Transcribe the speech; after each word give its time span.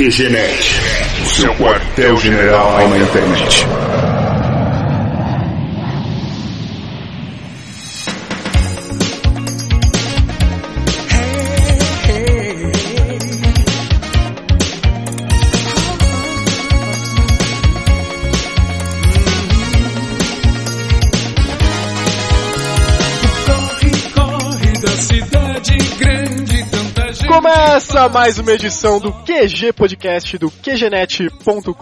QGNet, 0.00 0.80
o 1.22 1.28
seu 1.28 1.54
quartel-general 1.56 2.88
na 2.88 2.96
internet. 2.96 3.89
Começa 28.00 28.18
mais 28.18 28.38
uma 28.38 28.52
edição 28.52 28.98
do 28.98 29.12
QG 29.12 29.74
Podcast 29.74 30.38
do 30.38 30.50
QGNet.com.br. 30.50 31.74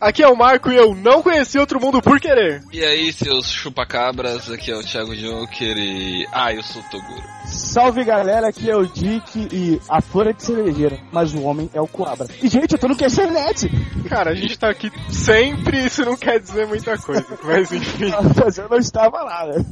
Aqui 0.00 0.20
é 0.20 0.26
o 0.26 0.36
Marco 0.36 0.72
e 0.72 0.76
eu 0.76 0.96
não 0.96 1.22
conheci 1.22 1.60
outro 1.60 1.80
mundo 1.80 2.02
por 2.02 2.18
querer. 2.18 2.60
E 2.72 2.84
aí, 2.84 3.12
seus 3.12 3.52
chupacabras, 3.52 4.50
aqui 4.50 4.72
é 4.72 4.76
o 4.76 4.82
Thiago 4.82 5.14
Joker 5.14 5.76
e. 5.78 6.26
Ah, 6.32 6.52
eu 6.52 6.64
sou 6.64 6.82
o 6.82 6.84
Toguro. 6.90 7.22
Salve 7.44 8.02
galera, 8.02 8.48
aqui 8.48 8.68
é 8.68 8.74
o 8.74 8.84
Dick 8.84 9.48
e 9.52 9.80
a 9.88 10.00
flor 10.00 10.26
é 10.26 10.32
de 10.32 10.42
cerejeira, 10.42 10.98
mas 11.12 11.32
o 11.34 11.42
homem 11.42 11.70
é 11.72 11.80
o 11.80 11.86
Coabra. 11.86 12.26
E 12.42 12.48
gente, 12.48 12.72
eu 12.72 12.78
tô 12.78 12.88
no 12.88 12.96
QGNet! 12.96 13.70
Cara, 14.08 14.32
a 14.32 14.34
gente 14.34 14.58
tá 14.58 14.70
aqui 14.70 14.90
sempre, 15.08 15.84
isso 15.84 16.04
não 16.04 16.16
quer 16.16 16.40
dizer 16.40 16.66
muita 16.66 16.98
coisa, 16.98 17.38
mas 17.44 17.70
enfim. 17.70 18.10
mas 18.36 18.58
eu 18.58 18.68
não 18.68 18.78
estava 18.78 19.22
lá, 19.22 19.46
né? 19.46 19.64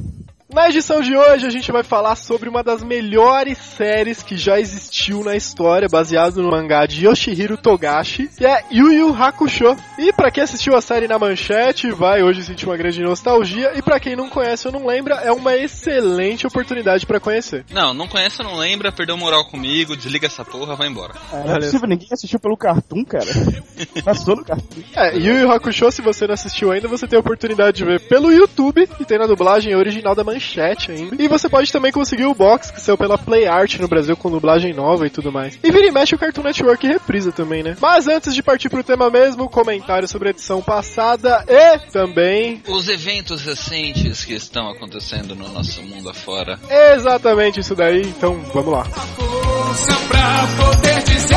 Na 0.51 0.67
edição 0.67 0.99
de 0.99 1.15
hoje 1.15 1.45
a 1.45 1.49
gente 1.51 1.71
vai 1.71 1.83
falar 1.83 2.15
sobre 2.15 2.49
uma 2.49 2.63
das 2.63 2.81
melhores 2.81 3.55
séries 3.59 4.23
que 4.23 4.35
já 4.35 4.59
existiu 4.59 5.23
na 5.23 5.35
história, 5.35 5.87
baseado 5.87 6.41
no 6.41 6.49
mangá 6.49 6.87
de 6.87 7.05
Yoshihiro 7.05 7.55
Togashi, 7.55 8.27
que 8.35 8.47
é 8.47 8.65
Yu 8.71 8.91
Yu 8.91 9.13
Hakusho. 9.13 9.77
E 9.99 10.11
para 10.11 10.31
quem 10.31 10.41
assistiu 10.43 10.75
a 10.75 10.81
série 10.81 11.07
na 11.07 11.19
manchete, 11.19 11.91
vai 11.91 12.23
hoje 12.23 12.43
sentir 12.43 12.65
uma 12.65 12.75
grande 12.75 12.99
nostalgia, 12.99 13.73
e 13.75 13.81
para 13.83 13.99
quem 13.99 14.15
não 14.15 14.27
conhece 14.27 14.65
ou 14.65 14.73
não 14.73 14.87
lembra, 14.87 15.17
é 15.17 15.31
uma 15.31 15.55
excelente 15.55 16.47
oportunidade 16.47 17.05
para 17.05 17.19
conhecer. 17.19 17.63
Não, 17.69 17.93
não 17.93 18.07
conhece 18.07 18.41
ou 18.41 18.47
não 18.47 18.57
lembra, 18.57 18.91
perdeu 18.91 19.15
moral 19.15 19.45
comigo, 19.45 19.95
desliga 19.95 20.25
essa 20.25 20.43
porra, 20.43 20.75
vai 20.75 20.87
embora. 20.87 21.13
É, 21.31 21.43
não 21.43 21.55
é 21.57 21.59
possível, 21.59 21.87
ninguém 21.87 22.09
assistiu 22.11 22.39
pelo 22.39 22.57
Cartoon, 22.57 23.05
cara. 23.05 23.27
Passou 24.03 24.35
no 24.35 24.43
Cartoon. 24.43 24.81
É, 24.95 25.15
Yu 25.15 25.41
Yu 25.41 25.51
Hakusho, 25.51 25.91
se 25.91 26.01
você 26.01 26.25
não 26.25 26.33
assistiu 26.33 26.71
ainda, 26.71 26.87
você 26.87 27.05
tem 27.05 27.17
a 27.17 27.19
oportunidade 27.19 27.77
de 27.77 27.85
ver 27.85 27.99
pelo 28.07 28.31
YouTube, 28.31 28.89
e 28.99 29.05
tem 29.05 29.19
na 29.19 29.27
dublagem 29.27 29.75
original 29.75 30.15
da 30.15 30.23
manchete 30.23 30.38
manchete 30.39 30.91
ainda. 30.91 31.21
E 31.21 31.27
você 31.27 31.49
pode 31.49 31.71
também 31.71 31.91
conseguir 31.91 32.25
o 32.25 32.33
box 32.33 32.71
que 32.71 32.79
saiu 32.81 32.97
pela 32.97 33.17
Play 33.17 33.45
Art 33.45 33.77
no 33.77 33.87
Brasil 33.87 34.15
com 34.15 34.31
dublagem 34.31 34.73
nova 34.73 35.05
e 35.05 35.09
tudo 35.09 35.31
mais. 35.31 35.59
E 35.61 35.71
vira 35.71 35.87
e 35.87 35.91
mexe 35.91 36.15
o 36.15 36.17
Cartoon 36.17 36.43
Network 36.43 36.87
reprisa 36.87 37.31
também, 37.31 37.61
né? 37.61 37.75
Mas 37.79 38.07
antes 38.07 38.33
de 38.33 38.41
partir 38.41 38.69
pro 38.69 38.83
tema 38.83 39.09
mesmo, 39.09 39.49
comentário 39.49 40.07
sobre 40.07 40.29
a 40.29 40.31
edição 40.31 40.61
passada 40.61 41.43
e 41.47 41.79
também 41.91 42.63
os 42.67 42.87
eventos 42.87 43.41
recentes 43.41 44.23
que 44.23 44.33
estão 44.33 44.69
acontecendo 44.69 45.35
no 45.35 45.49
nosso 45.49 45.83
mundo 45.83 46.09
afora. 46.09 46.57
Exatamente 46.95 47.59
isso 47.59 47.75
daí, 47.75 48.01
então 48.01 48.39
vamos 48.53 48.71
lá. 48.71 48.85
Força 48.85 49.95
pra 50.07 50.47
poder 50.57 51.03
dizer 51.03 51.35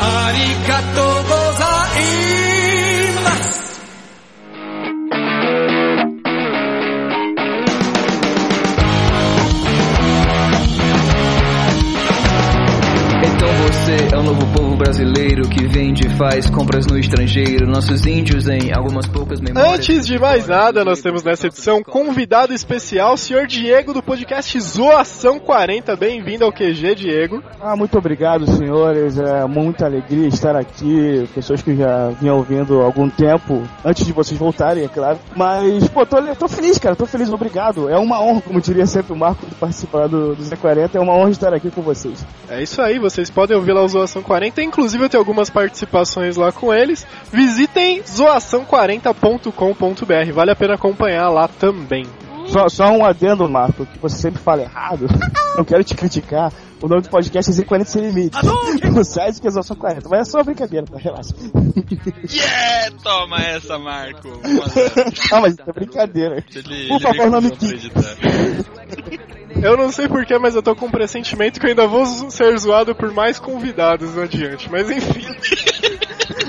Arigatou 0.00 1.22
gozaimasu 1.24 2.52
brasileiro 14.82 15.48
que 15.48 15.64
vende 15.64 16.08
e 16.08 16.10
faz 16.16 16.50
compras 16.50 16.86
no 16.88 16.98
estrangeiro. 16.98 17.68
Nossos 17.68 18.04
índios 18.04 18.48
em 18.48 18.74
algumas 18.74 19.06
poucas 19.06 19.40
memórias. 19.40 19.74
Antes 19.74 20.04
de 20.04 20.18
mais 20.18 20.48
nada, 20.48 20.84
nós 20.84 21.00
temos 21.00 21.22
nessa 21.22 21.46
edição 21.46 21.84
convidado 21.84 22.52
especial, 22.52 23.14
o 23.14 23.16
senhor 23.16 23.46
Diego 23.46 23.94
do 23.94 24.02
podcast 24.02 24.58
Zoação 24.60 25.38
40. 25.38 25.94
Bem-vindo 25.94 26.44
ao 26.44 26.52
QG, 26.52 26.96
Diego. 26.96 27.40
Ah, 27.60 27.76
muito 27.76 27.96
obrigado, 27.96 28.44
senhores. 28.50 29.20
É 29.20 29.46
muita 29.46 29.86
alegria 29.86 30.26
estar 30.26 30.56
aqui. 30.56 31.28
Pessoas 31.32 31.62
que 31.62 31.76
já 31.76 32.08
vinham 32.20 32.38
ouvindo 32.38 32.80
há 32.80 32.84
algum 32.84 33.08
tempo, 33.08 33.62
antes 33.84 34.04
de 34.04 34.12
vocês 34.12 34.38
voltarem, 34.38 34.84
é 34.84 34.88
claro. 34.88 35.20
Mas, 35.36 35.88
pô, 35.90 36.04
tô, 36.04 36.20
tô 36.34 36.48
feliz, 36.48 36.76
cara. 36.78 36.96
Tô 36.96 37.06
feliz, 37.06 37.32
obrigado. 37.32 37.88
É 37.88 37.96
uma 37.96 38.20
honra, 38.20 38.40
como 38.40 38.60
diria 38.60 38.86
sempre 38.86 39.12
o 39.12 39.16
Marco, 39.16 39.46
de 39.46 39.54
participar 39.54 40.08
do, 40.08 40.34
do 40.34 40.42
Z40. 40.42 40.96
É 40.96 41.00
uma 41.00 41.14
honra 41.14 41.30
estar 41.30 41.54
aqui 41.54 41.70
com 41.70 41.82
vocês. 41.82 42.26
É 42.48 42.60
isso 42.60 42.82
aí, 42.82 42.98
vocês 42.98 43.30
podem 43.30 43.56
ouvir 43.56 43.72
lá 43.72 43.82
o 43.84 43.88
Zoação 43.88 44.22
40. 44.22 44.71
Inclusive 44.72 45.04
eu 45.04 45.08
tenho 45.10 45.20
algumas 45.20 45.50
participações 45.50 46.38
lá 46.38 46.50
com 46.50 46.72
eles. 46.72 47.06
Visitem 47.30 48.02
zoação40.com.br. 48.04 50.32
Vale 50.32 50.50
a 50.50 50.56
pena 50.56 50.76
acompanhar 50.76 51.28
lá 51.28 51.46
também. 51.46 52.06
Só, 52.46 52.70
só 52.70 52.86
um 52.86 53.04
adendo, 53.04 53.46
Marco, 53.46 53.84
que 53.84 53.98
você 53.98 54.16
sempre 54.16 54.40
fala 54.40 54.62
errado. 54.62 55.06
Não 55.56 55.62
quero 55.62 55.84
te 55.84 55.94
criticar. 55.94 56.50
O 56.80 56.88
nome 56.88 57.02
do 57.02 57.10
podcast 57.10 57.50
é 57.50 57.54
Z40 57.54 57.84
Sem 57.84 58.08
Limite. 58.08 58.38
No 58.90 59.04
site 59.04 59.42
que 59.42 59.46
é 59.46 59.50
Zoação 59.50 59.76
40. 59.76 60.08
Mas 60.08 60.20
é 60.20 60.24
só 60.24 60.38
uma 60.38 60.44
brincadeira, 60.44 60.86
tá? 60.86 60.96
Relaxa. 60.96 61.34
Yeah! 62.32 62.96
Toma 63.02 63.36
essa, 63.36 63.78
Marco. 63.78 64.28
ah, 65.32 65.40
mas 65.40 65.58
é 65.58 65.72
brincadeira. 65.72 66.44
Ele, 66.54 66.88
Por 66.88 67.00
favor, 67.00 67.30
não 67.30 67.40
me 67.40 67.50
Eu 69.60 69.76
não 69.76 69.90
sei 69.90 70.08
porquê, 70.08 70.38
mas 70.38 70.54
eu 70.54 70.62
tô 70.62 70.74
com 70.74 70.86
um 70.86 70.90
pressentimento 70.90 71.58
que 71.58 71.66
eu 71.66 71.70
ainda 71.70 71.86
vou 71.86 72.06
ser 72.30 72.56
zoado 72.58 72.94
por 72.94 73.12
mais 73.12 73.38
convidados 73.38 74.16
adiante. 74.16 74.70
Mas 74.70 74.90
enfim. 74.90 75.26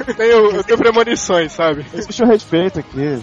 eu, 0.08 0.16
tenho, 0.16 0.52
eu 0.52 0.64
tenho 0.64 0.78
premonições, 0.78 1.52
sabe? 1.52 1.86
Existe 1.94 2.24
o 2.24 2.28
respeito 2.28 2.80
aqui. 2.80 3.22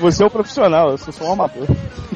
Você 0.00 0.22
é 0.22 0.26
um 0.26 0.30
profissional, 0.30 0.90
eu 0.90 0.98
sou 0.98 1.12
só 1.12 1.24
um 1.24 1.32
amador. 1.32 1.66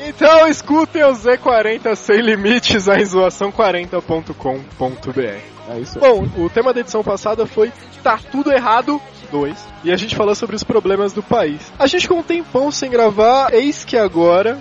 Então 0.01 0.47
escutem 0.49 1.05
o 1.05 1.13
Z40 1.13 1.95
Sem 1.95 2.21
Limites 2.21 2.89
em 2.89 3.03
zoação40.com.br. 3.03 5.61
É 5.71 5.79
isso 5.79 5.99
aí. 5.99 6.11
Bom, 6.11 6.45
o 6.45 6.51
tema 6.51 6.75
da 6.75 6.81
edição 6.81 7.03
passada 7.03 7.47
foi 7.47 7.73
Tá 8.03 8.19
Tudo 8.31 8.53
Errado 8.53 9.01
2. 9.31 9.57
E 9.85 9.93
a 9.93 9.97
gente 9.97 10.17
falou 10.17 10.35
sobre 10.35 10.57
os 10.57 10.65
problemas 10.65 11.13
do 11.13 11.23
país. 11.23 11.73
A 11.79 11.87
gente 11.87 12.03
ficou 12.03 12.19
um 12.19 12.23
tempão 12.23 12.71
sem 12.71 12.91
gravar, 12.91 13.55
eis 13.55 13.85
que 13.85 13.97
agora 13.97 14.59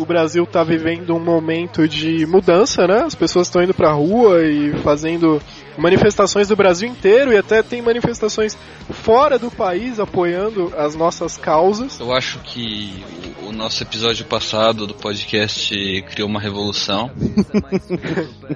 o 0.00 0.06
Brasil 0.06 0.44
está 0.44 0.64
vivendo 0.64 1.14
um 1.14 1.20
momento 1.20 1.86
de 1.86 2.26
mudança, 2.26 2.86
né? 2.86 3.02
As 3.04 3.14
pessoas 3.14 3.46
estão 3.46 3.62
indo 3.62 3.74
pra 3.74 3.92
rua 3.92 4.42
e 4.42 4.72
fazendo 4.82 5.40
manifestações 5.76 6.48
do 6.48 6.56
Brasil 6.56 6.88
inteiro 6.88 7.32
e 7.32 7.36
até 7.36 7.62
tem 7.62 7.82
manifestações 7.82 8.56
fora 8.92 9.38
do 9.38 9.50
país 9.50 10.00
apoiando 10.00 10.72
as 10.76 10.94
nossas 10.94 11.36
causas. 11.36 11.98
Eu 12.00 12.12
acho 12.12 12.38
que 12.40 13.02
o, 13.46 13.52
nosso 13.52 13.82
episódio 13.82 14.24
passado 14.24 14.86
do 14.86 14.94
podcast 14.94 16.02
criou 16.10 16.28
uma 16.28 16.40
revolução. 16.40 17.10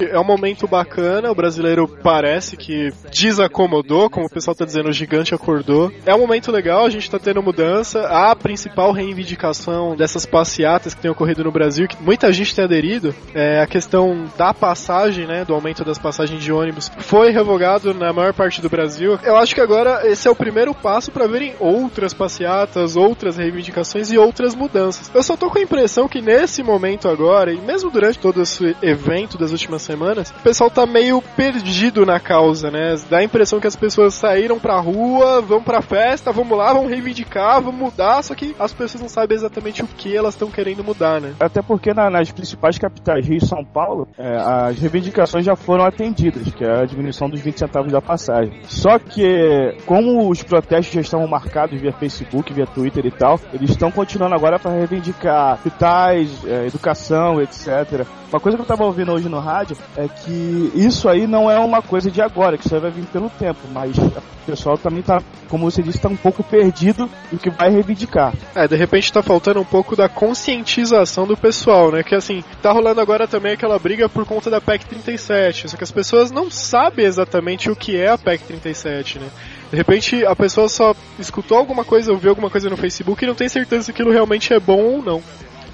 é 0.01 0.19
um 0.19 0.25
momento 0.25 0.67
bacana, 0.67 1.31
o 1.31 1.35
brasileiro 1.35 1.87
parece 2.03 2.57
que 2.57 2.93
desacomodou, 3.13 4.09
como 4.09 4.27
o 4.27 4.31
pessoal 4.31 4.53
está 4.53 4.65
dizendo, 4.65 4.89
o 4.89 4.93
gigante 4.93 5.35
acordou. 5.35 5.93
É 6.07 6.15
um 6.15 6.21
momento 6.21 6.51
legal, 6.51 6.87
a 6.87 6.91
gente 6.91 7.03
está 7.03 7.19
tendo 7.19 7.43
mudança. 7.43 8.07
A 8.07 8.35
principal 8.35 8.93
reivindicação 8.93 9.97
dessas 9.97 10.25
passeatas 10.25 10.95
que 10.95 11.01
têm 11.01 11.11
ocorrido 11.11 11.45
no 11.45 11.53
Brasil, 11.53 11.89
que 11.89 12.03
muita 12.03 12.33
gente 12.33 12.55
tem 12.55 12.65
aderido, 12.65 13.15
é 13.35 13.61
a 13.61 13.67
questão 13.67 14.25
da 14.37 14.55
passagem, 14.55 15.27
né, 15.27 15.45
do 15.45 15.55
aumento 15.55 15.85
das 15.85 15.99
passagens 15.99 16.43
de 16.43 16.53
ônibus 16.53 16.89
foi 17.07 17.31
revogado 17.31 17.93
na 17.95 18.13
maior 18.13 18.33
parte 18.33 18.61
do 18.61 18.69
Brasil. 18.69 19.19
Eu 19.23 19.37
acho 19.37 19.55
que 19.55 19.61
agora 19.61 20.07
esse 20.07 20.27
é 20.27 20.31
o 20.31 20.37
primeiro 20.37 20.75
passo 20.75 21.11
para 21.11 21.27
verem 21.27 21.55
outras 21.61 22.15
passeatas, 22.15 22.97
outras 22.97 23.37
reivindicações 23.37 24.11
e 24.11 24.19
outras 24.19 24.55
mudanças. 24.55 25.11
Eu 25.15 25.23
só 25.23 25.37
tô 25.37 25.51
com 25.51 25.59
a 25.59 25.63
impressão 25.63 26.09
que 26.09 26.21
nesse 26.21 26.63
momento 26.63 27.09
agora, 27.09 27.53
e 27.53 27.61
mesmo 27.61 27.91
durante 27.91 28.19
todo 28.19 28.41
esse 28.41 28.77
evento 28.83 29.37
das 29.37 29.53
últimas 29.53 29.83
semanas, 29.83 30.31
o 30.31 30.43
pessoal 30.43 30.71
tá 30.71 30.87
meio 30.87 31.21
perdido 31.37 32.07
na 32.07 32.19
causa, 32.19 32.71
né? 32.71 32.95
Dá 33.09 33.19
a 33.19 33.25
impressão 33.25 33.61
que 33.61 33.67
as 33.67 33.77
pessoas 33.77 34.15
saíram 34.15 34.59
pra 34.59 34.81
rua, 34.81 35.41
vão 35.41 35.62
pra 35.62 35.83
festa, 35.83 36.33
vamos 36.33 36.57
lá, 36.57 36.73
vão 36.73 36.87
reivindicar, 36.87 37.61
vão 37.61 37.73
mudar, 37.73 38.23
só 38.23 38.35
que 38.35 38.55
as 38.59 38.73
pessoas 38.73 39.03
não 39.03 39.09
sabem 39.09 39.37
exatamente 39.37 39.83
o 39.83 39.87
que 39.87 40.17
elas 40.17 40.35
estão 40.35 40.50
querendo 40.50 40.83
mudar, 40.83 41.21
né? 41.21 41.35
Até 41.39 41.61
porque 41.61 41.93
na, 41.93 42.09
nas 42.09 42.31
principais 42.33 42.79
capitais, 42.79 43.27
Rio 43.27 43.39
e 43.39 43.47
São 43.47 43.65
Paulo, 43.65 44.09
é, 44.17 44.37
as 44.37 44.79
reivindicações 44.79 45.45
já 45.45 45.55
foram 45.55 45.85
atendidas, 45.85 46.53
que 46.55 46.65
é 46.65 46.83
a 46.83 46.87
diminuição 46.94 47.29
dos 47.29 47.41
20 47.41 47.58
centavos 47.58 47.93
da 47.93 48.00
passagem. 48.00 48.61
Só 48.64 48.99
que, 48.99 49.76
como 49.87 50.31
os 50.31 50.43
protestos 50.43 50.94
já 50.94 51.00
estavam 51.00 51.26
marcados 51.26 51.81
via 51.81 51.93
Facebook, 51.93 52.52
via 52.52 52.67
Twitter 52.67 53.05
e 53.06 53.11
tal, 53.11 53.38
eles 53.52 53.70
estão 53.70 53.91
continuando 53.91 54.35
agora 54.35 54.58
para 54.58 54.73
reivindicar 54.73 55.55
hospitais, 55.55 56.44
é, 56.46 56.67
educação, 56.67 57.41
etc. 57.41 58.06
Uma 58.35 58.41
coisa 58.41 58.58
que 58.58 58.62
eu 58.62 58.67
tava 58.67 58.85
ouvindo 58.85 59.12
hoje 59.12 59.29
no 59.29 59.38
rádio 59.38 59.76
é 59.96 60.08
que 60.08 60.73
isso 60.75 61.08
aí 61.08 61.25
não 61.25 61.49
é 61.49 61.56
uma 61.58 61.81
coisa 61.81 62.11
de 62.11 62.20
agora, 62.20 62.58
que 62.58 62.67
isso 62.67 62.75
aí 62.75 62.81
vai 62.81 62.91
vir 62.91 63.05
pelo 63.06 63.31
tempo, 63.31 63.61
mas 63.73 63.97
o 63.97 64.12
pessoal 64.44 64.76
também 64.76 65.02
tá, 65.02 65.23
como 65.49 65.70
você 65.70 65.82
disse, 65.82 66.00
tá 66.00 66.08
um 66.08 66.17
pouco 66.17 66.43
perdido 66.43 67.08
do 67.31 67.38
que 67.38 67.49
vai 67.49 67.70
reivindicar. 67.70 68.35
É, 68.55 68.67
de 68.67 68.75
repente 68.75 69.12
tá 69.12 69.23
faltando 69.23 69.61
um 69.61 69.64
pouco 69.64 69.94
da 69.94 70.08
conscientização 70.08 71.29
do 71.29 71.37
pessoal, 71.37 71.93
né? 71.93 72.02
Que 72.02 72.17
assim, 72.17 72.43
tá 72.61 72.73
rolando 72.73 73.00
agora 73.00 73.29
também 73.29 73.52
aquela 73.52 73.79
briga 73.79 74.08
por 74.08 74.26
conta 74.26 74.50
da 74.50 74.61
PEC 74.61 74.85
37, 74.87 75.69
só 75.69 75.76
que 75.76 75.85
as 75.85 75.93
pessoas 75.93 76.32
não 76.32 76.50
sabem 76.50 76.84
sabe 76.85 77.03
exatamente 77.03 77.71
o 77.71 77.77
que 77.77 77.97
é 77.97 78.11
a 78.11 78.19
PEC 78.19 78.45
37, 78.45 79.19
né? 79.19 79.29
De 79.71 79.77
repente 79.77 80.25
a 80.27 80.37
pessoa 80.37 80.69
só 80.69 80.95
escutou 81.19 81.57
alguma 81.57 81.85
coisa, 81.85 82.13
ouviu 82.13 82.31
alguma 82.31 82.51
coisa 82.51 82.69
no 82.69 82.77
Facebook 82.77 83.25
e 83.25 83.27
não 83.27 83.35
tem 83.35 83.49
certeza 83.49 83.85
se 83.85 83.91
aquilo 83.91 84.13
realmente 84.13 84.53
é 84.53 84.61
bom 84.61 84.81
ou 84.81 85.03
não. 85.03 85.23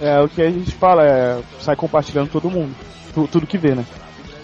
É 0.00 0.20
o 0.20 0.28
que 0.28 0.40
a 0.40 0.50
gente 0.50 0.70
fala, 0.72 1.04
é 1.04 1.42
sai 1.60 1.76
compartilhando 1.76 2.30
todo 2.30 2.48
mundo, 2.48 2.74
tu- 3.12 3.28
tudo 3.30 3.46
que 3.46 3.58
vê, 3.58 3.74
né? 3.74 3.84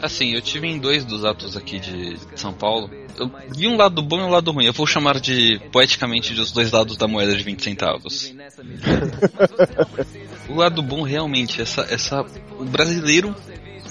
Assim, 0.03 0.35
eu 0.35 0.43
tive 0.43 0.69
em 0.69 0.79
dois 0.79 1.05
dos 1.05 1.25
atos 1.25 1.57
aqui 1.57 1.79
de 1.81 2.19
São 2.35 2.53
Paulo. 2.53 2.91
Eu 3.19 3.31
vi 3.57 3.67
um 3.67 3.79
lado 3.79 4.03
bom 4.03 4.19
e 4.21 4.25
um 4.25 4.29
lado 4.29 4.53
ruim. 4.53 4.67
Eu 4.67 4.73
vou 4.75 4.87
chamar 4.87 5.19
de, 5.19 5.59
poeticamente, 5.73 6.35
de 6.35 6.41
os 6.41 6.53
dois 6.53 6.71
lados 6.71 6.99
da 6.99 7.09
moeda 7.09 7.35
de 7.35 7.43
20 7.43 7.65
centavos. 7.65 8.35
o 10.51 10.55
lado 10.55 10.83
bom, 10.83 11.01
realmente, 11.03 11.63
essa, 11.63 11.81
essa, 11.89 12.27
o 12.59 12.65
brasileiro 12.67 13.35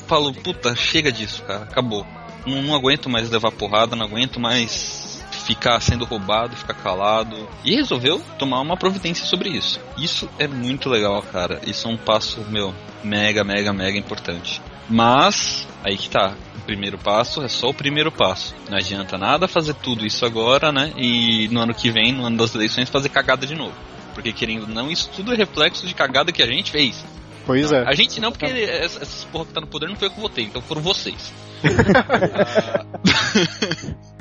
falou, 0.07 0.31
puta, 0.31 0.75
chega 0.75 1.11
disso, 1.11 1.41
cara, 1.41 1.63
acabou. 1.63 2.05
Não, 2.45 2.61
não 2.61 2.75
aguento 2.75 3.09
mais 3.09 3.29
levar 3.29 3.51
porrada, 3.51 3.95
não 3.95 4.05
aguento 4.05 4.39
mais 4.39 5.23
ficar 5.45 5.79
sendo 5.79 6.05
roubado, 6.05 6.55
ficar 6.55 6.73
calado. 6.73 7.47
E 7.63 7.75
resolveu 7.75 8.21
tomar 8.37 8.59
uma 8.61 8.75
providência 8.75 9.25
sobre 9.25 9.49
isso. 9.49 9.79
Isso 9.97 10.29
é 10.39 10.47
muito 10.47 10.89
legal, 10.89 11.21
cara. 11.21 11.61
Isso 11.65 11.87
é 11.87 11.91
um 11.91 11.97
passo, 11.97 12.41
meu, 12.49 12.73
mega, 13.03 13.43
mega, 13.43 13.71
mega 13.71 13.97
importante. 13.97 14.61
Mas, 14.89 15.67
aí 15.83 15.97
que 15.97 16.09
tá. 16.09 16.35
O 16.57 16.61
primeiro 16.65 16.97
passo 16.97 17.43
é 17.43 17.47
só 17.47 17.69
o 17.69 17.73
primeiro 17.73 18.11
passo. 18.11 18.55
Não 18.69 18.77
adianta 18.77 19.17
nada 19.17 19.47
fazer 19.47 19.75
tudo 19.75 20.05
isso 20.05 20.25
agora, 20.25 20.71
né? 20.71 20.91
E 20.97 21.47
no 21.49 21.59
ano 21.61 21.73
que 21.73 21.91
vem, 21.91 22.11
no 22.11 22.25
ano 22.25 22.37
das 22.37 22.55
eleições, 22.55 22.89
fazer 22.89 23.09
cagada 23.09 23.45
de 23.45 23.55
novo. 23.55 23.75
Porque 24.13 24.31
querendo 24.31 24.63
ou 24.63 24.69
não, 24.69 24.89
isso 24.89 25.09
tudo 25.15 25.33
é 25.33 25.35
reflexo 25.35 25.85
de 25.85 25.93
cagada 25.93 26.31
que 26.31 26.41
a 26.41 26.47
gente 26.47 26.71
fez. 26.71 27.03
Pois 27.45 27.71
é. 27.71 27.83
A 27.83 27.93
gente 27.93 28.19
não, 28.19 28.31
porque 28.31 28.45
essa- 28.45 29.01
essas 29.01 29.23
porra 29.25 29.45
que 29.45 29.53
tá 29.53 29.61
no 29.61 29.67
poder 29.67 29.87
não 29.87 29.95
foi 29.95 30.07
eu 30.07 30.11
que 30.11 30.19
votei, 30.19 30.45
então 30.45 30.61
foram 30.61 30.81
vocês. 30.81 31.33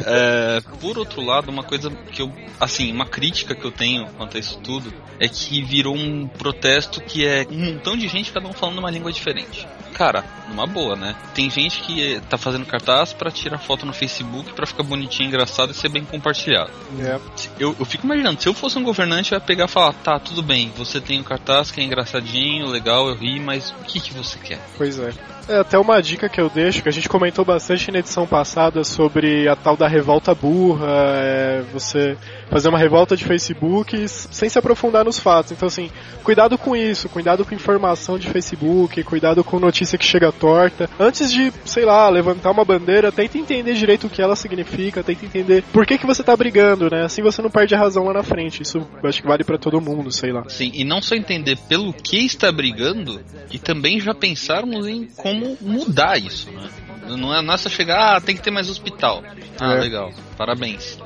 É, 0.07 0.61
por 0.81 0.99
outro 0.99 1.23
lado, 1.23 1.51
uma 1.51 1.63
coisa 1.63 1.89
que 1.91 2.21
eu. 2.21 2.31
Assim, 2.61 2.93
uma 2.93 3.07
crítica 3.07 3.55
que 3.55 3.65
eu 3.65 3.71
tenho 3.71 4.07
quanto 4.19 4.37
a 4.37 4.41
isso 4.41 4.59
tudo 4.59 4.93
é 5.19 5.29
que 5.29 5.63
virou 5.63 5.95
um 5.97 6.27
protesto 6.27 7.01
que 7.01 7.27
é 7.27 7.47
um 7.51 7.73
montão 7.73 7.97
de 7.97 8.07
gente, 8.09 8.33
cada 8.33 8.47
um 8.47 8.53
falando 8.53 8.79
uma 8.79 8.91
língua 8.91 9.11
diferente. 9.13 9.67
Cara, 9.95 10.25
numa 10.49 10.67
boa, 10.67 10.97
né? 10.97 11.15
Tem 11.35 11.49
gente 11.49 11.81
que 11.81 12.21
tá 12.29 12.37
fazendo 12.37 12.67
cartaz 12.67 13.13
pra 13.13 13.31
tirar 13.31 13.59
foto 13.59 13.87
no 13.87 13.93
Facebook 13.93 14.53
pra 14.53 14.67
ficar 14.67 14.83
bonitinho, 14.83 15.29
engraçado 15.29 15.71
e 15.71 15.75
ser 15.75 15.89
bem 15.89 16.05
compartilhado. 16.05 16.71
É. 16.99 17.19
Eu, 17.59 17.77
eu 17.79 17.85
fico 17.85 18.05
imaginando, 18.05 18.43
se 18.43 18.49
eu 18.49 18.55
fosse 18.55 18.77
um 18.77 18.83
governante, 18.83 19.33
eu 19.33 19.39
ia 19.39 19.41
pegar 19.41 19.67
e 19.67 19.69
falar: 19.69 19.93
tá, 19.93 20.19
tudo 20.19 20.43
bem, 20.43 20.73
você 20.77 21.01
tem 21.01 21.21
o 21.21 21.25
cartaz 21.25 21.71
que 21.71 21.81
é 21.81 21.85
engraçadinho, 21.85 22.67
legal, 22.67 23.09
eu 23.09 23.15
ri, 23.15 23.39
mas 23.39 23.71
o 23.71 23.85
que, 23.85 24.01
que 24.01 24.13
você 24.13 24.37
quer? 24.39 24.61
Pois 24.77 24.99
é. 24.99 25.13
É, 25.49 25.59
até 25.59 25.79
uma 25.79 26.01
dica 26.01 26.29
que 26.29 26.41
eu 26.41 26.49
deixo, 26.49 26.83
que 26.83 26.89
a 26.89 26.93
gente 26.93 27.09
comentou 27.09 27.45
bastante 27.45 27.91
na 27.91 27.99
edição 27.99 28.27
passada 28.27 28.83
sobre 28.83 29.49
a 29.49 29.55
tal 29.55 29.77
da 29.77 29.87
revolta 29.87 30.35
burra, 30.35 30.87
é, 30.89 31.63
você 31.73 32.17
fazer 32.49 32.69
uma 32.69 32.79
revolta 32.79 33.17
de 33.17 33.25
Facebook 33.25 34.07
sem 34.09 34.49
se 34.49 34.59
aprofundar 34.59 35.05
nos 35.05 35.19
fatos. 35.19 35.53
Então, 35.53 35.67
assim, 35.67 35.91
cuidado 36.23 36.57
com 36.57 36.75
isso, 36.75 37.09
cuidado 37.09 37.45
com 37.45 37.55
informação 37.55 38.19
de 38.19 38.29
Facebook, 38.29 39.03
cuidado 39.03 39.43
com 39.43 39.59
notícia 39.59 39.99
que 39.99 40.05
chega 40.05 40.33
torta. 40.33 40.89
Antes 40.99 41.33
de, 41.33 41.53
sei 41.65 41.85
lá, 41.85 42.09
levantar 42.09 42.51
uma 42.51 42.65
bandeira, 42.65 43.13
tenta 43.13 43.37
entender 43.37 43.75
direito 43.75 44.07
o 44.07 44.11
que 44.11 44.23
ela 44.23 44.37
significa, 44.37 45.03
tenta 45.03 45.27
entender 45.27 45.63
por 45.73 45.85
que, 45.85 45.99
que 45.99 46.07
você 46.07 46.23
tá 46.23 46.37
brigando, 46.37 46.89
né? 46.91 47.05
Assim 47.05 47.23
você 47.23 47.43
não 47.43 47.51
perde 47.51 47.75
a 47.75 47.79
razão 47.79 48.05
lá 48.05 48.13
na 48.13 48.23
frente. 48.23 48.63
Isso 48.63 48.87
acho 49.03 49.21
que 49.21 49.29
vale 49.29 49.45
pra 49.45 49.59
todo 49.59 49.81
mundo, 49.81 50.11
sei 50.11 50.33
lá. 50.33 50.45
Sim, 50.49 50.71
e 50.75 50.85
não 50.85 51.03
só 51.03 51.15
entender 51.15 51.59
pelo 51.69 51.93
que 51.93 52.25
está 52.25 52.51
brigando, 52.51 53.21
e 53.51 53.59
também 53.59 54.01
já 54.01 54.15
pensarmos 54.15 54.87
em 54.87 55.07
como 55.17 55.34
mudar 55.61 56.19
isso, 56.19 56.51
né? 56.51 56.69
Não 57.07 57.35
é, 57.35 57.43
não 57.43 57.53
é 57.55 57.57
só 57.57 57.69
chegar, 57.69 58.17
ah, 58.17 58.21
tem 58.21 58.35
que 58.37 58.43
ter 58.43 58.51
mais 58.51 58.69
hospital. 58.71 59.23
Ah, 59.61 59.75
É. 59.75 59.81
legal, 59.81 60.11
parabéns. 60.39 60.99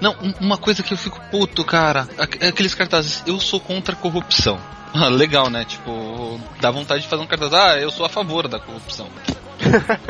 Não, 0.00 0.12
um- 0.20 0.34
uma 0.40 0.58
coisa 0.58 0.82
que 0.82 0.92
eu 0.92 0.98
fico 0.98 1.20
puto, 1.30 1.64
cara, 1.64 2.08
aqu- 2.18 2.38
é 2.40 2.48
aqueles 2.48 2.74
cartazes, 2.74 3.22
eu 3.26 3.38
sou 3.40 3.60
contra 3.60 3.94
a 3.94 3.98
corrupção. 3.98 4.58
Ah, 4.98 5.08
legal, 5.08 5.50
né? 5.50 5.62
Tipo, 5.66 6.40
dá 6.58 6.70
vontade 6.70 7.02
de 7.02 7.08
fazer 7.08 7.22
um 7.22 7.26
cartaz, 7.26 7.52
ah, 7.52 7.76
eu 7.78 7.90
sou 7.90 8.06
a 8.06 8.08
favor 8.08 8.48
da 8.48 8.58
corrupção. 8.58 9.08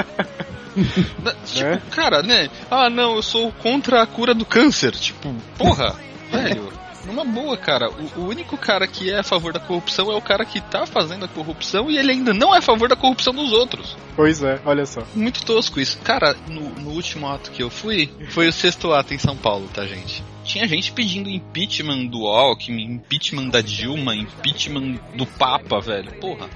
Na- 1.22 1.32
tipo, 1.44 1.60
Né? 1.70 1.82
cara, 1.90 2.22
né? 2.22 2.48
Ah, 2.70 2.88
não, 2.90 3.16
eu 3.16 3.22
sou 3.22 3.50
contra 3.50 4.02
a 4.02 4.06
cura 4.06 4.32
do 4.34 4.44
câncer. 4.44 4.92
Tipo, 4.92 5.34
porra, 5.58 5.96
velho. 6.30 6.72
Numa 7.06 7.24
boa, 7.24 7.56
cara. 7.56 7.88
O, 7.90 8.20
o 8.20 8.28
único 8.28 8.56
cara 8.56 8.86
que 8.86 9.10
é 9.10 9.18
a 9.18 9.22
favor 9.22 9.52
da 9.52 9.60
corrupção 9.60 10.10
é 10.10 10.16
o 10.16 10.20
cara 10.20 10.44
que 10.44 10.60
tá 10.60 10.86
fazendo 10.86 11.24
a 11.24 11.28
corrupção 11.28 11.90
e 11.90 11.96
ele 11.96 12.12
ainda 12.12 12.34
não 12.34 12.54
é 12.54 12.58
a 12.58 12.62
favor 12.62 12.88
da 12.88 12.96
corrupção 12.96 13.32
dos 13.32 13.52
outros. 13.52 13.96
Pois 14.14 14.42
é, 14.42 14.60
olha 14.64 14.84
só. 14.84 15.02
Muito 15.14 15.44
tosco 15.44 15.80
isso. 15.80 15.98
Cara, 15.98 16.34
no, 16.48 16.70
no 16.70 16.90
último 16.90 17.28
ato 17.28 17.50
que 17.50 17.62
eu 17.62 17.70
fui, 17.70 18.10
foi 18.30 18.48
o 18.48 18.52
sexto 18.52 18.92
ato 18.92 19.14
em 19.14 19.18
São 19.18 19.36
Paulo, 19.36 19.68
tá, 19.72 19.86
gente? 19.86 20.22
Tinha 20.44 20.66
gente 20.66 20.92
pedindo 20.92 21.28
impeachment 21.28 22.06
do 22.06 22.26
Alckmin, 22.26 22.84
impeachment 22.94 23.48
da 23.48 23.60
Dilma, 23.60 24.14
impeachment 24.14 24.98
do 25.14 25.26
Papa, 25.26 25.80
velho. 25.80 26.12
Porra. 26.20 26.48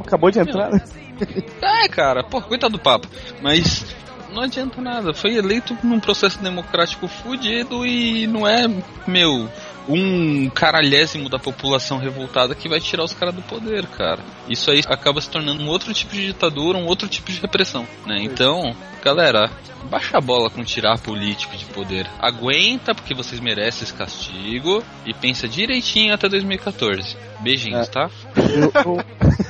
Acabou 0.00 0.30
de 0.30 0.40
entrar, 0.40 0.70
né? 0.70 0.84
É, 1.62 1.88
cara, 1.88 2.24
porra, 2.24 2.46
coitado 2.46 2.72
do 2.76 2.82
Papa. 2.82 3.08
Mas 3.40 3.84
não 4.34 4.42
adianta 4.42 4.80
nada. 4.80 5.14
Foi 5.14 5.34
eleito 5.34 5.76
num 5.82 6.00
processo 6.00 6.42
democrático 6.42 7.06
fudido 7.06 7.86
e 7.86 8.26
não 8.26 8.46
é, 8.46 8.66
meu, 9.06 9.48
um 9.88 10.48
caralhésimo 10.50 11.28
da 11.28 11.38
população 11.38 11.98
revoltada 11.98 12.54
que 12.54 12.68
vai 12.68 12.80
tirar 12.80 13.04
os 13.04 13.12
caras 13.12 13.34
do 13.34 13.42
poder, 13.42 13.86
cara. 13.86 14.20
Isso 14.48 14.70
aí 14.70 14.80
acaba 14.86 15.20
se 15.20 15.28
tornando 15.28 15.62
um 15.62 15.68
outro 15.68 15.92
tipo 15.92 16.14
de 16.14 16.26
ditadura, 16.26 16.78
um 16.78 16.86
outro 16.86 17.08
tipo 17.08 17.30
de 17.30 17.40
repressão, 17.40 17.86
né? 18.06 18.18
Então, 18.20 18.74
galera, 19.02 19.50
baixa 19.90 20.16
a 20.16 20.20
bola 20.20 20.48
com 20.50 20.62
tirar 20.64 20.98
político 20.98 21.56
de 21.56 21.64
poder. 21.66 22.06
Aguenta, 22.18 22.94
porque 22.94 23.14
vocês 23.14 23.40
merecem 23.40 23.82
esse 23.84 23.92
castigo 23.92 24.82
e 25.04 25.12
pensa 25.12 25.46
direitinho 25.46 26.14
até 26.14 26.28
2014. 26.28 27.16
Beijinhos, 27.40 27.88
É. 27.88 27.90
tá? 27.90 28.10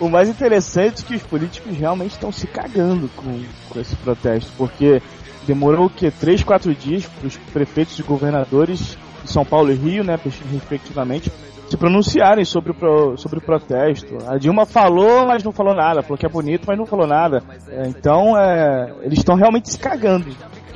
O, 0.00 0.08
mais 0.08 0.28
interessante 0.28 1.02
é 1.02 1.06
que 1.06 1.14
os 1.16 1.22
políticos 1.24 1.76
realmente 1.76 2.12
estão 2.12 2.30
se 2.30 2.46
cagando 2.46 3.08
com, 3.16 3.42
com 3.68 3.80
esse 3.80 3.96
protesto, 3.96 4.48
porque 4.56 5.02
demorou 5.48 5.86
o 5.86 5.90
quê? 5.90 6.10
3, 6.10 6.44
4 6.44 6.74
dias 6.74 7.06
para 7.06 7.26
os 7.26 7.36
prefeitos 7.36 7.98
e 7.98 8.02
governadores 8.02 8.96
de 9.24 9.30
São 9.32 9.44
Paulo 9.44 9.72
e 9.72 9.74
Rio, 9.74 10.04
né, 10.04 10.18
respectivamente, 10.52 11.32
se 11.68 11.76
pronunciarem 11.76 12.44
sobre 12.44 12.70
o, 12.70 12.74
pro- 12.74 13.16
sobre 13.18 13.38
o 13.38 13.42
protesto. 13.42 14.16
A 14.26 14.38
Dilma 14.38 14.64
falou, 14.64 15.26
mas 15.26 15.42
não 15.42 15.52
falou 15.52 15.74
nada, 15.74 16.02
falou 16.02 16.16
que 16.16 16.24
é 16.24 16.28
bonito, 16.28 16.64
mas 16.66 16.78
não 16.78 16.86
falou 16.86 17.06
nada. 17.06 17.42
É, 17.68 17.88
então, 17.88 18.38
é, 18.38 18.92
eles 19.02 19.18
estão 19.18 19.34
realmente 19.34 19.70
se 19.70 19.78
cagando, 19.78 20.26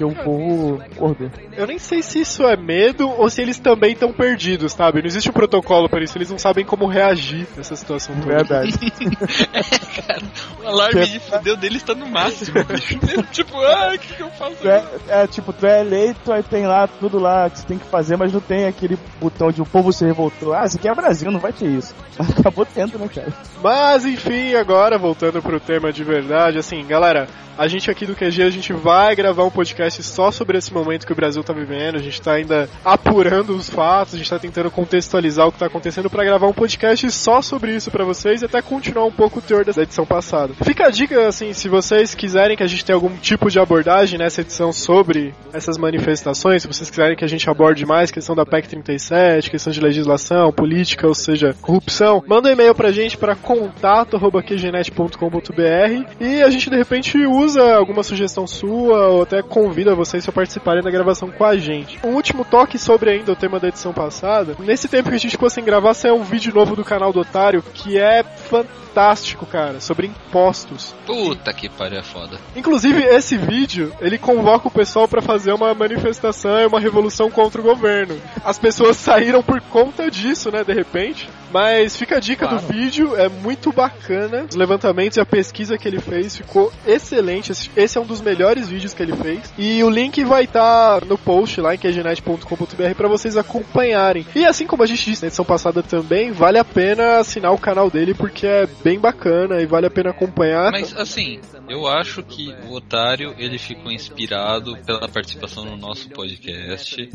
porque 0.02 0.20
o 0.20 0.24
povo 0.24 0.82
acordou. 0.82 1.30
Eu 1.56 1.66
nem 1.66 1.78
sei 1.78 2.02
se 2.02 2.20
isso 2.20 2.44
é 2.44 2.56
medo 2.56 3.08
ou 3.08 3.28
se 3.30 3.40
eles 3.42 3.58
também 3.58 3.92
estão 3.92 4.12
perdidos, 4.12 4.72
sabe? 4.72 5.00
Não 5.00 5.06
existe 5.06 5.30
um 5.30 5.32
protocolo 5.32 5.88
para 5.88 6.02
isso, 6.02 6.16
eles 6.18 6.30
não 6.30 6.38
sabem 6.38 6.64
como 6.64 6.86
reagir 6.86 7.46
nessa 7.56 7.76
situação 7.76 8.14
toda. 8.16 8.26
Verdade. 8.26 8.72
O 10.62 10.66
alarme 10.66 11.00
Que- 11.00 11.12
de 11.12 11.18
fudeu 11.20 11.56
deles 11.56 11.82
tá 11.82 11.94
no 11.94 12.06
máximo, 12.06 12.56
tipo, 13.32 13.56
ah, 13.58 13.92
o 13.94 13.98
que, 13.98 14.14
que 14.14 14.22
eu 14.22 14.30
faço? 14.30 14.66
É, 14.66 14.84
é, 15.08 15.26
tipo, 15.26 15.52
tu 15.52 15.66
é 15.66 15.80
eleito, 15.80 16.32
aí 16.32 16.42
tem 16.42 16.66
lá 16.66 16.86
tudo 16.86 17.18
lá 17.18 17.50
que 17.50 17.58
você 17.58 17.66
tem 17.66 17.78
que 17.78 17.86
fazer, 17.86 18.16
mas 18.16 18.32
não 18.32 18.40
tem 18.40 18.66
aquele 18.66 18.96
botão 19.20 19.50
de 19.50 19.60
o 19.60 19.66
povo 19.66 19.92
se 19.92 20.04
revoltou. 20.04 20.52
Ah, 20.54 20.64
isso 20.64 20.76
aqui 20.76 20.88
é 20.88 20.94
Brasil, 20.94 21.30
não 21.30 21.40
vai 21.40 21.52
ter 21.52 21.66
isso. 21.66 21.94
Mas 22.18 22.30
acabou 22.38 22.64
tendo, 22.64 22.98
né, 22.98 23.08
cara? 23.12 23.32
Mas 23.62 24.04
enfim, 24.06 24.54
agora 24.54 24.96
voltando 24.98 25.42
pro 25.42 25.58
tema 25.58 25.92
de 25.92 26.04
verdade, 26.04 26.58
assim, 26.58 26.84
galera, 26.86 27.26
a 27.58 27.66
gente 27.66 27.90
aqui 27.90 28.06
do 28.06 28.14
QG, 28.14 28.42
a 28.42 28.50
gente 28.50 28.72
vai 28.72 29.14
gravar 29.16 29.44
um 29.44 29.50
podcast 29.50 29.91
só 30.00 30.30
sobre 30.30 30.58
esse 30.58 30.72
momento 30.72 31.04
que 31.04 31.12
o 31.12 31.16
Brasil 31.16 31.42
tá 31.42 31.52
vivendo, 31.52 31.96
a 31.96 32.02
gente 32.02 32.22
tá 32.22 32.34
ainda 32.34 32.68
apurando 32.84 33.56
os 33.56 33.68
fatos, 33.68 34.14
a 34.14 34.16
gente 34.16 34.30
tá 34.30 34.38
tentando 34.38 34.70
contextualizar 34.70 35.48
o 35.48 35.52
que 35.52 35.58
tá 35.58 35.66
acontecendo 35.66 36.08
pra 36.08 36.24
gravar 36.24 36.46
um 36.46 36.52
podcast 36.52 37.10
só 37.10 37.42
sobre 37.42 37.74
isso 37.74 37.90
pra 37.90 38.04
vocês 38.04 38.42
e 38.42 38.44
até 38.44 38.62
continuar 38.62 39.06
um 39.06 39.10
pouco 39.10 39.40
o 39.40 39.42
teor 39.42 39.64
da 39.64 39.82
edição 39.82 40.06
passada. 40.06 40.54
Fica 40.62 40.86
a 40.86 40.90
dica, 40.90 41.26
assim, 41.26 41.52
se 41.52 41.68
vocês 41.68 42.14
quiserem 42.14 42.56
que 42.56 42.62
a 42.62 42.66
gente 42.66 42.84
tenha 42.84 42.96
algum 42.96 43.16
tipo 43.16 43.50
de 43.50 43.58
abordagem 43.58 44.18
nessa 44.18 44.42
edição 44.42 44.72
sobre 44.72 45.34
essas 45.52 45.76
manifestações, 45.76 46.62
se 46.62 46.68
vocês 46.68 46.88
quiserem 46.88 47.16
que 47.16 47.24
a 47.24 47.28
gente 47.28 47.50
aborde 47.50 47.84
mais 47.84 48.12
questão 48.12 48.36
da 48.36 48.46
PEC 48.46 48.68
37, 48.68 49.50
questão 49.50 49.72
de 49.72 49.80
legislação, 49.80 50.52
política, 50.52 51.08
ou 51.08 51.14
seja, 51.14 51.56
corrupção, 51.60 52.22
manda 52.26 52.48
um 52.48 52.52
e-mail 52.52 52.74
pra 52.74 52.92
gente 52.92 53.16
para 53.16 53.34
contato@qgenet.com.br 53.34 56.12
e 56.20 56.42
a 56.42 56.50
gente 56.50 56.68
de 56.70 56.76
repente 56.76 57.18
usa 57.26 57.74
alguma 57.74 58.02
sugestão 58.02 58.46
sua 58.46 59.08
ou 59.08 59.22
até 59.22 59.40
convida 59.72 59.94
vocês 59.94 60.28
a 60.28 60.32
participarem 60.32 60.82
da 60.82 60.90
gravação 60.90 61.30
com 61.30 61.46
a 61.46 61.56
gente. 61.56 61.98
Um 62.04 62.10
último 62.10 62.44
toque 62.44 62.78
sobre 62.78 63.08
ainda 63.10 63.32
o 63.32 63.36
tema 63.36 63.58
da 63.58 63.68
edição 63.68 63.90
passada. 63.90 64.54
Nesse 64.58 64.86
tempo 64.86 65.08
que 65.08 65.14
a 65.14 65.18
gente 65.18 65.30
ficou 65.30 65.48
sem 65.48 65.64
gravar, 65.64 65.94
saiu 65.94 66.16
um 66.16 66.22
vídeo 66.24 66.52
novo 66.54 66.76
do 66.76 66.84
canal 66.84 67.10
do 67.10 67.20
Otário 67.20 67.62
que 67.72 67.96
é 67.98 68.22
fantástico, 68.22 69.46
cara, 69.46 69.80
sobre 69.80 70.08
impostos. 70.08 70.94
Puta 71.06 71.50
que 71.54 71.70
pariu, 71.70 72.00
é 72.00 72.02
foda. 72.02 72.36
Inclusive, 72.54 73.02
esse 73.02 73.38
vídeo, 73.38 73.90
ele 73.98 74.18
convoca 74.18 74.68
o 74.68 74.70
pessoal 74.70 75.08
pra 75.08 75.22
fazer 75.22 75.52
uma 75.54 75.72
manifestação 75.72 76.58
e 76.60 76.66
uma 76.66 76.78
revolução 76.78 77.30
contra 77.30 77.58
o 77.62 77.64
governo. 77.64 78.20
As 78.44 78.58
pessoas 78.58 78.98
saíram 78.98 79.42
por 79.42 79.58
conta 79.62 80.10
disso, 80.10 80.50
né, 80.50 80.62
de 80.62 80.74
repente. 80.74 81.30
Mas 81.50 81.96
fica 81.96 82.16
a 82.16 82.20
dica 82.20 82.46
Claro. 82.46 82.62
do 82.62 82.72
vídeo, 82.72 83.14
é 83.14 83.28
muito 83.28 83.70
bacana. 83.72 84.46
Os 84.48 84.56
levantamentos 84.56 85.18
e 85.18 85.20
a 85.20 85.26
pesquisa 85.26 85.76
que 85.76 85.86
ele 85.86 86.00
fez 86.00 86.34
ficou 86.36 86.72
excelente. 86.86 87.52
Esse 87.76 87.98
é 87.98 88.00
um 88.00 88.06
dos 88.06 88.22
melhores 88.22 88.68
vídeos 88.68 88.94
que 88.94 89.02
ele 89.02 89.14
fez. 89.14 89.52
E 89.62 89.84
o 89.84 89.88
link 89.88 90.24
vai 90.24 90.42
estar 90.42 91.04
no 91.04 91.16
post 91.16 91.60
lá 91.60 91.72
em 91.72 91.78
qgenet.com.br 91.78 92.94
pra 92.96 93.06
vocês 93.06 93.36
acompanharem. 93.36 94.26
E 94.34 94.44
assim 94.44 94.66
como 94.66 94.82
a 94.82 94.86
gente 94.86 95.04
disse 95.04 95.22
na 95.22 95.28
edição 95.28 95.44
passada 95.44 95.84
também, 95.84 96.32
vale 96.32 96.58
a 96.58 96.64
pena 96.64 97.18
assinar 97.18 97.52
o 97.52 97.58
canal 97.58 97.88
dele 97.88 98.12
porque 98.12 98.44
é 98.44 98.66
bem 98.82 98.98
bacana 98.98 99.62
e 99.62 99.66
vale 99.66 99.86
a 99.86 99.90
pena 99.90 100.10
acompanhar. 100.10 100.72
Mas 100.72 100.92
assim, 100.96 101.40
eu 101.68 101.86
acho 101.86 102.24
que 102.24 102.52
o 102.66 102.72
Otário 102.72 103.36
ele 103.38 103.56
ficou 103.56 103.92
inspirado 103.92 104.76
pela 104.78 105.08
participação 105.08 105.64
no 105.64 105.76
nosso 105.76 106.08
podcast 106.08 107.08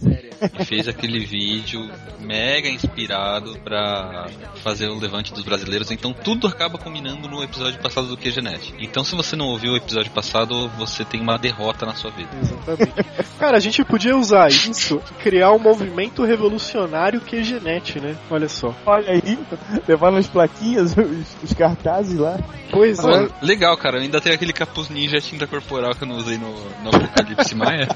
e 0.57 0.63
fez 0.63 0.87
aquele 0.87 1.25
vídeo 1.25 1.85
mega 2.21 2.69
inspirado 2.69 3.59
pra 3.59 4.27
fazer 4.63 4.87
o 4.87 4.97
levante 4.97 5.33
dos 5.33 5.43
brasileiros. 5.43 5.91
Então 5.91 6.13
tudo 6.13 6.47
acaba 6.47 6.77
combinando 6.77 7.27
no 7.27 7.43
episódio 7.43 7.81
passado 7.81 8.07
do 8.07 8.15
QGNet. 8.15 8.73
Então 8.79 9.03
se 9.03 9.17
você 9.17 9.35
não 9.35 9.47
ouviu 9.47 9.73
o 9.73 9.77
episódio 9.77 10.11
passado, 10.13 10.69
você 10.77 11.03
tem 11.03 11.19
uma 11.19 11.37
derrota 11.37 11.85
na 11.85 11.93
sua 11.93 12.09
vida. 12.11 12.36
Exatamente. 12.41 12.93
Cara, 13.39 13.57
a 13.57 13.59
gente 13.59 13.83
podia 13.83 14.15
usar 14.15 14.47
isso 14.49 15.01
e 15.11 15.23
criar 15.23 15.51
um 15.51 15.59
movimento 15.59 16.23
revolucionário 16.23 17.21
QGNet, 17.21 17.99
né? 17.99 18.15
Olha 18.29 18.49
só. 18.49 18.73
Olha 18.85 19.11
aí, 19.11 19.39
levando 19.87 20.17
as 20.17 20.27
plaquinhas, 20.27 20.95
os, 20.97 21.43
os 21.43 21.53
cartazes 21.53 22.17
lá. 22.19 22.39
Pois 22.71 22.99
Pô, 22.99 23.09
é. 23.09 23.29
legal, 23.41 23.75
cara. 23.77 23.97
Eu 23.97 24.01
ainda 24.01 24.21
tenho 24.21 24.35
aquele 24.35 24.53
capuz 24.53 24.89
ninja 24.89 25.19
tinta 25.19 25.47
corporal 25.47 25.95
que 25.95 26.03
eu 26.03 26.07
não 26.07 26.17
usei 26.17 26.37
no, 26.37 26.53
no 26.83 26.89
Apocalipse 26.89 27.55
Maia. 27.55 27.87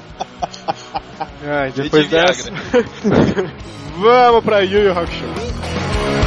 Ai, 1.44 1.70
Cheio 1.72 1.84
depois 1.84 2.04
de 2.04 2.10
dessa. 2.10 2.50
Vamos 3.98 4.44
pra 4.44 4.60
Yu 4.60 4.84
Yu 4.84 4.92
Hakusho. 4.92 6.21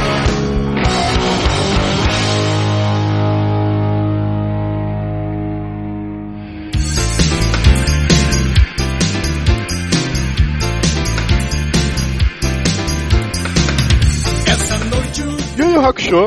Hakusho 15.88 16.26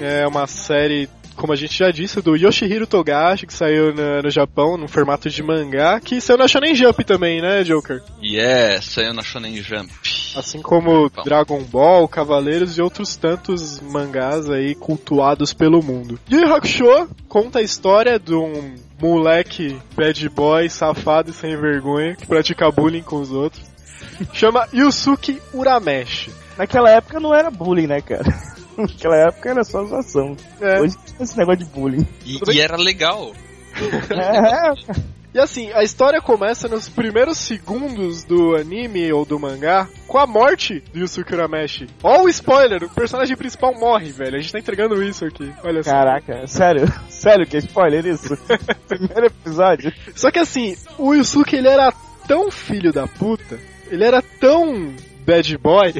é 0.00 0.26
uma 0.26 0.46
série, 0.46 1.08
como 1.36 1.52
a 1.52 1.56
gente 1.56 1.76
já 1.78 1.90
disse, 1.90 2.20
do 2.20 2.34
Yoshihiro 2.36 2.86
Togashi, 2.86 3.46
que 3.46 3.52
saiu 3.54 3.94
na- 3.94 4.22
no 4.22 4.30
Japão 4.30 4.76
no 4.76 4.88
formato 4.88 5.30
de 5.30 5.42
mangá, 5.42 6.00
que 6.00 6.20
saiu 6.20 6.36
na 6.38 6.48
Shonen 6.48 6.74
Jump 6.74 7.04
também, 7.04 7.40
né, 7.40 7.62
Joker? 7.62 8.02
Yes, 8.22 8.86
saiu 8.86 9.12
na 9.14 9.22
Shonen 9.22 9.56
Jump. 9.62 9.92
Assim 10.36 10.60
como 10.60 11.10
Dragon 11.24 11.62
Ball, 11.62 12.06
Cavaleiros 12.08 12.76
e 12.76 12.82
outros 12.82 13.16
tantos 13.16 13.80
mangás 13.80 14.50
aí 14.50 14.74
cultuados 14.74 15.52
pelo 15.54 15.82
mundo. 15.82 16.18
Yu 16.30 16.40
Yu 16.40 16.54
Hakusho 16.54 17.08
conta 17.28 17.60
a 17.60 17.62
história 17.62 18.18
de 18.18 18.34
um 18.34 18.74
moleque 19.00 19.78
bad 19.96 20.28
boy, 20.28 20.68
safado 20.68 21.30
e 21.30 21.34
sem 21.34 21.56
vergonha, 21.56 22.16
que 22.16 22.26
pratica 22.26 22.70
bullying 22.70 23.02
com 23.02 23.16
os 23.20 23.30
outros. 23.30 23.62
Chama 24.32 24.66
Yusuke 24.74 25.40
Urameshi. 25.54 26.30
Naquela 26.56 26.90
época 26.90 27.20
não 27.20 27.32
era 27.34 27.50
bullying, 27.50 27.86
né, 27.86 28.00
cara? 28.00 28.24
Naquela 28.86 29.16
época 29.16 29.50
era 29.50 29.64
só 29.64 29.84
zoação. 29.84 30.36
É. 30.60 30.80
Hoje 30.80 30.96
tem 30.96 31.24
esse 31.24 31.36
negócio 31.36 31.64
de 31.64 31.66
bullying. 31.66 32.06
E, 32.24 32.38
e 32.52 32.60
era 32.60 32.76
legal. 32.76 33.32
É, 33.78 34.72
E 35.34 35.38
assim, 35.38 35.70
a 35.72 35.82
história 35.82 36.22
começa 36.22 36.68
nos 36.68 36.88
primeiros 36.88 37.36
segundos 37.36 38.24
do 38.24 38.56
anime 38.56 39.12
ou 39.12 39.26
do 39.26 39.38
mangá 39.38 39.86
com 40.06 40.16
a 40.18 40.26
morte 40.26 40.82
do 40.92 41.00
Yusuke 41.00 41.34
Urameshi. 41.34 41.86
Ó 42.02 42.22
o 42.22 42.28
spoiler, 42.30 42.82
o 42.82 42.88
personagem 42.88 43.36
principal 43.36 43.74
morre, 43.78 44.10
velho. 44.10 44.36
A 44.36 44.40
gente 44.40 44.52
tá 44.52 44.58
entregando 44.58 45.02
isso 45.02 45.26
aqui. 45.26 45.52
Olha 45.62 45.82
só. 45.82 45.90
Caraca, 45.90 46.46
sério? 46.46 46.86
Sério 47.10 47.46
que 47.46 47.56
é 47.56 47.60
spoiler 47.60 48.06
isso? 48.06 48.36
Primeiro 48.88 49.26
episódio? 49.26 49.92
Só 50.14 50.30
que 50.30 50.38
assim, 50.38 50.76
o 50.98 51.14
Yusuke 51.14 51.56
ele 51.56 51.68
era 51.68 51.92
tão 52.26 52.50
filho 52.50 52.90
da 52.90 53.06
puta, 53.06 53.60
ele 53.90 54.04
era 54.04 54.22
tão 54.22 54.94
bad 55.28 55.58
boy, 55.58 55.92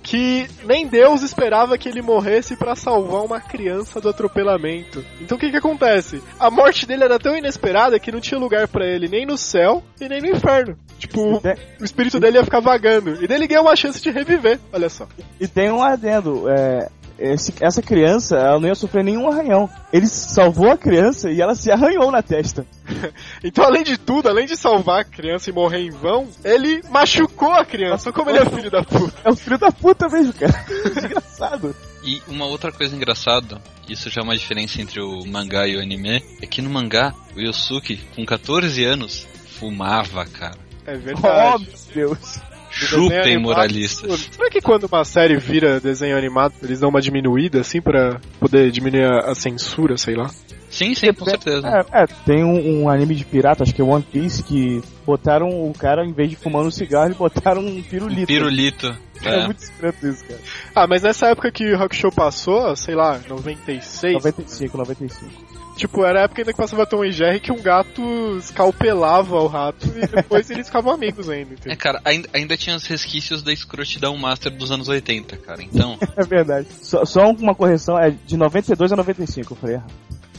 que 0.00 0.46
nem 0.64 0.86
Deus 0.86 1.22
esperava 1.22 1.76
que 1.76 1.88
ele 1.88 2.00
morresse 2.00 2.54
pra 2.56 2.76
salvar 2.76 3.24
uma 3.24 3.40
criança 3.40 4.00
do 4.00 4.08
atropelamento. 4.08 5.04
Então 5.20 5.36
o 5.36 5.40
que 5.40 5.50
que 5.50 5.56
acontece? 5.56 6.22
A 6.38 6.48
morte 6.48 6.86
dele 6.86 7.02
era 7.02 7.18
tão 7.18 7.36
inesperada 7.36 7.98
que 7.98 8.12
não 8.12 8.20
tinha 8.20 8.38
lugar 8.38 8.68
pra 8.68 8.86
ele 8.86 9.08
nem 9.08 9.26
no 9.26 9.36
céu 9.36 9.82
e 10.00 10.08
nem 10.08 10.20
no 10.20 10.28
inferno. 10.28 10.78
Tipo, 11.00 11.40
Tem- 11.40 11.56
o 11.80 11.84
espírito 11.84 12.20
dele 12.20 12.38
ia 12.38 12.44
ficar 12.44 12.60
vagando. 12.60 13.22
E 13.22 13.26
daí 13.26 13.38
ele 13.38 13.48
ganhou 13.48 13.64
uma 13.64 13.74
chance 13.74 14.00
de 14.00 14.10
reviver, 14.10 14.60
olha 14.72 14.88
só. 14.88 15.08
E 15.40 15.48
tem 15.48 15.68
um 15.70 15.82
adendo, 15.82 16.48
é, 16.48 16.88
esse- 17.18 17.52
essa 17.60 17.80
criança, 17.82 18.36
ela 18.36 18.60
não 18.60 18.68
ia 18.68 18.74
sofrer 18.74 19.02
nenhum 19.04 19.28
arranhão. 19.30 19.68
Ele 19.92 20.06
salvou 20.06 20.70
a 20.70 20.76
criança 20.78 21.30
e 21.30 21.40
ela 21.40 21.54
se 21.54 21.70
arranhou 21.70 22.10
na 22.10 22.22
testa. 22.22 22.66
Então, 23.42 23.64
além 23.64 23.84
de 23.84 23.96
tudo, 23.98 24.28
além 24.28 24.46
de 24.46 24.56
salvar 24.56 25.00
a 25.00 25.04
criança 25.04 25.50
e 25.50 25.52
morrer 25.52 25.78
em 25.80 25.90
vão, 25.90 26.28
ele 26.44 26.82
machucou 26.90 27.52
a 27.52 27.64
criança. 27.64 28.08
Olha 28.08 28.14
como 28.14 28.30
ele 28.30 28.38
é 28.38 28.44
filho 28.44 28.70
da 28.70 28.82
puta. 28.82 29.14
É 29.24 29.30
um 29.30 29.36
filho 29.36 29.58
da 29.58 29.70
puta 29.70 30.08
mesmo, 30.08 30.32
cara. 30.32 30.52
Desgraçado. 30.94 31.74
E 32.02 32.20
uma 32.28 32.46
outra 32.46 32.70
coisa 32.72 32.94
engraçada, 32.94 33.60
isso 33.88 34.08
já 34.10 34.20
é 34.20 34.24
uma 34.24 34.36
diferença 34.36 34.80
entre 34.80 35.00
o 35.00 35.24
mangá 35.26 35.66
e 35.66 35.76
o 35.76 35.80
anime, 35.80 36.22
é 36.40 36.46
que 36.46 36.60
no 36.62 36.70
mangá, 36.70 37.14
o 37.36 37.40
Yosuke, 37.40 37.96
com 38.14 38.24
14 38.24 38.84
anos, 38.84 39.26
fumava, 39.58 40.24
cara. 40.26 40.56
É 40.86 40.94
Oh, 40.94 40.98
verdade. 40.98 41.68
meu 41.94 42.08
Deus. 42.08 42.40
Chupem 42.78 43.38
moralistas. 43.38 44.28
Será 44.30 44.50
que 44.50 44.60
quando 44.60 44.84
uma 44.84 45.04
série 45.04 45.36
vira 45.36 45.80
desenho 45.80 46.16
animado, 46.16 46.54
eles 46.62 46.80
dão 46.80 46.90
uma 46.90 47.00
diminuída 47.00 47.60
assim 47.60 47.80
pra 47.80 48.20
poder 48.38 48.70
diminuir 48.70 49.04
a, 49.04 49.30
a 49.30 49.34
censura, 49.34 49.96
sei 49.96 50.14
lá? 50.14 50.30
Sim, 50.76 50.94
sim, 50.94 51.12
com 51.12 51.24
certeza. 51.24 51.66
É, 51.68 52.02
é, 52.02 52.06
tem 52.24 52.44
um, 52.44 52.82
um 52.82 52.88
anime 52.88 53.14
de 53.14 53.24
pirata, 53.24 53.62
acho 53.62 53.74
que 53.74 53.80
é 53.80 53.84
One 53.84 54.02
Piece, 54.04 54.42
que 54.42 54.82
botaram 55.06 55.48
o 55.48 55.72
cara, 55.72 56.04
em 56.04 56.12
vez 56.12 56.30
de 56.30 56.36
fumar 56.36 56.62
um 56.62 56.70
cigarro, 56.70 57.14
botaram 57.14 57.62
um 57.62 57.82
pirulito. 57.82 58.26
Pirulito. 58.26 58.96
É, 59.24 59.40
É. 59.40 59.44
muito 59.46 59.58
escroto 59.62 60.06
isso, 60.06 60.24
cara. 60.24 60.40
Ah, 60.74 60.86
mas 60.86 61.02
nessa 61.02 61.28
época 61.28 61.50
que 61.50 61.72
o 61.72 61.78
Rock 61.78 61.96
Show 61.96 62.12
passou, 62.12 62.76
sei 62.76 62.94
lá, 62.94 63.18
96, 63.26 64.14
95, 64.14 64.76
95. 64.76 65.30
tipo, 65.76 66.04
era 66.04 66.20
a 66.20 66.24
época 66.24 66.42
ainda 66.42 66.52
que 66.52 66.58
passava 66.58 66.86
Tom 66.86 67.04
e 67.04 67.12
Jerry 67.12 67.40
que 67.40 67.52
um 67.52 67.60
gato 67.62 68.02
escalpelava 68.38 69.36
o 69.36 69.46
rato 69.46 69.86
e 69.96 70.06
depois 70.06 70.48
eles 70.50 70.66
ficavam 70.66 70.92
amigos 70.92 71.28
ainda, 71.28 71.54
É, 71.66 71.76
cara, 71.76 72.00
ainda, 72.04 72.28
ainda 72.32 72.56
tinha 72.56 72.76
os 72.76 72.86
resquícios 72.86 73.42
da 73.42 73.52
escrotidão 73.52 74.16
master 74.16 74.50
dos 74.54 74.70
anos 74.70 74.88
80, 74.88 75.36
cara. 75.38 75.62
Então. 75.62 75.98
É 76.16 76.24
verdade. 76.24 76.66
Só, 76.80 77.04
só 77.04 77.30
uma 77.30 77.54
correção, 77.54 77.98
é 77.98 78.10
de 78.10 78.36
92 78.36 78.92
a 78.92 78.96
95, 78.96 79.52
eu 79.52 79.56
falei 79.56 79.76
errado. 79.76 79.92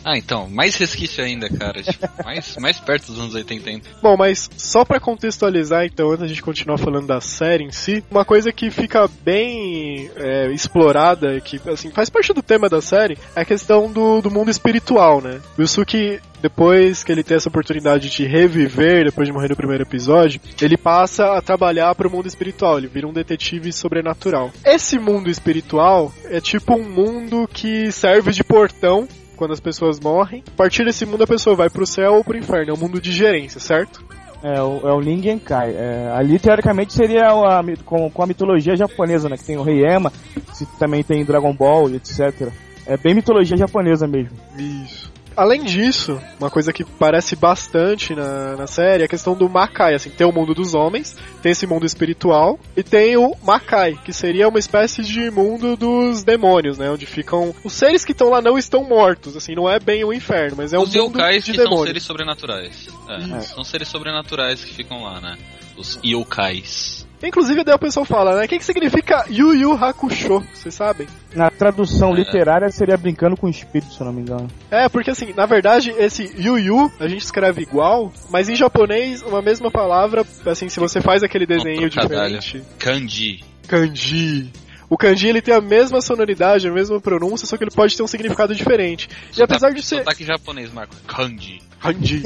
Ah, 0.08 0.18
então, 0.18 0.48
mais 0.50 0.74
resquício 0.78 1.22
ainda, 1.22 1.50
cara. 1.50 1.84
Tipo, 1.84 2.08
mais, 2.24 2.56
mais 2.56 2.80
perto 2.80 3.08
dos 3.08 3.20
anos 3.20 3.36
80 3.36 3.70
ainda. 3.70 3.84
Bom, 4.02 4.16
mas 4.16 4.50
só 4.56 4.86
pra 4.86 5.02
contextualizar, 5.02 5.84
então, 5.84 6.08
antes 6.08 6.22
da 6.22 6.28
gente 6.28 6.42
continuar 6.42 6.78
falando 6.78 7.08
da 7.08 7.20
série 7.20 7.66
em 7.66 7.74
si, 7.74 8.02
uma 8.10 8.24
coisa 8.24 8.54
que 8.54 8.72
fica 8.72 9.06
bem 9.26 10.10
é, 10.16 10.50
explorada, 10.54 11.42
que 11.42 11.60
assim, 11.70 11.92
faz 11.92 12.10
parte 12.10 12.32
do 12.32 12.42
tema 12.42 12.70
da 12.70 12.82
série, 12.82 13.18
é 13.36 13.42
a 13.42 13.46
questão 13.46 13.92
do, 13.92 14.22
do 14.22 14.32
mundo 14.32 14.50
espiritual, 14.50 15.20
né? 15.20 15.42
O 15.58 15.62
Yusuke, 15.62 16.22
depois 16.42 17.04
que 17.04 17.12
ele 17.12 17.22
tem 17.22 17.36
essa 17.36 17.50
oportunidade 17.50 18.10
de 18.10 18.26
reviver, 18.26 19.04
depois 19.04 19.28
de 19.28 19.34
morrer 19.34 19.50
no 19.50 19.58
primeiro 19.58 19.84
episódio, 19.84 20.40
ele 20.62 20.78
passa 20.78 21.38
a 21.38 21.42
trabalhar 21.42 21.94
pro 21.96 22.10
mundo 22.10 22.28
espiritual, 22.28 22.78
ele 22.78 22.88
vira 22.88 23.06
um 23.06 23.14
detetive 23.14 23.74
sobrenatural. 23.74 24.54
Esse 24.64 24.98
mundo 24.98 25.30
espiritual 25.30 26.14
é 26.30 26.40
tipo 26.40 26.76
um 26.76 26.90
mundo 26.90 27.46
que 27.52 27.92
serve 27.92 28.32
de 28.32 28.42
portão 28.42 29.06
quando 29.38 29.54
as 29.54 29.60
pessoas 29.60 30.00
morrem. 30.00 30.44
A 30.48 30.58
partir 30.58 30.84
desse 30.84 31.06
mundo 31.06 31.24
a 31.24 31.28
pessoa 31.28 31.56
vai 31.56 31.70
pro 31.70 31.86
céu 31.86 32.16
ou 32.16 32.24
pro 32.24 32.38
inferno, 32.38 32.72
é 32.72 32.74
um 32.74 32.78
mundo 32.78 33.00
de 33.00 33.12
gerência, 33.12 33.60
certo? 33.60 34.04
É 34.44 34.62
o, 34.62 34.88
é 34.88 34.94
o 34.94 35.00
Lingenkai. 35.00 35.74
É, 35.76 36.12
ali, 36.14 36.38
teoricamente, 36.38 36.94
seria 36.94 37.28
a, 37.28 37.64
com, 37.86 38.10
com 38.10 38.24
a 38.24 38.28
mitologia 38.28 38.76
japonesa, 38.76 39.30
né? 39.30 39.38
Que 39.38 39.46
tem 39.46 39.58
o 39.58 39.64
Rei 39.64 39.84
Ema, 39.84 40.12
se 40.54 40.66
também 40.78 41.04
tem 41.04 41.26
Dragon 41.26 41.54
Ball, 41.54 41.90
etc. 41.92 42.52
É 42.86 42.98
bem 42.98 43.16
mitologia 43.16 43.58
japonesa 43.58 44.08
mesmo. 44.08 44.38
Isso. 44.58 45.07
Além 45.38 45.64
disso, 45.64 46.20
uma 46.40 46.50
coisa 46.50 46.74
que 46.74 46.84
parece 46.84 47.36
bastante 47.36 48.16
na, 48.16 48.56
na 48.56 48.66
série 48.66 49.04
é 49.04 49.06
a 49.06 49.08
questão 49.08 49.36
do 49.36 49.48
Makai. 49.48 49.94
Assim, 49.94 50.10
tem 50.10 50.26
o 50.26 50.32
mundo 50.32 50.56
dos 50.56 50.74
homens, 50.74 51.16
tem 51.44 51.52
esse 51.52 51.68
mundo 51.68 51.86
espiritual, 51.86 52.60
e 52.76 52.82
tem 52.82 53.16
o 53.18 53.36
Makai, 53.44 53.94
que 54.04 54.12
seria 54.12 54.48
uma 54.48 54.58
espécie 54.58 55.04
de 55.04 55.30
mundo 55.30 55.78
dos 55.78 56.24
demônios, 56.24 56.80
né? 56.80 56.90
Onde 56.90 57.06
ficam. 57.06 57.54
Os 57.64 57.74
seres 57.74 58.04
que 58.04 58.14
estão 58.14 58.30
lá 58.30 58.42
não 58.42 58.58
estão 58.58 58.84
mortos, 58.84 59.38
assim, 59.38 59.54
não 59.54 59.70
é 59.70 59.80
bem 59.80 60.04
o 60.04 60.12
inferno, 60.12 60.58
mas 60.58 60.74
é 60.74 60.80
um 60.80 60.82
os 60.82 60.96
mundo 60.96 61.18
yokais 61.18 61.46
de 61.46 61.52
que 61.52 61.58
são 61.58 61.66
demônios. 61.66 61.88
seres 61.88 62.04
sobrenaturais. 62.04 62.88
É, 63.08 63.18
Isso. 63.20 63.54
São 63.54 63.64
seres 63.64 63.88
sobrenaturais 63.88 64.64
que 64.64 64.74
ficam 64.74 65.04
lá, 65.04 65.22
né? 65.22 65.38
Os 65.78 66.00
yokais. 66.04 67.07
Inclusive, 67.24 67.64
daí 67.64 67.76
o 67.76 67.80
pessoal 67.80 68.06
fala, 68.06 68.36
né? 68.36 68.46
O 68.46 68.48
que, 68.48 68.60
que 68.60 68.66
significa 68.66 69.26
Yu 69.30 69.54
Yu 69.56 69.74
Hakusho? 69.74 70.44
Vocês 70.54 70.74
sabem? 70.74 71.08
Na 71.34 71.50
tradução 71.50 72.14
literária 72.14 72.70
seria 72.70 72.96
brincando 72.96 73.36
com 73.36 73.48
o 73.48 73.50
espírito, 73.50 73.92
se 73.94 74.00
eu 74.00 74.06
não 74.06 74.14
me 74.14 74.22
engano. 74.22 74.48
É, 74.70 74.88
porque 74.88 75.10
assim, 75.10 75.34
na 75.36 75.46
verdade, 75.46 75.92
esse 75.98 76.32
Yu 76.38 76.60
Yu, 76.60 76.92
a 77.00 77.08
gente 77.08 77.24
escreve 77.24 77.64
igual, 77.64 78.12
mas 78.30 78.50
em 78.50 78.56
japonês, 78.56 79.24
uma 79.24 79.42
mesma 79.42 79.72
palavra, 79.72 80.26
assim, 80.46 80.70
se 80.70 80.80
você 80.80 81.02
faz 81.02 81.24
aquele 81.24 81.46
desenho 81.46 81.90
diferente. 81.90 82.64
Kanji. 82.78 83.44
Kanji. 83.68 84.52
O 84.90 84.98
kanji 84.98 85.28
ele 85.28 85.42
tem 85.42 85.54
a 85.54 85.60
mesma 85.60 86.00
sonoridade, 86.00 86.68
a 86.68 86.72
mesma 86.72 87.02
pronúncia, 87.02 87.46
só 87.46 87.58
que 87.58 87.64
ele 87.64 87.72
pode 87.72 87.96
ter 87.96 88.04
um 88.04 88.08
significado 88.08 88.56
diferente. 88.56 89.10
E 89.38 89.44
apesar 89.44 89.72
de 89.72 89.82
ser. 89.82 89.98
Sotaque 89.98 90.24
japonês, 90.24 90.72
Marco. 90.72 90.96
Kanji. 91.06 91.60
Kanji. 91.82 92.24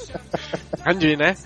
kanji, 0.82 1.16
né? 1.16 1.36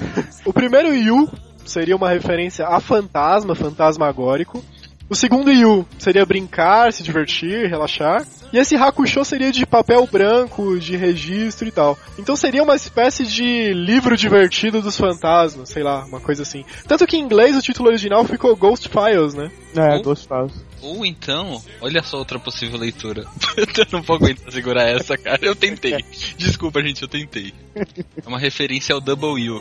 O 0.45 0.53
primeiro 0.53 0.95
Yu 0.95 1.29
seria 1.65 1.97
uma 1.97 2.09
referência 2.09 2.67
a 2.67 2.81
fantasma, 2.81 3.55
fantasmagórico. 3.55 4.63
O 5.11 5.15
segundo 5.17 5.51
Yu 5.51 5.85
seria 5.99 6.25
brincar, 6.25 6.93
se 6.93 7.03
divertir, 7.03 7.69
relaxar. 7.69 8.25
E 8.53 8.59
esse 8.59 8.77
Hakusho 8.77 9.25
seria 9.25 9.51
de 9.51 9.67
papel 9.67 10.07
branco, 10.07 10.79
de 10.79 10.97
registro 10.97 11.67
e 11.67 11.73
tal. 11.73 11.99
Então 12.17 12.37
seria 12.37 12.63
uma 12.63 12.77
espécie 12.77 13.27
de 13.27 13.73
livro 13.73 14.17
divertido 14.17 14.81
dos 14.81 14.97
fantasmas, 14.97 15.69
sei 15.69 15.83
lá, 15.83 16.05
uma 16.05 16.21
coisa 16.21 16.43
assim. 16.43 16.65
Tanto 16.87 17.09
que 17.09 17.17
em 17.17 17.21
inglês 17.23 17.57
o 17.57 17.61
título 17.61 17.89
original 17.89 18.25
ficou 18.25 18.55
Ghost 18.55 18.89
Files, 18.89 19.35
né? 19.35 19.51
É, 19.77 19.97
Oh. 19.97 20.03
Ghost 20.03 20.29
Files. 20.29 20.65
Ou 20.81 21.05
então, 21.05 21.61
olha 21.81 22.03
só 22.05 22.19
outra 22.19 22.39
possível 22.39 22.79
leitura. 22.79 23.25
eu 23.57 23.87
não 23.91 24.03
vou 24.03 24.15
aguentar 24.17 24.53
segurar 24.53 24.85
essa, 24.89 25.19
cara. 25.19 25.41
Eu 25.43 25.57
tentei. 25.57 26.05
Desculpa, 26.39 26.81
gente, 26.83 27.03
eu 27.03 27.09
tentei. 27.09 27.53
É 27.75 28.29
uma 28.29 28.39
referência 28.39 28.95
ao 28.95 29.01
Double 29.01 29.51
U. 29.51 29.61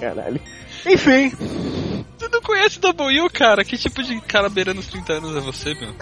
Caralho. 0.00 0.40
Enfim, 0.86 1.30
Você 2.18 2.28
não 2.28 2.40
conhece 2.42 2.78
Double 2.78 3.20
U, 3.22 3.30
cara? 3.30 3.64
Que 3.64 3.76
tipo 3.78 4.02
de 4.02 4.20
cara 4.22 4.48
beirando 4.48 4.80
os 4.80 4.86
30 4.86 5.12
anos 5.14 5.36
é 5.36 5.40
você, 5.40 5.74
meu? 5.74 5.94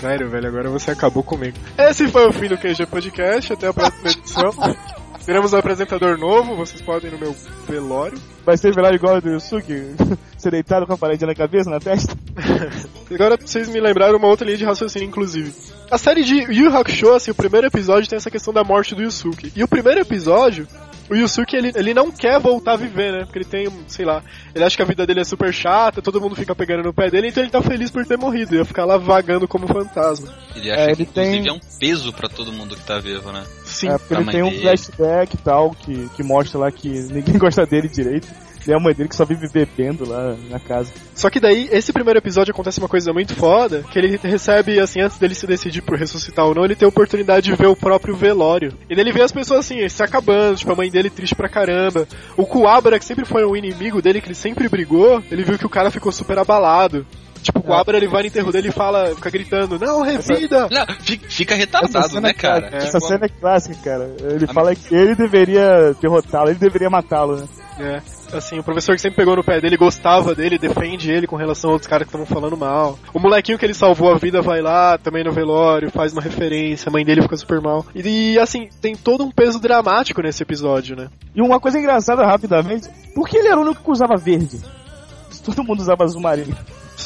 Sério, 0.00 0.28
velho, 0.30 0.46
agora 0.48 0.70
você 0.70 0.92
acabou 0.92 1.22
comigo. 1.24 1.56
Esse 1.76 2.06
foi 2.08 2.28
o 2.28 2.32
fim 2.32 2.48
do 2.48 2.56
QG 2.56 2.86
Podcast, 2.86 3.52
até 3.52 3.66
a 3.68 3.72
próxima 3.72 4.10
edição. 4.10 4.50
Teremos 5.28 5.52
um 5.52 5.58
apresentador 5.58 6.16
novo, 6.16 6.56
vocês 6.56 6.80
podem 6.80 7.10
ir 7.10 7.12
no 7.12 7.18
meu 7.18 7.36
velório. 7.68 8.18
Vai 8.46 8.56
ser 8.56 8.74
virar 8.74 8.94
igual 8.94 9.18
o 9.18 9.20
do 9.20 9.28
Yusuke? 9.28 9.94
Ser 10.38 10.52
deitado 10.52 10.86
com 10.86 10.94
a 10.94 10.96
parede 10.96 11.26
na 11.26 11.34
cabeça, 11.34 11.68
na 11.68 11.78
testa? 11.78 12.16
Agora 13.12 13.36
vocês 13.38 13.68
me 13.68 13.78
lembraram 13.78 14.16
uma 14.16 14.26
outra 14.28 14.46
linha 14.46 14.56
de 14.56 14.64
raciocínio, 14.64 15.06
inclusive. 15.06 15.52
A 15.90 15.98
série 15.98 16.24
de 16.24 16.34
Yu 16.50 16.74
Hakusho, 16.74 17.12
assim, 17.12 17.30
o 17.30 17.34
primeiro 17.34 17.66
episódio 17.66 18.08
tem 18.08 18.16
essa 18.16 18.30
questão 18.30 18.54
da 18.54 18.64
morte 18.64 18.94
do 18.94 19.02
Yusuke. 19.02 19.52
E 19.54 19.62
o 19.62 19.68
primeiro 19.68 20.00
episódio, 20.00 20.66
o 21.10 21.14
Yusuke, 21.14 21.56
ele, 21.56 21.72
ele 21.74 21.92
não 21.92 22.10
quer 22.10 22.38
voltar 22.40 22.72
a 22.72 22.76
viver, 22.76 23.12
né? 23.12 23.24
Porque 23.24 23.38
ele 23.38 23.44
tem, 23.44 23.68
sei 23.86 24.06
lá, 24.06 24.22
ele 24.54 24.64
acha 24.64 24.76
que 24.76 24.82
a 24.82 24.86
vida 24.86 25.04
dele 25.06 25.20
é 25.20 25.24
super 25.24 25.52
chata, 25.52 26.00
todo 26.00 26.20
mundo 26.22 26.36
fica 26.36 26.54
pegando 26.54 26.84
no 26.84 26.94
pé 26.94 27.10
dele, 27.10 27.28
então 27.28 27.42
ele 27.42 27.50
tá 27.52 27.60
feliz 27.60 27.90
por 27.90 28.06
ter 28.06 28.16
morrido. 28.16 28.54
Ia 28.54 28.64
ficar 28.64 28.86
lá 28.86 28.96
vagando 28.96 29.46
como 29.46 29.66
fantasma. 29.66 30.32
Ele 30.56 30.70
acha 30.70 30.80
É, 30.80 30.86
que 30.86 31.02
ele 31.02 31.06
tem- 31.06 31.24
inclusive 31.36 31.48
é 31.50 31.52
um 31.52 31.78
peso 31.78 32.12
pra 32.14 32.28
todo 32.30 32.50
mundo 32.52 32.76
que 32.76 32.84
tá 32.84 32.98
vivo, 32.98 33.30
né? 33.32 33.42
Sim. 33.78 33.88
É, 33.88 33.98
porque 33.98 34.14
ele 34.14 34.30
tem 34.30 34.42
um 34.42 34.50
dele. 34.50 34.62
flashback 34.62 35.34
e 35.34 35.38
tal 35.38 35.70
que, 35.70 36.08
que 36.16 36.22
mostra 36.22 36.58
lá 36.58 36.70
que 36.70 36.88
ninguém 37.12 37.38
gosta 37.38 37.64
dele 37.64 37.88
direito. 37.88 38.28
E 38.66 38.72
a 38.72 38.78
mãe 38.78 38.92
dele 38.92 39.08
que 39.08 39.16
só 39.16 39.24
vive 39.24 39.48
bebendo 39.48 40.06
lá 40.06 40.36
na 40.50 40.60
casa. 40.60 40.92
Só 41.14 41.30
que 41.30 41.40
daí, 41.40 41.70
esse 41.72 41.90
primeiro 41.90 42.18
episódio 42.18 42.52
acontece 42.52 42.78
uma 42.78 42.88
coisa 42.88 43.14
muito 43.14 43.34
foda, 43.34 43.82
que 43.90 43.98
ele 43.98 44.18
recebe, 44.22 44.78
assim, 44.78 45.00
antes 45.00 45.16
dele 45.16 45.34
se 45.34 45.46
decidir 45.46 45.80
por 45.80 45.96
ressuscitar 45.96 46.44
ou 46.44 46.54
não, 46.54 46.66
ele 46.66 46.76
tem 46.76 46.84
a 46.84 46.88
oportunidade 46.90 47.50
de 47.50 47.56
ver 47.56 47.66
o 47.66 47.74
próprio 47.74 48.14
velório. 48.14 48.74
E 48.90 48.94
daí 48.94 49.04
ele 49.04 49.12
vê 49.12 49.22
as 49.22 49.32
pessoas, 49.32 49.60
assim, 49.60 49.88
se 49.88 50.02
acabando, 50.02 50.58
tipo, 50.58 50.70
a 50.70 50.76
mãe 50.76 50.90
dele 50.90 51.08
triste 51.08 51.34
pra 51.34 51.48
caramba. 51.48 52.06
O 52.36 52.44
Kuwabara, 52.44 52.98
que 52.98 53.06
sempre 53.06 53.24
foi 53.24 53.42
um 53.46 53.56
inimigo 53.56 54.02
dele, 54.02 54.20
que 54.20 54.28
ele 54.28 54.34
sempre 54.34 54.68
brigou, 54.68 55.22
ele 55.30 55.44
viu 55.44 55.58
que 55.58 55.66
o 55.66 55.70
cara 55.70 55.90
ficou 55.90 56.12
super 56.12 56.38
abalado. 56.38 57.06
Tipo, 57.42 57.60
o 57.60 57.62
Kuwabara, 57.62 57.96
ele 57.98 58.08
vai 58.08 58.22
no 58.22 58.28
enterro 58.28 58.52
dele 58.52 58.68
e 58.68 58.72
fala, 58.72 59.14
fica 59.14 59.30
gritando, 59.30 59.78
não, 59.78 60.02
revida! 60.02 60.68
Não, 60.70 60.86
fi- 61.00 61.20
fica 61.28 61.54
retardado, 61.54 62.20
né, 62.20 62.32
cara? 62.32 62.66
é 62.66 62.70
clássica, 62.70 62.76
É. 62.76 62.88
Essa 62.88 63.00
cena 63.00 63.24
é 63.26 63.28
clássica, 63.28 63.76
cara. 63.84 64.10
Ele 64.34 64.46
fala 64.46 64.74
que 64.74 64.94
ele 64.94 65.14
deveria 65.14 65.94
derrotá-lo, 66.00 66.50
ele 66.50 66.58
deveria 66.58 66.90
matá-lo, 66.90 67.36
né? 67.36 67.46
É, 67.80 68.02
assim, 68.36 68.58
o 68.58 68.64
professor 68.64 68.96
que 68.96 69.00
sempre 69.00 69.16
pegou 69.18 69.36
no 69.36 69.44
pé 69.44 69.60
dele, 69.60 69.76
gostava 69.76 70.34
dele, 70.34 70.58
defende 70.58 71.12
ele 71.12 71.28
com 71.28 71.36
relação 71.36 71.70
a 71.70 71.72
outros 71.74 71.88
caras 71.88 72.08
que 72.08 72.08
estavam 72.16 72.26
falando 72.26 72.56
mal. 72.56 72.98
O 73.14 73.20
molequinho 73.20 73.56
que 73.56 73.64
ele 73.64 73.72
salvou 73.74 74.12
a 74.12 74.18
vida 74.18 74.42
vai 74.42 74.60
lá 74.60 74.98
também 74.98 75.22
no 75.22 75.30
velório, 75.30 75.88
faz 75.88 76.12
uma 76.12 76.20
referência, 76.20 76.88
a 76.88 76.92
mãe 76.92 77.04
dele 77.04 77.22
fica 77.22 77.36
super 77.36 77.60
mal. 77.60 77.86
E, 77.94 78.36
assim, 78.40 78.68
tem 78.80 78.96
todo 78.96 79.22
um 79.22 79.30
peso 79.30 79.60
dramático 79.60 80.20
nesse 80.20 80.42
episódio, 80.42 80.96
né? 80.96 81.08
E 81.36 81.40
uma 81.40 81.60
coisa 81.60 81.78
engraçada, 81.78 82.26
rapidamente, 82.26 82.88
por 83.14 83.28
que 83.28 83.36
ele 83.36 83.46
era 83.48 83.58
o 83.58 83.62
único 83.62 83.80
que 83.84 83.90
usava 83.92 84.16
verde? 84.16 84.60
Todo 85.44 85.62
mundo 85.62 85.78
usava 85.80 86.02
azul 86.02 86.20
marinho. 86.20 86.56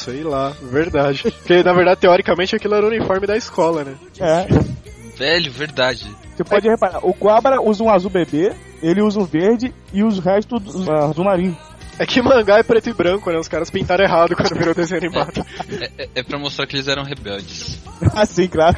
Sei 0.03 0.21
lá, 0.23 0.53
verdade. 0.61 1.23
Porque, 1.39 1.63
na 1.63 1.71
verdade, 1.71 2.01
teoricamente, 2.01 2.55
aquilo 2.55 2.75
era 2.75 2.85
o 2.85 2.89
uniforme 2.89 3.25
da 3.25 3.37
escola, 3.37 3.85
né? 3.85 3.95
É. 4.19 4.47
Velho, 5.17 5.51
verdade. 5.51 6.13
Você 6.35 6.43
pode 6.43 6.67
reparar, 6.67 6.99
o 7.05 7.13
Quabra 7.13 7.61
usa 7.61 7.83
um 7.83 7.89
azul 7.89 8.09
bebê, 8.09 8.53
ele 8.81 9.01
usa 9.01 9.19
um 9.19 9.25
verde 9.25 9.73
e 9.93 10.03
os 10.03 10.19
restos 10.19 10.75
usam 10.75 10.95
azul 10.95 11.23
marinho. 11.23 11.55
É 11.99 12.05
que 12.05 12.21
mangá 12.21 12.57
é 12.57 12.63
preto 12.63 12.89
e 12.89 12.93
branco, 12.93 13.29
né? 13.29 13.37
Os 13.37 13.47
caras 13.47 13.69
pintaram 13.69 14.03
errado 14.03 14.35
quando 14.35 14.57
virou 14.57 14.73
desenho 14.73 14.99
animado. 14.99 15.45
É, 15.79 16.03
é, 16.03 16.09
é 16.15 16.23
pra 16.23 16.39
mostrar 16.39 16.65
que 16.65 16.75
eles 16.75 16.87
eram 16.87 17.03
rebeldes. 17.03 17.79
ah, 18.15 18.25
sim, 18.25 18.47
claro. 18.47 18.75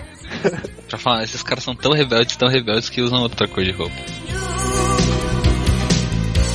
Pra 0.89 0.99
falar, 0.99 1.23
esses 1.23 1.41
caras 1.41 1.63
são 1.63 1.73
tão 1.73 1.93
rebeldes, 1.93 2.35
tão 2.35 2.49
rebeldes 2.49 2.89
que 2.89 3.01
usam 3.01 3.21
outra 3.21 3.47
cor 3.47 3.63
de 3.63 3.71
roupa. 3.71 3.95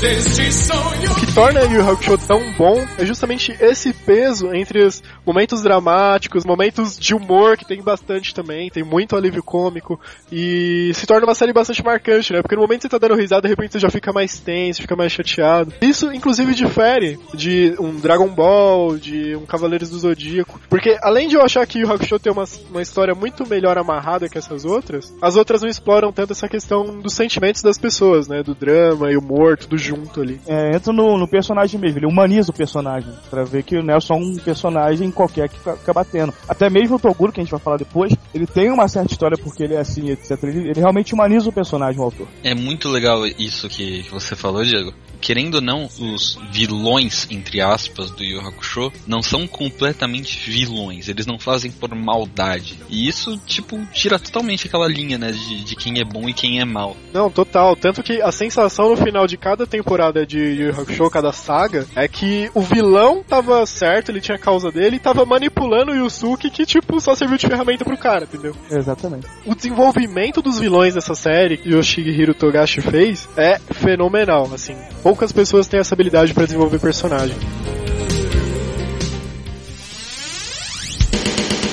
O 0.00 1.14
que 1.14 1.34
torna 1.34 1.60
Yu 1.60 1.72
Yu 1.72 1.90
Hakusho 1.90 2.16
tão 2.26 2.40
bom 2.52 2.82
é 2.96 3.04
justamente 3.04 3.54
esse 3.60 3.92
peso 3.92 4.50
entre 4.54 4.82
os 4.82 5.02
momentos 5.26 5.62
dramáticos, 5.62 6.46
momentos 6.46 6.98
de 6.98 7.14
humor, 7.14 7.54
que 7.58 7.66
tem 7.66 7.82
bastante 7.82 8.34
também, 8.34 8.70
tem 8.70 8.82
muito 8.82 9.14
alívio 9.14 9.42
cômico, 9.42 10.00
e 10.32 10.90
se 10.94 11.06
torna 11.06 11.26
uma 11.26 11.34
série 11.34 11.52
bastante 11.52 11.84
marcante, 11.84 12.32
né? 12.32 12.40
Porque 12.40 12.56
no 12.56 12.62
momento 12.62 12.80
que 12.80 12.82
você 12.84 12.98
tá 12.98 13.06
dando 13.06 13.20
risada, 13.20 13.42
de 13.42 13.48
repente 13.48 13.72
você 13.72 13.78
já 13.78 13.90
fica 13.90 14.10
mais 14.10 14.40
tenso, 14.40 14.80
fica 14.80 14.96
mais 14.96 15.12
chateado. 15.12 15.74
Isso, 15.82 16.10
inclusive, 16.10 16.54
difere 16.54 17.18
de 17.34 17.74
um 17.78 17.94
Dragon 17.96 18.28
Ball, 18.28 18.96
de 18.96 19.36
um 19.36 19.44
Cavaleiros 19.44 19.90
do 19.90 19.98
Zodíaco. 19.98 20.58
Porque, 20.70 20.96
além 21.02 21.28
de 21.28 21.36
eu 21.36 21.42
achar 21.42 21.66
que 21.66 21.78
Yu 21.78 21.86
Yu 21.86 21.92
Hakusho 21.92 22.18
tem 22.18 22.32
uma, 22.32 22.44
uma 22.70 22.80
história 22.80 23.14
muito 23.14 23.46
melhor 23.46 23.76
amarrada 23.76 24.30
que 24.30 24.38
essas 24.38 24.64
outras, 24.64 25.14
as 25.20 25.36
outras 25.36 25.60
não 25.60 25.68
exploram 25.68 26.10
tanto 26.10 26.32
essa 26.32 26.48
questão 26.48 27.00
dos 27.00 27.12
sentimentos 27.12 27.60
das 27.60 27.76
pessoas, 27.76 28.28
né? 28.28 28.42
Do 28.42 28.54
drama 28.54 29.12
e 29.12 29.16
humor, 29.18 29.58
tudo 29.58 29.76
junto 29.76 29.89
ali. 30.20 30.40
É, 30.46 30.76
entra 30.76 30.92
no, 30.92 31.18
no 31.18 31.28
personagem 31.28 31.80
mesmo, 31.80 31.98
ele 31.98 32.06
humaniza 32.06 32.50
o 32.50 32.54
personagem, 32.54 33.12
pra 33.28 33.44
ver 33.44 33.62
que 33.62 33.80
não 33.82 33.94
é 33.94 34.00
só 34.00 34.14
um 34.14 34.36
personagem 34.36 35.10
qualquer 35.10 35.48
que 35.48 35.58
fica, 35.58 35.76
fica 35.76 35.92
batendo. 35.92 36.32
Até 36.48 36.68
mesmo 36.68 36.96
o 36.96 36.98
Toguro, 36.98 37.32
que 37.32 37.40
a 37.40 37.44
gente 37.44 37.50
vai 37.50 37.60
falar 37.60 37.76
depois, 37.76 38.14
ele 38.34 38.46
tem 38.46 38.70
uma 38.70 38.88
certa 38.88 39.12
história 39.12 39.36
porque 39.36 39.62
ele 39.62 39.74
é 39.74 39.80
assim, 39.80 40.10
etc. 40.10 40.42
Ele, 40.42 40.70
ele 40.70 40.80
realmente 40.80 41.14
humaniza 41.14 41.48
o 41.48 41.52
personagem, 41.52 42.00
o 42.00 42.04
autor. 42.04 42.26
É 42.42 42.54
muito 42.54 42.88
legal 42.88 43.26
isso 43.26 43.68
que, 43.68 44.02
que 44.02 44.10
você 44.10 44.34
falou, 44.36 44.62
Diego. 44.62 44.92
Querendo 45.20 45.56
ou 45.56 45.60
não, 45.60 45.84
os 45.84 46.38
vilões, 46.50 47.26
entre 47.30 47.60
aspas, 47.60 48.10
do 48.10 48.24
Yu 48.24 48.40
Yu 48.40 48.48
Hakusho 48.48 48.92
não 49.06 49.22
são 49.22 49.46
completamente 49.46 50.50
vilões. 50.50 51.08
Eles 51.08 51.26
não 51.26 51.38
fazem 51.38 51.70
por 51.70 51.94
maldade. 51.94 52.78
E 52.88 53.08
isso, 53.08 53.36
tipo, 53.46 53.78
tira 53.92 54.18
totalmente 54.18 54.66
aquela 54.66 54.88
linha, 54.88 55.18
né, 55.18 55.32
de, 55.32 55.64
de 55.64 55.76
quem 55.76 56.00
é 56.00 56.04
bom 56.04 56.28
e 56.28 56.32
quem 56.32 56.60
é 56.60 56.64
mal. 56.64 56.96
Não, 57.12 57.30
total. 57.30 57.76
Tanto 57.76 58.02
que 58.02 58.20
a 58.22 58.32
sensação 58.32 58.90
no 58.90 58.96
final 58.96 59.26
de 59.26 59.36
cada 59.36 59.66
temporada 59.66 60.26
de 60.26 60.38
Yu 60.38 60.66
Yu 60.68 60.80
Hakusho, 60.80 61.10
cada 61.10 61.32
saga, 61.32 61.86
é 61.94 62.08
que 62.08 62.50
o 62.54 62.60
vilão 62.60 63.22
tava 63.22 63.64
certo, 63.66 64.10
ele 64.10 64.20
tinha 64.20 64.36
a 64.36 64.40
causa 64.40 64.70
dele, 64.70 64.96
e 64.96 65.00
tava 65.00 65.24
manipulando 65.24 65.92
o 65.92 65.94
Yusuke, 65.94 66.50
que, 66.50 66.64
tipo, 66.64 67.00
só 67.00 67.14
serviu 67.14 67.36
de 67.36 67.46
ferramenta 67.46 67.84
pro 67.84 67.96
cara, 67.96 68.24
entendeu? 68.24 68.54
Exatamente. 68.70 69.26
O 69.44 69.54
desenvolvimento 69.54 70.40
dos 70.40 70.58
vilões 70.58 70.94
dessa 70.94 71.14
série 71.14 71.56
que 71.56 71.70
Yoshihiro 71.70 72.34
Togashi 72.34 72.80
fez 72.80 73.28
é 73.36 73.58
fenomenal, 73.58 74.48
assim. 74.52 74.76
Poucas 75.10 75.32
pessoas 75.32 75.66
têm 75.66 75.80
essa 75.80 75.92
habilidade 75.92 76.32
pra 76.32 76.44
desenvolver 76.44 76.78
personagem. 76.78 77.36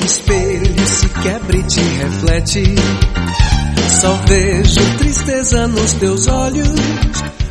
O 0.01 0.05
espelho 0.05 0.87
se 0.87 1.07
quebra 1.09 1.57
e 1.57 1.63
te 1.67 1.79
reflete. 1.79 2.63
Só 4.01 4.13
vejo 4.27 4.97
tristeza 4.97 5.67
nos 5.67 5.93
teus 5.93 6.25
olhos. 6.25 6.67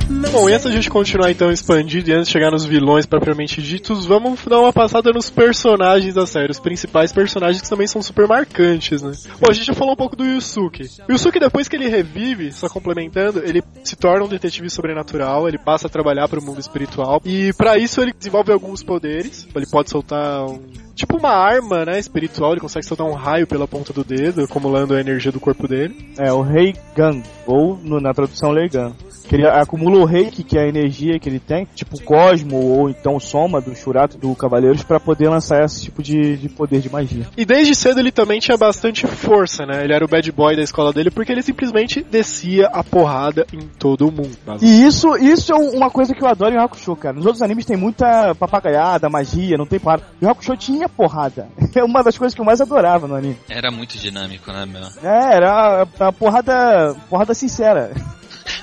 Bom, 0.09 0.49
e 0.49 0.53
antes 0.53 0.65
da 0.65 0.71
gente 0.71 0.89
continuar 0.89 1.31
então 1.33 1.51
expandido 1.51 2.11
e 2.11 2.13
antes 2.13 2.29
de 2.29 2.33
chegar 2.33 2.51
nos 2.51 2.65
vilões 2.65 3.07
propriamente 3.07 3.61
ditos, 3.61 4.07
vamos 4.07 4.45
dar 4.45 4.61
uma 4.61 4.73
passada 4.73 5.11
nos 5.13 5.31
personagens 5.31 6.15
da 6.15 6.25
série, 6.27 6.51
os 6.51 6.61
principais 6.61 7.13
personagens 7.13 7.61
que 7.61 7.69
também 7.69 7.89
são 7.89 8.01
super 8.01 8.29
marcantes, 8.29 9.03
né? 9.03 9.13
Bom, 9.41 9.51
a 9.51 9.53
gente 9.53 9.67
já 9.67 9.75
falou 9.75 9.95
um 9.95 9.97
pouco 9.97 10.15
do 10.15 10.25
Yusuke. 10.25 10.89
Yusuke, 11.11 11.41
depois 11.41 11.67
que 11.67 11.75
ele 11.75 11.89
revive, 11.89 12.53
só 12.53 12.69
complementando, 12.69 13.41
ele 13.45 13.63
se 13.83 13.97
torna 13.97 14.25
um 14.25 14.29
detetive 14.29 14.71
sobrenatural, 14.71 15.49
ele 15.49 15.59
passa 15.59 15.89
a 15.89 15.91
trabalhar 15.91 16.29
para 16.29 16.39
o 16.39 16.45
mundo 16.45 16.61
espiritual, 16.61 17.21
e 17.25 17.53
para 17.55 17.77
isso 17.77 18.01
ele 18.01 18.13
desenvolve 18.13 18.53
alguns 18.53 18.85
poderes. 18.85 19.47
Ele 19.55 19.67
pode 19.67 19.91
soltar 19.91 20.45
um. 20.47 20.86
Tipo 20.97 21.19
uma 21.19 21.29
arma, 21.31 21.85
né, 21.85 21.99
espiritual, 21.99 22.53
ele 22.53 22.61
consegue 22.61 22.85
soltar 22.87 23.07
um 23.07 23.13
raio 23.13 23.47
pela 23.47 23.69
ponta 23.69 23.93
do 23.93 24.03
dedo, 24.03 24.43
acumulando 24.43 24.95
a 24.95 25.01
energia 25.01 25.31
do 25.31 25.39
corpo 25.39 25.69
dele. 25.69 26.13
É 26.19 26.33
o 26.33 26.41
Rei 26.41 26.75
Gun, 26.97 27.23
ou 27.47 27.79
no- 27.83 28.01
na 28.01 28.15
tradução 28.15 28.51
Leigan. 28.51 28.93
Que 29.29 29.35
ele 29.35 29.45
acumula 29.47 29.99
o 29.99 30.05
reiki, 30.05 30.45
que 30.45 30.57
é 30.57 30.63
a 30.63 30.69
energia 30.69 31.19
que 31.19 31.29
ele 31.29 31.41
tem, 31.41 31.67
tipo 31.75 32.01
Cosmo 32.05 32.59
ou 32.79 32.89
então 32.89 33.19
Soma 33.19 33.61
do 33.61 33.75
Shurato 33.75 34.17
do 34.17 34.33
Cavaleiros, 34.37 34.85
pra 34.85 35.01
poder 35.01 35.29
lançar 35.29 35.65
esse 35.65 35.83
tipo 35.83 36.01
de, 36.01 36.37
de 36.37 36.49
poder 36.49 36.81
de 36.81 36.89
magia. 36.89 37.27
E 37.37 37.45
desde 37.45 37.75
cedo 37.75 37.99
ele 37.99 38.13
também 38.13 38.39
tinha 38.39 38.57
bastante 38.57 39.05
força, 39.05 39.67
né? 39.67 39.83
Ele 39.83 39.93
era 39.93 40.05
o 40.05 40.09
bad 40.09 40.31
boy 40.31 40.55
da 40.55 40.63
escola 40.63 40.93
dele 40.93 41.11
porque 41.11 41.33
ele 41.33 41.43
simplesmente 41.43 42.05
descia 42.05 42.69
a 42.69 42.85
porrada 42.85 43.45
em 43.53 43.63
todo 43.79 44.13
mundo. 44.13 44.31
E 44.63 44.85
isso, 44.87 45.17
isso 45.17 45.51
é 45.53 45.57
uma 45.57 45.91
coisa 45.91 46.15
que 46.15 46.23
eu 46.23 46.29
adoro 46.29 46.55
em 46.55 46.59
Hakusho, 46.59 46.95
cara. 46.95 47.17
Nos 47.17 47.27
outros 47.27 47.43
animes 47.43 47.65
tem 47.67 47.77
muita 47.77 48.33
papagaiada, 48.37 49.11
magia, 49.11 49.59
não 49.59 49.67
tem 49.67 49.81
porrada. 49.81 50.05
E 50.23 50.25
o 50.25 50.31
Hakusho 50.31 50.57
tinha 50.57 50.86
porrada. 50.89 51.49
É 51.77 51.85
uma 51.85 52.03
das 52.03 52.17
coisas 52.17 52.35
que 52.35 52.41
eu 52.41 52.45
mais 52.45 52.59
adorava 52.59 53.07
no 53.07 53.15
anime. 53.15 53.39
Era 53.51 53.71
muito 53.71 53.99
dinâmico, 53.99 54.51
né, 54.51 54.65
meu? 54.65 54.83
É, 55.03 55.35
era 55.35 55.83
a, 56.01 56.09
a 56.09 56.13
porrada, 56.13 56.97
porrada 57.11 57.35
sincera. 57.35 57.93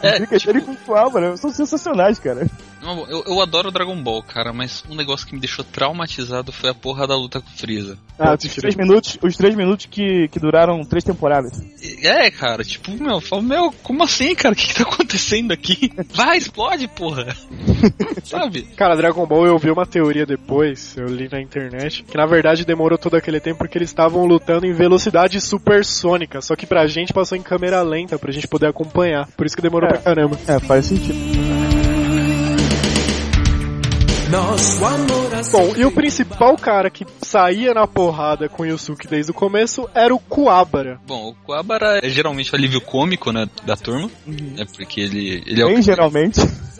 É, 0.01 0.17
Fica 0.25 0.49
ele 0.49 0.61
com 0.61 0.75
mano. 1.11 1.37
São 1.37 1.51
sensacionais, 1.51 2.17
cara. 2.17 2.47
Eu, 3.09 3.23
eu 3.27 3.41
adoro 3.41 3.71
Dragon 3.71 3.95
Ball, 4.01 4.21
cara, 4.23 4.51
mas 4.51 4.83
um 4.89 4.95
negócio 4.95 5.25
que 5.25 5.33
me 5.33 5.39
deixou 5.39 5.63
traumatizado 5.63 6.51
foi 6.51 6.69
a 6.69 6.73
porra 6.73 7.07
da 7.07 7.15
luta 7.15 7.39
com 7.39 7.47
o 7.47 7.57
Freeza. 7.57 7.97
Ah, 8.19 8.33
os 8.35 8.55
três 8.55 8.75
minutos, 8.75 9.17
os 9.21 9.35
três 9.37 9.55
minutos 9.55 9.87
que, 9.89 10.27
que 10.27 10.39
duraram 10.39 10.83
três 10.83 11.03
temporadas. 11.03 11.61
É, 12.03 12.29
cara, 12.29 12.63
tipo, 12.63 12.91
meu, 12.91 13.15
eu 13.15 13.21
falo, 13.21 13.41
meu, 13.41 13.71
como 13.83 14.03
assim, 14.03 14.35
cara? 14.35 14.53
O 14.53 14.55
que, 14.55 14.67
que 14.67 14.75
tá 14.75 14.83
acontecendo 14.83 15.51
aqui? 15.51 15.91
Vai, 16.13 16.37
explode, 16.37 16.87
porra! 16.89 17.35
Sabe? 18.23 18.63
Cara, 18.75 18.95
Dragon 18.95 19.25
Ball 19.25 19.45
eu 19.47 19.57
vi 19.57 19.71
uma 19.71 19.85
teoria 19.85 20.25
depois, 20.25 20.95
eu 20.97 21.07
li 21.07 21.27
na 21.31 21.41
internet, 21.41 22.03
que 22.03 22.17
na 22.17 22.25
verdade 22.25 22.65
demorou 22.65 22.97
todo 22.97 23.15
aquele 23.15 23.39
tempo 23.39 23.59
porque 23.59 23.77
eles 23.77 23.89
estavam 23.89 24.25
lutando 24.25 24.65
em 24.65 24.73
velocidade 24.73 25.39
supersônica, 25.41 26.41
só 26.41 26.55
que 26.55 26.65
pra 26.65 26.87
gente 26.87 27.13
passou 27.13 27.37
em 27.37 27.41
câmera 27.41 27.81
lenta, 27.81 28.17
pra 28.19 28.31
gente 28.31 28.47
poder 28.47 28.67
acompanhar. 28.67 29.27
Por 29.35 29.45
isso 29.45 29.55
que 29.55 29.61
demorou 29.61 29.89
É. 29.89 29.93
pra 29.93 30.01
caramba. 30.01 30.39
É, 30.47 30.59
faz 30.59 30.85
sentido. 30.85 31.82
Nosso 34.33 34.83
amor 34.83 35.35
assim 35.35 35.51
Bom, 35.51 35.75
e 35.77 35.85
o 35.85 35.91
principal 35.91 36.57
cara 36.57 36.89
que 36.89 37.05
saía 37.21 37.71
na 37.71 37.85
porrada 37.85 38.49
com 38.49 38.63
o 38.63 38.65
Yusuke 38.65 39.07
desde 39.07 39.29
o 39.29 39.33
começo 39.33 39.87
era 39.93 40.11
o 40.11 40.17
Kuwabara. 40.17 40.99
Bom, 41.05 41.29
o 41.29 41.35
Kuwabara 41.35 41.99
é 42.01 42.09
geralmente 42.09 42.51
o 42.51 42.55
alívio 42.55 42.81
cômico, 42.81 43.31
né, 43.31 43.47
da 43.63 43.77
turma, 43.77 44.09
né, 44.25 44.65
porque 44.75 45.01
ele, 45.01 45.43
ele 45.45 45.61
é 45.61 45.65
o 45.65 45.67
Bem 45.67 45.83
geralmente. 45.83 46.39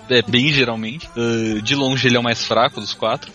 É, 0.09 0.23
bem 0.23 0.49
geralmente. 0.49 1.07
Uh, 1.15 1.61
de 1.61 1.75
longe 1.75 2.07
ele 2.07 2.17
é 2.17 2.19
o 2.19 2.23
mais 2.23 2.43
fraco 2.43 2.81
dos 2.81 2.93
quatro. 2.93 3.31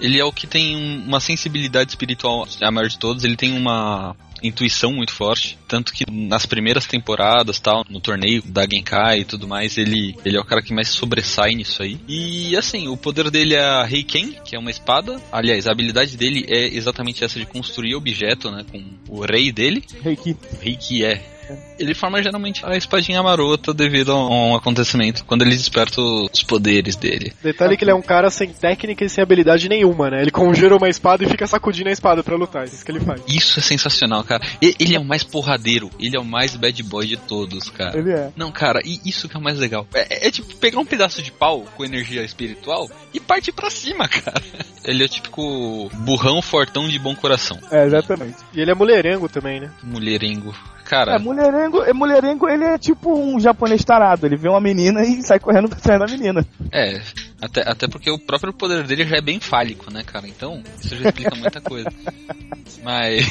Ele 0.00 0.18
é 0.18 0.24
o 0.24 0.32
que 0.32 0.46
tem 0.48 0.76
um- 0.76 1.04
uma 1.06 1.20
sensibilidade 1.20 1.90
espiritual, 1.90 2.46
a 2.60 2.70
maior 2.72 2.88
de 2.88 2.98
todos. 2.98 3.22
Ele 3.24 3.36
tem 3.36 3.56
uma 3.56 4.14
intuição 4.42 4.92
muito 4.92 5.12
forte. 5.12 5.58
Tanto 5.68 5.92
que 5.92 6.04
nas 6.10 6.46
primeiras 6.46 6.86
temporadas, 6.86 7.58
tal, 7.60 7.84
no 7.88 8.00
torneio 8.00 8.42
da 8.42 8.62
Genkai 8.62 9.20
e 9.20 9.24
tudo 9.24 9.46
mais, 9.46 9.78
ele, 9.78 10.14
ele 10.24 10.36
é 10.36 10.40
o 10.40 10.44
cara 10.44 10.62
que 10.62 10.74
mais 10.74 10.88
sobressai 10.88 11.52
nisso 11.52 11.82
aí. 11.82 11.98
E 12.08 12.56
assim, 12.56 12.88
o 12.88 12.96
poder 12.96 13.30
dele 13.30 13.54
é 13.54 13.62
a 13.62 13.88
Heiken, 13.90 14.36
que 14.44 14.56
é 14.56 14.58
uma 14.58 14.70
espada. 14.70 15.20
Aliás, 15.32 15.66
a 15.66 15.72
habilidade 15.72 16.16
dele 16.16 16.46
é 16.48 16.66
exatamente 16.66 17.24
essa 17.24 17.38
de 17.38 17.46
construir 17.46 17.94
objeto, 17.94 18.50
né? 18.50 18.64
Com 18.70 18.82
o 19.08 19.24
rei 19.24 19.52
dele. 19.52 19.84
Reiki. 20.02 20.36
Reiki 20.60 21.04
é. 21.04 21.39
Ele 21.78 21.94
forma 21.94 22.22
geralmente 22.22 22.64
a 22.64 22.76
espadinha 22.76 23.22
marota 23.22 23.72
devido 23.72 24.12
a 24.12 24.28
um 24.28 24.54
acontecimento, 24.54 25.24
quando 25.24 25.42
ele 25.42 25.56
desperta 25.56 26.00
os 26.00 26.42
poderes 26.42 26.96
dele. 26.96 27.32
Detalhe 27.42 27.76
que 27.76 27.84
ele 27.84 27.90
é 27.90 27.94
um 27.94 28.02
cara 28.02 28.30
sem 28.30 28.48
técnica 28.52 29.04
e 29.04 29.08
sem 29.08 29.22
habilidade 29.22 29.68
nenhuma, 29.68 30.10
né? 30.10 30.22
Ele 30.22 30.30
conjura 30.30 30.76
uma 30.76 30.88
espada 30.88 31.24
e 31.24 31.28
fica 31.28 31.46
sacudindo 31.46 31.88
a 31.88 31.92
espada 31.92 32.22
pra 32.22 32.36
lutar. 32.36 32.62
É 32.62 32.66
isso 32.66 32.84
que 32.84 32.90
ele 32.90 33.00
faz. 33.00 33.22
Isso 33.28 33.58
é 33.58 33.62
sensacional, 33.62 34.22
cara. 34.24 34.42
E- 34.60 34.74
Ele 34.80 34.94
é 34.94 35.00
o 35.00 35.04
mais 35.04 35.22
porradeiro, 35.24 35.90
ele 36.00 36.16
é 36.16 36.20
o 36.20 36.24
mais 36.24 36.56
bad 36.56 36.82
boy 36.82 37.06
de 37.06 37.16
todos, 37.16 37.68
cara. 37.70 37.98
Ele 37.98 38.10
é. 38.12 38.30
Não, 38.36 38.50
cara, 38.50 38.80
e 38.84 38.98
isso 39.04 39.28
que 39.28 39.36
é 39.36 39.38
o 39.38 39.42
mais 39.42 39.58
legal. 39.58 39.86
É, 39.94 40.28
é 40.28 40.30
tipo 40.30 40.54
pegar 40.56 40.78
um 40.80 40.84
pedaço 40.86 41.22
de 41.22 41.30
pau 41.32 41.64
com 41.76 41.84
energia 41.84 42.22
espiritual 42.22 42.88
e 43.12 43.20
partir 43.20 43.52
pra 43.52 43.70
cima, 43.70 44.06
cara. 44.08 44.40
Ele 44.84 45.02
é 45.02 45.06
o 45.06 45.08
típico 45.08 45.90
burrão 45.94 46.40
fortão 46.42 46.88
de 46.88 46.98
bom 46.98 47.14
coração. 47.14 47.58
É, 47.70 47.84
exatamente. 47.84 48.36
E 48.54 48.60
ele 48.60 48.70
é 48.70 48.74
mulherengo 48.74 49.28
também, 49.28 49.60
né? 49.60 49.70
Mulherengo. 49.82 50.54
Cara, 50.90 51.14
É, 51.14 51.18
mulherengo, 51.20 51.84
é, 51.84 51.92
mulherengo, 51.92 52.48
ele 52.48 52.64
é 52.64 52.76
tipo 52.76 53.16
um 53.16 53.38
japonês 53.38 53.84
tarado. 53.84 54.26
Ele 54.26 54.36
vê 54.36 54.48
uma 54.48 54.60
menina 54.60 55.02
e 55.02 55.22
sai 55.22 55.38
correndo 55.38 55.72
atrás 55.72 56.00
da 56.00 56.06
menina. 56.06 56.44
É, 56.72 57.00
até, 57.40 57.62
até 57.64 57.86
porque 57.86 58.10
o 58.10 58.18
próprio 58.18 58.52
poder 58.52 58.84
dele 58.84 59.06
já 59.06 59.18
é 59.18 59.22
bem 59.22 59.38
fálico, 59.38 59.88
né, 59.88 60.02
cara? 60.02 60.26
Então, 60.26 60.60
isso 60.82 60.96
já 60.96 61.08
explica 61.08 61.36
muita 61.36 61.60
coisa. 61.60 61.88
Mas. 62.82 63.24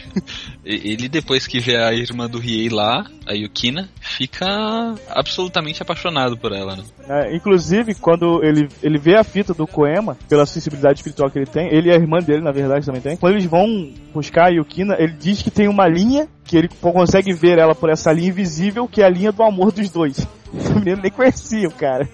ele, 0.64 1.08
depois 1.08 1.46
que 1.46 1.60
vê 1.60 1.76
a 1.76 1.92
irmã 1.92 2.28
do 2.28 2.38
Riei 2.38 2.70
lá, 2.70 3.04
a 3.26 3.34
Yukina, 3.34 3.90
fica 4.00 4.46
absolutamente 5.10 5.82
apaixonado 5.82 6.36
por 6.38 6.52
ela, 6.52 6.76
né? 6.76 6.84
É, 7.08 7.36
inclusive, 7.36 7.94
quando 7.94 8.42
ele, 8.42 8.68
ele 8.82 8.98
vê 8.98 9.16
a 9.16 9.24
fita 9.24 9.52
do 9.52 9.66
Koema, 9.66 10.16
pela 10.28 10.46
sensibilidade 10.46 11.00
espiritual 11.00 11.30
que 11.30 11.38
ele 11.38 11.46
tem, 11.46 11.68
ele 11.72 11.90
e 11.90 11.92
a 11.92 11.96
irmã 11.96 12.20
dele, 12.20 12.42
na 12.42 12.52
verdade, 12.52 12.86
também 12.86 13.02
tem. 13.02 13.16
Quando 13.16 13.34
eles 13.34 13.44
vão 13.46 13.92
buscar 14.14 14.46
a 14.46 14.50
Yukina, 14.50 14.96
ele 14.98 15.12
diz 15.12 15.42
que 15.42 15.50
tem 15.50 15.68
uma 15.68 15.86
linha, 15.86 16.28
que 16.46 16.56
ele 16.56 16.68
consegue 16.68 17.32
ver 17.32 17.58
ela 17.58 17.74
por 17.74 17.90
essa 17.90 18.12
linha 18.12 18.28
invisível, 18.28 18.86
que 18.86 19.02
é 19.02 19.04
a 19.04 19.10
linha 19.10 19.32
do 19.32 19.42
amor 19.42 19.72
dos 19.72 19.90
dois. 19.90 20.26
O 20.52 20.78
menino 20.78 21.02
nem 21.02 21.10
conhecia 21.10 21.68
o 21.68 21.72
cara. 21.72 22.08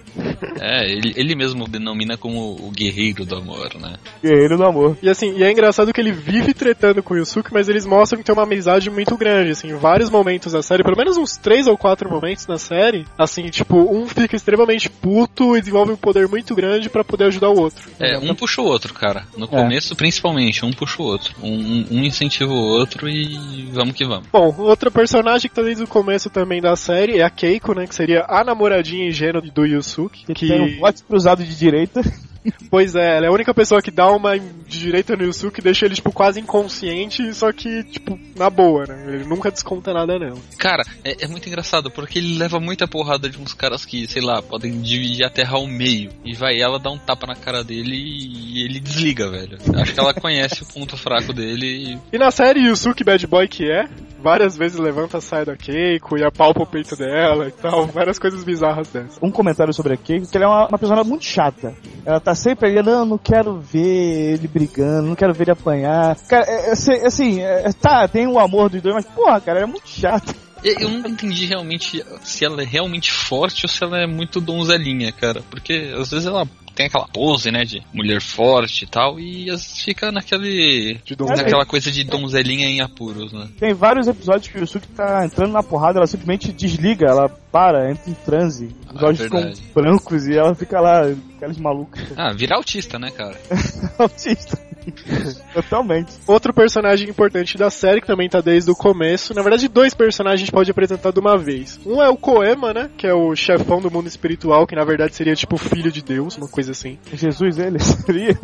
É, 0.59 0.89
ele, 0.91 1.13
ele 1.15 1.35
mesmo 1.35 1.67
denomina 1.67 2.17
como 2.17 2.39
o 2.55 2.71
guerreiro 2.71 3.25
do 3.25 3.35
amor, 3.35 3.69
né? 3.79 3.95
Guerreiro 4.23 4.57
do 4.57 4.63
amor. 4.65 4.97
E 5.01 5.09
assim, 5.09 5.33
e 5.37 5.43
é 5.43 5.51
engraçado 5.51 5.91
que 5.93 5.99
ele 6.01 6.11
vive 6.11 6.53
tretando 6.53 7.01
com 7.03 7.13
o 7.13 7.17
Yusuke, 7.17 7.53
mas 7.53 7.69
eles 7.69 7.85
mostram 7.85 8.19
que 8.19 8.25
tem 8.25 8.33
uma 8.33 8.43
amizade 8.43 8.89
muito 8.89 9.15
grande, 9.17 9.51
assim, 9.51 9.69
em 9.69 9.75
vários 9.75 10.09
momentos 10.09 10.53
da 10.53 10.61
série, 10.61 10.83
pelo 10.83 10.97
menos 10.97 11.17
uns 11.17 11.37
três 11.37 11.67
ou 11.67 11.77
quatro 11.77 12.09
momentos 12.09 12.47
na 12.47 12.57
série, 12.57 13.05
assim, 13.17 13.43
tipo, 13.49 13.75
um 13.77 14.05
fica 14.07 14.35
extremamente 14.35 14.89
puto 14.89 15.55
e 15.57 15.59
desenvolve 15.59 15.91
um 15.93 15.97
poder 15.97 16.27
muito 16.27 16.55
grande 16.55 16.89
pra 16.89 17.03
poder 17.03 17.25
ajudar 17.25 17.49
o 17.49 17.59
outro. 17.59 17.89
É, 17.99 18.17
um 18.17 18.33
puxa 18.35 18.61
o 18.61 18.65
outro, 18.65 18.93
cara. 18.93 19.25
No 19.37 19.47
começo, 19.47 19.95
principalmente, 19.95 20.65
um 20.65 20.71
puxa 20.71 21.01
o 21.01 21.05
outro. 21.05 21.33
Um, 21.41 21.53
um- 21.53 21.85
um 21.91 22.03
incentiva 22.03 22.51
o 22.51 22.55
outro 22.55 23.07
e 23.09 23.69
vamos 23.71 23.95
que 23.95 24.05
vamos. 24.05 24.27
Bom, 24.31 24.53
outra 24.59 24.89
personagem 24.91 25.49
que 25.49 25.55
tá 25.55 25.61
desde 25.61 25.83
o 25.83 25.87
começo 25.87 26.29
também 26.29 26.61
da 26.61 26.75
série 26.75 27.17
é 27.19 27.23
a 27.23 27.29
Keiko, 27.29 27.73
né, 27.73 27.87
que 27.87 27.95
seria 27.95 28.22
a 28.27 28.43
namoradinha 28.43 29.07
ingênua 29.07 29.41
do 29.41 29.65
Yusuke, 29.65 30.25
Que 30.25 30.33
que, 30.33 30.47
tem 30.47 30.61
um 30.61 30.79
bote 30.79 31.03
cruzado 31.03 31.43
de 31.43 31.57
direita. 31.57 32.01
pois 32.69 32.95
é, 32.95 33.17
ela 33.17 33.25
é 33.25 33.29
a 33.29 33.33
única 33.33 33.53
pessoa 33.53 33.81
que 33.81 33.91
dá 33.91 34.09
uma 34.11 34.37
de 34.37 34.79
direita 34.79 35.15
no 35.15 35.23
Yusuke 35.23 35.59
e 35.59 35.63
deixa 35.63 35.85
ele, 35.85 35.95
tipo, 35.95 36.11
quase 36.11 36.39
inconsciente, 36.39 37.33
só 37.33 37.51
que, 37.51 37.83
tipo, 37.83 38.19
na 38.35 38.49
boa, 38.49 38.85
né, 38.85 39.15
ele 39.15 39.25
nunca 39.25 39.51
desconta 39.51 39.93
nada 39.93 40.17
nela. 40.17 40.39
Cara, 40.57 40.83
é, 41.03 41.25
é 41.25 41.27
muito 41.27 41.47
engraçado, 41.47 41.91
porque 41.91 42.19
ele 42.19 42.37
leva 42.37 42.59
muita 42.59 42.87
porrada 42.87 43.29
de 43.29 43.39
uns 43.39 43.53
caras 43.53 43.85
que, 43.85 44.07
sei 44.07 44.21
lá, 44.21 44.41
podem 44.41 44.81
dividir 44.81 45.25
a 45.25 45.29
terra 45.29 45.57
ao 45.57 45.67
meio. 45.67 46.11
E 46.23 46.33
vai 46.33 46.59
ela 46.59 46.79
dar 46.79 46.91
um 46.91 46.97
tapa 46.97 47.27
na 47.27 47.35
cara 47.35 47.63
dele 47.63 47.95
e 47.95 48.63
ele 48.63 48.79
desliga, 48.79 49.29
velho. 49.29 49.57
Acho 49.75 49.93
que 49.93 49.99
ela 49.99 50.13
conhece 50.13 50.63
o 50.63 50.65
ponto 50.65 50.97
fraco 50.97 51.33
dele 51.33 51.99
e 52.11 52.15
E 52.15 52.17
na 52.17 52.31
série 52.31 52.67
Yusuke 52.67 53.03
Bad 53.03 53.25
Boy 53.27 53.47
que 53.47 53.69
é, 53.69 53.87
várias 54.21 54.57
vezes 54.57 54.79
levanta 54.79 55.17
a 55.17 55.21
saia 55.21 55.45
da 55.45 55.55
Keiko 55.55 56.17
e 56.17 56.23
apalpa 56.23 56.63
o 56.63 56.65
peito 56.65 56.95
dela 56.95 57.47
e 57.47 57.51
tal, 57.51 57.85
várias 57.87 58.17
coisas 58.17 58.43
bizarras 58.43 58.87
dessas. 58.87 59.19
Um 59.21 59.29
comentário 59.29 59.73
sobre 59.73 59.93
a 59.93 59.97
Keiko, 59.97 60.29
que 60.29 60.37
ela 60.37 60.45
é 60.45 60.47
uma, 60.47 60.67
uma 60.69 60.77
pessoa 60.77 61.03
muito 61.03 61.25
chata. 61.25 61.75
Ela 62.05 62.19
tá 62.19 62.32
sempre 62.35 62.69
ali, 62.69 62.81
não, 62.81 63.05
não 63.05 63.17
quero 63.17 63.57
ver 63.59 64.33
ele 64.33 64.47
brigando, 64.47 65.07
não 65.09 65.15
quero 65.15 65.33
ver 65.33 65.43
ele 65.45 65.51
apanhar. 65.51 66.15
Cara, 66.27 66.45
é, 66.47 66.69
é, 66.69 66.71
assim, 67.05 67.41
é, 67.41 67.71
tá, 67.73 68.07
tem 68.07 68.27
o 68.27 68.39
amor 68.39 68.69
dos 68.69 68.81
dois, 68.81 68.95
mas 68.95 69.05
porra, 69.05 69.39
cara, 69.41 69.61
é 69.61 69.65
muito 69.65 69.87
chata. 69.87 70.33
Eu 70.63 70.89
nunca 70.89 71.09
entendi 71.09 71.45
realmente 71.45 72.03
se 72.23 72.45
ela 72.45 72.61
é 72.61 72.65
realmente 72.65 73.11
forte 73.11 73.65
ou 73.65 73.69
se 73.69 73.83
ela 73.83 73.99
é 74.01 74.07
muito 74.07 74.39
donzelinha, 74.39 75.11
cara. 75.11 75.41
Porque 75.49 75.93
às 75.97 76.09
vezes 76.11 76.25
ela 76.25 76.47
tem 76.75 76.87
aquela 76.87 77.07
pose, 77.07 77.51
né, 77.51 77.63
de 77.63 77.83
mulher 77.93 78.19
forte 78.19 78.85
e 78.85 78.87
tal, 78.87 79.19
e 79.19 79.49
às 79.49 79.61
vezes 79.63 79.83
fica 79.83 80.11
naquele. 80.11 80.99
Naquela 81.19 81.65
coisa 81.65 81.91
de 81.91 82.03
donzelinha 82.03 82.67
em 82.67 82.81
apuros, 82.81 83.31
né? 83.31 83.47
Tem 83.59 83.73
vários 83.73 84.07
episódios 84.07 84.47
que 84.47 84.57
o 84.57 84.61
Yusuke 84.61 84.87
tá 84.87 85.23
entrando 85.25 85.51
na 85.51 85.61
porrada, 85.61 85.99
ela 85.99 86.07
simplesmente 86.07 86.51
desliga, 86.51 87.05
ela 87.07 87.29
para, 87.29 87.91
entra 87.91 88.09
em 88.09 88.13
transe. 88.15 88.69
Os 88.91 89.03
Ah, 89.03 89.05
olhos 89.05 89.21
ficam 89.21 89.39
verdade. 89.41 89.61
brancos 89.73 90.27
e 90.27 90.33
ela 90.35 90.55
fica 90.55 90.79
lá, 90.79 91.01
aquelas 91.35 91.57
malucas. 91.57 92.03
Ah, 92.17 92.33
vira 92.33 92.55
autista, 92.55 92.97
né, 92.97 93.11
cara? 93.11 93.39
Autista. 93.99 94.59
Totalmente. 95.53 96.13
Outro 96.27 96.53
personagem 96.53 97.09
importante 97.09 97.57
da 97.57 97.69
série, 97.69 98.01
que 98.01 98.07
também 98.07 98.29
tá 98.29 98.41
desde 98.41 98.71
o 98.71 98.75
começo, 98.75 99.33
na 99.33 99.41
verdade 99.41 99.67
dois 99.67 99.93
personagens 99.93 100.33
a 100.33 100.45
gente 100.45 100.51
pode 100.51 100.71
apresentar 100.71 101.11
de 101.11 101.19
uma 101.19 101.37
vez. 101.37 101.79
Um 101.85 102.01
é 102.01 102.09
o 102.09 102.17
Koema, 102.17 102.73
né, 102.73 102.89
que 102.97 103.05
é 103.05 103.13
o 103.13 103.35
chefão 103.35 103.79
do 103.81 103.91
mundo 103.91 104.07
espiritual, 104.07 104.65
que 104.65 104.75
na 104.75 104.83
verdade 104.83 105.15
seria 105.15 105.35
tipo 105.35 105.57
filho 105.57 105.91
de 105.91 106.01
Deus, 106.01 106.37
uma 106.37 106.47
coisa 106.47 106.71
assim. 106.71 106.97
Jesus, 107.13 107.59
ele 107.59 107.79
seria. 107.79 108.37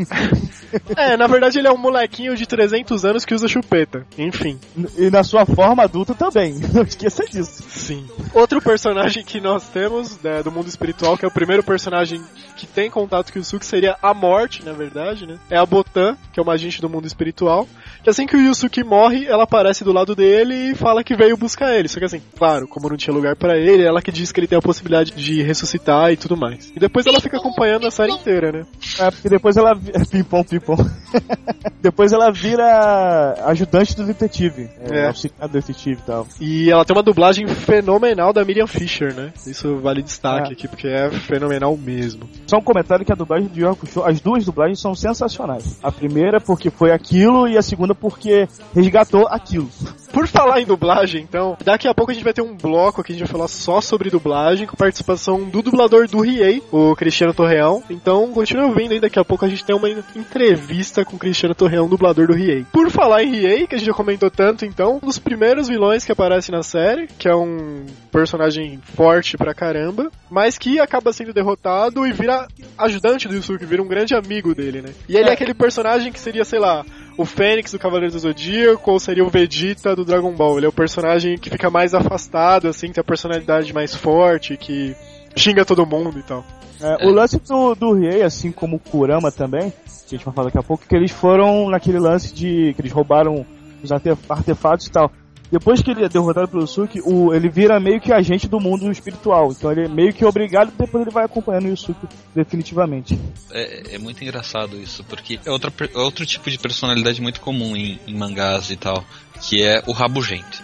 É, 0.96 1.18
na 1.18 1.28
verdade 1.28 1.60
ele 1.60 1.68
é 1.68 1.72
um 1.72 1.78
molequinho 1.78 2.36
de 2.36 2.46
300 2.46 3.06
anos 3.06 3.26
que 3.26 3.34
usa 3.34 3.48
chupeta. 3.48 4.06
Enfim. 4.18 4.60
E 4.98 5.10
na 5.10 5.24
sua 5.24 5.46
forma 5.46 5.84
adulta 5.84 6.14
também. 6.14 6.60
Não 6.74 6.84
esqueça 6.84 7.26
disso. 7.26 7.64
Sim. 7.68 8.08
Outro 8.34 8.62
personagem 8.62 9.24
que 9.24 9.40
nós 9.40 9.68
temos 9.70 10.22
né, 10.22 10.44
do 10.44 10.52
mundo 10.52 10.68
espiritual, 10.68 11.18
que 11.18 11.26
é 11.26 11.28
o 11.28 11.32
primeiro 11.32 11.64
personagem 11.64 12.22
que 12.56 12.68
tem 12.68 12.90
contato 12.90 13.32
com 13.32 13.40
o 13.40 13.42
Yusuke, 13.42 13.66
seria 13.66 13.96
a 14.02 14.14
morte, 14.14 14.64
na 14.66 14.74
verdade, 14.74 15.26
né? 15.26 15.40
É 15.50 15.58
a 15.58 15.66
Botan, 15.66 16.18
que 16.32 16.40
é 16.40 16.44
uma 16.44 16.54
agente 16.54 16.82
do 16.82 16.90
mundo 16.90 17.08
espiritual. 17.08 17.68
Que 18.04 18.10
assim 18.10 18.26
que 18.26 18.36
o 18.36 18.40
Yusuke 18.40 18.84
morre, 18.84 19.26
ela 19.26 19.44
aparece 19.44 19.84
do 19.84 19.92
lado 19.92 20.16
dele 20.16 20.72
e 20.72 20.76
fala 20.76 21.04
que 21.04 21.16
veio 21.16 21.36
buscar 21.38 21.76
ele. 21.76 21.88
Só 21.88 22.00
que 22.00 22.06
assim, 22.06 22.22
claro, 22.38 22.68
como 22.68 22.90
não 22.90 22.98
tinha 22.98 23.14
lugar 23.14 23.36
para 23.36 23.58
ele, 23.58 23.84
ela 23.84 24.02
que 24.02 24.12
diz 24.12 24.32
que 24.32 24.40
ele 24.40 24.48
tem 24.48 24.58
a 24.58 24.62
possibilidade 24.62 25.12
de 25.12 25.42
ressuscitar 25.42 26.12
e 26.12 26.18
tudo 26.18 26.38
mais. 26.38 26.72
E 26.76 26.80
depois 26.80 27.06
ela 27.06 27.20
fica 27.20 27.38
acompanhando 27.38 27.88
a 27.88 27.92
série 27.92 28.12
inteira, 28.12 28.52
né? 28.52 28.66
É, 29.00 29.12
porque 29.12 29.30
depois 29.30 29.58
ela. 29.58 29.76
Pimpom, 30.12 30.44
pimpom. 30.44 30.76
depois 31.82 32.12
ela 32.12 32.32
vira 32.32 33.36
ajudante 33.46 33.96
do 33.96 34.06
detetive. 34.06 34.70
É, 34.82 35.00
É. 35.00 35.08
auxiliar 35.08 35.48
do 35.48 35.54
detetive 35.54 36.00
e 36.02 36.06
tal. 36.06 36.28
E 36.40 36.72
ela 36.72 36.84
tem 36.86 36.96
uma 36.96 37.04
dublagem 37.04 37.48
fenomenal 37.48 38.34
da 38.34 38.44
Miriam 38.44 38.68
Fisher, 38.68 39.14
né? 39.14 39.32
Isso 39.48 39.78
vale 39.78 40.02
destaque 40.02 40.50
É. 40.50 40.54
aqui, 40.54 40.68
porque 40.68 40.88
é 40.88 41.10
fenomenal 41.12 41.76
mesmo. 41.78 42.30
Só 42.48 42.58
um 42.58 42.62
comentário 42.64 43.06
que 43.06 43.12
a 43.12 43.16
dublagem 43.16 43.48
de 43.48 43.62
Yu 43.62 43.70
Hakusho, 43.70 44.04
as 44.04 44.20
duas 44.20 44.46
dublagens 44.46 44.80
são 44.82 44.94
sensacionais. 44.96 45.80
A 45.82 45.92
primeira 45.92 46.19
porque 46.40 46.70
foi 46.70 46.92
aquilo 46.92 47.48
e 47.48 47.58
a 47.58 47.62
segunda 47.62 47.96
porque 47.96 48.48
resgatou 48.74 49.28
aquilo. 49.28 49.70
Por 50.12 50.28
falar 50.28 50.62
em 50.62 50.66
dublagem, 50.66 51.22
então, 51.22 51.58
daqui 51.64 51.88
a 51.88 51.94
pouco 51.94 52.12
a 52.12 52.14
gente 52.14 52.24
vai 52.24 52.34
ter 52.34 52.42
um 52.42 52.56
bloco 52.56 53.04
que 53.04 53.12
a 53.12 53.16
gente 53.16 53.24
vai 53.26 53.32
falar 53.32 53.48
só 53.48 53.80
sobre 53.82 54.10
dublagem, 54.10 54.66
com 54.68 54.76
participação 54.76 55.44
do 55.44 55.62
dublador 55.62 56.08
do 56.08 56.20
Riei, 56.20 56.62
o 56.72 56.96
Cristiano 56.96 57.34
Torreão. 57.34 57.84
Então, 57.90 58.32
continua 58.32 58.66
ouvindo 58.66 58.92
aí, 58.94 59.00
daqui 59.00 59.20
a 59.20 59.26
pouco 59.26 59.46
a 59.46 59.50
gente 59.50 59.64
tem 59.64 59.76
uma 59.76 59.90
entrevista 59.90 61.06
com 61.06 61.16
o 61.16 61.20
Cristiano 61.20 61.56
Torreão, 61.56 61.88
dublador 61.88 62.28
do 62.28 62.34
Riei. 62.34 62.66
Por 62.72 62.90
falar 62.90 63.24
em 63.24 63.32
Riei, 63.32 63.68
que 63.68 63.76
a 63.76 63.78
gente 63.78 63.88
já 63.88 63.94
comentou 63.94 64.30
tanto, 64.30 64.66
então, 64.66 65.00
um 65.02 65.06
dos 65.08 65.20
primeiros 65.20 65.68
vilões 65.68 66.04
que 66.06 66.12
aparece 66.12 66.52
na 66.52 66.64
série, 66.64 67.08
que 67.18 67.28
é 67.28 67.36
um 67.36 67.86
personagem 68.12 68.80
forte 68.96 69.38
pra 69.38 69.54
caramba, 69.54 70.12
mas 70.30 70.58
que 70.58 70.80
acaba 70.80 71.14
sendo 71.14 71.34
derrotado 71.34 72.06
e 72.06 72.12
vira 72.12 72.48
ajudante 72.78 73.28
do 73.28 73.36
Yusuke, 73.36 73.66
vira 73.66 73.82
um 73.82 73.88
grande 73.88 74.16
amigo 74.16 74.54
dele, 74.56 74.82
né? 74.82 74.90
E 75.08 75.16
ele 75.16 75.28
é, 75.30 75.32
É. 75.32 75.34
aquele 75.34 75.54
personagem 75.54 76.12
que 76.12 76.20
seria, 76.20 76.44
sei 76.46 76.60
lá, 76.60 76.84
o 77.22 77.26
Fênix 77.26 77.72
do 77.74 77.78
Cavaleiro 77.80 78.14
do 78.14 78.20
Zodíaco 78.20 78.92
ou 78.92 79.00
seria 79.00 79.26
o 79.26 79.30
Vegeta 79.30 79.94
do 79.96 80.06
Dragon 80.06 80.32
Ball. 80.32 80.58
Ele 80.58 80.66
é 80.66 80.70
o 80.70 80.74
personagem 80.74 81.38
que 81.38 81.50
fica 81.50 81.70
mais 81.70 81.94
afastado, 81.94 82.68
assim, 82.70 82.92
tem 82.92 83.02
a 83.02 83.04
personalidade 83.04 83.74
mais 83.74 83.94
forte, 83.94 84.56
que 84.56 84.96
xinga 85.36 85.66
todo 85.66 85.86
mundo 85.86 86.18
e 86.18 86.24
tal. 86.24 86.46
É, 86.82 87.06
O 87.06 87.12
lance 87.12 87.38
do, 87.40 87.76
do 87.76 87.92
Riei, 87.94 88.22
assim 88.24 88.54
como 88.54 88.78
o 88.78 88.80
Kurama 88.80 89.32
também, 89.34 89.70
que 90.08 90.16
a 90.16 90.18
gente 90.18 90.24
vai 90.26 90.34
falar 90.34 90.46
daqui 90.48 90.60
a 90.60 90.64
pouco, 90.64 90.86
que 90.88 90.96
eles 90.96 91.12
foram 91.12 91.70
naquele 91.70 92.00
lance 92.00 92.34
de 92.34 92.74
que 92.74 92.82
eles 92.82 92.92
roubaram 92.94 93.46
os 93.84 93.92
arte- 93.92 94.18
artefatos 94.30 94.88
e 94.88 94.92
tal. 94.92 95.12
Depois 95.52 95.82
que 95.82 95.90
ele 95.90 96.04
é 96.06 96.10
derrotado 96.10 96.48
pelo 96.48 96.62
Yusuke, 96.64 97.02
o, 97.04 97.34
ele 97.34 97.50
vira 97.50 97.80
meio 97.80 98.00
que 98.00 98.14
agente 98.14 98.48
do 98.48 98.60
mundo 98.60 98.92
espiritual. 98.92 99.52
Então 99.52 99.72
ele 99.72 99.86
é 99.86 99.88
meio 99.88 100.14
que 100.14 100.24
obrigado, 100.24 100.72
depois 100.78 101.02
ele 101.02 101.12
vai 101.12 101.26
acompanhando 101.26 101.66
o 101.66 101.70
Yusuke 101.70 102.08
definitivamente. 102.36 103.20
É, 103.52 103.96
é 103.96 103.98
muito 103.98 104.24
engraçado 104.24 104.78
isso, 104.80 105.04
porque 105.06 105.40
é, 105.46 105.50
outra, 105.52 105.72
é 105.94 105.98
outro 105.98 106.26
tipo 106.26 106.50
de 106.52 106.58
personalidade 106.60 107.22
muito 107.22 107.42
comum 107.42 107.76
em, 107.76 108.00
em 108.06 108.16
mangás 108.16 108.70
e 108.70 108.76
tal, 108.76 109.04
que 109.42 109.64
é 109.64 109.82
o 109.88 109.92
rabugento. 109.92 110.62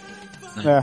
É, 0.64 0.80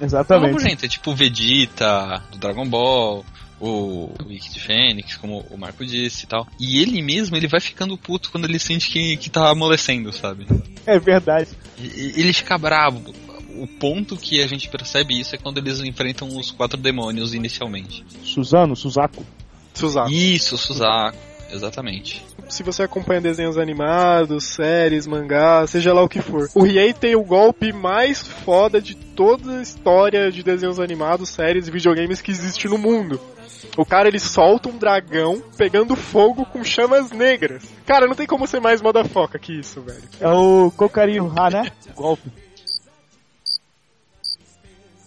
O 0.00 0.04
exatamente. 0.04 0.48
rabugento 0.52 0.84
é 0.84 0.88
tipo 0.88 1.12
o 1.12 1.14
Vegeta 1.16 2.22
do 2.32 2.38
Dragon 2.38 2.66
Ball, 2.68 3.24
o 3.60 4.10
Wicked 4.26 4.60
Fênix, 4.60 5.16
como 5.16 5.40
o 5.50 5.56
Marco 5.56 5.86
disse 5.86 6.24
e 6.24 6.28
tal. 6.28 6.46
E 6.60 6.82
ele 6.82 7.00
mesmo, 7.00 7.34
ele 7.36 7.48
vai 7.48 7.60
ficando 7.60 7.96
puto 7.96 8.30
quando 8.30 8.44
ele 8.44 8.58
sente 8.58 8.90
que, 8.90 9.16
que 9.16 9.30
tá 9.30 9.48
amolecendo, 9.48 10.12
sabe? 10.12 10.46
É 10.84 10.98
verdade. 10.98 11.48
E- 11.78 11.86
e- 11.86 12.20
Ele 12.20 12.32
fica 12.32 12.58
bravo. 12.58 13.14
O 13.56 13.66
ponto 13.66 14.16
que 14.16 14.42
a 14.42 14.46
gente 14.46 14.68
percebe 14.68 15.18
isso 15.18 15.34
é 15.34 15.38
quando 15.38 15.58
eles 15.58 15.80
enfrentam 15.80 16.28
os 16.28 16.50
quatro 16.50 16.78
demônios 16.78 17.34
inicialmente. 17.34 18.04
Suzano, 18.22 18.74
Suzaku. 18.74 19.24
Suzaku. 19.74 20.10
Isso, 20.10 20.56
Suzaku. 20.56 21.16
Exatamente. 21.50 22.24
Se 22.48 22.62
você 22.62 22.82
acompanha 22.82 23.20
desenhos 23.20 23.56
animados, 23.56 24.44
séries, 24.44 25.06
mangás, 25.06 25.70
seja 25.70 25.92
lá 25.92 26.02
o 26.02 26.08
que 26.08 26.20
for. 26.20 26.48
O 26.54 26.64
Riei 26.64 26.92
tem 26.92 27.14
o 27.14 27.22
golpe 27.22 27.72
mais 27.72 28.26
foda 28.26 28.80
de 28.80 28.94
toda 28.94 29.58
a 29.58 29.62
história 29.62 30.30
de 30.30 30.42
desenhos 30.42 30.80
animados, 30.80 31.28
séries 31.28 31.68
e 31.68 31.70
videogames 31.70 32.20
que 32.20 32.30
existe 32.30 32.66
no 32.68 32.76
mundo. 32.76 33.20
O 33.76 33.84
cara 33.84 34.08
ele 34.08 34.18
solta 34.18 34.68
um 34.68 34.76
dragão 34.76 35.42
pegando 35.56 35.96
fogo 35.96 36.44
com 36.44 36.62
chamas 36.62 37.10
negras. 37.10 37.64
Cara, 37.86 38.06
não 38.06 38.14
tem 38.14 38.26
como 38.26 38.46
ser 38.46 38.60
mais 38.60 38.80
foca 39.12 39.38
que 39.38 39.52
isso, 39.52 39.80
velho. 39.80 40.02
É 40.20 40.28
o 40.28 40.70
Kokario 40.70 41.32
Ha, 41.36 41.50
né? 41.50 41.72
Golpe. 41.94 42.30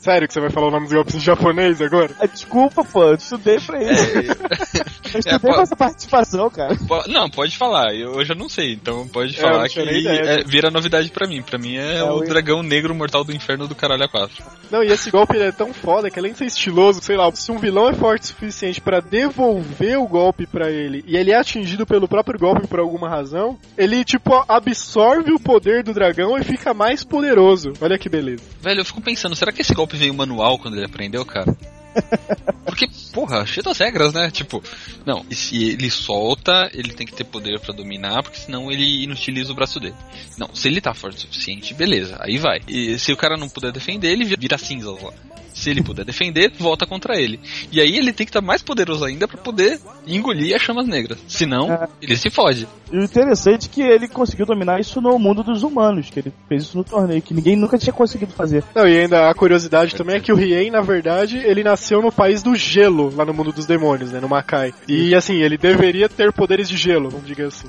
Sério 0.07 0.25
que 0.25 0.33
você 0.33 0.39
vai 0.39 0.49
falar 0.49 0.67
o 0.67 0.71
nome 0.71 0.85
dos 0.85 0.93
golpes 0.93 1.15
em 1.15 1.19
japonês 1.19 1.81
agora? 1.81 2.09
Ah, 2.17 2.25
Desculpa, 2.27 2.81
pô, 2.81 3.03
eu 3.03 3.15
estudei 3.15 3.59
pra 3.59 3.77
isso. 3.83 4.07
Eu 5.13 5.19
estudei 5.19 5.39
pô- 5.39 5.53
pra 5.53 5.61
essa 5.63 5.75
participação, 5.75 6.49
cara. 6.49 6.77
Não, 7.07 7.29
pode 7.29 7.55
falar, 7.57 7.95
eu, 7.95 8.15
eu 8.19 8.25
já 8.25 8.35
não 8.35 8.49
sei, 8.49 8.73
então 8.73 9.07
pode 9.07 9.37
É, 9.37 9.39
falar 9.41 9.69
que 9.69 9.79
ideia. 9.79 10.09
é, 10.41 10.43
vira 10.43 10.69
novidade 10.69 11.09
pra 11.11 11.25
mim. 11.25 11.41
Pra 11.41 11.57
mim 11.57 11.77
é, 11.77 11.99
É, 11.99 12.03
o 12.03 12.21
eu- 12.21 12.27
dragão 12.27 12.61
negro 12.61 12.93
mortal 12.93 13.23
do 13.23 13.31
inferno 13.33 13.67
do 13.69 13.73
caralho 13.75 14.03
a 14.03 14.07
quatro. 14.09 14.43
Não, 14.69 14.83
e 14.83 14.87
esse 14.87 15.09
golpe 15.09 15.33
ele 15.37 15.45
é 15.45 15.51
tão 15.53 15.73
foda 15.73 16.11
que 16.11 16.19
além 16.19 16.33
de 16.33 16.39
ser 16.39 16.45
estiloso, 16.45 17.01
sei 17.01 17.15
lá, 17.15 17.31
se 17.33 17.49
um 17.53 17.57
vilão 17.57 17.87
é 17.89 17.93
forte 17.93 18.23
o 18.23 18.27
suficiente 18.27 18.81
pra 18.81 18.99
devolver 18.99 19.97
o 19.97 20.05
golpe 20.07 20.45
pra 20.45 20.69
ele 20.69 21.03
e 21.07 21.15
ele 21.15 21.31
é 21.31 21.37
atingido 21.37 21.85
pelo 21.87 22.05
próprio 22.07 22.37
golpe 22.37 22.67
por 22.67 22.79
alguma 22.79 23.07
razão, 23.09 23.57
ele 23.77 24.03
tipo 24.03 24.43
absorve 24.47 25.31
o 25.31 25.39
poder 25.39 25.83
do 25.83 25.93
dragão 25.93 26.37
e 26.37 26.43
fica 26.43 26.73
mais 26.73 27.05
poderoso. 27.05 27.71
Olha 27.79 27.97
que 27.97 28.09
beleza. 28.09 28.43
Velho, 28.61 28.81
eu 28.81 28.85
fico 28.85 29.01
pensando, 29.01 29.35
será 29.37 29.53
que 29.53 29.61
esse 29.61 29.73
golpe 29.73 29.95
veio 29.97 30.13
manual 30.13 30.57
quando 30.57 30.75
ele 30.75 30.86
aprendeu, 30.86 31.25
cara? 31.25 31.55
Porque, 32.65 32.88
porra, 33.12 33.45
cheio 33.45 33.63
das 33.63 33.77
regras, 33.77 34.13
né? 34.13 34.29
Tipo, 34.29 34.63
não, 35.05 35.25
e 35.29 35.36
se 35.36 35.71
ele 35.71 35.89
solta, 35.89 36.69
ele 36.73 36.93
tem 36.93 37.07
que 37.07 37.13
ter 37.13 37.23
poder 37.23 37.60
pra 37.60 37.73
dominar, 37.73 38.21
porque 38.21 38.38
senão 38.38 38.71
ele 38.71 39.03
inutiliza 39.03 39.51
o 39.51 39.55
braço 39.55 39.79
dele. 39.79 39.95
Não, 40.38 40.53
se 40.53 40.67
ele 40.67 40.79
tá 40.79 40.93
forte 40.93 41.17
o 41.17 41.21
suficiente, 41.21 41.73
beleza, 41.73 42.17
aí 42.19 42.38
vai. 42.38 42.62
E 42.67 42.99
se 42.99 43.12
o 43.12 43.17
cara 43.17 43.36
não 43.36 43.49
puder 43.49 43.71
defender, 43.71 44.12
ele 44.12 44.25
vira 44.25 44.57
cinza 44.57 44.91
lá. 44.91 45.13
Se 45.57 45.71
ele 45.71 45.81
puder 45.81 46.05
defender, 46.05 46.51
volta 46.59 46.85
contra 46.85 47.19
ele. 47.19 47.39
E 47.71 47.81
aí 47.81 47.97
ele 47.97 48.13
tem 48.13 48.25
que 48.25 48.29
estar 48.29 48.41
mais 48.41 48.61
poderoso 48.61 49.03
ainda 49.03 49.27
pra 49.27 49.37
poder 49.37 49.79
engolir 50.05 50.55
as 50.55 50.61
chamas 50.61 50.87
negras. 50.87 51.17
Senão, 51.27 51.71
É. 51.71 51.87
ele 51.99 52.15
se 52.15 52.29
fode. 52.29 52.67
E 52.91 52.97
o 52.97 53.03
interessante 53.03 53.65
é 53.65 53.69
que 53.73 53.81
ele 53.81 54.07
conseguiu 54.07 54.45
dominar 54.45 54.79
isso 54.79 55.01
no 55.01 55.17
mundo 55.17 55.43
dos 55.43 55.63
humanos, 55.63 56.11
que 56.11 56.19
ele 56.19 56.31
fez 56.47 56.61
isso 56.63 56.77
no 56.77 56.83
torneio, 56.83 57.21
que 57.23 57.33
ninguém 57.33 57.55
nunca 57.55 57.75
tinha 57.77 57.91
conseguido 57.91 58.33
fazer. 58.33 58.63
Não, 58.75 58.87
e 58.87 58.99
ainda 58.99 59.29
a 59.29 59.33
curiosidade 59.33 59.95
também 59.95 60.17
é 60.17 60.19
que 60.19 60.31
o 60.31 60.35
Rien, 60.35 60.69
na 60.69 60.81
verdade, 60.81 61.37
ele 61.37 61.63
nasceu 61.63 62.01
no 62.03 62.11
país 62.11 62.43
do 62.43 62.55
gelo, 62.55 63.11
lá 63.15 63.25
no 63.25 63.33
mundo 63.33 63.51
dos 63.51 63.65
demônios, 63.65 64.11
né, 64.11 64.19
no 64.19 64.29
Makai. 64.29 64.73
E 64.87 65.15
assim, 65.15 65.41
ele 65.41 65.57
deveria 65.57 66.07
ter 66.07 66.31
poderes 66.31 66.69
de 66.69 66.77
gelo, 66.77 67.09
vamos 67.09 67.25
dizer 67.27 67.47
assim. 67.47 67.67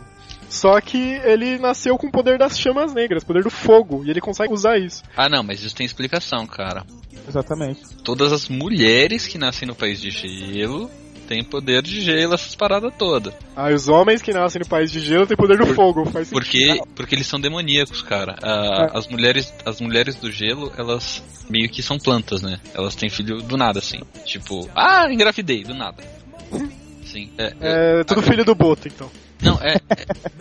Só 0.48 0.80
que 0.80 0.98
ele 1.24 1.58
nasceu 1.58 1.96
com 1.98 2.06
o 2.06 2.10
poder 2.12 2.38
das 2.38 2.58
chamas 2.58 2.94
negras, 2.94 3.22
poder 3.24 3.42
do 3.42 3.50
fogo, 3.50 4.02
e 4.04 4.10
ele 4.10 4.20
consegue 4.20 4.52
usar 4.52 4.78
isso. 4.78 5.02
Ah, 5.16 5.28
não, 5.28 5.42
mas 5.42 5.62
isso 5.62 5.74
tem 5.76 5.84
explicação, 5.84 6.46
cara. 6.46 6.84
Exatamente. 7.28 7.82
Todas 8.02 8.32
as 8.32 8.48
mulheres 8.48 9.26
que 9.26 9.36
nascem 9.36 9.68
no 9.68 9.74
país 9.74 10.00
de 10.00 10.10
gelo 10.10 10.90
têm 11.26 11.44
poder 11.44 11.82
de 11.82 12.00
gelo, 12.00 12.32
essas 12.32 12.54
paradas 12.54 12.90
todas. 12.98 13.34
Ah, 13.54 13.68
os 13.68 13.86
homens 13.86 14.22
que 14.22 14.32
nascem 14.32 14.60
no 14.60 14.66
país 14.66 14.90
de 14.90 15.00
gelo 15.00 15.26
têm 15.26 15.36
poder 15.36 15.58
do 15.58 15.66
fogo, 15.66 16.06
faz 16.06 16.28
sentido. 16.28 16.32
Porque, 16.42 16.80
porque 16.96 17.14
eles 17.14 17.26
são 17.26 17.38
demoníacos, 17.38 18.00
cara. 18.00 18.34
Ah, 18.42 18.88
As 18.94 19.06
mulheres 19.06 19.52
as 19.66 19.78
mulheres 19.78 20.14
do 20.16 20.32
gelo, 20.32 20.72
elas 20.78 21.22
meio 21.50 21.68
que 21.68 21.82
são 21.82 21.98
plantas, 21.98 22.40
né? 22.40 22.58
Elas 22.72 22.94
têm 22.94 23.10
filho 23.10 23.42
do 23.42 23.58
nada, 23.58 23.78
assim. 23.80 24.00
Tipo, 24.24 24.66
ah, 24.74 25.12
engravidei, 25.12 25.62
do 25.64 25.74
nada. 25.74 26.02
Sim. 27.04 27.30
É, 27.36 27.44
é- 27.60 28.00
É 28.00 28.04
tudo 28.04 28.22
filho 28.22 28.44
do 28.44 28.54
Boto, 28.54 28.88
então. 28.88 29.10
Não, 29.42 29.58
é. 29.62 29.74
é- 29.74 29.80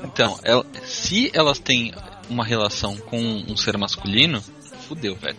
então, 0.03 0.39
ela- 0.43 0.65
se 0.85 1.31
elas 1.33 1.59
têm 1.59 1.93
uma 2.29 2.43
relação 2.45 2.95
com 2.97 3.17
um 3.19 3.55
ser 3.55 3.77
masculino, 3.77 4.41
fudeu, 4.87 5.15
velho. 5.15 5.37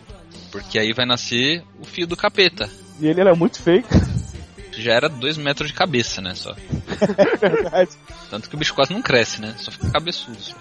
Porque 0.50 0.78
aí 0.78 0.92
vai 0.92 1.04
nascer 1.04 1.62
o 1.80 1.84
fio 1.84 2.06
do 2.06 2.16
capeta. 2.16 2.68
E 3.00 3.06
ele 3.06 3.20
era 3.20 3.34
muito 3.34 3.60
feio, 3.60 3.84
Já 4.72 4.92
era 4.94 5.08
dois 5.08 5.36
metros 5.36 5.68
de 5.68 5.74
cabeça, 5.74 6.20
né? 6.22 6.34
Só. 6.34 6.54
é 7.42 7.48
verdade. 7.48 7.90
Tanto 8.30 8.48
que 8.48 8.54
o 8.54 8.58
bicho 8.58 8.74
quase 8.74 8.92
não 8.92 9.02
cresce, 9.02 9.40
né? 9.40 9.54
Só 9.58 9.70
fica 9.72 9.90
cabeçudo. 9.90 10.36
só. 10.40 10.54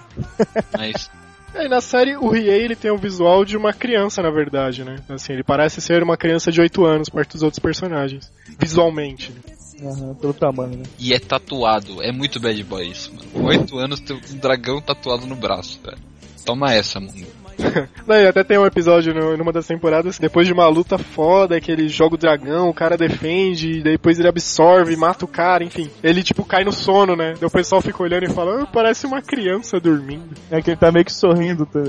Mas. 0.77 1.09
É, 1.53 1.65
e 1.65 1.69
na 1.69 1.79
série, 1.81 2.17
o 2.17 2.27
Riei, 2.29 2.63
ele 2.63 2.75
tem 2.75 2.91
o 2.91 2.97
visual 2.97 3.45
de 3.45 3.55
uma 3.55 3.71
criança, 3.73 4.21
na 4.21 4.29
verdade, 4.29 4.83
né? 4.83 4.97
Assim, 5.07 5.33
ele 5.33 5.43
parece 5.43 5.79
ser 5.81 6.03
uma 6.03 6.17
criança 6.17 6.51
de 6.51 6.59
8 6.59 6.83
anos, 6.85 7.09
perto 7.09 7.33
dos 7.33 7.43
outros 7.43 7.59
personagens. 7.59 8.31
Visualmente. 8.59 9.31
né? 9.31 9.56
Aham, 9.83 10.15
pelo 10.15 10.33
tamanho, 10.33 10.77
né? 10.77 10.83
E 10.99 11.13
é 11.13 11.19
tatuado. 11.19 12.01
É 12.01 12.11
muito 12.11 12.39
bad 12.39 12.61
boy 12.63 12.87
isso, 12.87 13.13
mano. 13.13 13.27
Com 13.31 13.43
oito 13.45 13.77
anos 13.77 13.99
tem 13.99 14.15
um 14.15 14.37
dragão 14.37 14.81
tatuado 14.81 15.27
no 15.27 15.35
braço, 15.35 15.79
velho. 15.83 15.97
Toma 16.45 16.73
essa, 16.73 16.99
mundo. 16.99 17.27
Não, 18.07 18.15
até 18.29 18.43
tem 18.43 18.57
um 18.57 18.65
episódio 18.65 19.13
no- 19.13 19.35
numa 19.35 19.51
das 19.51 19.65
temporadas, 19.65 20.19
depois 20.19 20.45
de 20.47 20.53
uma 20.53 20.67
luta 20.67 20.97
foda, 20.97 21.59
que 21.59 21.71
ele 21.71 21.89
joga 21.89 22.13
o 22.15 22.17
dragão, 22.17 22.69
o 22.69 22.73
cara 22.73 22.95
defende, 22.95 23.79
e 23.79 23.81
depois 23.83 24.19
ele 24.19 24.27
absorve, 24.27 24.95
mata 24.95 25.25
o 25.25 25.27
cara, 25.27 25.63
enfim. 25.63 25.89
Ele, 26.03 26.21
tipo, 26.21 26.45
cai 26.45 26.63
no 26.63 26.71
sono, 26.71 27.15
né? 27.15 27.33
Daí 27.33 27.47
o 27.47 27.51
pessoal 27.51 27.81
fica 27.81 28.01
olhando 28.01 28.25
e 28.25 28.29
fala, 28.29 28.61
"Ah, 28.61 28.65
parece 28.67 29.05
uma 29.07 29.21
criança 29.23 29.79
dormindo. 29.79 30.35
É 30.51 30.61
que 30.61 30.69
ele 30.69 30.77
tá 30.77 30.91
meio 30.91 31.03
que 31.05 31.11
sorrindo. 31.11 31.65
Tá... 31.65 31.79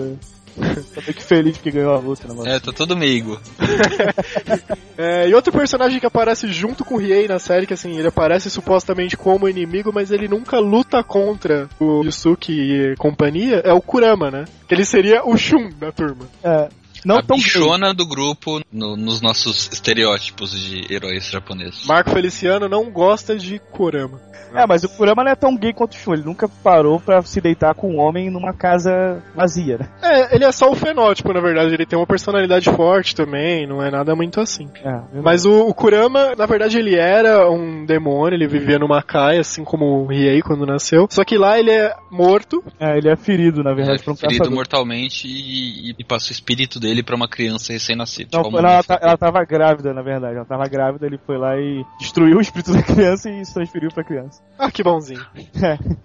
Tô 0.94 1.00
meio 1.00 1.14
que 1.14 1.22
feliz 1.22 1.56
porque 1.56 1.70
ganhou 1.70 1.94
a 1.94 1.98
luta, 1.98 2.32
né, 2.32 2.56
É, 2.56 2.60
tá 2.60 2.72
todo 2.72 2.96
meigo. 2.96 3.38
É, 5.00 5.28
e 5.28 5.34
outro 5.34 5.52
personagem 5.52 6.00
que 6.00 6.06
aparece 6.06 6.48
junto 6.48 6.84
com 6.84 6.96
o 6.96 6.98
Riei 6.98 7.28
na 7.28 7.38
série, 7.38 7.68
que 7.68 7.74
assim, 7.74 7.96
ele 7.96 8.08
aparece 8.08 8.50
supostamente 8.50 9.16
como 9.16 9.48
inimigo, 9.48 9.92
mas 9.94 10.10
ele 10.10 10.26
nunca 10.26 10.58
luta 10.58 11.04
contra 11.04 11.68
o 11.78 12.02
Yusuke 12.02 12.52
e 12.52 12.96
companhia, 12.96 13.62
é 13.64 13.72
o 13.72 13.80
Kurama, 13.80 14.28
né? 14.28 14.44
Que 14.66 14.74
ele 14.74 14.84
seria 14.84 15.24
o 15.24 15.36
Shun 15.36 15.70
da 15.78 15.92
turma. 15.92 16.26
É. 16.42 16.68
Não 17.04 17.18
a 17.18 17.22
tão 17.22 17.36
bichona 17.36 17.92
do 17.94 18.06
grupo 18.06 18.60
no- 18.72 18.96
nos 18.96 19.20
nossos 19.20 19.68
estereótipos 19.72 20.52
de 20.58 20.92
heróis 20.92 21.28
japoneses. 21.30 21.86
Marco 21.86 22.10
Feliciano 22.10 22.68
não 22.68 22.90
gosta 22.90 23.36
de 23.36 23.58
Kurama. 23.58 24.20
É, 24.54 24.66
mas 24.66 24.82
o 24.82 24.88
Kurama 24.88 25.22
não 25.22 25.30
é 25.30 25.34
tão 25.34 25.54
gay 25.54 25.74
quanto 25.74 25.92
o 25.92 25.96
Shun. 25.98 26.14
Ele 26.14 26.22
nunca 26.22 26.48
parou 26.48 26.98
pra 26.98 27.20
se 27.20 27.38
deitar 27.38 27.74
com 27.74 27.94
um 27.94 27.98
homem 28.00 28.30
numa 28.30 28.54
casa 28.54 29.22
vazia, 29.36 29.76
né? 29.76 29.88
É, 30.02 30.34
ele 30.34 30.44
é 30.46 30.50
só 30.50 30.70
o 30.70 30.74
fenótipo, 30.74 31.34
na 31.34 31.40
verdade. 31.40 31.74
Ele 31.74 31.84
tem 31.84 31.98
uma 31.98 32.06
personalidade 32.06 32.64
forte 32.70 33.14
também, 33.14 33.66
não 33.66 33.82
é 33.82 33.90
nada 33.90 34.16
muito 34.16 34.40
assim. 34.40 34.66
É, 34.82 35.20
Mas 35.22 35.44
o, 35.44 35.66
o 35.68 35.74
Kurama, 35.74 36.34
na 36.34 36.46
verdade, 36.46 36.78
ele 36.78 36.96
era 36.96 37.50
um 37.50 37.84
demônio, 37.84 38.36
ele 38.38 38.48
vivia 38.48 38.78
numa 38.78 39.02
caia, 39.02 39.40
assim 39.42 39.62
como 39.64 39.84
o 39.84 40.06
Riei 40.06 40.40
quando 40.40 40.64
nasceu. 40.64 41.06
Só 41.10 41.24
que 41.24 41.36
lá 41.36 41.58
ele 41.58 41.70
é 41.70 41.94
morto. 42.10 42.64
É, 42.80 42.96
ele 42.96 43.10
é 43.10 43.16
ferido, 43.16 43.62
na 43.62 43.72
É, 43.72 43.74
verdade, 43.74 44.02
um 44.08 44.16
ferido 44.16 44.50
mortalmente 44.50 45.28
e, 45.28 45.90
e 45.98 46.04
passa 46.04 46.30
o 46.30 46.32
espírito 46.32 46.80
dele 46.80 46.87
pra 47.02 47.16
uma 47.16 47.28
criança 47.28 47.72
recém-nascida. 47.72 48.30
Não, 48.32 48.42
Tipo, 48.42 48.60
não, 48.60 48.68
ela, 48.70 48.82
tá- 48.82 48.98
ela 49.00 49.16
tava 49.16 49.44
grávida, 49.44 49.92
na 49.94 50.02
verdade. 50.02 50.36
Ela 50.36 50.44
tava 50.44 50.68
grávida, 50.68 51.06
ele 51.06 51.18
foi 51.26 51.38
lá 51.38 51.56
e 51.56 51.84
destruiu 51.98 52.38
o 52.38 52.40
espírito 52.40 52.72
da 52.72 52.82
criança 52.84 53.30
e 53.30 53.44
se 53.44 53.54
transferiu 53.54 53.90
pra 53.90 54.04
criança. 54.04 54.42
Ah, 54.58 54.70
que 54.70 54.82
bonzinho. 54.82 55.24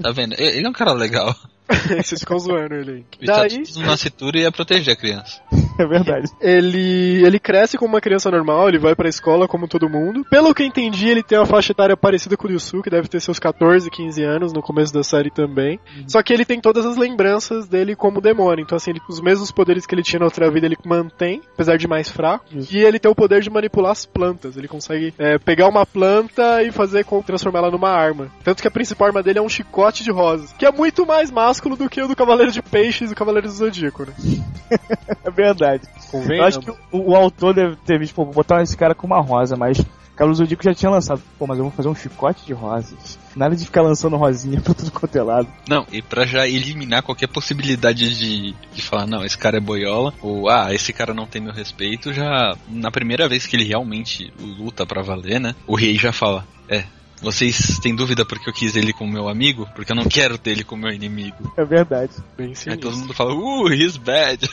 Tá 0.02 0.12
vendo? 0.12 0.36
Ele 0.38 0.66
é 0.66 0.70
um 0.70 0.74
cara 0.74 0.94
legal. 0.94 1.34
Vocês 2.04 2.20
ficam 2.20 2.38
zoando 2.40 2.76
ele 2.76 2.92
aí. 2.92 3.00
O 3.22 3.26
Daí, 3.26 3.48
estatuto 3.48 3.80
do 3.80 3.86
Nascituro 3.86 4.38
ia 4.38 4.52
proteger 4.52 4.94
a 4.94 4.98
criança. 4.98 5.42
É 5.80 5.88
verdade. 5.88 6.30
ele, 6.40 7.26
ele 7.26 7.40
cresce 7.40 7.80
como 7.80 7.96
uma 7.96 8.00
criança 8.02 8.30
normal, 8.30 8.70
ele 8.70 8.78
vai 8.78 8.94
pra 8.96 9.10
escola 9.10 9.48
como 9.48 9.68
todo 9.68 9.90
mundo. 9.90 10.24
Pelo 10.30 10.54
que 10.54 10.62
eu 10.62 10.68
entendi, 10.68 11.10
ele 11.10 11.24
tem 11.24 11.36
uma 11.36 11.48
faixa 11.48 11.72
etária 11.72 11.98
parecida 11.98 12.38
com 12.38 12.48
o 12.48 12.52
Yusuke, 12.52 12.92
deve 12.92 13.08
ter 13.08 13.20
seus 13.20 13.40
14, 13.40 13.90
15 13.90 14.22
anos 14.24 14.54
no 14.54 14.62
começo 14.62 14.94
da 14.94 15.02
série 15.04 15.32
também. 15.32 15.80
Só 16.08 16.22
que 16.22 16.32
ele 16.32 16.46
tem 16.46 16.62
todas 16.62 16.86
as 16.86 16.96
lembranças 16.96 17.68
dele 17.68 17.96
como 17.96 18.22
demônio. 18.22 18.62
Então, 18.62 18.76
assim, 18.76 18.92
ele- 18.92 19.02
os 19.10 19.20
mesmos 19.20 19.50
poderes 19.52 19.88
que 19.88 19.96
ele 19.96 20.04
tinha 20.04 20.20
na 20.20 20.26
outra 20.26 20.52
vida 20.52 20.68
ele 20.68 20.78
mantém, 20.86 21.42
apesar 21.56 21.76
de 21.76 21.88
mais 21.88 22.08
fraco. 22.08 22.46
Isso. 22.52 22.72
E 22.72 22.78
ele 22.78 23.00
tem 23.00 23.10
o 23.10 23.16
poder 23.16 23.42
de 23.42 23.50
manipular 23.50 23.94
as 23.94 24.06
plantas. 24.06 24.56
Ele 24.56 24.68
consegue 24.68 25.12
é, 25.18 25.40
pegar 25.40 25.68
uma 25.68 25.88
planta 25.88 26.62
e 26.62 26.72
fazer 26.72 27.04
com 27.04 27.20
transformá-la 27.24 27.72
numa 27.72 27.90
arma. 27.90 28.32
Tanto 28.44 28.62
que 28.62 28.68
a 28.68 28.72
principal 28.72 29.08
arma 29.08 29.24
dele 29.24 29.40
é 29.40 29.42
um 29.42 29.50
chicote 29.50 30.04
de 30.04 30.12
rosas, 30.12 30.54
que 30.54 30.68
é 30.68 30.72
muito 30.72 31.04
mais 31.04 31.32
másculo 31.64 31.78
do 31.78 31.90
que 31.90 32.02
o 32.02 32.08
do 32.08 32.16
Cavaleiro 32.16 32.52
de 32.52 32.62
Peixes 32.62 33.10
e 33.10 33.14
o 33.14 33.16
Cavaleiro 33.16 33.48
do 33.48 33.54
Zodíaco, 33.54 34.06
né? 34.06 34.14
É 35.24 35.32
verdade. 35.32 35.84
Convém? 36.12 36.40
Eu 36.40 36.46
acho 36.46 36.60
que 36.60 36.72
o, 36.72 36.78
o 36.92 37.16
autor 37.16 37.54
deve 37.54 37.76
ter 37.78 37.98
visto, 37.98 38.14
pô, 38.14 38.26
vou 38.26 38.34
botar 38.34 38.62
esse 38.62 38.76
cara 38.76 38.94
com 38.94 39.08
uma 39.08 39.22
rosa, 39.22 39.56
mas 39.56 39.78
Carlos 40.16 40.38
Zodíaco 40.38 40.64
já 40.64 40.74
tinha 40.74 40.90
lançado. 40.90 41.22
Pô, 41.40 41.48
mas 41.48 41.58
eu 41.58 41.64
vou 41.64 41.72
fazer 41.72 41.88
um 41.88 41.96
chicote 41.96 42.46
de 42.46 42.54
rosas. 42.54 43.18
Nada 43.36 43.56
de 43.56 43.66
ficar 43.66 43.82
lançando 43.82 44.18
rosinha 44.18 44.60
pra 44.62 44.74
tudo 44.74 44.92
quanto 44.92 45.16
é 45.16 45.24
lado. 45.24 45.48
Não, 45.68 45.86
e 45.92 46.02
pra 46.02 46.26
já 46.26 46.48
eliminar 46.48 47.04
qualquer 47.04 47.28
possibilidade 47.28 48.18
de, 48.18 48.56
de 48.74 48.82
falar, 48.82 49.08
não, 49.08 49.24
esse 49.24 49.38
cara 49.38 49.58
é 49.58 49.62
boiola, 49.62 50.14
ou 50.22 50.50
ah, 50.50 50.74
esse 50.74 50.92
cara 50.92 51.14
não 51.14 51.26
tem 51.26 51.42
meu 51.42 51.54
respeito, 51.54 52.14
já 52.14 52.56
na 52.68 52.92
primeira 52.92 53.30
vez 53.30 53.46
que 53.46 53.56
ele 53.56 53.66
realmente 53.66 54.34
luta 54.40 54.86
pra 54.86 55.02
valer, 55.02 55.40
né? 55.40 55.56
O 55.66 55.76
rei 55.76 55.96
já 55.96 56.12
fala, 56.12 56.46
é. 56.68 56.84
Vocês 57.24 57.80
têm 57.80 57.96
dúvida 57.96 58.26
porque 58.26 58.50
eu 58.50 58.54
quis 58.54 58.76
ele 58.76 58.92
como 58.92 59.12
meu 59.12 59.30
amigo? 59.30 59.68
Porque 59.74 59.92
eu 59.92 59.96
não 59.96 60.04
quero 60.04 60.38
ter 60.38 60.52
ele 60.52 60.64
como 60.64 60.84
meu 60.84 60.92
inimigo. 60.92 61.54
É 61.58 61.64
verdade. 61.64 62.12
Bem 62.38 62.50
Aí 62.50 62.56
sinistro. 62.56 62.90
todo 62.90 63.00
mundo 63.00 63.14
fala, 63.14 63.34
uh, 63.34 63.72
he's 63.72 63.96
bad. 63.96 64.48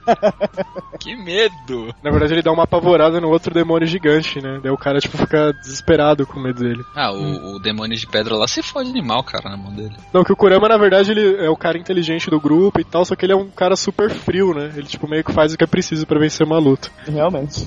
que 1.00 1.16
medo. 1.16 1.94
Na 2.02 2.10
verdade, 2.10 2.34
ele 2.34 2.42
dá 2.42 2.52
uma 2.52 2.64
apavorada 2.64 3.20
no 3.20 3.30
outro 3.30 3.54
demônio 3.54 3.88
gigante, 3.88 4.40
né? 4.40 4.60
Daí 4.62 4.70
o 4.70 4.76
cara, 4.76 5.00
tipo, 5.00 5.16
fica 5.16 5.52
desesperado 5.62 6.26
com 6.26 6.38
medo 6.38 6.60
dele. 6.60 6.84
Ah, 6.94 7.10
o, 7.10 7.56
o 7.56 7.58
demônio 7.58 7.96
de 7.96 8.06
pedra 8.06 8.36
lá 8.36 8.46
se 8.46 8.62
fode 8.62 8.90
animal, 8.90 9.24
cara, 9.24 9.48
na 9.48 9.56
mão 9.56 9.72
dele. 9.72 9.96
Não, 10.12 10.22
que 10.22 10.32
o 10.32 10.36
Kurama, 10.36 10.68
na 10.68 10.76
verdade, 10.76 11.10
ele 11.10 11.42
é 11.42 11.48
o 11.48 11.56
cara 11.56 11.78
inteligente 11.78 12.28
do 12.28 12.38
grupo 12.38 12.80
e 12.80 12.84
tal, 12.84 13.04
só 13.04 13.16
que 13.16 13.24
ele 13.24 13.32
é 13.32 13.36
um 13.36 13.48
cara 13.48 13.76
super 13.76 14.10
frio, 14.10 14.52
né? 14.52 14.70
Ele, 14.76 14.86
tipo, 14.86 15.08
meio 15.08 15.24
que 15.24 15.32
faz 15.32 15.54
o 15.54 15.56
que 15.56 15.64
é 15.64 15.66
preciso 15.66 16.06
pra 16.06 16.20
vencer 16.20 16.46
uma 16.46 16.58
luta. 16.58 16.90
Realmente. 17.06 17.66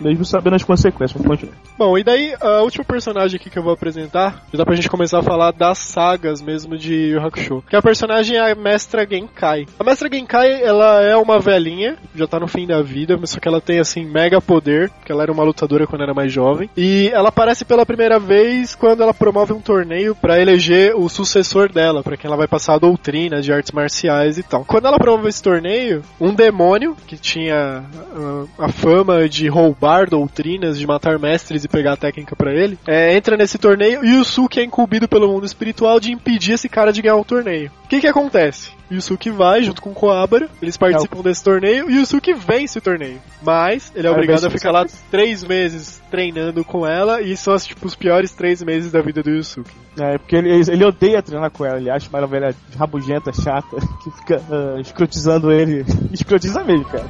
Mesmo 0.00 0.24
sabendo 0.24 0.56
as 0.56 0.64
consequências, 0.64 1.12
vamos 1.12 1.28
continuar. 1.28 1.56
Bom, 1.76 1.98
e 1.98 2.04
daí, 2.04 2.34
a 2.40 2.62
última 2.62 2.84
personagem 2.84 3.36
aqui 3.36 3.50
que 3.50 3.58
eu 3.58 3.62
vou 3.62 3.72
apresentar, 3.72 4.44
já 4.52 4.58
dá 4.58 4.64
pra 4.64 4.74
gente 4.74 4.88
começar 4.88 5.18
a 5.18 5.22
falar 5.22 5.52
das 5.52 5.78
sagas 5.78 6.40
mesmo 6.40 6.76
de 6.76 6.94
Yu 6.94 7.20
Hakusho. 7.20 7.62
Que 7.68 7.76
a 7.76 7.82
personagem 7.82 8.36
é 8.36 8.52
a 8.52 8.54
Mestra 8.54 9.06
Genkai. 9.08 9.66
A 9.78 9.84
Mestra 9.84 10.08
Genkai, 10.10 10.62
ela 10.62 11.02
é 11.02 11.16
uma 11.16 11.38
velhinha, 11.38 11.96
já 12.14 12.26
tá 12.26 12.38
no 12.38 12.48
fim 12.48 12.66
da 12.66 12.82
vida, 12.82 13.16
mas 13.18 13.30
só 13.30 13.40
que 13.40 13.48
ela 13.48 13.60
tem, 13.60 13.78
assim, 13.78 14.04
mega 14.04 14.40
poder, 14.40 14.90
porque 14.90 15.12
ela 15.12 15.22
era 15.22 15.32
uma 15.32 15.44
lutadora 15.44 15.86
quando 15.86 16.02
era 16.02 16.14
mais 16.14 16.32
jovem. 16.32 16.70
E 16.76 17.10
ela 17.12 17.28
aparece 17.28 17.64
pela 17.64 17.86
primeira 17.86 18.18
vez 18.18 18.74
quando 18.74 19.02
ela 19.02 19.14
promove 19.14 19.52
um 19.52 19.60
torneio 19.60 20.14
pra 20.14 20.40
eleger 20.40 20.94
o 20.96 21.08
sucessor 21.08 21.72
dela, 21.72 22.02
pra 22.02 22.16
quem 22.16 22.28
ela 22.28 22.36
vai 22.36 22.46
passar 22.48 22.74
a 22.74 22.78
doutrina 22.78 23.40
de 23.40 23.52
artes 23.52 23.72
marciais 23.72 24.38
e 24.38 24.42
tal. 24.42 24.64
Quando 24.64 24.86
ela 24.86 24.98
promove 24.98 25.28
esse 25.28 25.42
torneio, 25.42 26.02
um 26.20 26.34
demônio, 26.34 26.96
que 27.06 27.16
tinha 27.16 27.84
ah, 28.14 28.44
a 28.58 28.68
fama 28.68 29.28
de 29.28 29.48
roubar 29.48 29.87
doutrinas, 30.08 30.78
de 30.78 30.86
matar 30.86 31.18
mestres 31.18 31.64
e 31.64 31.68
pegar 31.68 31.92
a 31.92 31.96
técnica 31.96 32.36
pra 32.36 32.52
ele, 32.52 32.78
é, 32.86 33.16
entra 33.16 33.36
nesse 33.36 33.58
torneio 33.58 34.04
e 34.04 34.16
o 34.16 34.18
Yusuke 34.18 34.60
é 34.60 34.64
incumbido 34.64 35.08
pelo 35.08 35.28
mundo 35.28 35.46
espiritual 35.46 35.98
de 36.00 36.12
impedir 36.12 36.52
esse 36.52 36.68
cara 36.68 36.92
de 36.92 37.02
ganhar 37.02 37.16
o 37.16 37.24
torneio. 37.24 37.70
O 37.84 37.88
que 37.88 38.00
que 38.00 38.06
acontece? 38.06 38.70
Yusuke 38.90 39.30
vai 39.30 39.62
junto 39.62 39.82
com 39.82 39.92
Koabara, 39.92 40.48
eles 40.62 40.76
participam 40.76 41.22
desse 41.22 41.44
torneio 41.44 41.90
e 41.90 41.96
o 41.96 42.00
Yusuke 42.00 42.32
vence 42.32 42.78
o 42.78 42.82
torneio. 42.82 43.20
Mas 43.42 43.92
ele 43.94 44.06
é 44.06 44.10
obrigado 44.10 44.46
a 44.46 44.50
ficar 44.50 44.70
lá 44.70 44.86
três 45.10 45.44
meses 45.44 46.02
treinando 46.10 46.64
com 46.64 46.86
ela 46.86 47.20
e 47.20 47.36
são 47.36 47.56
tipo, 47.58 47.86
os 47.86 47.94
piores 47.94 48.32
três 48.32 48.62
meses 48.62 48.90
da 48.90 49.00
vida 49.00 49.22
do 49.22 49.30
Yusuke. 49.30 49.70
É, 49.98 50.16
porque 50.16 50.36
ele, 50.36 50.50
ele 50.50 50.84
odeia 50.84 51.22
treinar 51.22 51.50
com 51.50 51.64
ela, 51.64 51.78
ele 51.78 51.90
acha 51.90 52.08
uma 52.08 52.26
velha 52.26 52.54
rabugenta, 52.76 53.32
chata, 53.32 53.76
que 54.02 54.10
fica 54.12 54.42
ah, 54.50 54.80
escrotizando 54.80 55.52
ele. 55.52 55.84
Escrotiza 56.12 56.64
mesmo, 56.64 56.84
cara. 56.84 57.06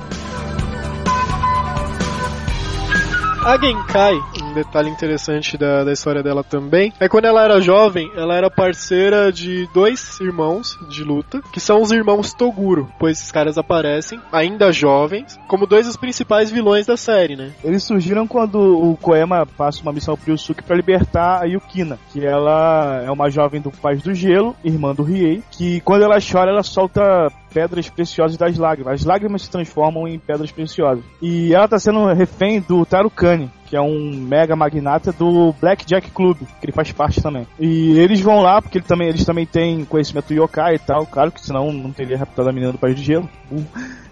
A 3.49 3.57
Genkai, 3.57 4.21
um 4.49 4.55
detalhe 4.55 4.91
interessante 4.91 5.57
da, 5.57 5.85
da 5.85 5.93
história 5.93 6.23
dela 6.23 6.43
também, 6.43 6.93
é 6.99 7.09
quando 7.09 7.27
ela 7.27 7.45
era 7.45 7.61
jovem, 7.61 8.11
ela 8.17 8.35
era 8.35 8.51
parceira 8.51 9.31
de 9.33 9.69
dois 9.73 10.19
irmãos 10.21 10.79
de 10.89 11.05
luta, 11.05 11.41
que 11.53 11.61
são 11.61 11.83
os 11.83 11.93
irmãos 11.93 12.33
Toguro, 12.33 12.89
pois 12.99 13.19
esses 13.19 13.33
caras 13.33 13.59
aparecem, 13.59 14.21
ainda 14.33 14.73
jovens, 14.73 15.39
como 15.49 15.67
dois 15.67 15.87
dos 15.87 15.97
principais 15.97 16.51
vilões 16.51 16.87
da 16.87 16.97
série, 16.97 17.37
né? 17.37 17.53
Eles 17.63 17.85
surgiram 17.85 18.27
quando 18.27 18.59
o 18.59 18.97
Koema 18.97 19.47
passa 19.47 19.83
uma 19.83 19.93
missão 19.93 20.17
pro 20.17 20.33
Yusuke 20.33 20.63
pra 20.63 20.77
libertar 20.77 21.43
a 21.43 21.45
Yukina, 21.45 21.99
que 22.13 22.25
ela 22.25 23.03
é 23.05 23.11
uma 23.11 23.31
jovem 23.31 23.61
do 23.61 23.71
Paz 23.71 24.03
do 24.03 24.15
Gelo, 24.15 24.57
irmã 24.65 24.95
do 24.95 25.03
Riei, 25.03 25.43
que 25.51 25.81
quando 25.83 26.03
ela 26.03 26.19
chora, 26.21 26.51
ela 26.51 26.63
solta 26.63 27.31
pedras 27.53 27.89
preciosas 27.89 28.37
das 28.37 28.57
lágrimas. 28.57 28.95
As 28.95 29.05
lágrimas 29.05 29.43
se 29.43 29.51
transformam 29.51 30.07
em 30.07 30.19
pedras 30.19 30.51
preciosas. 30.53 31.05
E 31.21 31.55
ela 31.55 31.69
tá 31.69 31.79
sendo 31.79 32.07
refém 32.13 32.61
do 32.61 32.85
Tarukani, 32.85 33.51
que 33.69 33.77
é 33.77 33.81
um 33.81 34.11
mega 34.15 34.57
magnata 34.57 35.13
do 35.13 35.55
Blackjack 35.61 36.11
Club, 36.11 36.39
que 36.39 36.65
ele 36.65 36.73
faz 36.73 36.91
parte 36.91 37.21
também. 37.21 37.47
E 37.61 37.99
eles 37.99 38.21
vão 38.21 38.41
lá, 38.41 38.63
porque 38.63 38.79
ele 38.79 38.85
também, 38.87 39.09
eles 39.09 39.25
também 39.25 39.45
têm 39.45 39.85
conhecimento 39.85 40.33
yokai 40.33 40.77
e 40.77 40.79
tal, 40.79 41.07
claro 41.07 41.31
que 41.31 41.45
senão 41.45 41.73
não 41.73 41.93
teria 41.93 42.17
raptado 42.17 42.49
a 42.49 42.53
menina 42.53 42.73
do 42.73 42.79
País 42.79 42.97
de 42.97 43.05
Gelo. 43.05 43.29
Uh. 43.53 43.65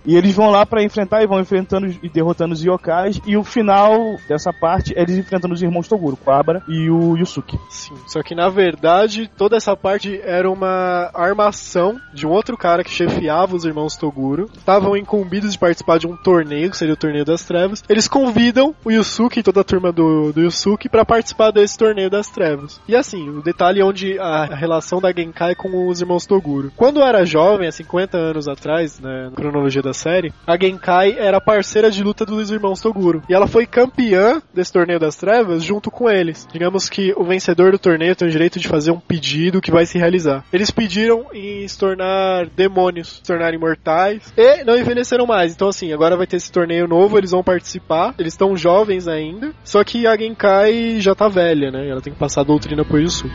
E 0.07 0.16
eles 0.16 0.35
vão 0.35 0.51
lá 0.51 0.64
pra 0.64 0.83
enfrentar 0.83 1.23
e 1.23 1.27
vão 1.27 1.40
enfrentando 1.40 1.87
e 2.03 2.09
derrotando 2.09 2.55
os 2.55 2.62
yokais. 2.62 3.21
E 3.27 3.37
o 3.37 3.42
final 3.42 4.16
dessa 4.29 4.53
parte 4.53 4.97
é 4.97 5.03
eles 5.03 5.19
enfrentando 5.19 5.55
os 5.55 5.62
irmãos 5.62 5.88
Toguro, 5.88 6.19
o 6.25 6.31
Abara 6.31 6.62
e 6.69 6.88
o 6.90 7.16
Yusuke. 7.16 7.59
Sim. 7.69 7.95
Só 8.07 8.23
que 8.23 8.35
na 8.35 8.49
verdade, 8.49 9.29
toda 9.37 9.57
essa 9.57 9.77
parte 9.77 10.21
era 10.23 10.51
uma 10.51 11.11
armação 11.12 12.01
de 12.14 12.27
um 12.27 12.31
outro 12.31 12.57
cara 12.57 12.85
que 12.85 12.90
chefiava 12.90 13.57
os 13.57 13.64
irmãos 13.64 13.97
Toguro. 13.97 14.49
Estavam 14.57 14.97
incumbidos 14.97 15.53
de 15.53 15.59
participar 15.59 15.99
de 15.99 16.07
um 16.07 16.16
torneio, 16.16 16.71
que 16.71 16.77
seria 16.77 16.95
o 16.95 16.97
Torneio 16.97 17.25
das 17.25 17.45
Trevas. 17.45 17.83
Eles 17.88 18.07
convidam 18.07 18.75
o 18.85 18.90
Yusuke 18.90 19.40
e 19.40 19.42
toda 19.42 19.61
a 19.61 19.64
turma 19.64 19.90
do, 19.90 20.33
do 20.33 20.40
Yusuke 20.40 20.88
para 20.88 21.05
participar 21.05 21.51
desse 21.51 21.77
Torneio 21.77 22.11
das 22.11 22.29
Trevas. 22.29 22.81
E 22.87 22.95
assim, 22.95 23.29
o 23.29 23.42
detalhe 23.42 23.81
é 23.81 23.85
onde 23.85 24.19
a, 24.19 24.45
relação 24.45 25.01
da 25.01 25.12
Genkai 25.12 25.55
com 25.55 25.88
os 25.88 26.01
irmãos 26.01 26.27
Toguro. 26.27 26.73
Quando 26.77 27.01
eu 27.01 27.07
era 27.07 27.25
jovem, 27.25 27.66
há 27.66 27.73
50 27.73 28.16
anos 28.16 28.47
atrás, 28.49 29.01
né, 29.01 29.31
na 29.31 29.31
cronologia 29.31 29.83
da 29.83 29.92
série, 29.97 30.33
a 30.47 30.57
Genkai 30.57 31.17
era 31.19 31.41
parceira 31.41 31.91
de 31.91 32.03
luta 32.03 32.25
dos 32.25 32.51
irmãos 32.51 32.81
Toguro. 32.81 33.23
E 33.29 33.35
ela 33.35 33.47
foi 33.47 33.67
campeã 33.67 34.41
desse 34.55 34.73
Torneio 34.73 35.01
das 35.01 35.17
Trevas 35.17 35.65
junto 35.65 35.91
com 35.91 36.09
eles. 36.09 36.47
Digamos 36.53 36.89
que 36.89 37.13
o 37.17 37.25
vencedor 37.25 37.73
do 37.73 37.79
torneio 37.79 38.15
tem 38.15 38.29
o 38.29 38.31
direito 38.31 38.59
de 38.61 38.69
fazer 38.69 38.91
um 38.91 39.01
pedido 39.01 39.61
que 39.61 39.71
vai 39.71 39.87
se 39.87 39.99
realizar. 39.99 40.45
Eles 40.53 40.71
pediram 40.71 41.27
em 41.33 41.67
se 41.67 41.79
tornar 41.79 42.47
demônios, 42.55 43.17
se 43.17 43.23
tornar 43.23 43.55
imortais 43.55 44.33
e 44.37 44.65
não 44.65 44.77
envelheceram 44.77 45.27
mais. 45.27 45.53
Então 45.53 45.69
assim, 45.69 45.93
agora 45.93 46.17
vai 46.17 46.27
ter 46.27 46.37
esse 46.37 46.53
torneio 46.53 46.87
novo, 46.87 47.19
eles 47.19 47.31
vão 47.31 47.43
participar. 47.43 48.15
Eles 48.19 48.35
estão 48.35 48.57
jovens 48.57 49.09
ainda, 49.09 49.53
só 49.65 49.83
que 49.83 50.07
a 50.07 50.17
Genkai 50.17 51.01
já 51.01 51.15
tá 51.15 51.29
velha, 51.29 51.71
né? 51.71 51.89
Ela 51.89 52.01
tem 52.01 52.13
que 52.13 52.19
passar 52.19 52.43
a 52.43 52.45
doutrina 52.45 52.85
pro 52.85 52.99
Yusuke. 52.99 53.35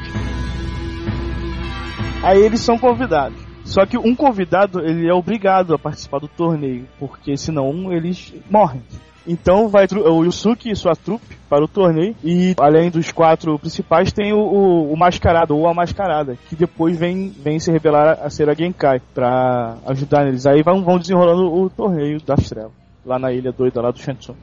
Aí 2.23 2.39
eles 2.39 2.59
são 2.59 2.77
convidados. 2.77 3.50
Só 3.71 3.85
que 3.85 3.97
um 3.97 4.13
convidado, 4.13 4.81
ele 4.81 5.07
é 5.07 5.13
obrigado 5.13 5.73
a 5.73 5.79
participar 5.79 6.19
do 6.19 6.27
torneio, 6.27 6.85
porque 6.99 7.37
senão 7.37 7.93
eles 7.93 8.33
morrem. 8.49 8.83
Então 9.25 9.69
vai 9.69 9.85
o 9.89 10.25
Yusuke 10.25 10.69
e 10.69 10.75
sua 10.75 10.93
trupe 10.93 11.37
para 11.47 11.63
o 11.63 11.69
torneio. 11.69 12.13
E 12.21 12.53
além 12.59 12.91
dos 12.91 13.13
quatro 13.13 13.57
principais, 13.57 14.11
tem 14.11 14.33
o, 14.33 14.39
o, 14.39 14.91
o 14.91 14.97
mascarado 14.97 15.55
ou 15.55 15.69
a 15.69 15.73
mascarada, 15.73 16.37
que 16.49 16.55
depois 16.55 16.99
vem, 16.99 17.29
vem 17.29 17.59
se 17.59 17.71
revelar 17.71 18.19
a 18.21 18.29
ser 18.29 18.49
a 18.49 18.53
Genkai 18.53 18.99
para 19.13 19.77
ajudar 19.85 20.25
neles. 20.25 20.45
Aí 20.45 20.61
vão, 20.61 20.83
vão 20.83 20.99
desenrolando 20.99 21.53
o 21.53 21.69
torneio 21.69 22.19
das 22.21 22.49
trevas. 22.49 22.73
Lá 23.05 23.17
na 23.17 23.31
ilha 23.31 23.53
doida 23.53 23.81
lá 23.81 23.89
do 23.89 23.99
Shensung. 23.99 24.35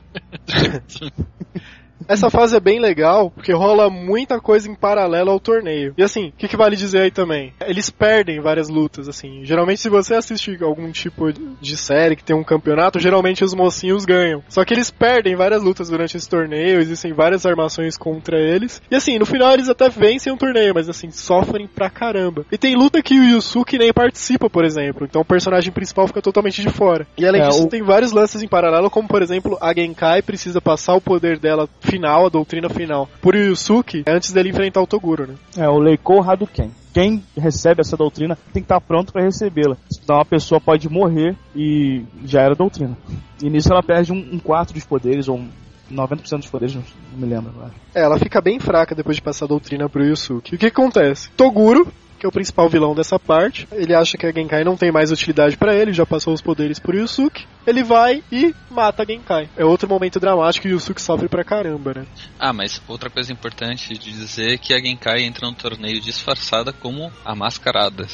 Essa 2.06 2.30
fase 2.30 2.56
é 2.56 2.60
bem 2.60 2.78
legal, 2.80 3.30
porque 3.30 3.52
rola 3.52 3.90
muita 3.90 4.40
coisa 4.40 4.68
em 4.70 4.74
paralelo 4.74 5.30
ao 5.30 5.40
torneio. 5.40 5.94
E 5.96 6.02
assim, 6.02 6.28
o 6.28 6.32
que, 6.32 6.48
que 6.48 6.56
vale 6.56 6.76
dizer 6.76 7.00
aí 7.00 7.10
também? 7.10 7.52
Eles 7.66 7.90
perdem 7.90 8.40
várias 8.40 8.68
lutas, 8.68 9.08
assim. 9.08 9.44
Geralmente, 9.44 9.80
se 9.80 9.88
você 9.88 10.14
assiste 10.14 10.56
algum 10.62 10.90
tipo 10.92 11.32
de 11.32 11.76
série 11.76 12.16
que 12.16 12.24
tem 12.24 12.36
um 12.36 12.44
campeonato, 12.44 13.00
geralmente 13.00 13.44
os 13.44 13.54
mocinhos 13.54 14.04
ganham. 14.04 14.42
Só 14.48 14.64
que 14.64 14.72
eles 14.74 14.90
perdem 14.90 15.34
várias 15.36 15.62
lutas 15.62 15.88
durante 15.90 16.16
esse 16.16 16.28
torneio, 16.28 16.80
existem 16.80 17.12
várias 17.12 17.44
armações 17.44 17.96
contra 17.96 18.38
eles. 18.38 18.80
E 18.90 18.96
assim, 18.96 19.18
no 19.18 19.26
final 19.26 19.52
eles 19.52 19.68
até 19.68 19.88
vencem 19.88 20.32
o 20.32 20.36
torneio, 20.36 20.74
mas 20.74 20.88
assim, 20.88 21.10
sofrem 21.10 21.66
pra 21.66 21.90
caramba. 21.90 22.44
E 22.50 22.56
tem 22.58 22.76
luta 22.76 23.02
que 23.02 23.18
o 23.18 23.24
Yusuke 23.24 23.78
nem 23.78 23.92
participa, 23.92 24.48
por 24.48 24.64
exemplo. 24.64 25.06
Então 25.08 25.22
o 25.22 25.24
personagem 25.24 25.72
principal 25.72 26.06
fica 26.06 26.22
totalmente 26.22 26.62
de 26.62 26.70
fora. 26.70 27.06
E 27.16 27.26
além 27.26 27.42
É, 27.42 27.48
disso, 27.48 27.64
o- 27.64 27.68
tem 27.68 27.82
vários 27.82 28.12
lances 28.12 28.42
em 28.42 28.48
paralelo, 28.48 28.90
como 28.90 29.08
por 29.08 29.22
exemplo, 29.22 29.58
a 29.60 29.72
Genkai 29.74 30.22
precisa 30.22 30.60
passar 30.60 30.94
o 30.94 31.00
poder 31.00 31.38
dela 31.38 31.68
final, 31.90 32.26
a 32.26 32.28
doutrina 32.28 32.68
final, 32.68 33.08
por 33.20 33.34
Yusuke 33.34 34.04
antes 34.06 34.32
dele 34.32 34.50
enfrentar 34.50 34.80
o 34.80 34.86
Toguro, 34.86 35.26
né? 35.26 35.34
É 35.56 35.68
o 35.68 35.78
Leikou 35.78 36.22
Hadouken. 36.22 36.70
Quem 36.92 37.22
recebe 37.36 37.80
essa 37.80 37.96
doutrina 37.96 38.36
tem 38.52 38.62
que 38.62 38.64
estar 38.66 38.80
pronto 38.80 39.12
para 39.12 39.22
recebê-la. 39.22 39.76
Senão 39.90 40.20
a 40.20 40.24
pessoa 40.24 40.60
pode 40.60 40.88
morrer 40.88 41.36
e 41.54 42.04
já 42.24 42.42
era 42.42 42.54
doutrina. 42.54 42.96
E 43.42 43.48
nisso 43.48 43.72
ela 43.72 43.82
perde 43.82 44.12
um, 44.12 44.16
um 44.32 44.38
quarto 44.38 44.74
dos 44.74 44.84
poderes, 44.84 45.28
ou 45.28 45.38
um 45.38 45.48
90% 45.92 46.38
dos 46.38 46.50
poderes, 46.50 46.74
não, 46.74 46.82
me 47.16 47.26
lembro. 47.26 47.52
acho. 47.62 47.74
É, 47.94 48.02
ela 48.02 48.18
fica 48.18 48.40
bem 48.40 48.58
fraca 48.58 48.94
depois 48.94 49.16
de 49.16 49.22
passar 49.22 49.46
a 49.46 49.48
doutrina 49.48 49.88
pro 49.88 50.04
Yusuke. 50.04 50.54
O 50.54 50.58
que 50.58 50.66
acontece? 50.66 51.30
Toguro, 51.36 51.86
que 52.18 52.26
é 52.26 52.28
o 52.28 52.32
principal 52.32 52.68
vilão 52.68 52.94
dessa 52.94 53.18
parte, 53.18 53.68
ele 53.72 53.94
acha 53.94 54.18
que 54.18 54.26
a 54.26 54.32
Genkai 54.32 54.64
não 54.64 54.76
tem 54.76 54.90
mais 54.90 55.10
utilidade 55.10 55.56
pra 55.56 55.74
ele, 55.74 55.92
já 55.92 56.04
passou 56.04 56.34
os 56.34 56.42
poderes 56.42 56.78
pro 56.78 56.96
Yusuke. 56.96 57.46
Ele 57.66 57.82
vai 57.82 58.22
e 58.32 58.54
mata 58.70 59.02
a 59.02 59.06
Genkai. 59.06 59.48
É 59.56 59.64
outro 59.64 59.88
momento 59.88 60.18
dramático 60.18 60.66
e 60.66 60.70
o 60.70 60.74
Yusuke 60.74 61.00
sofre 61.00 61.28
pra 61.28 61.44
caramba, 61.44 61.94
né? 61.94 62.06
Ah, 62.38 62.52
mas 62.52 62.82
outra 62.88 63.08
coisa 63.08 63.32
importante 63.32 63.94
de 63.94 64.12
dizer 64.12 64.54
é 64.54 64.58
que 64.58 64.74
a 64.74 64.78
Genkai 64.78 65.22
entra 65.22 65.46
no 65.46 65.54
torneio 65.54 66.00
disfarçada 66.00 66.72
como 66.72 67.12
a 67.24 67.34
mascarada. 67.34 68.06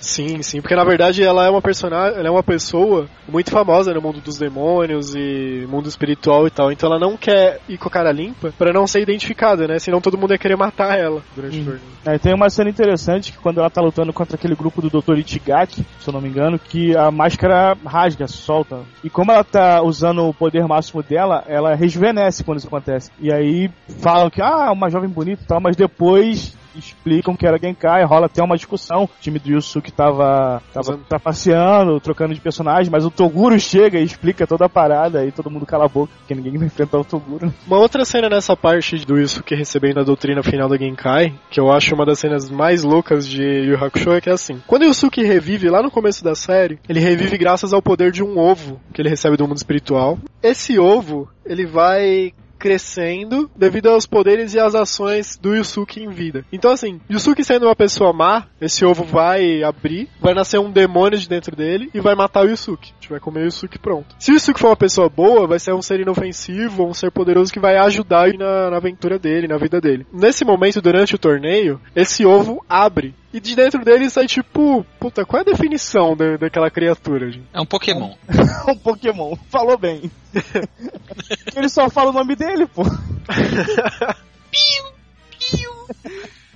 Sim, 0.00 0.42
sim, 0.42 0.60
porque 0.60 0.76
na 0.76 0.84
verdade 0.84 1.22
ela 1.22 1.46
é 1.46 1.50
uma 1.50 1.62
personagem, 1.62 2.18
ela 2.18 2.28
é 2.28 2.30
uma 2.30 2.42
pessoa 2.42 3.08
muito 3.28 3.50
famosa 3.50 3.92
no 3.92 4.00
mundo 4.00 4.20
dos 4.20 4.38
demônios 4.38 5.14
e 5.14 5.66
mundo 5.68 5.88
espiritual 5.88 6.46
e 6.46 6.50
tal. 6.50 6.70
Então 6.70 6.90
ela 6.90 6.98
não 6.98 7.16
quer 7.16 7.60
ir 7.68 7.78
com 7.78 7.88
a 7.88 7.90
cara 7.90 8.12
limpa 8.12 8.52
pra 8.56 8.72
não 8.72 8.86
ser 8.86 9.00
identificada, 9.00 9.66
né? 9.66 9.78
Senão 9.78 10.00
todo 10.00 10.18
mundo 10.18 10.32
ia 10.32 10.38
querer 10.38 10.56
matar 10.56 10.98
ela 10.98 11.22
durante 11.34 11.60
o 11.60 11.64
torneio. 11.64 11.82
É, 12.04 12.18
tem 12.18 12.34
uma 12.34 12.48
cena 12.48 12.70
interessante 12.70 13.32
que 13.32 13.38
quando 13.38 13.58
ela 13.58 13.70
tá 13.70 13.80
lutando 13.80 14.12
contra 14.12 14.36
aquele 14.36 14.54
grupo 14.54 14.80
do 14.80 14.90
Dr. 14.90 15.18
Ichigaki, 15.18 15.84
se 16.00 16.08
eu 16.08 16.12
não 16.12 16.20
me 16.20 16.28
engano, 16.28 16.58
que 16.58 16.96
a 16.96 17.10
máscara 17.10 17.76
rasga, 17.84 18.28
solta. 18.28 18.80
E 19.02 19.10
como 19.10 19.32
ela 19.32 19.44
tá 19.44 19.82
usando 19.82 20.28
o 20.28 20.34
poder 20.34 20.66
máximo 20.66 21.02
dela, 21.02 21.44
ela 21.48 21.74
rejuvenesce 21.74 22.44
quando 22.44 22.58
isso 22.58 22.68
acontece. 22.68 23.10
E 23.18 23.32
aí 23.32 23.70
falam 24.00 24.30
que, 24.30 24.40
ah, 24.40 24.66
é 24.68 24.70
uma 24.70 24.90
jovem 24.90 25.08
bonita 25.08 25.42
e 25.42 25.46
tal, 25.46 25.60
mas 25.60 25.76
depois 25.76 26.56
explicam 26.78 27.36
que 27.36 27.46
era 27.46 27.58
Genkai, 27.58 28.04
rola 28.04 28.26
até 28.26 28.42
uma 28.42 28.56
discussão. 28.56 29.04
O 29.04 29.10
time 29.20 29.38
do 29.38 29.50
Yusuke 29.50 29.92
tava, 29.92 30.62
tava 30.72 30.98
trapaceando, 31.08 32.00
trocando 32.00 32.34
de 32.34 32.40
personagem, 32.40 32.90
mas 32.90 33.04
o 33.04 33.10
Toguro 33.10 33.58
chega 33.58 33.98
e 33.98 34.04
explica 34.04 34.46
toda 34.46 34.66
a 34.66 34.68
parada, 34.68 35.20
aí 35.20 35.32
todo 35.32 35.50
mundo 35.50 35.66
cala 35.66 35.84
a 35.84 35.88
boca, 35.88 36.12
porque 36.18 36.34
ninguém 36.34 36.56
vai 36.58 36.66
enfrentar 36.66 36.98
o 36.98 37.04
Toguro. 37.04 37.52
Uma 37.66 37.78
outra 37.78 38.04
cena 38.04 38.28
nessa 38.28 38.56
parte 38.56 39.04
do 39.04 39.18
Yusuke 39.18 39.54
recebendo 39.54 40.00
a 40.00 40.04
doutrina 40.04 40.42
final 40.42 40.68
da 40.68 40.76
Genkai, 40.76 41.34
que 41.50 41.60
eu 41.60 41.72
acho 41.72 41.94
uma 41.94 42.06
das 42.06 42.18
cenas 42.18 42.50
mais 42.50 42.82
loucas 42.82 43.26
de 43.26 43.42
Yu 43.42 43.82
Hakusho, 43.82 44.12
é 44.12 44.20
que 44.20 44.30
é 44.30 44.32
assim. 44.32 44.62
Quando 44.66 44.82
o 44.82 44.86
Yusuke 44.86 45.22
revive 45.22 45.68
lá 45.68 45.82
no 45.82 45.90
começo 45.90 46.22
da 46.22 46.34
série, 46.34 46.78
ele 46.88 47.00
revive 47.00 47.36
graças 47.38 47.72
ao 47.72 47.82
poder 47.82 48.12
de 48.12 48.22
um 48.22 48.38
ovo 48.38 48.80
que 48.92 49.00
ele 49.00 49.08
recebe 49.08 49.36
do 49.36 49.46
mundo 49.46 49.56
espiritual. 49.56 50.18
Esse 50.42 50.78
ovo, 50.78 51.28
ele 51.44 51.66
vai 51.66 52.32
crescendo 52.66 53.48
devido 53.54 53.86
aos 53.86 54.06
poderes 54.06 54.52
e 54.52 54.58
às 54.58 54.74
ações 54.74 55.36
do 55.36 55.54
Yusuke 55.54 56.02
em 56.02 56.10
vida. 56.10 56.44
Então 56.52 56.72
assim, 56.72 57.00
Yusuke 57.08 57.44
sendo 57.44 57.66
uma 57.66 57.76
pessoa 57.76 58.12
má, 58.12 58.48
esse 58.60 58.84
ovo 58.84 59.04
vai 59.04 59.62
abrir, 59.62 60.08
vai 60.20 60.34
nascer 60.34 60.58
um 60.58 60.68
demônio 60.68 61.16
de 61.16 61.28
dentro 61.28 61.54
dele 61.54 61.88
e 61.94 62.00
vai 62.00 62.16
matar 62.16 62.44
o 62.44 62.48
Yusuke. 62.48 62.92
Gente 63.06 63.10
vai 63.10 63.20
comer 63.20 63.42
o 63.42 63.44
Yusuke 63.44 63.78
pronto. 63.78 64.16
Se 64.18 64.32
o 64.32 64.34
Yusuke 64.34 64.58
for 64.58 64.70
uma 64.70 64.76
pessoa 64.76 65.08
boa, 65.08 65.46
vai 65.46 65.60
ser 65.60 65.72
um 65.72 65.80
ser 65.80 66.00
inofensivo, 66.00 66.84
um 66.84 66.92
ser 66.92 67.12
poderoso 67.12 67.52
que 67.52 67.60
vai 67.60 67.76
ajudar 67.76 68.32
na, 68.32 68.68
na 68.70 68.78
aventura 68.78 69.16
dele, 69.16 69.46
na 69.46 69.56
vida 69.56 69.80
dele. 69.80 70.04
Nesse 70.12 70.44
momento, 70.44 70.82
durante 70.82 71.14
o 71.14 71.18
torneio, 71.18 71.80
esse 71.94 72.26
ovo 72.26 72.64
abre. 72.68 73.14
E 73.32 73.38
de 73.38 73.54
dentro 73.54 73.84
dele 73.84 74.10
sai 74.10 74.26
tipo, 74.26 74.84
puta, 74.98 75.24
qual 75.24 75.38
é 75.38 75.42
a 75.42 75.52
definição 75.52 76.16
da, 76.16 76.36
daquela 76.36 76.68
criatura, 76.68 77.30
gente? 77.30 77.46
É 77.52 77.60
um 77.60 77.66
Pokémon. 77.66 78.12
um 78.68 78.76
Pokémon. 78.76 79.36
Falou 79.50 79.78
bem. 79.78 80.10
Ele 81.54 81.68
só 81.68 81.88
fala 81.88 82.10
o 82.10 82.14
nome 82.14 82.34
dele, 82.34 82.66
pô. 82.66 82.82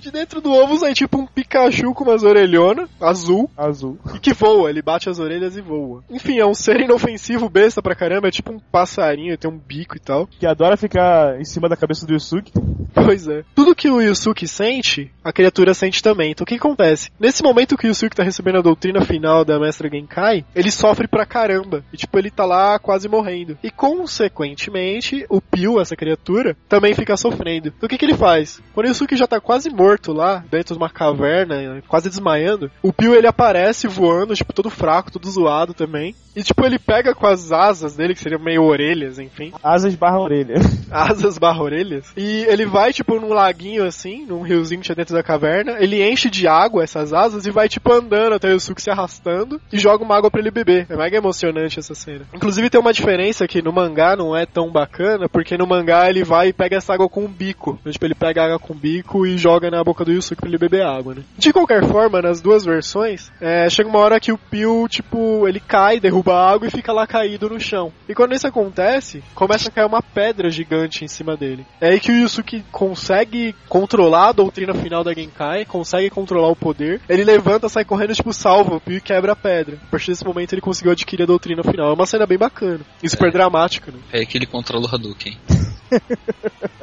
De 0.01 0.11
dentro 0.11 0.41
do 0.41 0.51
ovo 0.51 0.79
sai 0.79 0.95
tipo 0.95 1.19
um 1.19 1.27
Pikachu 1.27 1.93
com 1.93 2.05
umas 2.05 2.23
orelhonas, 2.23 2.89
azul, 3.01 3.51
Azul. 3.57 3.99
e 4.15 4.19
que 4.19 4.33
voa, 4.33 4.71
ele 4.71 4.81
bate 4.81 5.11
as 5.11 5.19
orelhas 5.19 5.57
e 5.57 5.61
voa. 5.61 6.03
Enfim, 6.09 6.39
é 6.39 6.47
um 6.47 6.55
ser 6.55 6.81
inofensivo, 6.81 7.51
besta 7.51 7.83
pra 7.83 7.95
caramba, 7.95 8.29
é 8.29 8.31
tipo 8.31 8.51
um 8.51 8.59
passarinho, 8.59 9.37
tem 9.37 9.51
um 9.51 9.59
bico 9.59 9.97
e 9.97 10.01
tal. 10.01 10.27
Que 10.27 10.47
adora 10.47 10.77
ficar 10.77 11.39
em 11.39 11.45
cima 11.45 11.69
da 11.69 11.77
cabeça 11.77 12.07
do 12.07 12.15
Yusuke. 12.15 12.51
Pois 12.95 13.29
é. 13.29 13.45
Tudo 13.55 13.75
que 13.75 13.91
o 13.91 14.01
Yusuke 14.01 14.49
sente, 14.49 15.13
a 15.23 15.33
criatura 15.33 15.75
sente 15.75 16.03
também. 16.03 16.31
Então 16.31 16.45
o 16.45 16.47
que 16.47 16.55
acontece? 16.55 17.11
Nesse 17.21 17.43
momento 17.43 17.77
que 17.77 17.87
o 17.87 17.89
Yusuke 17.89 18.17
tá 18.17 18.23
recebendo 18.23 18.59
a 18.59 18.63
doutrina 18.63 19.03
final 19.03 19.45
da 19.45 19.59
Mestra 19.61 19.89
Genkai, 19.91 20.45
ele 20.55 20.71
sofre 20.71 21.07
pra 21.07 21.27
caramba. 21.27 21.85
E 21.93 21.97
tipo, 21.97 22.19
ele 22.19 22.31
tá 22.31 22.45
lá 22.47 22.79
quase 22.79 23.07
morrendo. 23.07 23.59
E 23.63 23.71
consequentemente, 23.71 25.27
o 25.29 25.41
Pio, 25.41 25.81
essa 25.81 25.95
criatura, 25.95 26.57
também 26.69 26.95
fica 26.95 27.17
sofrendo. 27.17 27.69
Então 27.69 27.87
o 27.87 27.89
que 27.89 27.99
que 27.99 28.05
ele 28.05 28.17
faz? 28.17 28.63
Quando 28.73 28.87
o 28.87 28.89
Yusuke 28.89 29.17
já 29.17 29.27
tá 29.27 29.41
quase 29.41 29.69
morto 29.71 29.90
lá, 30.13 30.45
dentro 30.51 30.75
de 30.75 30.81
uma 30.81 30.91
caverna, 30.91 31.83
quase 31.89 32.09
desmaiando, 32.09 32.71
o 32.83 32.93
Pio 32.93 33.15
ele 33.15 33.27
aparece 33.27 33.87
voando, 33.87 34.35
tipo, 34.35 34.53
todo 34.53 34.71
fraco, 34.71 35.11
todo 35.11 35.31
zoado 35.31 35.75
também. 35.75 36.15
E 36.35 36.43
tipo, 36.43 36.65
ele 36.65 36.79
pega 36.79 37.15
com 37.15 37.27
as 37.27 37.51
asas 37.51 37.97
dele, 37.97 38.15
que 38.15 38.21
seriam 38.21 38.41
meio 38.41 38.63
orelhas, 38.63 39.19
enfim 39.19 39.53
Asas 39.63 39.97
barra 39.97 40.21
orelha. 40.21 40.55
asas 40.91 41.39
barra 41.39 41.63
orelhas. 41.63 42.13
E 42.17 42.45
ele 42.49 42.67
vai, 42.67 42.93
tipo, 42.93 43.19
num 43.19 43.33
laguinho 43.33 43.85
assim, 43.85 44.25
num 44.27 44.43
riozinho 44.43 44.81
que 44.81 44.87
tinha 44.87 44.95
dentro 44.95 45.15
da 45.15 45.23
caverna. 45.23 45.77
Ele 45.81 46.03
enche 46.09 46.31
de 46.31 46.47
água 46.47 46.85
essas 46.85 47.13
asas 47.13 47.47
e 47.47 47.51
vai, 47.51 47.69
tipo, 47.69 47.93
andando 47.93 48.35
até 48.35 48.49
o 48.49 48.53
Yusuke 48.53 48.81
se 48.81 48.91
arrastando 48.91 49.61
e 49.73 49.79
joga 49.79 50.05
uma 50.05 50.17
água 50.17 50.31
pra 50.31 50.41
ele 50.41 50.51
beber. 50.51 50.87
É 50.89 50.97
mega 50.97 51.17
emocionante 51.17 51.79
essa 51.79 51.95
cena. 51.95 52.25
Inclusive 52.33 52.71
tem 52.71 52.81
uma 52.81 52.93
diferença 52.93 53.49
que 53.49 53.63
no 53.63 53.73
mangá 53.73 54.15
não 54.15 54.37
é 54.37 54.47
tão 54.47 54.71
bacana, 54.71 55.29
porque 55.29 55.59
no 55.59 55.67
mangá 55.67 56.09
ele 56.09 56.23
vai 56.23 56.49
e 56.49 56.53
pega 56.53 56.77
essa 56.77 56.95
água 56.95 57.09
com 57.09 57.25
o 57.25 57.29
bico. 57.29 57.77
Então, 57.81 57.93
tipo, 57.93 58.05
ele 58.05 58.15
pega 58.15 58.43
a 58.43 58.45
água 58.47 58.59
com 58.59 58.73
o 58.73 58.77
bico 58.77 59.27
e 59.27 59.37
joga 59.37 59.71
na 59.71 59.80
boca 59.85 60.05
do 60.05 60.13
Yusuke 60.13 60.41
pra 60.41 60.49
ele 60.49 60.59
beber 60.59 60.83
água, 60.83 61.15
né? 61.15 61.23
De 61.37 61.53
qualquer 61.53 61.87
forma, 61.87 62.23
nas 62.23 62.41
duas 62.41 62.65
versões, 62.65 63.31
é, 63.41 63.69
chega 63.69 63.89
uma 63.89 63.99
hora 63.99 64.21
que 64.21 64.33
o 64.33 64.39
Pio, 64.39 64.87
tipo, 64.89 65.47
ele 65.47 65.61
cai, 65.61 66.01
derruba 66.01 66.35
a 66.35 66.53
água 66.53 66.67
e 66.67 66.71
fica 66.71 66.93
lá 66.93 67.07
caído 67.07 67.49
no 67.49 67.61
chão. 67.61 67.93
E 68.09 68.15
quando 68.15 68.35
isso 68.35 68.47
acontece, 68.47 69.23
começa 69.35 69.69
a 69.69 69.73
cair 69.73 69.87
uma 69.87 70.03
pedra 70.03 70.51
gigante 70.51 71.05
em 71.05 71.09
cima 71.09 71.37
dele. 71.37 71.67
É 71.81 71.89
aí 71.89 72.01
que 72.01 72.13
o 72.13 72.15
Yusuke 72.15 72.65
consegue 72.71 73.55
controlar 73.69 74.29
a 74.29 74.33
doutrina 74.33 74.75
final 74.75 75.05
da 75.05 75.13
Genkai, 75.15 75.65
consegue 75.65 76.11
controlar 76.11 76.49
o 76.49 76.57
poder. 76.57 77.01
Ele 77.09 77.25
levanta, 77.25 77.69
sai 77.69 77.85
correndo, 77.85 78.15
tipo, 78.15 78.33
salva 78.33 78.77
o 78.77 78.81
Pio 78.81 78.97
e 78.97 79.01
quebra 79.01 79.33
a 79.33 79.37
pedra. 79.37 79.79
A 79.83 79.91
partir 79.91 80.11
desse 80.11 80.25
momento 80.25 80.53
ele 80.53 80.61
conseguiu 80.61 80.93
adquirir 80.93 81.25
a 81.25 81.27
doutrina 81.27 81.63
final. 81.63 81.91
É 81.91 81.95
uma 81.95 82.07
cena 82.07 82.27
bem 82.27 82.39
bacana. 82.39 82.81
E 83.03 83.09
super 83.09 83.33
dramática, 83.33 83.91
né? 83.91 83.99
É 84.13 84.25
que 84.25 84.37
ele 84.37 84.47
controla 84.47 84.87
o 84.87 84.95
Hadouken. 84.95 85.39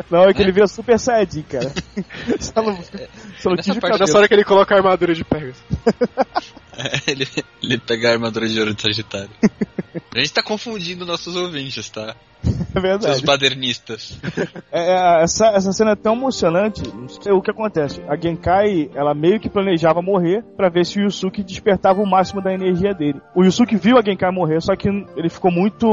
Não, 0.09 0.23
é 0.23 0.33
que 0.33 0.41
ele 0.41 0.51
vira 0.51 0.67
Super 0.67 0.99
Saiyajin, 0.99 1.43
cara. 1.43 1.71
Só 2.39 2.61
não, 2.61 2.77
Nessa 3.55 3.71
tive 3.71 3.81
parte 3.81 3.97
É 3.97 3.99
nessa 3.99 4.17
hora 4.17 4.27
que 4.27 4.33
ele 4.33 4.43
coloca 4.43 4.73
a 4.73 4.77
armadura 4.77 5.13
de 5.13 5.23
Pegasus. 5.23 5.61
É, 6.79 7.11
ele, 7.11 7.27
ele 7.63 7.79
pega 7.79 8.09
a 8.09 8.11
armadura 8.13 8.47
de 8.47 8.59
ouro 8.59 8.71
de 8.71 8.79
Sagitário. 8.79 9.31
A 10.17 10.23
gente 10.23 10.33
tá 10.33 10.41
confundindo 10.41 11.05
nossos 11.05 11.35
ouvintes, 11.35 11.89
tá? 11.89 12.15
É 12.75 12.79
verdade. 12.79 13.15
Os 13.15 13.21
badernistas. 13.21 14.19
É, 14.71 14.79
é, 14.79 15.23
essa, 15.23 15.47
essa 15.47 15.71
cena 15.71 15.91
é 15.91 15.95
tão 15.95 16.13
emocionante. 16.13 16.81
O 17.31 17.41
que 17.41 17.51
acontece? 17.51 18.01
A 18.07 18.15
Genkai, 18.15 18.89
ela 18.95 19.13
meio 19.13 19.39
que 19.39 19.49
planejava 19.49 20.01
morrer 20.01 20.43
pra 20.55 20.69
ver 20.69 20.85
se 20.85 20.99
o 20.99 21.03
Yusuke 21.03 21.43
despertava 21.43 22.01
o 22.01 22.05
máximo 22.05 22.41
da 22.41 22.53
energia 22.53 22.93
dele. 22.93 23.21
O 23.35 23.43
Yusuke 23.43 23.75
viu 23.75 23.97
a 23.97 24.01
Genkai 24.01 24.31
morrer, 24.31 24.61
só 24.61 24.75
que 24.75 24.87
ele 24.87 25.29
ficou 25.29 25.51
muito, 25.51 25.87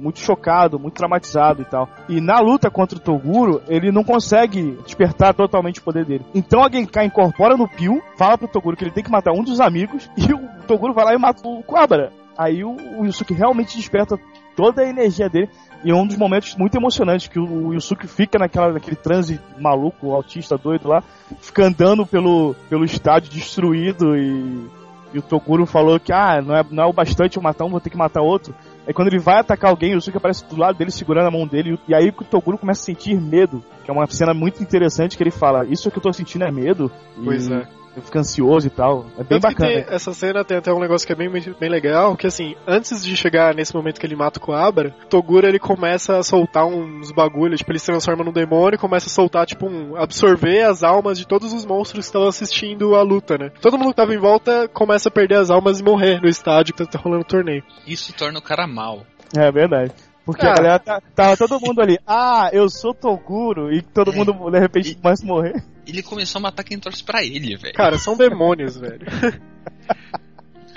muito 0.00 0.18
chocado, 0.18 0.78
muito 0.78 0.94
traumatizado 0.94 1.62
e 1.62 1.64
tal. 1.64 1.88
E 2.08 2.20
na 2.20 2.40
luta 2.40 2.70
contra 2.70 2.98
o 2.98 3.00
Toguro, 3.00 3.62
ele 3.68 3.92
não 3.92 4.02
consegue 4.02 4.76
despertar 4.84 5.34
totalmente 5.34 5.78
o 5.80 5.84
poder 5.84 6.04
dele. 6.04 6.24
Então 6.34 6.64
a 6.64 6.70
Genkai 6.70 7.06
incorpora 7.06 7.56
no 7.56 7.68
Pio, 7.68 8.02
fala 8.16 8.38
pro 8.38 8.48
Toguro 8.48 8.76
que 8.76 8.84
ele 8.84 8.92
tem 8.92 9.04
que 9.04 9.10
matar 9.10 9.32
um 9.32 9.42
dos 9.42 9.60
amigos, 9.60 10.08
e 10.16 10.32
o 10.32 10.40
Toguro 10.66 10.94
vai 10.94 11.04
lá 11.04 11.14
e 11.14 11.18
mata 11.18 11.46
o 11.46 11.62
Quabara. 11.62 12.12
Aí 12.38 12.62
o, 12.62 12.76
o 13.00 13.04
Yusuke 13.04 13.34
realmente 13.34 13.76
desperta 13.76 14.16
toda 14.54 14.82
a 14.82 14.88
energia 14.88 15.28
dele. 15.28 15.50
E 15.84 15.90
é 15.90 15.94
um 15.94 16.06
dos 16.06 16.16
momentos 16.16 16.54
muito 16.54 16.76
emocionantes 16.76 17.26
que 17.26 17.38
o, 17.38 17.72
Yusuke 17.74 18.06
fica 18.06 18.38
naquela, 18.38 18.72
naquele 18.72 18.96
transe 18.96 19.40
maluco, 19.58 20.12
autista 20.12 20.56
doido 20.56 20.88
lá, 20.88 21.02
fica 21.40 21.64
andando 21.64 22.06
pelo, 22.06 22.54
pelo 22.68 22.84
estádio 22.84 23.32
destruído 23.32 24.16
e, 24.16 24.68
e 25.12 25.18
o 25.18 25.22
Toguro 25.22 25.66
falou 25.66 25.98
que 25.98 26.12
ah, 26.12 26.40
não 26.40 26.56
é, 26.56 26.64
não 26.70 26.84
é 26.84 26.86
o 26.86 26.92
bastante 26.92 27.36
eu 27.36 27.42
matar 27.42 27.64
um, 27.64 27.70
vou 27.70 27.80
ter 27.80 27.90
que 27.90 27.96
matar 27.96 28.22
outro. 28.22 28.54
Aí 28.86 28.92
quando 28.92 29.08
ele 29.08 29.18
vai 29.18 29.38
atacar 29.38 29.70
alguém, 29.70 29.92
o 29.92 29.96
Yusuke 29.96 30.16
aparece 30.16 30.44
do 30.46 30.56
lado 30.56 30.76
dele 30.76 30.90
segurando 30.90 31.28
a 31.28 31.30
mão 31.30 31.46
dele, 31.46 31.78
e 31.86 31.94
aí 31.94 32.08
o 32.08 32.24
Toguro 32.24 32.58
começa 32.58 32.82
a 32.82 32.84
sentir 32.84 33.20
medo, 33.20 33.62
que 33.84 33.90
é 33.90 33.94
uma 33.94 34.06
cena 34.06 34.34
muito 34.34 34.62
interessante 34.62 35.16
que 35.16 35.22
ele 35.22 35.30
fala, 35.30 35.64
isso 35.66 35.90
que 35.90 35.98
eu 35.98 36.02
tô 36.02 36.12
sentindo 36.12 36.44
é 36.44 36.50
medo. 36.50 36.90
Pois 37.22 37.48
e 37.48 37.52
é. 37.54 37.77
Fica 38.02 38.18
ansioso 38.20 38.66
e 38.66 38.70
tal. 38.70 39.06
É 39.18 39.24
bem 39.24 39.40
Tanto 39.40 39.42
bacana. 39.42 39.68
tem- 39.84 39.94
essa 39.94 40.12
cena 40.12 40.44
tem 40.44 40.56
até 40.58 40.72
um 40.72 40.80
negócio 40.80 41.06
que 41.06 41.12
é 41.12 41.16
bem, 41.16 41.28
bem 41.30 41.68
legal, 41.70 42.16
que 42.16 42.26
assim, 42.26 42.54
antes 42.66 43.04
de 43.04 43.16
chegar 43.16 43.54
nesse 43.54 43.74
momento 43.74 43.98
que 44.00 44.06
ele 44.06 44.16
mata 44.16 44.38
o 44.38 44.42
Coabra, 44.42 44.94
Toguro 45.08 45.46
ele 45.46 45.58
começa 45.58 46.16
a 46.18 46.22
soltar 46.22 46.66
uns 46.66 47.10
bagulhos, 47.12 47.58
tipo, 47.58 47.72
ele 47.72 47.78
se 47.78 47.86
transforma 47.86 48.24
num 48.24 48.32
demônio 48.32 48.74
e 48.76 48.78
começa 48.78 49.06
a 49.06 49.10
soltar, 49.10 49.46
tipo, 49.46 49.66
um, 49.66 49.96
absorver 49.96 50.62
as 50.62 50.82
almas 50.82 51.18
de 51.18 51.26
todos 51.26 51.52
os 51.52 51.64
monstros 51.66 52.04
que 52.04 52.08
estavam 52.08 52.28
assistindo 52.28 52.94
a 52.94 53.02
luta, 53.02 53.36
né? 53.38 53.50
Todo 53.60 53.78
mundo 53.78 53.90
que 53.90 53.96
tava 53.96 54.14
em 54.14 54.18
volta 54.18 54.68
começa 54.68 55.08
a 55.08 55.12
perder 55.12 55.36
as 55.38 55.50
almas 55.50 55.80
e 55.80 55.82
morrer 55.82 56.20
no 56.20 56.28
estádio 56.28 56.74
que 56.74 56.84
tá 56.86 56.98
rolando 56.98 57.22
o 57.22 57.26
torneio. 57.26 57.62
Isso 57.86 58.12
torna 58.14 58.38
o 58.38 58.42
cara 58.42 58.66
mal. 58.66 59.02
É 59.36 59.50
verdade. 59.52 59.92
Porque 60.24 60.44
Ah. 60.44 60.50
a 60.52 60.54
galera 60.56 60.78
tá, 60.78 61.00
tava 61.14 61.36
todo 61.38 61.58
mundo 61.58 61.80
ali, 61.80 61.98
ah, 62.06 62.50
eu 62.52 62.68
sou 62.68 62.92
Toguro, 62.92 63.72
e 63.72 63.80
todo 63.80 64.12
É. 64.12 64.14
mundo 64.14 64.50
de 64.50 64.58
repente 64.58 64.94
começa 64.94 65.24
a 65.24 65.26
morrer. 65.26 65.64
Ele 65.88 66.02
começou 66.02 66.38
a 66.38 66.42
matar 66.42 66.62
quem 66.64 66.78
torce 66.78 67.02
pra 67.02 67.24
ele, 67.24 67.56
velho. 67.56 67.74
Cara, 67.74 67.98
são 67.98 68.16
demônios, 68.16 68.76
velho. 68.78 69.06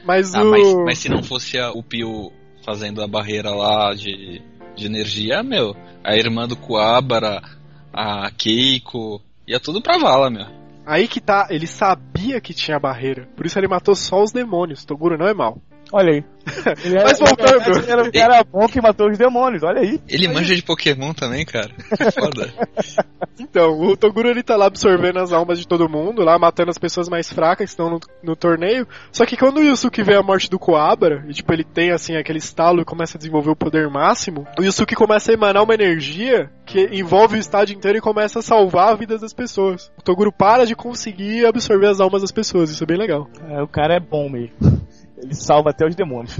Mas 0.05 0.33
Ah, 0.33 0.43
o. 0.43 0.49
mas, 0.51 0.73
mas 0.85 0.97
se 0.99 1.09
não 1.09 1.21
fosse 1.21 1.59
a- 1.59 1.71
o 1.71 1.83
Pio 1.83 2.31
fazendo 2.65 3.01
a 3.03 3.07
barreira 3.07 3.51
lá 3.51 3.93
de, 3.93 4.41
de 4.75 4.85
energia, 4.85 5.43
meu, 5.43 5.75
a 6.03 6.15
irmã 6.15 6.47
do 6.47 6.55
Kuabara, 6.55 7.41
a 7.93 8.31
Keiko, 8.31 9.21
ia 9.47 9.59
tudo 9.59 9.81
pra 9.81 9.97
vala, 9.97 10.29
meu. 10.29 10.45
Aí 10.85 11.07
que 11.07 11.19
tá, 11.21 11.47
ele 11.51 11.67
sabia 11.67 12.41
que 12.41 12.53
tinha 12.53 12.79
barreira. 12.79 13.27
Por 13.35 13.45
isso 13.45 13.59
ele 13.59 13.67
matou 13.67 13.93
só 13.95 14.23
os 14.23 14.31
demônios. 14.31 14.83
Toguro 14.85 15.17
não 15.17 15.27
é 15.27 15.33
mal. 15.33 15.61
Olha 15.91 16.13
aí. 16.13 16.23
Ele 16.83 16.95
era, 16.95 17.03
Mas 17.05 17.19
voltando. 17.19 17.77
ele 17.77 17.91
era 17.91 18.03
um 18.03 18.11
cara 18.11 18.43
bom 18.43 18.67
que 18.67 18.81
matou 18.81 19.09
os 19.09 19.17
demônios, 19.17 19.61
olha 19.61 19.81
aí. 19.81 19.99
Ele 20.09 20.27
manja 20.27 20.55
de 20.55 20.63
Pokémon 20.63 21.13
também, 21.13 21.45
cara. 21.45 21.69
Que 21.69 22.09
foda. 22.19 22.51
Então, 23.39 23.79
o 23.79 23.95
Toguro 23.95 24.27
ele 24.27 24.41
tá 24.41 24.55
lá 24.55 24.65
absorvendo 24.65 25.19
as 25.19 25.31
almas 25.31 25.59
de 25.59 25.67
todo 25.67 25.89
mundo, 25.89 26.23
lá 26.23 26.39
matando 26.39 26.71
as 26.71 26.77
pessoas 26.77 27.07
mais 27.07 27.31
fracas 27.31 27.65
que 27.65 27.71
estão 27.71 27.89
no, 27.89 27.99
no 28.23 28.35
torneio. 28.35 28.87
Só 29.11 29.25
que 29.25 29.37
quando 29.37 29.57
o 29.57 29.63
Yusuke 29.63 30.01
vê 30.03 30.15
a 30.15 30.23
morte 30.23 30.49
do 30.49 30.57
Coabra, 30.57 31.23
e 31.27 31.33
tipo, 31.33 31.53
ele 31.53 31.63
tem 31.63 31.91
assim 31.91 32.15
aquele 32.15 32.39
estalo 32.39 32.81
e 32.81 32.85
começa 32.85 33.17
a 33.17 33.19
desenvolver 33.19 33.51
o 33.51 33.55
poder 33.55 33.87
máximo, 33.89 34.47
o 34.57 34.63
Yusuke 34.63 34.95
começa 34.95 35.31
a 35.31 35.33
emanar 35.33 35.63
uma 35.63 35.73
energia 35.75 36.49
que 36.65 36.89
envolve 36.91 37.37
o 37.37 37.39
estádio 37.39 37.75
inteiro 37.75 37.97
e 37.97 38.01
começa 38.01 38.39
a 38.39 38.41
salvar 38.41 38.89
a 38.89 38.95
vida 38.95 39.17
das 39.17 39.33
pessoas. 39.33 39.91
O 39.97 40.01
Toguro 40.01 40.31
para 40.31 40.65
de 40.65 40.75
conseguir 40.75 41.45
absorver 41.45 41.87
as 41.87 41.99
almas 41.99 42.21
das 42.21 42.31
pessoas, 42.31 42.71
isso 42.71 42.83
é 42.83 42.87
bem 42.87 42.97
legal. 42.97 43.29
É, 43.49 43.61
o 43.61 43.67
cara 43.67 43.95
é 43.95 43.99
bom 43.99 44.27
mesmo. 44.29 44.80
Ele 45.21 45.35
salva 45.35 45.69
até 45.69 45.85
os 45.85 45.95
demônios. 45.95 46.35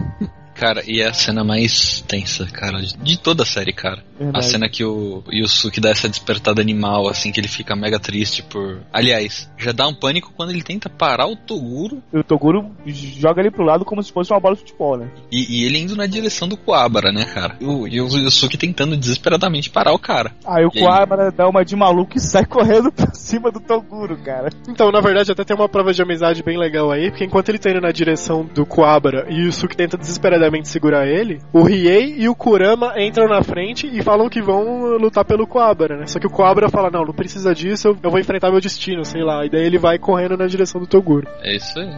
Cara, 0.61 0.83
e 0.85 1.01
é 1.01 1.07
a 1.07 1.13
cena 1.13 1.43
mais 1.43 2.03
tensa, 2.07 2.45
cara, 2.45 2.79
de, 2.79 3.17
toda 3.17 3.41
a 3.41 3.45
série, 3.47 3.73
cara. 3.73 4.03
A 4.19 4.23
Verdade. 4.25 4.45
cena 4.45 4.69
que 4.69 4.85
o 4.85 5.23
Yusuke 5.31 5.81
dá 5.81 5.89
essa 5.89 6.07
despertada 6.07 6.61
animal, 6.61 7.09
assim, 7.09 7.31
que 7.31 7.39
ele 7.39 7.47
fica 7.47 7.75
mega 7.75 7.99
triste 7.99 8.43
por. 8.43 8.79
Aliás, 8.93 9.51
já 9.57 9.71
dá 9.71 9.87
um 9.87 9.95
pânico 9.95 10.31
quando 10.37 10.51
ele 10.51 10.61
tenta 10.61 10.87
parar 10.87 11.25
o 11.25 11.35
Toguro 11.35 12.03
E 12.13 12.19
o 12.19 12.23
Toguro 12.23 12.69
joga 12.85 13.41
ele 13.41 13.49
pro 13.49 13.65
lado 13.65 13.83
como 13.83 14.03
se 14.03 14.13
fosse 14.13 14.31
uma 14.31 14.39
bola 14.39 14.53
de 14.53 14.61
futebol, 14.61 14.97
né? 14.97 15.09
e, 15.31 15.61
e 15.61 15.65
ele 15.65 15.79
indo 15.79 15.95
na 15.95 16.05
direção 16.05 16.47
do 16.47 16.55
Kuabara, 16.55 17.11
né, 17.11 17.25
cara? 17.25 17.57
E 17.59 17.65
o, 17.65 17.87
e 17.87 17.99
o 17.99 18.07
Yusuke 18.19 18.55
tentando 18.55 18.95
desesperadamente 18.95 19.71
parar 19.71 19.93
o 19.93 19.99
cara. 19.99 20.31
Aí 20.45 20.63
o 20.63 20.69
E 20.75 20.77
aí? 20.77 20.85
Quabara 20.85 21.31
dá 21.31 21.49
uma 21.49 21.65
de 21.65 21.75
maluco 21.75 22.17
e 22.17 22.19
sai 22.19 22.45
correndo 22.45 22.91
pra 22.91 23.11
cima 23.15 23.51
do 23.51 23.59
Toguro, 23.59 24.15
cara. 24.17 24.49
Então, 24.69 24.91
na 24.91 25.01
verdade, 25.01 25.31
até 25.31 25.43
tem 25.43 25.57
uma 25.57 25.67
prova 25.67 25.91
de 25.91 26.03
amizade 26.03 26.43
bem 26.43 26.59
legal 26.59 26.91
aí, 26.91 27.09
porque 27.09 27.25
enquanto 27.25 27.49
ele 27.49 27.57
tá 27.57 27.71
indo 27.71 27.81
na 27.81 27.91
direção 27.91 28.45
do 28.45 28.63
Kuabara 28.63 29.25
e 29.27 29.41
o 29.41 29.45
Yusuke 29.45 29.75
tenta 29.75 29.97
desesperadamente 29.97 30.50
segurar 30.63 31.07
ele, 31.07 31.39
o 31.53 31.63
Riei 31.63 32.15
e 32.17 32.27
o 32.27 32.35
Kurama 32.35 32.93
entram 32.97 33.27
na 33.27 33.43
frente 33.43 33.87
e 33.87 34.01
falam 34.03 34.29
que 34.29 34.41
vão 34.41 34.97
lutar 34.97 35.23
pelo 35.23 35.47
Kuabara, 35.47 35.97
né? 35.97 36.05
Só 36.07 36.19
que 36.19 36.27
o 36.27 36.29
Kuabara 36.29 36.69
fala, 36.69 36.89
não, 36.89 37.05
não 37.05 37.13
precisa 37.13 37.53
disso, 37.55 37.87
eu, 37.87 37.97
eu 38.03 38.09
vou 38.09 38.19
enfrentar 38.19 38.51
meu 38.51 38.59
destino, 38.59 39.05
sei 39.05 39.23
lá. 39.23 39.45
E 39.45 39.49
daí 39.49 39.65
ele 39.65 39.77
vai 39.77 39.97
correndo 39.97 40.37
na 40.37 40.47
direção 40.47 40.81
do 40.81 40.87
Toguro. 40.87 41.27
É 41.41 41.55
isso 41.55 41.79
aí. 41.79 41.89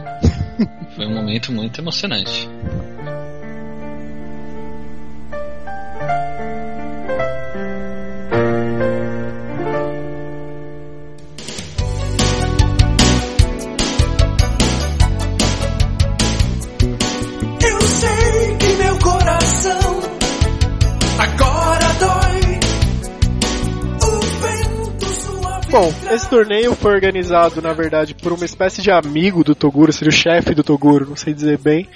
Foi 0.94 1.06
um 1.06 1.14
momento 1.14 1.52
muito 1.52 1.80
emocionante. 1.80 2.48
Torneio 26.34 26.74
foi 26.74 26.92
organizado, 26.92 27.62
na 27.62 27.72
verdade, 27.72 28.12
por 28.12 28.32
uma 28.32 28.44
espécie 28.44 28.82
de 28.82 28.90
amigo 28.90 29.44
do 29.44 29.54
Toguro, 29.54 29.92
seria 29.92 30.08
o 30.08 30.12
chefe 30.12 30.52
do 30.52 30.64
Toguro, 30.64 31.06
não 31.08 31.14
sei 31.14 31.32
dizer 31.32 31.58
bem. 31.58 31.88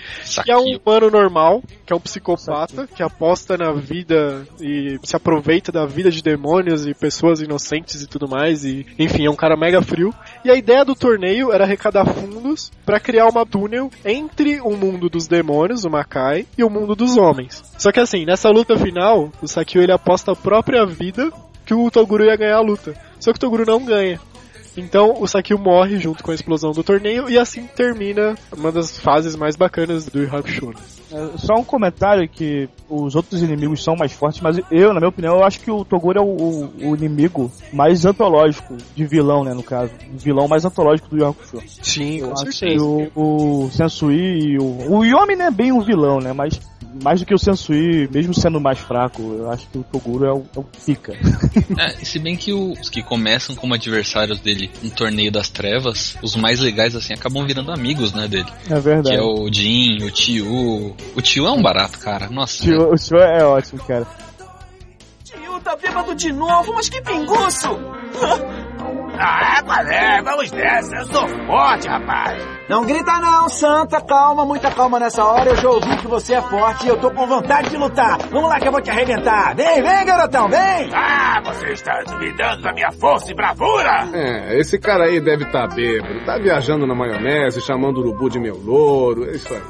Que 0.44 0.52
é 0.52 0.56
um 0.56 0.76
humano 0.76 1.10
normal, 1.10 1.60
que 1.84 1.92
é 1.92 1.96
um 1.96 1.98
psicopata, 1.98 2.86
que 2.86 3.02
aposta 3.02 3.58
na 3.58 3.72
vida 3.72 4.46
e 4.60 4.96
se 5.02 5.16
aproveita 5.16 5.72
da 5.72 5.86
vida 5.86 6.08
de 6.08 6.22
demônios 6.22 6.86
e 6.86 6.94
pessoas 6.94 7.40
inocentes 7.40 8.00
e 8.00 8.06
tudo 8.06 8.28
mais. 8.28 8.64
E, 8.64 8.86
enfim, 8.96 9.26
é 9.26 9.30
um 9.30 9.34
cara 9.34 9.56
mega 9.56 9.82
frio. 9.82 10.14
E 10.44 10.50
a 10.52 10.54
ideia 10.54 10.84
do 10.84 10.94
torneio 10.94 11.52
era 11.52 11.64
arrecadar 11.64 12.06
fundos 12.06 12.70
para 12.86 13.00
criar 13.00 13.26
uma 13.26 13.44
túnel 13.44 13.90
entre 14.04 14.60
o 14.60 14.70
mundo 14.76 15.10
dos 15.10 15.26
demônios, 15.26 15.84
o 15.84 15.90
Makai, 15.90 16.46
e 16.56 16.62
o 16.62 16.70
mundo 16.70 16.94
dos 16.94 17.16
homens. 17.16 17.60
Só 17.76 17.90
que 17.90 17.98
assim, 17.98 18.24
nessa 18.24 18.50
luta 18.50 18.78
final, 18.78 19.32
o 19.42 19.48
Sakio 19.48 19.82
ele 19.82 19.90
aposta 19.90 20.30
a 20.30 20.36
própria 20.36 20.86
vida 20.86 21.28
que 21.66 21.74
o 21.74 21.90
Toguro 21.90 22.24
ia 22.24 22.36
ganhar 22.36 22.56
a 22.56 22.62
luta. 22.62 22.94
Só 23.20 23.32
que 23.32 23.36
o 23.36 23.40
Toguro 23.40 23.66
não 23.66 23.84
ganha. 23.84 24.20
Então 24.78 25.14
o 25.20 25.26
Sakio 25.26 25.58
morre 25.58 25.98
junto 25.98 26.22
com 26.22 26.30
a 26.30 26.34
explosão 26.34 26.72
do 26.72 26.82
torneio 26.82 27.28
e 27.28 27.38
assim 27.38 27.64
termina 27.76 28.34
uma 28.56 28.70
das 28.72 28.98
fases 28.98 29.34
mais 29.36 29.56
bacanas 29.56 30.06
do 30.06 30.22
Hakusho. 30.24 30.72
É, 31.10 31.38
Só 31.38 31.54
um 31.54 31.64
comentário 31.64 32.28
que 32.28 32.68
os 32.88 33.14
outros 33.14 33.42
inimigos 33.42 33.82
são 33.82 33.96
mais 33.96 34.12
fortes, 34.12 34.40
mas 34.42 34.60
eu, 34.70 34.92
na 34.92 35.00
minha 35.00 35.08
opinião, 35.08 35.36
eu 35.36 35.44
acho 35.44 35.60
que 35.60 35.70
o 35.70 35.84
Toguro 35.84 36.18
é 36.18 36.22
o, 36.22 36.26
o- 36.26 36.72
o 36.90 36.94
inimigo 36.96 37.50
mais 37.72 38.04
antológico 38.04 38.76
de 38.94 39.06
vilão, 39.06 39.42
né, 39.42 39.54
no 39.54 39.62
caso. 39.62 39.90
O 40.14 40.18
vilão 40.18 40.46
mais 40.46 40.64
antológico 40.64 41.08
do 41.14 41.24
Hakusho. 41.26 41.62
Sim, 41.82 42.18
Eu 42.18 42.32
acho 42.32 42.44
que 42.58 42.78
o, 42.78 43.10
o 43.16 43.70
Sensui 43.70 44.52
e 44.52 44.58
o... 44.58 44.98
O 44.98 45.04
Yomi 45.04 45.34
não 45.36 45.46
é 45.46 45.50
bem 45.50 45.72
um 45.72 45.80
vilão, 45.80 46.20
né, 46.20 46.32
mas 46.32 46.60
mais 47.02 47.20
do 47.20 47.26
que 47.26 47.34
o 47.34 47.38
Sensui, 47.38 48.08
mesmo 48.12 48.32
sendo 48.34 48.60
mais 48.60 48.78
fraco, 48.78 49.22
eu 49.22 49.50
acho 49.50 49.66
que 49.68 49.78
o 49.78 49.82
Toguro 49.84 50.24
é 50.24 50.32
o, 50.32 50.44
é 50.56 50.58
o 50.58 50.64
pica. 50.64 51.12
É, 51.78 51.90
se 52.04 52.18
bem 52.18 52.34
que 52.36 52.52
os 52.52 52.88
que 52.90 53.02
começam 53.02 53.54
como 53.54 53.74
adversários 53.74 54.40
dele 54.40 54.70
no 54.82 54.90
torneio 54.90 55.30
das 55.30 55.48
trevas, 55.48 56.16
os 56.22 56.34
mais 56.34 56.58
legais 56.60 56.96
assim 56.96 57.12
acabam 57.14 57.46
virando 57.46 57.70
amigos, 57.70 58.12
né, 58.12 58.26
dele. 58.26 58.46
É 58.68 58.74
Que 58.74 58.80
verdade. 58.80 59.16
é 59.16 59.22
o 59.22 59.52
Jin, 59.52 59.98
o 60.02 60.10
Tio. 60.10 60.96
O 61.14 61.22
Tio 61.22 61.46
é 61.46 61.50
um 61.52 61.62
barato, 61.62 61.98
cara. 61.98 62.28
Nossa. 62.28 62.62
Tio- 62.64 62.90
o 62.92 62.94
Tio 62.96 63.18
é 63.18 63.44
ótimo, 63.44 63.80
cara. 63.84 64.06
Tio 65.58 65.60
tá 65.60 65.76
bêbado 65.76 66.14
de 66.14 66.32
novo, 66.32 66.72
mas 66.74 66.88
que 66.88 67.00
pinguço! 67.02 67.68
Ah, 69.20 69.60
qual 69.64 69.80
é? 69.80 70.22
Vamos 70.22 70.52
nessa, 70.52 70.94
eu 70.94 71.06
sou 71.06 71.26
forte, 71.44 71.88
rapaz. 71.88 72.40
Não 72.68 72.84
grita 72.84 73.18
não, 73.18 73.48
Santa, 73.48 74.00
calma, 74.00 74.44
muita 74.44 74.70
calma 74.70 75.00
nessa 75.00 75.24
hora. 75.24 75.50
Eu 75.50 75.56
já 75.56 75.68
ouvi 75.68 75.96
que 75.96 76.06
você 76.06 76.34
é 76.34 76.40
forte 76.40 76.86
e 76.86 76.88
eu 76.88 76.96
tô 77.00 77.10
com 77.10 77.26
vontade 77.26 77.68
de 77.68 77.76
lutar. 77.76 78.16
Vamos 78.30 78.48
lá 78.48 78.60
que 78.60 78.68
eu 78.68 78.70
vou 78.70 78.80
te 78.80 78.92
arrebentar. 78.92 79.56
Vem, 79.56 79.82
vem, 79.82 80.04
garotão, 80.04 80.48
vem! 80.48 80.94
Ah, 80.94 81.42
você 81.44 81.72
está 81.72 82.00
duvidando 82.06 82.62
da 82.62 82.72
minha 82.72 82.92
força 82.92 83.32
e 83.32 83.34
bravura? 83.34 84.08
É, 84.12 84.56
esse 84.60 84.78
cara 84.78 85.06
aí 85.06 85.18
deve 85.20 85.46
estar 85.46 85.66
bêbado. 85.66 86.24
Tá 86.24 86.38
viajando 86.38 86.86
na 86.86 86.94
maionese, 86.94 87.60
chamando 87.60 87.96
o 87.96 88.00
urubu 88.02 88.30
de 88.30 88.38
meu 88.38 88.56
louro. 88.56 89.28
É 89.28 89.32
isso 89.32 89.52
aí. 89.52 89.62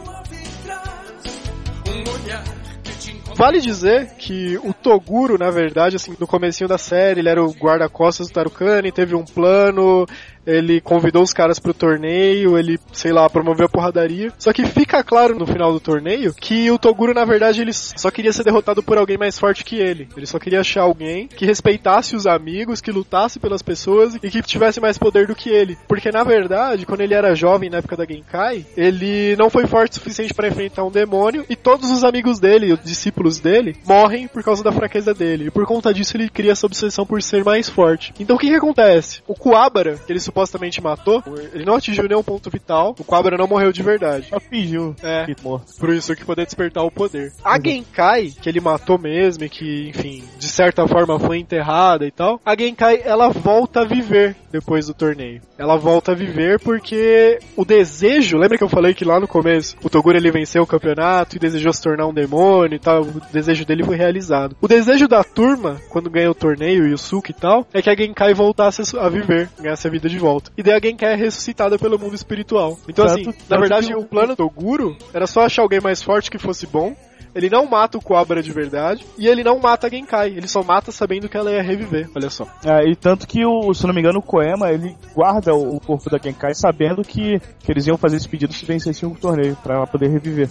Vale 3.39 3.61
dizer 3.61 4.17
que 4.19 4.59
o 4.65 4.75
Toguro, 4.75 5.39
na 5.39 5.49
verdade, 5.49 5.95
assim, 5.95 6.13
no 6.19 6.27
comecinho 6.27 6.67
da 6.67 6.77
série, 6.77 7.21
ele 7.21 7.29
era 7.29 7.41
o 7.41 7.53
guarda-costas 7.53 8.27
do 8.27 8.33
Tarukani, 8.33 8.91
teve 8.91 9.15
um 9.15 9.25
plano, 9.25 10.07
ele 10.49 10.81
convidou 10.81 11.23
os 11.23 11.35
caras 11.35 11.59
pro 11.59 11.75
torneio, 11.75 12.57
ele, 12.59 12.81
sei 12.91 13.13
lá, 13.13 13.29
promoveu 13.29 13.67
a 13.67 13.69
porradaria. 13.69 14.33
Só 14.39 14.51
que 14.51 14.65
fica 14.65 15.05
claro 15.05 15.39
no 15.39 15.47
final 15.47 15.73
do 15.73 15.79
torneio 15.79 16.33
que 16.33 16.71
o 16.71 16.79
Toguro, 16.79 17.13
na 17.13 17.27
verdade, 17.27 17.61
ele 17.61 17.73
só 17.73 18.11
queria 18.11 18.33
ser 18.33 18.45
derrotado 18.45 18.83
por 18.83 18.97
alguém 18.97 19.19
mais 19.19 19.39
forte 19.39 19.63
que 19.63 19.77
ele. 19.77 20.09
Ele 20.17 20.27
só 20.27 20.39
queria 20.39 20.61
achar 20.61 20.83
alguém 20.83 21.29
que 21.29 21.45
respeitasse 21.45 22.17
os 22.17 22.27
amigos, 22.27 22.81
que 22.81 22.91
lutasse 22.91 23.39
pelas 23.39 23.63
pessoas 23.63 24.15
e 24.23 24.31
que 24.31 24.41
tivesse 24.41 24.81
mais 24.81 24.97
poder 24.97 25.27
do 25.27 25.35
que 25.35 25.51
ele. 25.51 25.77
Porque, 25.87 26.11
na 26.11 26.25
verdade, 26.25 26.87
quando 26.87 27.03
ele 27.03 27.15
era 27.15 27.35
jovem, 27.35 27.69
na 27.69 27.79
época 27.79 27.97
da 27.97 28.07
Genkai, 28.07 28.65
ele 28.75 29.37
não 29.37 29.51
foi 29.51 29.67
forte 29.67 29.93
o 29.93 29.95
suficiente 29.97 30.33
para 30.33 30.49
enfrentar 30.49 30.83
um 30.83 30.91
demônio 30.91 31.45
e 31.49 31.57
todos 31.57 31.91
os 31.91 32.05
amigos 32.05 32.41
dele, 32.41 32.73
os 32.73 32.83
discípulos 32.83 33.39
dele, 33.39 33.77
morrem 33.85 34.27
por 34.27 34.43
causa 34.43 34.65
da 34.65 34.73
fraqueza 34.73 35.13
dele. 35.13 35.49
E 35.49 35.51
por 35.51 35.67
conta 35.67 35.93
disso, 35.93 36.17
ele 36.17 36.31
cria 36.31 36.53
essa 36.53 36.67
obsessão 36.67 37.05
por 37.05 37.23
ser 37.23 37.45
mais 37.45 37.69
forte. 37.69 38.15
Então, 38.19 38.37
o 38.37 38.39
que 38.39 38.49
que 38.49 38.55
acontece? 38.55 39.21
O 39.27 39.35
Kuwabara, 39.35 39.97
que 40.07 40.13
ele 40.13 40.21
supostamente 40.21 40.38
matou, 40.81 41.23
ele 41.53 41.65
não 41.65 41.77
atingiu 41.77 42.09
nenhum 42.09 42.23
ponto 42.23 42.51
vital. 42.51 42.95
O 42.99 43.05
Kuwabara 43.05 43.37
não 43.37 43.47
morreu 43.47 43.73
de 43.73 43.83
verdade. 43.83 44.29
Só 44.29 44.41
fingiu. 44.41 44.95
É. 45.03 45.25
que. 45.25 45.35
Por 45.35 45.91
isso 45.91 46.15
que 46.15 46.25
poder 46.25 46.45
despertar 46.45 46.85
o 46.85 46.91
poder. 46.91 47.33
A 47.45 47.59
Genkai, 47.61 48.31
que 48.31 48.49
ele 48.49 48.61
matou 48.61 48.99
mesmo 48.99 49.45
e 49.45 49.49
que, 49.49 49.89
enfim, 49.89 50.25
de 50.39 50.49
certa 50.49 50.87
forma 50.87 51.19
foi 51.19 51.39
enterrada 51.39 52.07
e 52.07 52.11
tal, 52.11 52.41
a 52.45 52.57
Genkai 52.57 53.03
ela 53.05 53.29
volta 53.29 53.81
a 53.81 53.85
viver 53.85 54.37
depois 54.51 54.87
do 54.87 54.95
torneio. 54.95 55.41
Ela 55.59 55.77
volta 55.77 56.13
a 56.13 56.15
viver 56.15 56.59
porque 56.61 57.39
o 57.57 57.65
desejo, 57.65 58.39
lembra 58.39 58.59
que 58.59 58.65
eu 58.65 58.69
falei 58.69 58.95
que 58.95 59.05
lá 59.05 59.21
no 59.21 59.29
começo 59.29 59.77
o 59.83 59.91
Toguro 59.91 60.17
ele 60.17 60.31
venceu 60.31 60.63
o 60.63 60.67
campeonato 60.67 61.37
e 61.37 61.39
desejou 61.39 61.73
se 61.73 61.83
tornar 61.83 62.07
um 62.07 62.15
demônio 62.15 62.77
e 62.77 62.79
tal, 62.79 63.03
o 63.03 63.21
desejo 63.33 63.65
dele 63.65 63.85
foi 63.85 63.97
realizado. 63.97 64.57
O 64.61 64.69
desejo 64.69 65.07
da 65.09 65.23
turma, 65.23 65.81
quando 65.89 66.11
ganha 66.11 66.31
o 66.31 66.35
torneio 66.35 66.87
e 66.87 66.93
o 66.93 66.99
Suki 66.99 67.33
e 67.33 67.35
tal, 67.35 67.67
é 67.73 67.83
que 67.83 67.91
a 67.91 67.97
Genkai 67.97 68.35
voltasse 68.35 68.97
a 68.97 69.09
viver, 69.09 69.49
ganhasse 69.61 69.87
a 69.87 69.91
vida 69.91 70.09
de 70.09 70.18
volta. 70.19 70.51
E 70.57 70.63
daí 70.63 70.75
a 70.75 70.81
Genkai 70.81 71.13
é 71.13 71.17
ressuscitada 71.17 71.79
pelo 71.79 71.99
mundo 71.99 72.15
espiritual. 72.15 72.79
Então 72.89 73.07
Tanto- 73.07 73.31
assim, 73.31 73.39
na 73.49 73.59
verdade 73.59 73.95
o 73.95 74.05
plano 74.05 74.29
do 74.29 74.37
Toguro 74.37 74.97
era 75.15 75.27
só 75.27 75.43
achar 75.43 75.63
alguém 75.63 75.81
mais 75.81 76.03
forte 76.03 76.31
que 76.31 76.39
fosse 76.39 76.67
bom 76.67 76.95
ele 77.35 77.51
não 77.51 77.67
mata 77.67 77.99
o 77.99 78.03
Cobra 78.03 78.43
de 78.43 78.53
verdade 78.53 79.05
e 79.17 79.27
ele 79.27 79.45
não 79.45 79.59
mata 79.59 79.87
a 79.87 79.91
Genkai. 79.91 80.29
Ele 80.29 80.49
só 80.49 80.63
mata 80.63 80.91
sabendo 80.91 81.29
que 81.29 81.37
ela 81.37 81.51
ia 81.51 81.63
reviver. 81.63 82.09
Olha 82.15 82.31
só. 82.31 82.47
É, 82.65 82.89
e 82.89 82.97
tanto 82.97 83.27
que, 83.27 83.45
o, 83.45 83.73
se 83.75 83.87
não 83.87 83.95
me 83.95 84.01
engano, 84.01 84.19
o 84.19 84.23
Koema, 84.23 84.71
ele 84.71 84.97
guarda 85.15 85.55
o, 85.55 85.77
o 85.77 85.81
corpo 85.81 86.11
da 86.11 86.19
Genkai 86.19 86.55
sabendo 86.55 87.03
que, 87.03 87.41
que 87.61 87.71
eles 87.71 87.87
iam 87.87 87.97
fazer 87.97 88.17
esse 88.17 88.29
pedido 88.29 88.53
se 88.53 88.65
vencessem 88.65 89.09
o 89.09 89.15
torneio, 89.15 89.57
pra 89.63 89.77
ela 89.77 89.87
poder 89.87 90.09
reviver. 90.09 90.49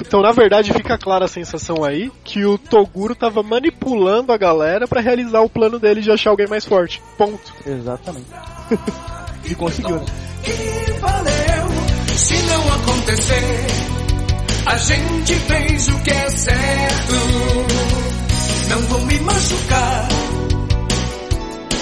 Então, 0.00 0.20
na 0.20 0.32
verdade, 0.32 0.72
fica 0.72 0.98
clara 0.98 1.24
a 1.24 1.28
sensação 1.28 1.84
aí 1.84 2.10
que 2.24 2.44
o 2.44 2.58
Toguro 2.58 3.14
tava 3.14 3.42
manipulando 3.42 4.32
a 4.32 4.36
galera 4.36 4.86
pra 4.86 5.00
realizar 5.00 5.40
o 5.40 5.50
plano 5.50 5.78
dele 5.78 6.00
de 6.00 6.10
achar 6.10 6.30
alguém 6.30 6.46
mais 6.46 6.64
forte. 6.64 7.02
Ponto. 7.16 7.54
Exatamente. 7.66 8.26
e 9.50 9.54
conseguiu, 9.54 9.96
né? 9.96 10.06
E 10.44 10.92
valeu 11.00 11.68
se 12.14 12.34
não 12.42 12.72
acontecer. 12.74 13.97
A 14.68 14.76
gente 14.76 15.34
fez 15.34 15.88
o 15.88 15.98
que 16.02 16.10
é 16.10 16.28
certo. 16.28 17.14
Não 18.68 18.82
vou 18.82 19.00
me 19.06 19.18
machucar. 19.20 20.08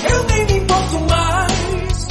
Eu 0.09 0.25
nem 0.25 0.47
me 0.47 0.53
importo 0.63 1.01
mais. 1.01 2.07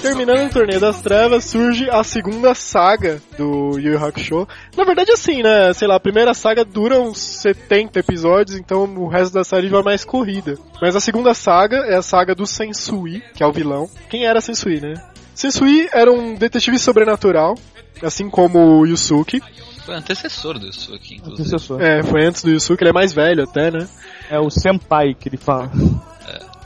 Terminando 0.00 0.46
o 0.46 0.50
Torneio 0.50 0.80
das 0.80 1.02
Trevas, 1.02 1.44
surge 1.44 1.90
a 1.90 2.02
segunda 2.02 2.54
saga 2.54 3.20
do 3.36 3.78
Yu 3.78 3.92
Yu 3.92 4.02
Hakusho. 4.02 4.48
Na 4.74 4.84
verdade, 4.84 5.12
assim, 5.12 5.42
né? 5.42 5.70
Sei 5.74 5.86
lá, 5.86 5.96
a 5.96 6.00
primeira 6.00 6.32
saga 6.32 6.64
dura 6.64 6.98
uns 6.98 7.18
70 7.18 7.98
episódios, 7.98 8.56
então 8.56 8.84
o 8.84 9.06
resto 9.06 9.34
da 9.34 9.44
série 9.44 9.68
vai 9.68 9.82
mais 9.82 10.02
corrida. 10.02 10.56
Mas 10.80 10.96
a 10.96 11.00
segunda 11.00 11.34
saga 11.34 11.84
é 11.84 11.94
a 11.94 12.02
saga 12.02 12.34
do 12.34 12.46
Sensui, 12.46 13.22
que 13.34 13.42
é 13.42 13.46
o 13.46 13.52
vilão. 13.52 13.90
Quem 14.08 14.24
era 14.24 14.40
Sensui, 14.40 14.80
né? 14.80 14.94
Sensui 15.38 15.88
era 15.92 16.10
um 16.10 16.34
detetive 16.34 16.80
sobrenatural, 16.80 17.54
assim 18.02 18.28
como 18.28 18.80
o 18.80 18.84
Yusuke. 18.84 19.40
Foi 19.86 19.94
antecessor 19.94 20.58
do 20.58 20.66
Yusuke, 20.66 21.14
inclusive. 21.14 21.42
Antecessor. 21.42 21.80
É, 21.80 22.02
foi 22.02 22.26
antes 22.26 22.42
do 22.42 22.50
Yusuke, 22.50 22.82
ele 22.82 22.90
é 22.90 22.92
mais 22.92 23.12
velho 23.12 23.44
até, 23.44 23.70
né? 23.70 23.88
É 24.28 24.40
o 24.40 24.50
Senpai 24.50 25.14
que 25.14 25.28
ele 25.28 25.36
fala. 25.36 25.70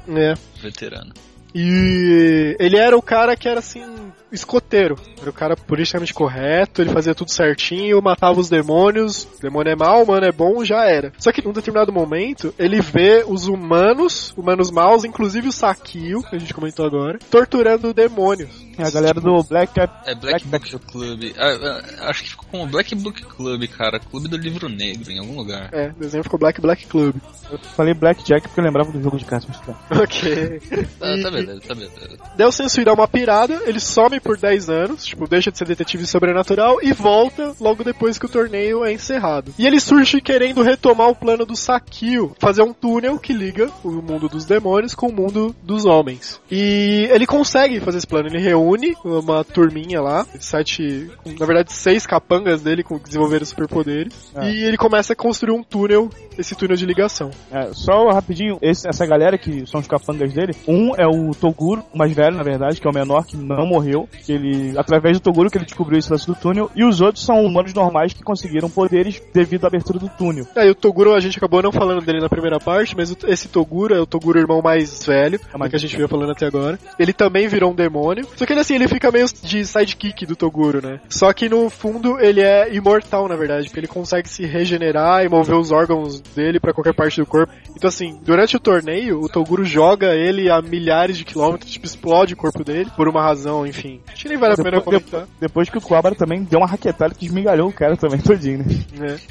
É. 0.09 0.33
Veterano. 0.63 1.13
E 1.55 2.57
ele 2.59 2.79
era 2.79 2.97
o 2.97 3.03
cara 3.03 3.37
que 3.37 3.47
era 3.47 3.59
assim, 3.59 3.85
escoteiro. 4.33 4.97
Era 5.21 5.31
o 5.31 5.33
cara 5.33 5.57
politicamente 5.57 6.15
correto, 6.15 6.83
ele 6.83 6.91
fazia 6.91 7.15
tudo 7.15 7.31
certinho, 7.31 8.03
matava 8.03 8.41
os 8.41 8.49
demônios. 8.49 9.27
Demônio 9.41 9.73
é 9.73 9.77
mal, 9.77 10.03
humano 10.03 10.27
é 10.27 10.33
bom, 10.33 10.65
já 10.65 10.85
era. 10.85 11.13
Só 11.19 11.33
que 11.33 11.45
num 11.45 11.53
determinado 11.53 11.93
momento, 11.93 12.55
ele 12.59 12.81
vê 12.81 13.25
os 13.27 13.47
humanos, 13.47 14.33
humanos 14.37 14.71
maus, 14.71 15.05
inclusive 15.05 15.49
o 15.49 15.53
Sakio, 15.53 16.23
que 16.23 16.37
a 16.37 16.39
gente 16.39 16.55
comentou 16.55 16.87
agora, 16.87 17.19
torturando 17.31 17.93
demônios. 17.95 18.51
É 18.79 18.85
a 18.85 18.91
galera 18.91 19.21
do 19.21 19.43
Black 19.45 19.75
Cap. 19.75 19.93
É 20.09 20.15
Black 20.15 20.47
Book 20.47 20.79
Club. 20.91 21.33
Ah, 21.37 21.83
ah, 22.01 22.11
acho 22.11 22.23
que 22.23 22.31
ficou 22.31 22.47
como 22.51 22.67
Black 22.67 22.95
Book 22.95 23.23
Club, 23.23 23.69
cara. 23.69 24.01
Clube 24.01 24.29
do 24.29 24.37
Livro 24.37 24.69
Negro, 24.69 25.11
em 25.13 25.19
algum 25.19 25.37
lugar. 25.37 25.69
É, 25.73 25.89
o 25.91 26.01
desenho 26.01 26.25
ficou 26.25 26.39
Black 26.39 26.61
Black 26.61 26.87
Club. 26.87 27.17
Eu 27.51 27.59
falei 27.59 27.93
Black 27.93 28.25
Jack 28.25 28.49
porque 28.49 28.61
eu 28.61 28.65
lembrava 28.65 28.91
do 28.91 29.03
jogo 29.03 29.19
de 29.19 29.25
cartas. 29.27 29.55
tá. 29.61 29.77
Ok. 29.91 30.61
Tá, 30.99 31.15
E- 31.17 31.23
tá 31.23 31.31
beleza, 31.31 31.61
tá 31.61 31.75
beleza. 31.75 32.53
Sensui 32.53 32.85
dá 32.85 32.93
uma 32.93 33.09
pirada, 33.09 33.63
ele 33.67 33.81
some 33.81 34.21
por 34.23 34.37
10 34.39 34.69
anos, 34.71 35.05
tipo, 35.05 35.29
deixa 35.29 35.51
de 35.51 35.59
ser 35.59 35.67
detetive 35.67 36.07
sobrenatural 36.07 36.79
e 36.83 36.93
volta 36.93 37.53
logo 37.61 37.83
depois 37.85 38.19
que 38.19 38.27
o 38.27 38.29
torneio 38.29 38.85
é 38.85 38.93
encerrado. 38.93 39.53
E 39.59 39.67
ele 39.67 39.81
surge 39.81 40.21
querendo 40.21 40.63
retomar 40.63 41.09
o 41.09 41.15
plano 41.15 41.45
do 41.45 41.57
Sakio, 41.57 42.35
fazer 42.39 42.63
um 42.63 42.73
túnel 42.73 43.19
que 43.19 43.33
liga 43.33 43.71
o 43.85 43.91
mundo 43.91 44.29
dos 44.29 44.45
demônios 44.45 44.95
com 44.95 45.09
o 45.09 45.13
mundo 45.13 45.55
dos 45.63 45.85
homens. 45.85 46.41
E 46.51 47.09
ele 47.11 47.27
consegue 47.27 47.81
fazer 47.81 47.99
esse 47.99 48.07
plano, 48.07 48.29
ele 48.29 48.39
reúne 48.41 48.95
uma 49.05 49.43
turminha 49.45 50.01
lá, 50.01 50.27
sete, 50.39 51.11
na 51.39 51.47
verdade 51.47 51.73
seis 51.73 52.07
capangas 52.07 52.63
dele 52.63 52.83
com 52.83 52.99
desenvolveram 52.99 53.45
superpoderes, 53.45 54.31
É. 54.37 54.51
e 54.51 54.65
ele 54.65 54.77
começa 54.77 55.13
a 55.13 55.17
construir 55.17 55.53
um 55.55 55.63
túnel, 55.63 56.09
esse 56.39 56.55
túnel 56.55 56.77
de 56.77 56.87
ligação. 56.87 57.31
É, 57.51 57.71
só 57.73 58.09
rapidinho, 58.11 58.59
esse- 58.63 58.89
essa 58.89 59.05
galera 59.07 59.37
que 59.39 59.67
são 59.67 59.81
os 59.81 59.87
capangas 59.87 60.33
dele, 60.33 60.55
um 60.69 60.95
é 60.97 61.07
o 61.07 61.33
Toguro, 61.35 61.83
o 61.93 61.99
mais 61.99 62.13
velho, 62.13 62.37
na 62.37 62.43
verdade, 62.43 62.81
que 62.81 62.87
é 62.87 62.91
o 62.91 62.95
menor, 62.95 63.25
que 63.27 63.37
não 63.37 63.67
morreu, 63.67 64.09
que 64.19 64.33
ele, 64.33 64.79
através 64.79 65.19
do 65.19 65.23
Toguro 65.23 65.51
que 65.51 65.59
ele 65.59 65.65
descobriu 65.65 65.99
esse 65.99 66.11
lance 66.11 66.27
do 66.27 66.35
túnel, 66.35 66.71
e 66.75 66.85
os 66.85 67.01
outros 67.01 67.25
são 67.25 67.45
humanos 67.45 67.75
normais 67.75 68.13
que 68.13 68.23
conseguiram 68.23 68.71
poderes 68.71 69.21
devido 69.33 69.65
à 69.65 69.69
abertura 69.69 69.99
do 69.99 70.09
túnel. 70.09 70.47
Aí 70.57 70.71
o 70.71 70.75
Toguro, 70.75 71.15
a 71.15 71.21
gente 71.21 71.39
acabou 71.39 71.63
não 71.63 71.73
falando 71.73 72.05
dele 72.05 72.21
na 72.21 72.29
primeira 72.29 72.59
parte, 72.59 72.97
mas 72.97 73.15
esse 73.27 73.49
Toguro 73.49 73.95
é 73.95 74.01
o 74.01 74.07
Toguro 74.07 74.39
irmão 74.39 74.61
mais 74.63 75.05
velho, 75.05 75.41
É 75.53 75.59
mais 75.59 75.71
que 75.71 75.77
a 75.77 75.79
gente 75.79 75.97
veio 75.97 76.09
falando 76.09 76.33
até 76.33 76.47
agora. 76.47 76.79
Ele 76.99 77.13
também 77.13 77.49
virou 77.49 77.73
um 77.73 77.75
demônio. 77.75 78.27
Só 78.37 78.47
que 78.47 78.53
ele 78.53 78.61
assim, 78.61 78.75
ele 78.75 78.89
fica 78.89 79.11
meio 79.11 79.27
de 79.43 79.65
sidekick 79.65 80.27
do 80.27 80.37
Toguro, 80.37 80.85
né? 80.87 81.01
Só 81.09 81.33
que 81.33 81.49
no 81.49 81.69
fundo 81.71 82.19
ele 82.21 82.41
é 82.41 82.75
imortal, 82.75 83.29
na 83.29 83.37
verdade, 83.37 83.67
porque 83.67 83.81
ele 83.81 83.87
consegue 83.87 84.29
se 84.29 84.45
regenerar 84.45 85.25
e 85.25 85.29
mover 85.29 85.57
os 85.57 85.71
órgãos 85.71 86.21
dele 86.21 86.61
pra 86.61 86.73
qualquer 86.73 86.95
parte 86.95 87.21
do 87.21 87.27
corpo. 87.27 87.53
Então 87.77 87.89
assim, 87.89 88.19
durante 88.23 88.57
o 88.57 88.61
torneio, 88.61 89.21
o 89.21 89.29
Toguro 89.29 89.65
joga 89.65 90.15
ele 90.15 90.51
a 90.51 90.61
milhares 90.61 91.17
de 91.17 91.25
quilômetros, 91.25 91.71
tipo, 91.71 91.87
explode 91.87 92.35
o 92.35 92.37
corpo 92.37 92.65
dele, 92.65 92.91
por 92.97 93.09
uma 93.09 93.23
razão, 93.23 93.67
enfim. 93.67 93.92
Acho 94.13 94.23
que 94.23 94.29
nem 94.29 94.39
vale 94.39 94.55
a 94.55 94.57
pena 94.57 94.71
Depois, 94.79 95.03
comentar. 95.05 95.27
depois 95.41 95.69
que 95.71 95.79
o 95.79 95.81
Kuwabara 95.81 96.15
também 96.15 96.43
deu 96.45 96.61
uma 96.61 96.67
raquetada 96.67 97.15
que 97.15 97.27
esmigalhou 97.27 97.69
o 97.69 97.73
cara 97.73 97.97
também 97.97 98.21
todinho, 98.21 98.59
né? 98.59 98.65
né? 98.95 99.19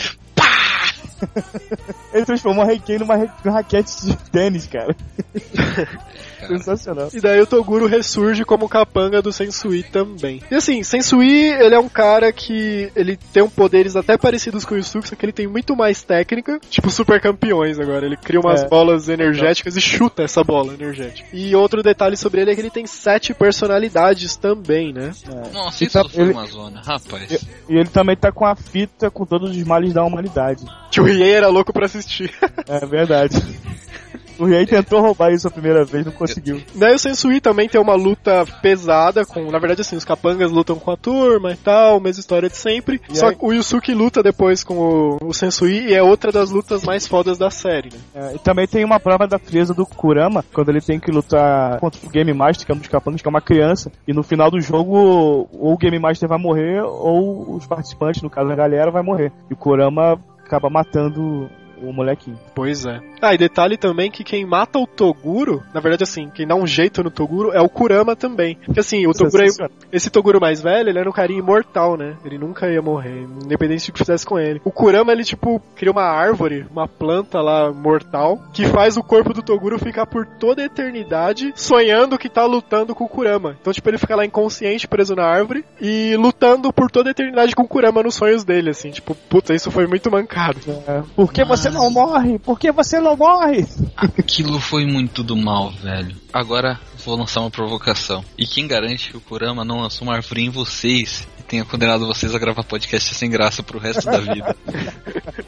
Ele 2.14 2.26
transformou 2.26 2.64
a 2.64 2.68
Reiken 2.68 2.98
numa 3.00 3.16
ra- 3.16 3.36
numa 3.46 3.58
raquete 3.58 4.06
de 4.06 4.16
tênis, 4.32 4.68
cara. 4.68 4.96
Cara. 6.42 6.58
Sensacional. 6.58 7.10
E 7.14 7.22
daí 7.22 7.40
o 7.42 7.46
Toguro 7.48 7.86
ressurge 7.88 8.44
como 8.44 8.68
capanga 8.68 9.22
do 9.22 9.32
Sensui 9.32 9.84
também. 9.84 10.42
E 10.50 10.56
assim, 10.56 10.84
Sensui, 10.84 11.32
ele 11.52 11.76
é 11.76 11.80
um 11.80 11.88
cara 11.90 12.32
que 12.34 12.92
ele 12.96 13.18
tem 13.32 13.44
um 13.44 13.50
poderes 13.50 13.96
até 13.96 14.18
parecidos 14.18 14.66
com 14.66 14.74
o 14.74 14.78
Yusuke, 14.78 15.08
só 15.08 15.16
que 15.16 15.26
ele 15.26 15.32
tem 15.32 15.48
muito 15.48 15.76
mais 15.76 16.02
técnica, 16.02 16.60
tipo 16.70 16.90
super 16.90 17.22
campeões 17.22 17.80
agora. 17.80 18.06
Ele 18.06 18.18
cria 18.18 18.40
umas 18.40 18.64
É. 18.64 18.68
bolas 18.68 19.08
energéticas 19.10 19.76
e 19.78 19.82
chuta 19.82 20.24
essa 20.24 20.44
bola 20.44 20.74
energética. 20.74 21.28
E 21.34 21.56
outro 21.56 21.84
detalhe 21.84 22.18
sobre 22.18 22.42
ele 22.42 22.52
é 22.52 22.56
que 22.56 22.62
ele 22.62 22.70
tem 22.72 22.86
sete 22.88 23.34
personalidades 23.34 24.36
também, 24.36 24.92
né? 24.94 25.12
Nossa, 25.54 25.84
E 25.84 25.88
isso 25.88 26.02
tá- 26.02 26.10
foi 26.10 26.24
ele- 26.24 26.34
uma 26.34 26.46
zona, 26.46 26.82
rapaz. 26.82 27.48
E 27.70 27.76
ele 27.78 27.90
também 27.90 28.16
tá 28.16 28.32
com 28.32 28.46
a 28.46 28.56
fita 28.56 29.10
com 29.12 29.26
todos 29.26 29.52
os 29.56 29.64
males 29.64 29.94
da 29.94 30.04
humanidade. 30.04 30.64
Que 30.92 31.00
o 31.00 31.04
Riei 31.04 31.32
era 31.34 31.48
louco 31.48 31.72
pra 31.72 31.86
assistir. 31.86 32.34
É 32.68 32.86
verdade. 32.86 33.36
O 34.42 34.46
Riei 34.46 34.66
tentou 34.66 35.00
roubar 35.02 35.32
isso 35.32 35.48
a 35.48 35.52
primeira 35.52 35.86
vez, 35.86 36.04
não 36.04 36.12
conseguiu. 36.12 36.60
Daí 36.74 36.96
o 36.96 37.00
Sensui 37.00 37.40
também 37.40 37.70
tem 37.70 37.80
uma 37.80 37.94
luta 37.94 38.44
pesada 38.62 39.24
com, 39.24 39.52
na 39.52 39.60
verdade 39.60 39.82
assim, 39.82 39.96
os 39.96 40.04
capangas 40.04 40.50
lutam 40.50 40.78
com 40.80 40.90
a 40.90 40.98
turma 40.98 41.52
e 41.52 41.56
tal, 41.56 42.00
mesma 42.00 42.20
história 42.20 42.50
de 42.50 42.58
sempre. 42.58 43.00
E 43.08 43.16
Só 43.18 43.28
aí- 43.30 43.36
que 43.36 43.46
o 43.46 43.54
Yusuke 43.54 43.94
luta 43.94 44.24
depois 44.24 44.64
com 44.64 44.74
o, 45.22 45.28
o 45.28 45.34
Sensui 45.34 45.90
e 45.90 45.94
é 45.94 46.02
outra 46.02 46.32
das 46.32 46.50
lutas 46.50 46.84
mais 46.84 47.06
fodas 47.08 47.38
da 47.38 47.52
série, 47.52 47.90
né? 47.94 48.00
É, 48.16 48.36
e 48.36 48.40
também 48.40 48.68
tem 48.68 48.84
uma 48.84 49.00
prova 49.00 49.28
da 49.28 49.38
frieza 49.38 49.74
do 49.76 49.86
Kurama, 49.86 50.44
quando 50.52 50.70
ele 50.70 50.82
tem 50.82 51.00
que 51.00 51.12
lutar 51.12 51.80
contra 51.80 52.00
o 52.04 52.10
Game 52.10 52.34
Master, 52.34 52.66
que 52.66 52.72
é 52.72 52.76
um 52.76 52.80
dos 52.80 52.88
capangas, 52.88 53.22
que 53.22 53.28
é 53.28 53.30
uma 53.30 53.42
criança. 53.42 53.92
E 54.08 54.14
no 54.14 54.24
final 54.24 54.50
do 54.50 54.60
jogo, 54.60 54.96
ou 54.96 55.74
o 55.74 55.78
Game 55.78 56.00
Master 56.00 56.28
vai 56.28 56.40
morrer, 56.40 56.82
ou 56.82 57.56
os 57.56 57.68
participantes, 57.68 58.24
no 58.24 58.30
caso 58.30 58.52
a 58.52 58.56
galera, 58.56 58.90
vai 58.90 59.04
morrer. 59.04 59.32
E 59.50 59.54
o 59.54 59.58
Kurama 59.58 60.20
acaba 60.44 60.68
matando 60.70 61.48
o 61.82 61.94
molequinho. 61.94 62.40
Pois 62.54 62.86
é. 62.86 63.00
Ah, 63.22 63.34
e 63.34 63.38
detalhe 63.38 63.78
também 63.78 64.10
que 64.10 64.24
quem 64.24 64.46
mata 64.46 64.80
o 64.80 64.88
Toguro, 64.88 65.64
na 65.74 65.80
verdade 65.80 66.04
assim, 66.04 66.30
quem 66.30 66.48
dá 66.48 66.56
um 66.56 66.66
jeito 66.66 67.04
no 67.04 67.12
Toguro 67.12 67.52
é 67.52 67.62
o 67.62 67.70
Kurama 67.70 68.16
também. 68.16 68.56
Porque 68.66 68.80
assim, 68.80 69.06
o 69.08 69.14
Toguro, 69.14 69.44
é- 69.44 69.70
esse 69.92 70.10
Toguro 70.10 70.40
mais 70.40 70.62
velho, 70.62 70.90
ele 70.90 71.00
era 71.00 71.10
um 71.10 71.14
carinha 71.14 71.40
imortal, 71.40 71.98
né? 71.98 72.16
Ele 72.26 72.38
nunca 72.38 72.70
ia 72.70 72.82
morrer, 72.82 73.28
independente 73.44 73.88
do 73.88 73.94
que 73.94 74.00
fizesse 74.00 74.26
com 74.26 74.40
ele. 74.40 74.62
O 74.64 74.72
Kurama, 74.72 75.12
ele 75.12 75.24
tipo, 75.24 75.62
cria 75.76 75.92
uma 75.92 76.04
árvore, 76.04 76.66
uma 76.72 76.88
planta 76.88 77.42
lá 77.42 77.72
mortal, 77.72 78.40
que 78.54 78.66
faz 78.66 78.98
o 78.98 79.04
corpo 79.04 79.34
do 79.34 79.42
Toguro 79.42 79.80
ficar 79.80 80.06
por 80.06 80.26
toda 80.26 80.62
a 80.62 80.66
eternidade 80.66 81.52
sonhando 81.56 82.18
que 82.18 82.30
tá 82.30 82.46
lutando 82.46 82.94
com 82.96 83.04
o 83.06 83.10
Kurama. 83.10 83.56
Então, 83.60 83.74
tipo, 83.74 83.90
ele 83.90 83.98
fica 83.98 84.16
lá 84.16 84.26
inconsciente, 84.26 84.88
preso 84.88 85.16
na 85.16 85.26
árvore, 85.26 85.64
e 85.80 86.16
lutando 86.18 86.72
por 86.74 86.90
toda 86.90 87.10
a 87.10 87.12
eternidade 87.12 87.56
com 87.56 87.64
o 87.64 87.68
Kurama 87.68 88.04
nos 88.04 88.16
sonhos 88.16 88.44
dele, 88.44 88.70
assim, 88.70 88.92
tipo, 88.92 89.16
puta, 89.16 89.54
isso 89.54 89.72
foi 89.72 89.88
muito 89.88 90.10
mancado. 90.12 90.60
É. 90.88 91.02
Por 91.16 91.32
que 91.32 91.44
você 91.44 91.70
não 91.72 91.90
morre? 91.90 92.38
Por 92.40 92.60
que 92.60 92.72
você 92.72 93.00
não 93.00 93.16
morre? 93.16 93.66
Aquilo 93.96 94.60
foi 94.60 94.86
muito 94.86 95.24
do 95.24 95.36
mal, 95.36 95.72
velho. 95.72 96.16
Agora 96.32 96.80
vou 97.06 97.16
lançar 97.18 97.42
uma 97.42 97.52
provocação. 97.52 98.24
E 98.38 98.46
quem 98.46 98.68
garante 98.68 99.10
que 99.10 99.18
o 99.18 99.22
Kurama 99.22 99.66
não 99.66 99.82
lançou 99.82 100.08
uma 100.08 100.16
árvore 100.16 100.44
em 100.44 100.50
vocês 100.50 101.28
e 101.40 101.44
tenha 101.44 101.66
condenado 101.66 102.06
vocês 102.06 102.34
a 102.36 102.40
gravar 102.40 102.64
podcast 102.64 103.14
sem 103.16 103.30
graça 103.30 103.64
pro 103.64 103.80
resto 103.80 104.06
da 104.06 104.20
vida? 104.20 104.56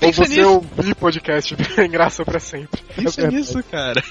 Ou 0.00 0.12
você 0.12 0.36
nisso. 0.36 0.50
ouvir 0.50 0.94
podcast 0.96 1.54
tem 1.76 1.90
graça 1.90 2.24
pra 2.24 2.40
sempre. 2.40 2.80
Pensa 2.96 3.28
nisso, 3.28 3.62
cara. 3.64 4.02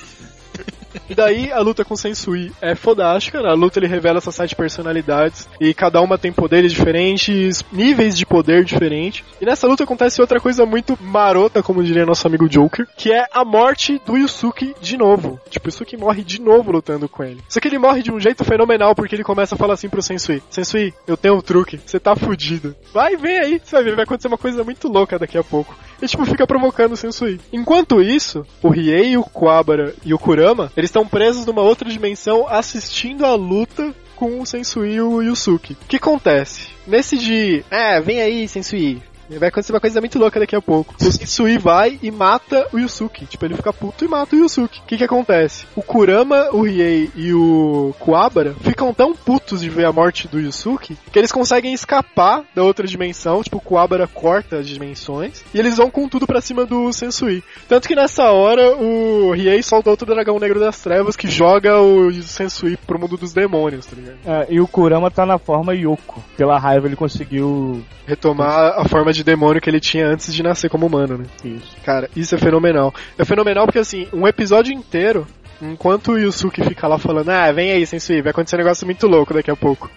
E 1.09 1.15
daí 1.15 1.51
a 1.51 1.59
luta 1.59 1.83
com 1.83 1.93
o 1.93 1.97
Sensui 1.97 2.51
é 2.61 2.75
fodástica, 2.75 3.41
na 3.41 3.53
luta 3.53 3.79
ele 3.79 3.87
revela 3.87 4.17
essas 4.17 4.35
sete 4.35 4.55
personalidades 4.55 5.47
e 5.59 5.73
cada 5.73 6.01
uma 6.01 6.17
tem 6.17 6.31
poderes 6.31 6.71
diferentes, 6.71 7.63
níveis 7.71 8.17
de 8.17 8.25
poder 8.25 8.63
diferentes. 8.63 9.23
E 9.39 9.45
nessa 9.45 9.67
luta 9.67 9.83
acontece 9.83 10.21
outra 10.21 10.39
coisa 10.39 10.65
muito 10.65 10.97
marota, 11.01 11.63
como 11.63 11.83
diria 11.83 12.05
nosso 12.05 12.25
amigo 12.27 12.47
Joker, 12.47 12.87
que 12.95 13.11
é 13.11 13.25
a 13.31 13.43
morte 13.43 14.01
do 14.05 14.17
Yusuke 14.17 14.75
de 14.81 14.97
novo. 14.97 15.39
Tipo, 15.49 15.67
Yusuke 15.67 15.97
morre 15.97 16.23
de 16.23 16.41
novo 16.41 16.71
lutando 16.71 17.09
com 17.09 17.23
ele. 17.23 17.41
Só 17.47 17.59
que 17.59 17.67
ele 17.67 17.77
morre 17.77 18.01
de 18.01 18.11
um 18.11 18.19
jeito 18.19 18.43
fenomenal, 18.43 18.95
porque 18.95 19.15
ele 19.15 19.23
começa 19.23 19.55
a 19.55 19.57
falar 19.57 19.73
assim 19.73 19.89
pro 19.89 20.01
Sensui: 20.01 20.41
Sensui, 20.49 20.93
eu 21.07 21.17
tenho 21.17 21.35
um 21.35 21.41
truque, 21.41 21.79
você 21.85 21.99
tá 21.99 22.15
fudido. 22.15 22.75
Vai, 22.93 23.15
vem 23.17 23.37
aí, 23.37 23.61
você 23.63 23.75
vai 23.75 23.83
ver, 23.83 23.95
vai 23.95 24.03
acontecer 24.03 24.27
uma 24.27 24.37
coisa 24.37 24.63
muito 24.63 24.87
louca 24.87 25.19
daqui 25.19 25.37
a 25.37 25.43
pouco. 25.43 25.75
E 26.02 26.08
tipo, 26.08 26.26
fica 26.26 26.47
provocando 26.47 26.93
o 26.93 26.97
Sensui. 26.97 27.39
Enquanto 27.54 28.02
isso, 28.02 28.45
o 28.62 28.70
Riei, 28.70 29.18
o 29.18 29.24
Kuwabara 29.24 29.93
e 30.04 30.14
o 30.14 30.20
Kurama, 30.20 30.72
eles 30.76 30.89
estão 30.89 31.08
presos 31.08 31.45
numa 31.45 31.62
outra 31.62 31.89
dimensão 31.89 32.47
assistindo 32.47 33.26
a 33.26 33.36
luta 33.36 33.93
com 34.16 34.39
o 34.39 34.45
Sensui 34.45 34.93
e 34.93 35.02
o 35.02 35.22
Yusuke. 35.22 35.74
O 35.74 35.88
que 35.88 35.97
acontece? 35.97 36.70
Nesse 36.86 37.18
de, 37.18 37.64
é, 37.70 37.99
vem 37.99 38.22
aí, 38.22 38.47
Sensui. 38.47 39.02
Vai 39.38 39.49
acontecer 39.49 39.73
uma 39.73 39.79
coisa 39.79 39.99
muito 39.99 40.19
louca 40.19 40.39
daqui 40.39 40.55
a 40.55 40.61
pouco. 40.61 40.95
O 40.99 41.11
Sensui 41.11 41.57
vai 41.57 41.99
e 42.01 42.11
mata 42.11 42.67
o 42.73 42.79
Yusuke. 42.79 43.25
Tipo, 43.25 43.45
ele 43.45 43.55
fica 43.55 43.73
puto 43.73 44.05
e 44.05 44.07
mata 44.07 44.36
o 44.36 44.39
Yusuke. 44.39 44.79
O 44.79 44.84
que 44.84 44.97
que 44.97 45.03
acontece? 45.03 45.65
O 45.75 45.82
Kurama, 45.82 46.49
o 46.51 46.63
Riei 46.63 47.09
e 47.15 47.34
o 47.34 47.93
Kuwabara 47.99 48.55
ficam 48.61 48.93
tão 48.93 49.13
putos 49.13 49.61
de 49.61 49.69
ver 49.69 49.86
a 49.86 49.91
morte 49.91 50.27
do 50.27 50.39
Yusuke 50.39 50.97
que 51.11 51.19
eles 51.19 51.32
conseguem 51.32 51.73
escapar 51.73 52.43
da 52.55 52.63
outra 52.63 52.88
dimensão. 52.88 53.43
Tipo, 53.43 53.57
o 53.57 53.61
Kuwabara 53.61 54.07
corta 54.07 54.57
as 54.57 54.67
dimensões 54.67 55.43
e 55.53 55.59
eles 55.59 55.77
vão 55.77 55.89
com 55.89 56.07
tudo 56.07 56.27
pra 56.27 56.41
cima 56.41 56.65
do 56.65 56.91
Sensui. 56.93 57.43
Tanto 57.67 57.88
que 57.88 57.95
nessa 57.95 58.32
hora 58.32 58.75
o 58.75 59.32
Riei 59.32 59.61
solta 59.63 59.89
outro 59.89 60.05
dragão 60.05 60.39
negro 60.39 60.59
das 60.59 60.79
trevas 60.79 61.15
que 61.15 61.29
joga 61.29 61.79
o 61.79 62.11
Sensui 62.21 62.77
pro 62.77 62.99
mundo 62.99 63.17
dos 63.17 63.34
demônios, 63.34 63.86
tá 63.86 63.95
ligado? 63.95 64.17
É, 64.25 64.47
e 64.49 64.59
o 64.59 64.67
Kurama 64.67 65.09
tá 65.09 65.25
na 65.25 65.38
forma 65.38 65.73
Yoko. 65.73 66.23
Pela 66.38 66.57
raiva 66.57 66.88
ele 66.88 66.95
conseguiu. 66.95 67.84
Retomar 68.05 68.73
a 68.77 68.86
forma 68.89 69.13
de 69.13 69.20
demônio 69.24 69.61
que 69.61 69.69
ele 69.69 69.80
tinha 69.80 70.07
antes 70.07 70.34
de 70.34 70.41
nascer 70.43 70.69
como 70.69 70.86
humano, 70.88 71.17
né? 71.19 71.26
Isso. 71.43 71.76
Cara, 71.84 72.09
isso 72.15 72.36
é 72.36 72.38
fenomenal. 72.38 72.93
É 73.17 73.26
fenomenal 73.26 73.65
porque, 73.65 73.80
assim, 73.80 74.07
um 74.13 74.28
episódio 74.28 74.74
inteiro, 74.74 75.26
enquanto 75.61 76.13
o 76.13 76.17
Yusuke 76.17 76.63
fica 76.63 76.88
lá 76.88 76.97
falando, 76.97 77.30
ah, 77.30 77.51
vem 77.51 77.72
aí, 77.72 77.86
Sensui, 77.86 78.22
vai 78.22 78.32
acontecer 78.32 78.55
um 78.55 78.59
negócio 78.59 78.86
muito 78.86 79.05
louco 79.07 79.34
daqui 79.34 79.51
a 79.51 79.55
pouco. 79.55 79.89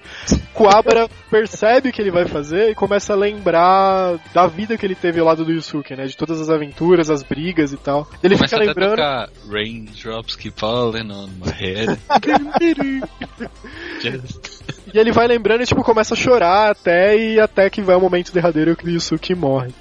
Kuwabara 0.53 1.09
percebe 1.31 1.89
o 1.89 1.93
que 1.93 2.03
ele 2.03 2.11
vai 2.11 2.27
fazer 2.27 2.71
e 2.71 2.75
começa 2.75 3.13
a 3.13 3.17
lembrar 3.17 4.19
da 4.35 4.47
vida 4.47 4.77
que 4.77 4.85
ele 4.87 4.95
teve 4.95 5.21
ao 5.21 5.27
lado 5.27 5.45
do 5.45 5.53
Yusuke, 5.53 5.97
né? 5.97 6.05
De 6.05 6.17
todas 6.17 6.41
as 6.41 6.51
aventuras, 6.51 7.09
as 7.11 7.23
brigas 7.23 7.73
e 7.73 7.77
tal. 7.77 8.09
Ele 8.23 8.35
Começa 8.37 8.57
fica 8.59 8.71
até 8.71 8.81
lembrando. 8.81 9.01
a 9.03 9.27
tocar 9.27 9.31
Raindrops 9.51 10.37
keep 10.37 10.59
falling 10.61 11.11
on 11.11 11.29
my 11.45 11.51
head. 11.51 11.99
Just- 14.01 14.63
E 14.95 14.99
ele 14.99 15.11
vai 15.11 15.27
lembrando 15.27 15.61
e, 15.61 15.67
tipo, 15.67 15.83
começa 15.83 16.15
a 16.15 16.17
chorar 16.17 16.71
até 16.71 17.19
e 17.19 17.41
até 17.41 17.69
que 17.69 17.83
vai 17.83 17.97
o 17.97 18.01
momento 18.01 18.33
derradeiro 18.33 18.77
que 18.77 18.87
o 18.87 18.91
Yusuke 18.91 19.35
morre. 19.35 19.75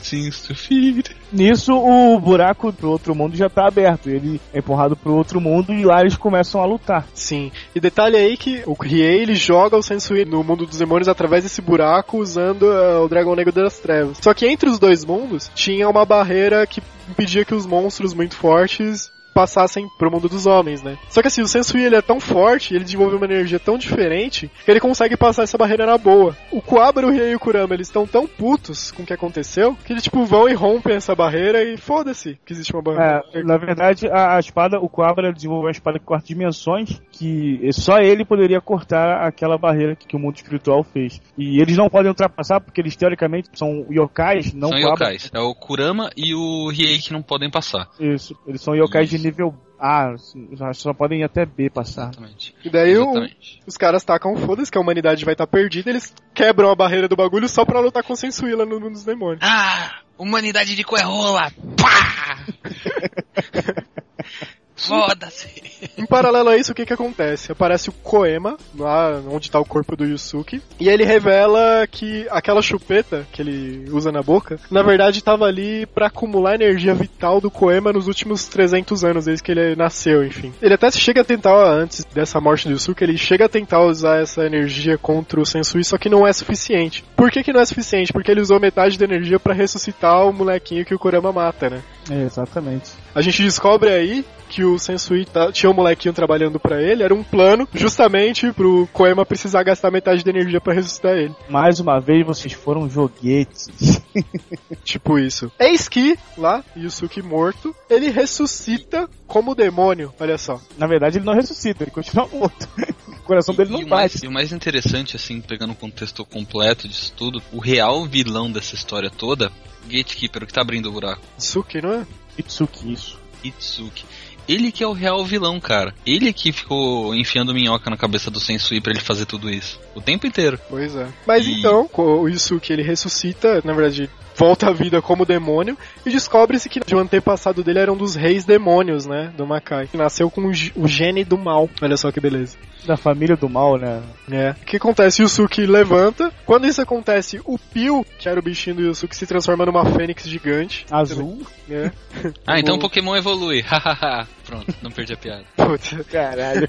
Seems 0.00 0.42
to 0.42 0.54
feed. 0.54 1.10
Nisso, 1.32 1.72
o 1.72 2.20
buraco 2.20 2.72
pro 2.72 2.90
outro 2.90 3.12
mundo 3.12 3.36
já 3.36 3.48
tá 3.48 3.66
aberto. 3.66 4.08
Ele 4.08 4.40
é 4.54 4.60
empurrado 4.60 4.94
pro 4.94 5.16
outro 5.16 5.40
mundo 5.40 5.72
e 5.72 5.84
lá 5.84 6.00
eles 6.00 6.16
começam 6.16 6.62
a 6.62 6.66
lutar. 6.66 7.04
Sim. 7.12 7.50
E 7.74 7.80
detalhe 7.80 8.16
aí 8.16 8.36
que 8.36 8.62
o 8.64 8.74
Riei 8.80 9.22
ele 9.22 9.34
joga 9.34 9.76
o 9.76 9.82
Sensui 9.82 10.24
no 10.24 10.44
mundo 10.44 10.64
dos 10.64 10.78
demônios 10.78 11.08
através 11.08 11.42
desse 11.42 11.60
buraco 11.60 12.18
usando 12.18 12.70
eh, 12.70 12.98
o 12.98 13.08
Dragão 13.08 13.34
Negro 13.34 13.52
das 13.52 13.80
Trevas. 13.80 14.18
Só 14.20 14.32
que 14.32 14.46
entre 14.46 14.70
os 14.70 14.78
dois 14.78 15.04
mundos 15.04 15.50
tinha 15.52 15.88
uma 15.88 16.04
barreira 16.04 16.64
que 16.64 16.80
impedia 17.08 17.44
que 17.44 17.56
os 17.56 17.66
monstros 17.66 18.14
muito 18.14 18.36
fortes 18.36 19.10
passassem 19.34 19.88
pro 19.98 20.10
mundo 20.10 20.28
dos 20.28 20.46
homens, 20.46 20.82
né? 20.82 20.98
Só 21.08 21.20
que 21.20 21.28
assim, 21.28 21.42
o 21.42 21.48
Sensui 21.48 21.84
ele 21.84 21.96
é 21.96 22.02
tão 22.02 22.20
forte, 22.20 22.74
ele 22.74 22.84
desenvolve 22.84 23.16
uma 23.16 23.24
energia 23.24 23.58
tão 23.58 23.78
diferente, 23.78 24.50
que 24.64 24.70
ele 24.70 24.80
consegue 24.80 25.16
passar 25.16 25.42
essa 25.42 25.58
barreira 25.58 25.86
na 25.86 25.96
boa. 25.96 26.36
O 26.50 26.60
Kuwabara, 26.60 27.06
o 27.06 27.10
Riei 27.10 27.32
e 27.32 27.34
o 27.34 27.40
Kurama, 27.40 27.74
eles 27.74 27.88
estão 27.88 28.06
tão 28.06 28.26
putos 28.26 28.90
com 28.90 29.02
o 29.02 29.06
que 29.06 29.12
aconteceu, 29.12 29.76
que 29.84 29.92
eles 29.92 30.02
tipo 30.02 30.24
vão 30.24 30.48
e 30.48 30.54
rompem 30.54 30.96
essa 30.96 31.14
barreira 31.14 31.62
e 31.62 31.76
foda-se 31.76 32.38
que 32.44 32.52
existe 32.52 32.72
uma 32.72 32.82
barreira. 32.82 33.22
É, 33.32 33.42
na 33.42 33.56
verdade, 33.56 34.08
a, 34.08 34.36
a 34.36 34.40
espada, 34.40 34.78
o 34.78 34.88
Kuwabara 34.88 35.32
desenvolveu 35.32 35.66
uma 35.66 35.70
espada 35.70 35.98
que 35.98 36.04
corta 36.04 36.26
dimensões, 36.26 37.00
que 37.12 37.60
só 37.72 37.98
ele 37.98 38.24
poderia 38.24 38.60
cortar 38.60 39.26
aquela 39.26 39.56
barreira 39.56 39.96
que, 39.96 40.06
que 40.06 40.16
o 40.16 40.18
mundo 40.18 40.36
espiritual 40.36 40.82
fez. 40.82 41.20
E 41.36 41.60
eles 41.60 41.76
não 41.76 41.88
podem 41.88 42.08
ultrapassar 42.08 42.60
porque 42.60 42.80
eles 42.80 42.96
teoricamente 42.96 43.48
são 43.54 43.86
yokais, 43.90 44.52
não 44.52 44.68
São 44.68 44.78
yokais. 44.78 45.30
É 45.32 45.40
o 45.40 45.54
Kurama 45.54 46.10
e 46.16 46.34
o 46.34 46.68
Riei 46.68 46.98
que 46.98 47.12
não 47.12 47.22
podem 47.22 47.50
passar. 47.50 47.88
Isso, 47.98 48.36
eles 48.46 48.60
são 48.60 48.74
yokais 48.74 49.08
de. 49.08 49.19
Nível 49.20 49.54
A, 49.78 50.10
assim, 50.10 50.48
só 50.74 50.92
podem 50.92 51.20
ir 51.20 51.24
até 51.24 51.46
B 51.46 51.70
passar. 51.70 52.10
Exatamente. 52.10 52.54
E 52.64 52.70
daí 52.70 52.96
o, 52.96 53.02
Exatamente. 53.02 53.60
os 53.66 53.76
caras 53.76 54.04
tacam 54.04 54.36
foda-se 54.36 54.70
que 54.70 54.78
a 54.78 54.80
humanidade 54.80 55.24
vai 55.24 55.34
estar 55.34 55.46
perdida, 55.46 55.90
eles 55.90 56.12
quebram 56.34 56.70
a 56.70 56.74
barreira 56.74 57.08
do 57.08 57.16
bagulho 57.16 57.48
só 57.48 57.64
pra 57.64 57.80
lutar 57.80 58.02
com 58.02 58.12
o 58.12 58.16
Sensui 58.16 58.54
lá 58.54 58.66
no 58.66 58.80
mundo 58.80 58.92
dos 58.92 59.04
demônios. 59.04 59.40
Ah! 59.42 60.00
Humanidade 60.18 60.76
de 60.76 60.84
coerrola! 60.84 61.50
Pá! 61.80 62.44
Foda-se! 64.86 65.48
Em 65.96 66.06
paralelo 66.06 66.48
a 66.50 66.56
isso, 66.56 66.72
o 66.72 66.74
que 66.74 66.86
que 66.86 66.92
acontece? 66.92 67.52
Aparece 67.52 67.88
o 67.88 67.92
Koema, 67.92 68.56
lá 68.76 69.20
onde 69.28 69.50
tá 69.50 69.58
o 69.58 69.64
corpo 69.64 69.96
do 69.96 70.04
Yusuke, 70.04 70.62
e 70.78 70.88
ele 70.88 71.04
revela 71.04 71.86
que 71.90 72.26
aquela 72.30 72.62
chupeta 72.62 73.26
que 73.32 73.42
ele 73.42 73.90
usa 73.90 74.12
na 74.12 74.22
boca, 74.22 74.58
na 74.70 74.82
verdade 74.82 75.22
tava 75.22 75.44
ali 75.44 75.86
pra 75.86 76.06
acumular 76.06 76.54
energia 76.54 76.94
vital 76.94 77.40
do 77.40 77.50
Koema 77.50 77.92
nos 77.92 78.06
últimos 78.06 78.46
300 78.46 79.04
anos, 79.04 79.24
desde 79.24 79.42
que 79.42 79.52
ele 79.52 79.76
nasceu, 79.76 80.24
enfim. 80.24 80.52
Ele 80.60 80.74
até 80.74 80.90
chega 80.90 81.20
a 81.22 81.24
tentar, 81.24 81.54
antes 81.54 82.04
dessa 82.04 82.40
morte 82.40 82.68
do 82.68 82.72
Yusuke, 82.72 83.04
ele 83.04 83.16
chega 83.16 83.46
a 83.46 83.48
tentar 83.48 83.80
usar 83.82 84.20
essa 84.20 84.44
energia 84.44 84.98
contra 84.98 85.40
o 85.40 85.46
Sensui, 85.46 85.84
só 85.84 85.98
que 85.98 86.08
não 86.08 86.26
é 86.26 86.32
suficiente. 86.32 87.04
Por 87.16 87.30
que 87.30 87.42
que 87.42 87.52
não 87.52 87.60
é 87.60 87.64
suficiente? 87.64 88.12
Porque 88.12 88.30
ele 88.30 88.40
usou 88.40 88.60
metade 88.60 88.98
da 88.98 89.04
energia 89.04 89.38
pra 89.38 89.54
ressuscitar 89.54 90.26
o 90.26 90.32
molequinho 90.32 90.84
que 90.84 90.94
o 90.94 90.98
Kurama 90.98 91.32
mata, 91.32 91.70
né? 91.70 91.82
É, 92.10 92.22
exatamente. 92.22 92.90
A 93.14 93.20
gente 93.20 93.42
descobre 93.42 93.90
aí 93.90 94.24
que 94.48 94.64
o 94.64 94.78
Sensui 94.78 95.24
tá- 95.24 95.52
tinha 95.52 95.70
um 95.70 95.74
molequinho 95.74 96.12
trabalhando 96.12 96.58
pra 96.58 96.82
ele, 96.82 97.02
era 97.04 97.14
um 97.14 97.22
plano 97.22 97.68
justamente 97.72 98.52
pro 98.52 98.88
Koema 98.92 99.24
precisar 99.24 99.62
gastar 99.62 99.90
metade 99.92 100.24
da 100.24 100.30
energia 100.30 100.60
pra 100.60 100.72
ressuscitar 100.74 101.12
ele. 101.16 101.34
Mais 101.48 101.78
uma 101.78 102.00
vez 102.00 102.26
vocês 102.26 102.52
foram 102.52 102.88
joguetes. 102.90 103.68
Tipo 104.84 105.18
isso. 105.18 105.50
Eis 105.58 105.88
que, 105.88 106.18
lá, 106.36 106.64
Yusuke 106.76 107.22
morto, 107.22 107.74
ele 107.88 108.10
ressuscita 108.10 109.08
como 109.26 109.54
demônio, 109.54 110.12
olha 110.18 110.36
só. 110.38 110.60
Na 110.76 110.86
verdade, 110.86 111.18
ele 111.18 111.24
não 111.26 111.34
ressuscita, 111.34 111.84
ele 111.84 111.90
continua 111.92 112.26
morto. 112.32 112.68
o 113.06 113.22
coração 113.22 113.54
dele 113.54 113.70
E 113.70 113.72
não 113.72 113.80
o, 113.80 113.88
mais, 113.88 114.14
bate. 114.14 114.24
e 114.24 114.28
o 114.28 114.32
mais 114.32 114.52
interessante, 114.52 115.14
assim, 115.14 115.40
pegando 115.40 115.72
o 115.72 115.76
contexto 115.76 116.24
completo 116.24 116.88
disso 116.88 117.12
tudo, 117.16 117.40
o 117.52 117.60
real 117.60 118.04
vilão 118.06 118.50
dessa 118.50 118.74
história 118.74 119.10
toda, 119.10 119.52
Gatekeeper, 119.86 120.42
o 120.42 120.46
que 120.46 120.52
tá 120.52 120.60
abrindo 120.62 120.88
o 120.88 120.92
buraco, 120.92 121.22
Itsuki, 121.38 121.80
não 121.80 121.92
é? 121.92 122.06
Itsuki, 122.38 122.92
isso. 122.92 123.18
Itsuki. 123.42 124.04
Ele 124.48 124.72
que 124.72 124.82
é 124.82 124.86
o 124.86 124.92
real 124.92 125.24
vilão, 125.24 125.60
cara. 125.60 125.94
Ele 126.04 126.32
que 126.32 126.50
ficou 126.50 127.14
enfiando 127.14 127.54
minhoca 127.54 127.88
na 127.88 127.96
cabeça 127.96 128.30
do 128.30 128.40
Sensui 128.40 128.80
pra 128.80 128.90
ele 128.92 129.00
fazer 129.00 129.24
tudo 129.26 129.48
isso. 129.48 129.78
O 129.94 130.00
tempo 130.00 130.26
inteiro. 130.26 130.58
Pois 130.68 130.94
é. 130.96 131.06
Mas 131.26 131.46
E- 131.46 131.58
então, 131.58 131.88
o 131.96 132.28
Yusuke 132.28 132.72
ele 132.72 132.82
ressuscita, 132.82 133.60
na 133.64 133.72
verdade, 133.72 134.10
volta 134.40 134.70
à 134.70 134.72
vida 134.72 135.02
como 135.02 135.26
demônio 135.26 135.76
e 136.06 136.08
descobre-se 136.08 136.66
que 136.70 136.80
o 136.94 136.98
antepassado 136.98 137.62
dele 137.62 137.78
era 137.78 137.92
um 137.92 137.96
dos 137.96 138.14
reis 138.14 138.42
demônios, 138.46 139.04
né, 139.04 139.30
do 139.36 139.46
Makai. 139.46 139.90
Nasceu 139.92 140.30
com 140.30 140.50
o 140.76 140.88
gene 140.88 141.24
do 141.24 141.36
mal. 141.36 141.68
Olha 141.82 141.94
só 141.98 142.10
que 142.10 142.18
beleza. 142.20 142.56
Da 142.86 142.96
família 142.96 143.36
do 143.36 143.50
mal, 143.50 143.76
né? 143.76 144.02
É. 144.32 144.52
O 144.52 144.64
que 144.64 144.78
acontece? 144.78 145.20
Yusuke 145.20 145.66
levanta. 145.66 146.32
Quando 146.46 146.66
isso 146.66 146.80
acontece, 146.80 147.38
o 147.44 147.58
Pio, 147.58 148.02
que 148.18 148.30
era 148.30 148.40
o 148.40 148.42
bichinho 148.42 148.76
do 148.76 148.82
Yusuke, 148.82 149.14
se 149.14 149.26
transforma 149.26 149.66
numa 149.66 149.84
fênix 149.84 150.26
gigante. 150.26 150.86
Azul. 150.90 151.42
É. 151.68 151.90
Ah, 152.46 152.58
então 152.58 152.76
o 152.76 152.78
Pokémon 152.78 153.14
evolui. 153.14 153.60
Hahaha. 153.66 154.26
Pronto, 154.44 154.74
não 154.82 154.90
perdi 154.90 155.12
a 155.12 155.16
piada. 155.16 155.44
Puta. 155.56 156.02
Caralho. 156.04 156.68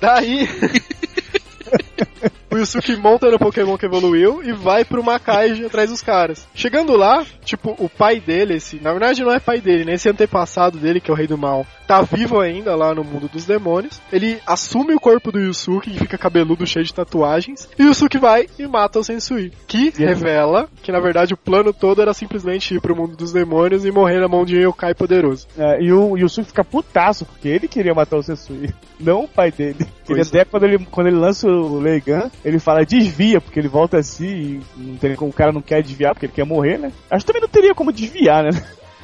Daí. 0.00 0.48
O 2.54 2.56
Yusuke 2.56 2.94
monta 2.94 3.28
no 3.28 3.36
Pokémon 3.36 3.76
que 3.76 3.84
evoluiu 3.84 4.40
e 4.40 4.52
vai 4.52 4.84
pro 4.84 5.02
Makai 5.02 5.64
atrás 5.64 5.90
dos 5.90 6.00
caras. 6.00 6.46
Chegando 6.54 6.96
lá, 6.96 7.26
tipo, 7.44 7.74
o 7.80 7.88
pai 7.88 8.20
dele, 8.20 8.54
esse, 8.54 8.78
na 8.80 8.92
verdade 8.92 9.24
não 9.24 9.32
é 9.32 9.40
pai 9.40 9.60
dele, 9.60 9.84
né? 9.84 9.94
Esse 9.94 10.08
antepassado 10.08 10.78
dele, 10.78 11.00
que 11.00 11.10
é 11.10 11.12
o 11.12 11.16
Rei 11.16 11.26
do 11.26 11.36
Mal, 11.36 11.66
tá 11.84 12.00
vivo 12.02 12.38
ainda 12.38 12.76
lá 12.76 12.94
no 12.94 13.02
mundo 13.02 13.28
dos 13.28 13.44
demônios. 13.44 14.00
Ele 14.12 14.38
assume 14.46 14.94
o 14.94 15.00
corpo 15.00 15.32
do 15.32 15.40
Yusuke, 15.40 15.90
que 15.90 15.98
fica 15.98 16.16
cabeludo, 16.16 16.64
cheio 16.64 16.84
de 16.84 16.94
tatuagens. 16.94 17.68
E 17.76 17.82
o 17.82 17.86
Yusuke 17.88 18.18
vai 18.18 18.46
e 18.56 18.68
mata 18.68 19.00
o 19.00 19.04
Sensui. 19.04 19.52
Que 19.66 19.90
revela 19.90 20.68
que, 20.80 20.92
na 20.92 21.00
verdade, 21.00 21.34
o 21.34 21.36
plano 21.36 21.72
todo 21.72 22.02
era 22.02 22.14
simplesmente 22.14 22.72
ir 22.74 22.80
pro 22.80 22.94
mundo 22.94 23.16
dos 23.16 23.32
demônios 23.32 23.84
e 23.84 23.90
morrer 23.90 24.20
na 24.20 24.28
mão 24.28 24.44
de 24.44 24.58
Yokai 24.58 24.94
poderoso. 24.94 25.48
É, 25.58 25.82
e 25.82 25.92
o 25.92 26.16
Yusuke 26.16 26.48
fica 26.48 26.62
putaço, 26.62 27.24
porque 27.24 27.48
ele 27.48 27.66
queria 27.66 27.94
matar 27.94 28.16
o 28.16 28.22
Sensui, 28.22 28.72
não 29.00 29.24
o 29.24 29.28
pai 29.28 29.50
dele. 29.50 29.78
Ele 29.80 29.88
Pois 30.06 30.28
até, 30.28 30.44
quando 30.44 30.64
ele, 30.64 30.86
quando 30.90 31.06
ele 31.08 31.16
lança 31.16 31.48
o 31.48 31.78
Leigan, 31.78 32.30
ele 32.44 32.58
fala 32.58 32.84
desvia, 32.84 33.40
porque 33.40 33.58
ele 33.58 33.68
volta 33.68 33.98
assim 33.98 34.60
e 34.76 34.80
não 34.80 34.96
tem, 34.96 35.14
como 35.16 35.30
o 35.30 35.34
cara 35.34 35.52
não 35.52 35.62
quer 35.62 35.82
desviar, 35.82 36.14
porque 36.14 36.26
ele 36.26 36.32
quer 36.32 36.44
morrer, 36.44 36.78
né? 36.78 36.92
Acho 37.10 37.24
que 37.24 37.32
também 37.32 37.42
não 37.42 37.48
teria 37.48 37.74
como 37.74 37.92
desviar, 37.92 38.44
né? 38.44 38.50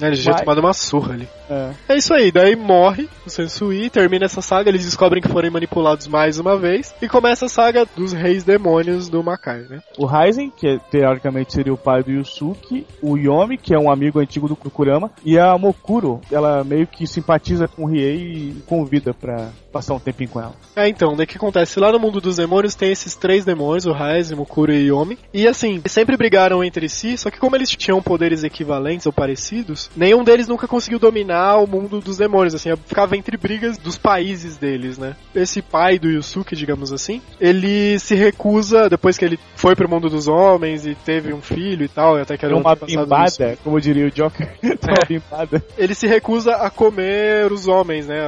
Ele 0.00 0.16
já 0.16 0.32
Mas- 0.32 0.40
tomado 0.40 0.60
uma 0.60 0.72
surra 0.72 1.12
ali. 1.12 1.28
É. 1.50 1.70
É 1.90 1.96
isso 1.96 2.14
aí, 2.14 2.32
daí 2.32 2.56
morre 2.56 3.06
o 3.26 3.28
Sensui, 3.28 3.90
termina 3.90 4.24
essa 4.24 4.40
saga, 4.40 4.70
eles 4.70 4.84
descobrem 4.84 5.20
que 5.20 5.28
foram 5.28 5.50
manipulados 5.50 6.06
mais 6.06 6.38
uma 6.38 6.56
vez, 6.56 6.94
e 7.02 7.08
começa 7.08 7.44
a 7.44 7.48
saga 7.50 7.86
dos 7.96 8.12
reis 8.14 8.42
demônios 8.42 9.10
do 9.10 9.22
Makai, 9.22 9.66
né? 9.68 9.82
O 9.98 10.06
Raizen, 10.06 10.50
que 10.50 10.80
teoricamente 10.90 11.52
seria 11.52 11.74
o 11.74 11.76
pai 11.76 12.02
do 12.02 12.10
Yusuke, 12.10 12.86
o 13.02 13.18
Yomi, 13.18 13.58
que 13.58 13.74
é 13.74 13.78
um 13.78 13.90
amigo 13.90 14.18
antigo 14.20 14.48
do 14.48 14.56
Kurama, 14.56 15.10
e 15.22 15.38
a 15.38 15.58
Mokuro, 15.58 16.20
ela 16.32 16.64
meio 16.64 16.86
que 16.86 17.06
simpatiza 17.06 17.68
com 17.68 17.82
o 17.84 17.86
Riei 17.86 18.16
e 18.16 18.62
convida 18.66 19.12
pra 19.12 19.50
passar 19.70 19.94
um 19.94 19.98
tempinho 19.98 20.30
com 20.30 20.40
ela. 20.40 20.54
É, 20.74 20.88
então, 20.88 21.16
daí 21.16 21.24
o 21.24 21.26
que 21.26 21.36
acontece? 21.36 21.78
Lá 21.78 21.92
no 21.92 21.98
mundo 21.98 22.20
dos 22.20 22.36
demônios 22.36 22.74
tem 22.74 22.90
esses 22.90 23.14
três 23.14 23.44
demônios, 23.44 23.86
o 23.86 23.92
Raiz, 23.92 24.30
Mukuro 24.32 24.72
e 24.72 24.88
Yomi, 24.88 25.18
e 25.32 25.46
assim, 25.46 25.76
eles 25.76 25.92
sempre 25.92 26.16
brigaram 26.16 26.62
entre 26.62 26.88
si, 26.88 27.16
só 27.16 27.30
que 27.30 27.38
como 27.38 27.56
eles 27.56 27.70
tinham 27.70 28.02
poderes 28.02 28.44
equivalentes 28.44 29.06
ou 29.06 29.12
parecidos, 29.12 29.90
nenhum 29.96 30.24
deles 30.24 30.48
nunca 30.48 30.66
conseguiu 30.66 30.98
dominar 30.98 31.56
o 31.58 31.66
mundo 31.66 32.00
dos 32.00 32.16
demônios, 32.16 32.54
assim, 32.54 32.70
ficava 32.86 33.16
entre 33.16 33.36
brigas 33.36 33.78
dos 33.78 33.96
países 33.96 34.56
deles, 34.56 34.98
né? 34.98 35.16
Esse 35.34 35.62
pai 35.62 35.98
do 35.98 36.08
Yusuke, 36.08 36.56
digamos 36.56 36.92
assim, 36.92 37.22
ele 37.40 37.98
se 37.98 38.14
recusa, 38.14 38.88
depois 38.88 39.16
que 39.16 39.24
ele 39.24 39.38
foi 39.54 39.74
pro 39.74 39.88
mundo 39.88 40.08
dos 40.08 40.28
homens 40.28 40.86
e 40.86 40.94
teve 40.94 41.32
um 41.32 41.40
filho 41.40 41.84
e 41.84 41.88
tal, 41.88 42.18
e 42.18 42.22
até 42.22 42.36
que 42.36 42.44
era 42.44 42.56
um 42.56 42.60
uma 42.60 42.76
bimbada, 42.76 43.56
como 43.62 43.80
diria 43.80 44.06
o 44.06 44.10
Joker, 44.10 44.48
uma 44.62 45.06
bimbada, 45.08 45.64
ele 45.78 45.94
se 45.94 46.06
recusa 46.06 46.56
a 46.56 46.70
comer 46.70 47.50
os 47.52 47.66
homens, 47.66 48.06
né? 48.06 48.20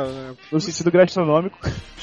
no 0.51 0.61
sentido 0.61 0.91
gastronômico. 0.91 1.32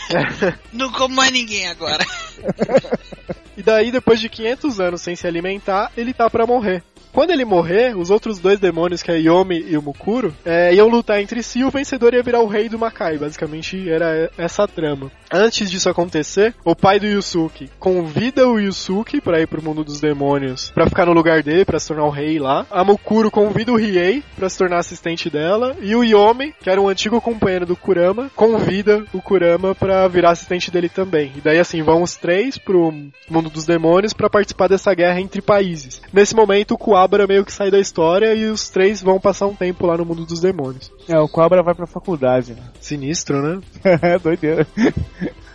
Não 0.73 0.91
como 0.91 1.15
mais 1.15 1.31
ninguém 1.31 1.67
agora. 1.67 2.05
E 3.59 3.61
daí, 3.61 3.91
depois 3.91 4.21
de 4.21 4.29
500 4.29 4.79
anos 4.79 5.01
sem 5.01 5.17
se 5.17 5.27
alimentar, 5.27 5.91
ele 5.97 6.13
tá 6.13 6.29
pra 6.29 6.47
morrer. 6.47 6.81
Quando 7.11 7.31
ele 7.31 7.43
morrer, 7.43 7.97
os 7.97 8.09
outros 8.09 8.39
dois 8.39 8.59
demônios, 8.59 9.01
que 9.01 9.11
é 9.11 9.17
Yomi 9.19 9.65
e 9.67 9.77
o 9.77 9.81
Mukuro, 9.81 10.33
é, 10.45 10.73
iam 10.73 10.87
lutar 10.87 11.19
entre 11.19 11.41
si 11.41 11.59
e 11.59 11.65
o 11.65 11.71
vencedor 11.71 12.13
ia 12.13 12.23
virar 12.23 12.39
o 12.39 12.47
rei 12.47 12.69
do 12.69 12.77
Makai. 12.77 13.17
Basicamente, 13.17 13.89
era 13.89 14.31
essa 14.37 14.67
trama. 14.67 15.11
Antes 15.31 15.69
disso 15.69 15.89
acontecer, 15.89 16.55
o 16.63 16.75
pai 16.75 16.99
do 16.99 17.07
Yusuke 17.07 17.69
convida 17.79 18.47
o 18.47 18.59
Yusuke 18.59 19.19
pra 19.19 19.41
ir 19.41 19.47
pro 19.47 19.61
mundo 19.61 19.83
dos 19.83 19.99
demônios, 19.99 20.71
pra 20.71 20.87
ficar 20.87 21.05
no 21.05 21.13
lugar 21.13 21.43
dele, 21.43 21.65
pra 21.65 21.79
se 21.79 21.87
tornar 21.87 22.05
o 22.05 22.11
rei 22.11 22.39
lá. 22.39 22.65
A 22.69 22.83
Mukuro 22.83 23.29
convida 23.31 23.71
o 23.71 23.75
Riei 23.75 24.23
pra 24.35 24.47
se 24.47 24.57
tornar 24.57 24.77
assistente 24.77 25.29
dela. 25.29 25.75
E 25.81 25.95
o 25.95 26.03
Yomi, 26.03 26.53
que 26.61 26.69
era 26.69 26.79
um 26.79 26.87
antigo 26.87 27.19
companheiro 27.19 27.65
do 27.65 27.75
Kurama, 27.75 28.31
convida 28.35 29.03
o 29.13 29.18
Kurama 29.21 29.73
pra 29.75 30.07
virar 30.07 30.31
assistente 30.31 30.71
dele 30.71 30.89
também. 30.89 31.31
E 31.35 31.41
daí, 31.41 31.59
assim, 31.59 31.81
vão 31.81 32.01
os 32.01 32.15
três 32.15 32.57
pro 32.57 32.91
mundo 33.29 33.49
dos 33.49 33.65
demônios 33.65 34.13
pra 34.13 34.29
participar 34.29 34.67
dessa 34.67 34.93
guerra 34.93 35.19
entre 35.19 35.41
países. 35.41 36.01
Nesse 36.11 36.35
momento, 36.35 36.73
o 36.73 36.77
Kuabara 36.77 37.27
meio 37.27 37.45
que 37.45 37.53
sai 37.53 37.71
da 37.71 37.79
história 37.79 38.33
e 38.33 38.45
os 38.45 38.69
três 38.69 39.01
vão 39.01 39.19
passar 39.19 39.47
um 39.47 39.55
tempo 39.55 39.85
lá 39.85 39.97
no 39.97 40.05
mundo 40.05 40.25
dos 40.25 40.39
demônios. 40.39 40.91
É, 41.07 41.19
o 41.19 41.27
Cobra 41.27 41.63
vai 41.63 41.75
pra 41.75 41.87
faculdade, 41.87 42.53
né? 42.53 42.63
Sinistro, 42.79 43.41
né? 43.41 43.61
É, 44.01 44.19
doideira. 44.19 44.67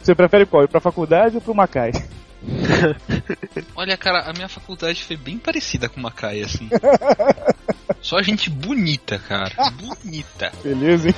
Você 0.03 0.15
prefere 0.15 0.47
qual? 0.47 0.65
Ir 0.65 0.69
pra 0.69 0.81
faculdade 0.81 1.37
ou 1.37 1.41
pro 1.41 1.55
Macai? 1.55 1.93
Olha, 3.75 3.97
cara, 3.97 4.29
a 4.29 4.33
minha 4.33 4.49
faculdade 4.49 5.03
foi 5.03 5.17
bem 5.17 5.39
parecida 5.39 5.89
com 5.89 6.01
Makai, 6.01 6.43
assim. 6.43 6.69
Só 8.01 8.21
gente 8.23 8.51
bonita, 8.51 9.19
cara. 9.19 9.71
Bonita. 9.73 10.53
Beleza, 10.63 11.09
hein? 11.09 11.15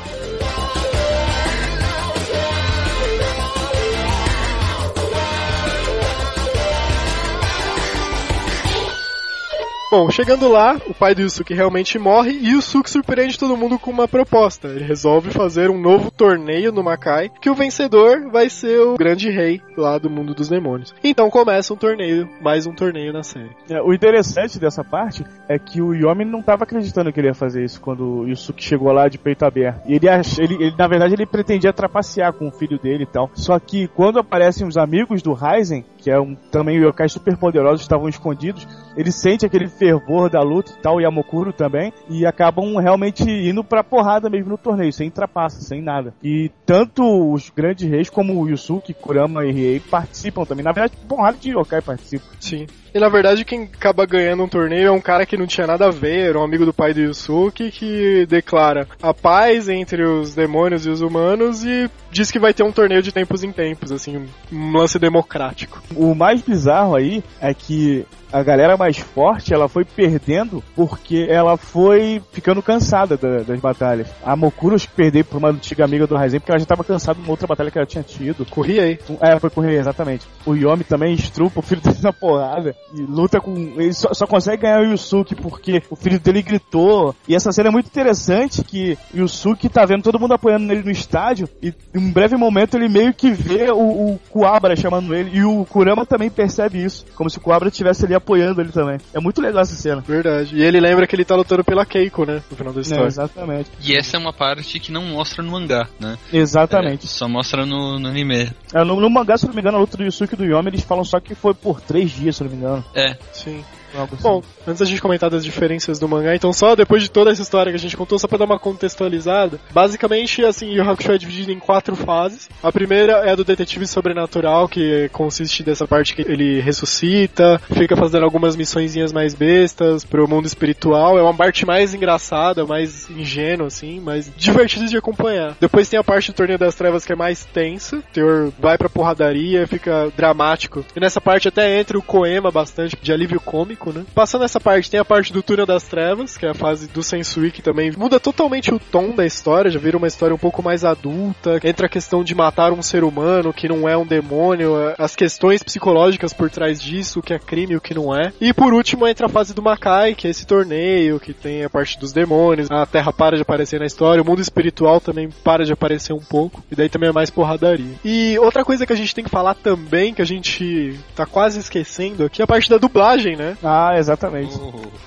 Bom, 9.89 10.11
chegando 10.11 10.49
lá, 10.49 10.81
o 10.89 10.93
pai 10.93 11.15
do 11.15 11.23
Yusuke 11.23 11.55
realmente 11.55 11.97
morre 11.97 12.33
e 12.33 12.55
o 12.55 12.57
Yusuke 12.57 12.91
surpreende 12.91 13.39
todo 13.39 13.57
mundo 13.57 13.79
com 13.79 13.93
uma 13.93 14.09
proposta. 14.09 14.67
Ele 14.67 14.83
resolve 14.83 15.31
fazer 15.31 15.71
um 15.71 15.81
novo 15.81 16.11
torneio 16.11 16.73
no 16.73 16.83
Makai, 16.83 17.31
que 17.41 17.49
o 17.49 17.55
vencedor 17.55 18.29
vai 18.33 18.51
ser 18.51 18.81
o 18.81 18.97
grande 18.97 19.31
rei 19.31 19.63
lá 19.77 19.97
do 19.97 20.11
mundo 20.11 20.35
dos 20.35 20.49
demônios. 20.49 20.93
Então 21.05 21.31
começa 21.31 21.73
um 21.73 21.77
torneio, 21.77 22.29
mais 22.43 22.67
um 22.67 22.73
torneio 22.73 23.13
na 23.13 23.23
série. 23.23 23.51
É, 23.71 23.81
o 23.81 23.95
interessante 23.95 24.59
dessa 24.59 24.83
parte 24.83 25.25
é 25.49 25.57
que 25.57 25.81
o 25.81 25.95
Yomi 25.95 26.25
não 26.25 26.41
estava 26.41 26.65
acreditando 26.65 27.13
que 27.13 27.21
ele 27.21 27.29
ia 27.29 27.35
fazer 27.35 27.65
isso 27.65 27.81
quando 27.81 28.23
o 28.23 28.29
Yusuke 28.29 28.65
chegou 28.65 28.91
lá 28.91 29.07
de 29.07 29.19
peito 29.19 29.45
aberto. 29.45 29.83
E 29.87 29.95
ele, 29.95 30.09
ele, 30.09 30.65
ele, 30.65 30.75
na 30.77 30.89
verdade, 30.89 31.15
ele 31.15 31.27
pretendia 31.27 31.73
trapacear 31.73 32.33
com 32.33 32.49
o 32.49 32.53
filho 32.53 32.77
dele 32.77 33.05
e 33.05 33.07
tal. 33.07 33.31
Só 33.35 33.57
que 33.61 33.87
quando 33.87 34.19
aparecem 34.19 34.67
os 34.67 34.77
amigos 34.77 35.23
do 35.23 35.33
Raizen, 35.33 35.85
que 36.07 36.11
é 36.13 36.21
um, 36.21 36.37
também 36.53 36.77
yokai 36.77 37.09
super 37.09 37.37
poderosos, 37.37 37.81
estavam 37.81 38.09
escondidos, 38.09 38.65
ele 38.97 39.11
sente 39.11 39.45
aquele 39.45 39.67
fervor 39.67 40.31
da 40.31 40.41
luta 40.41 40.71
e 40.71 40.81
tal, 40.81 41.01
e 41.01 41.05
a 41.05 41.11
Mokuro 41.11 41.53
também, 41.53 41.93
e 42.09 42.25
acabam 42.25 42.77
realmente 42.77 43.25
indo 43.29 43.65
pra 43.65 43.83
porrada 43.83 44.31
mesmo 44.31 44.51
no 44.51 44.57
torneio, 44.57 44.93
sem 44.93 45.11
trapaça, 45.11 45.61
sem 45.63 45.83
nada. 45.83 46.15
E 46.23 46.49
tanto 46.65 47.03
os 47.33 47.51
grandes 47.51 47.91
reis 47.91 48.09
como 48.09 48.41
o 48.41 48.49
Yusuke, 48.49 48.95
Kurama 48.95 49.45
e 49.45 49.51
Riei 49.51 49.81
participam 49.81 50.45
também. 50.45 50.65
Na 50.65 50.71
verdade, 50.71 50.97
porrada 51.09 51.39
de 51.39 51.51
yokai 51.51 51.83
participam. 51.83 52.29
Sim. 52.39 52.67
E 52.97 52.99
na 52.99 53.11
verdade 53.11 53.45
quem 53.45 53.65
acaba 53.65 54.07
ganhando 54.07 54.43
um 54.43 54.49
torneio 54.49 54.89
é 54.89 54.91
um 54.91 55.03
cara 55.03 55.27
que 55.27 55.37
não 55.37 55.47
tinha 55.47 55.67
nada 55.67 55.87
a 55.87 55.91
ver, 55.91 56.31
era 56.31 56.39
um 56.41 56.43
amigo 56.43 56.65
do 56.65 56.73
pai 56.73 56.95
do 56.95 57.01
Yusuke 57.01 57.71
que 57.71 58.25
declara 58.25 58.89
a 59.03 59.13
paz 59.13 59.69
entre 59.69 60.03
os 60.03 60.35
demônios 60.35 60.87
e 60.87 60.89
os 60.89 61.03
humanos 61.03 61.63
e 61.63 61.91
diz 62.11 62.31
que 62.31 62.39
vai 62.39 62.55
ter 62.55 62.63
um 62.63 62.73
torneio 62.73 63.03
de 63.03 63.13
tempos 63.13 63.45
em 63.45 63.53
tempos, 63.53 63.93
assim, 63.93 64.27
um 64.51 64.73
lance 64.73 64.99
democrático. 64.99 65.83
O 65.95 66.15
mais 66.15 66.41
bizarro 66.41 66.97
aí 66.97 67.23
é 67.39 67.53
que 67.53 68.07
a 68.33 68.43
galera 68.43 68.77
mais 68.77 68.99
forte 68.99 69.53
ela 69.53 69.69
foi 69.69 69.85
perdendo 69.85 70.63
porque 70.75 71.27
ela 71.29 71.57
foi 71.57 72.23
ficando 72.33 72.63
cansada 72.63 73.17
da, 73.17 73.39
das 73.43 73.61
batalhas. 73.61 74.09
A 74.25 74.37
Mokuro 74.37 74.77
que 74.77 74.89
perdeu 74.89 75.25
por 75.25 75.39
uma 75.39 75.51
antiga 75.51 75.85
amiga 75.85 76.07
do 76.07 76.17
Raizen 76.17 76.41
porque 76.41 76.53
ela 76.53 76.59
já 76.59 76.65
estava 76.65 76.85
cansada 76.85 77.19
de 77.19 77.25
uma 77.25 77.31
outra 77.31 77.47
batalha 77.47 77.71
que 77.71 77.79
ela 77.79 77.87
tinha 77.87 78.03
tido. 78.03 78.45
Corria 78.47 78.83
aí. 78.83 78.99
É, 79.21 79.39
foi 79.39 79.51
correr, 79.51 79.79
exatamente. 79.79 80.27
O 80.45 80.55
Yomi 80.55 80.85
também 80.85 81.15
estrupa 81.15 81.61
o 81.61 81.63
filho 81.63 81.81
dele 81.81 81.99
na 82.03 82.13
porrada 82.13 82.75
e 82.95 83.01
luta 83.03 83.41
com. 83.41 83.55
Ele 83.55 83.93
só, 83.93 84.13
só 84.13 84.27
consegue 84.27 84.63
ganhar 84.63 84.81
o 84.81 84.91
Yusuke 84.91 85.35
porque 85.35 85.83
o 85.91 85.97
filho 85.97 86.19
dele 86.19 86.43
gritou. 86.43 87.15
E 87.29 87.35
essa 87.35 87.53
cena 87.53 87.69
é 87.69 87.73
muito 87.73 87.87
interessante 87.87 88.63
que 88.63 88.99
o 89.15 89.19
Yusuke 89.19 89.69
tá 89.69 89.85
vendo 89.85 90.03
todo 90.03 90.21
mundo 90.21 90.35
apoiando 90.35 90.71
ele 90.73 90.83
no 90.83 90.91
estádio 90.91 91.49
e 91.63 91.73
em 91.95 91.99
um 91.99 92.13
breve 92.13 92.37
momento 92.37 92.77
ele 92.77 92.89
meio 92.89 93.15
que 93.15 93.31
vê 93.31 93.71
o, 93.71 93.77
o 94.15 94.21
Kuabara 94.31 94.77
chamando 94.77 95.15
ele 95.15 95.37
e 95.37 95.45
o 95.45 95.65
Kurama 95.65 96.05
também 96.05 96.31
percebe 96.31 96.83
isso. 96.83 97.05
Como 97.15 97.31
se 97.31 97.39
o 97.39 97.41
Kuabara 97.41 97.71
estivesse 97.71 98.05
ali 98.05 98.15
apoiando 98.17 98.61
ele 98.61 98.71
também. 98.73 98.99
É 99.15 99.21
muito 99.21 99.41
legal 99.41 99.63
essa 99.63 99.75
cena. 99.75 100.01
Verdade. 100.07 100.57
E 100.57 100.63
ele 100.63 100.81
lembra 100.81 101.07
que 101.07 101.15
ele 101.15 101.25
tá 101.25 101.35
lutando 101.37 101.63
pela 101.65 101.85
Keiko, 101.87 102.25
né? 102.25 102.43
No 102.51 102.57
final 102.57 102.73
da 102.73 102.81
É, 102.81 102.83
história. 102.83 103.07
exatamente. 103.07 103.71
E 103.83 103.97
essa 103.97 104.17
é 104.17 104.21
uma 104.21 104.33
parte 104.33 104.79
que 104.81 104.91
não 104.93 105.03
mostra 105.05 105.43
no 105.43 105.51
mangá, 105.53 105.89
né? 106.01 106.17
Exatamente. 106.33 107.05
É, 107.07 107.09
só 107.09 107.29
mostra 107.29 107.65
no, 107.67 107.99
no 107.99 108.09
anime. 108.09 108.51
É, 108.75 108.85
no, 108.85 109.01
no 109.01 109.11
mangá, 109.11 109.37
se 109.37 109.47
não 109.47 109.55
me 109.55 109.61
engano, 109.61 109.77
a 109.77 109.81
luta 109.81 109.97
do 109.97 110.05
Yusuke 110.05 110.35
e 110.35 110.37
do 110.37 110.45
Yomi, 110.45 110.69
eles 110.69 110.83
falam 110.83 111.05
só 111.05 111.21
que 111.21 111.35
foi 111.35 111.55
por 111.55 111.81
três 111.81 112.11
dias, 112.11 112.37
se 112.37 112.45
não 112.45 112.51
me 112.51 112.57
engano. 112.57 112.85
É. 112.95 113.17
Sim. 113.33 113.65
Assim. 114.05 114.23
Bom, 114.23 114.43
antes 114.67 114.81
da 114.81 114.87
gente 114.87 115.01
comentar 115.01 115.31
das 115.31 115.45
diferenças 115.45 115.99
do 115.99 116.09
mangá, 116.09 116.35
então 116.35 116.53
só 116.53 116.75
depois 116.75 117.03
de 117.03 117.11
toda 117.11 117.31
essa 117.31 117.43
história 117.43 117.73
que 117.73 117.77
a 117.77 117.81
gente 117.81 117.97
contou, 117.97 118.19
só 118.19 118.29
pra 118.29 118.39
dar 118.39 118.45
uma 118.45 118.59
contextualizada, 118.59 119.59
basicamente, 119.73 120.45
assim, 120.45 120.73
Yu 120.73 120.89
Hakusho 120.89 121.13
é 121.13 121.19
dividido 121.19 121.53
em 121.53 121.59
quatro 121.59 121.97
fases. 121.97 122.49
A 122.63 122.73
primeira 122.73 123.13
é 123.25 123.33
a 123.33 123.35
do 123.35 123.45
detetive 123.45 123.87
sobrenatural, 123.87 124.69
que 124.69 125.09
consiste 125.13 125.63
dessa 125.63 125.87
parte 125.87 126.15
que 126.15 126.23
ele 126.23 126.61
ressuscita, 126.61 127.61
fica 127.73 127.97
fazendo 127.97 128.25
algumas 128.25 128.57
missõezinhas 128.57 129.13
mais 129.13 129.35
bestas 129.35 130.05
pro 130.05 130.29
mundo 130.29 130.47
espiritual. 130.47 131.19
É 131.19 131.23
uma 131.23 131.35
parte 131.35 131.65
mais 131.67 131.95
engraçada, 131.95 132.67
mais 132.67 133.09
ingênua, 133.11 133.67
assim, 133.69 134.01
mais 134.01 134.31
divertida 134.37 134.87
de 134.87 134.97
acompanhar. 134.97 135.57
Depois 135.61 135.89
tem 135.89 135.99
a 135.99 136.05
parte 136.05 136.33
do 136.33 136.35
Torneio 136.35 136.59
das 136.59 136.75
Trevas 136.75 137.05
que 137.05 137.13
é 137.13 137.17
mais 137.17 137.45
tensa, 137.45 137.99
o 137.99 138.03
teor 138.13 138.53
vai 138.59 138.77
pra 138.77 138.89
porradaria, 138.89 139.67
fica 139.67 140.13
dramático. 140.17 140.85
E 140.95 141.01
nessa 141.01 141.21
parte 141.21 141.49
até 141.49 141.79
entra 141.79 141.99
o 141.99 142.03
Koema 142.03 142.51
bastante, 142.51 142.97
de 143.01 143.13
alívio 143.13 143.41
cômico, 143.41 143.86
né? 143.93 144.05
Passando 144.15 144.45
essa 144.45 144.61
parte, 144.61 144.91
tem 144.91 145.01
a 145.01 145.05
parte 145.05 145.33
do 145.33 145.43
Túnel 145.43 145.67
das 145.67 145.85
Trevas, 145.85 146.37
que 146.37 146.47
é 146.47 146.51
a 146.51 146.55
fase 146.55 146.89
do 146.89 147.03
Sensui, 147.03 147.51
que 147.51 147.63
também 147.63 147.91
muda 147.97 148.21
totalmente 148.21 148.73
o 148.73 148.79
tom 148.79 149.11
da 149.11 149.25
história, 149.25 149.71
já 149.71 149.79
vira 149.79 149.97
uma 149.97 150.07
história 150.07 150.35
um 150.35 150.39
pouco 150.39 150.63
mais 150.63 150.85
adulta, 150.85 151.61
entra 151.65 151.87
a 151.87 151.91
questão 151.91 152.23
de 152.23 152.35
matar 152.35 152.73
um 152.73 152.83
ser 152.83 153.05
humano 153.05 153.53
que 153.53 153.69
não 153.69 153.89
é 153.89 153.97
um 153.97 154.07
demônio, 154.07 154.75
as 154.99 155.15
questões 155.15 155.63
psicológicas 155.63 156.33
por 156.33 156.51
trás 156.51 156.81
disso, 156.81 157.21
o 157.21 157.23
que 157.23 157.35
é 157.35 157.39
crime 157.39 157.75
e 157.75 157.77
o 157.77 157.81
que 157.81 157.95
não 157.95 158.15
é. 158.15 158.33
E 158.41 158.53
por 158.53 158.73
último 158.73 159.07
entra 159.07 159.27
a 159.27 159.31
fase 159.31 159.55
do 159.55 159.63
Makai, 159.63 160.15
que 160.15 160.27
é 160.27 160.31
esse 160.31 160.47
torneio, 160.47 161.21
que 161.21 161.33
tem 161.33 161.65
a 161.65 161.71
parte 161.71 161.99
dos 161.99 162.13
demônios, 162.13 162.71
a 162.71 162.85
Terra 162.87 163.13
para 163.13 163.37
de 163.37 163.43
aparecer 163.43 163.81
na 163.81 163.87
história, 163.87 164.23
o 164.23 164.27
mundo 164.27 164.41
espiritual 164.41 165.01
também 165.01 165.29
para 165.45 165.65
de 165.65 165.73
aparecer 165.73 166.13
um 166.13 166.21
pouco, 166.21 166.63
e 166.71 166.75
daí 166.75 166.89
também 166.89 167.09
é 167.09 167.13
mais 167.13 167.31
porradaria. 167.31 167.95
E 168.05 168.39
outra 168.39 168.65
coisa 168.65 168.87
que 168.87 168.93
a 168.93 168.97
gente 168.97 169.15
tem 169.15 169.25
que 169.25 169.31
falar 169.31 169.55
também, 169.55 170.15
que 170.15 170.23
a 170.23 170.27
gente 170.27 170.99
tá 171.15 171.27
quase 171.27 171.59
esquecendo 171.59 172.25
aqui, 172.25 172.41
é 172.41 172.45
a 172.45 172.47
parte 172.47 172.71
da 172.71 172.79
dublagem, 172.79 173.37
né? 173.37 173.57
Ah, 173.63 173.76
exatamente. 173.97 174.55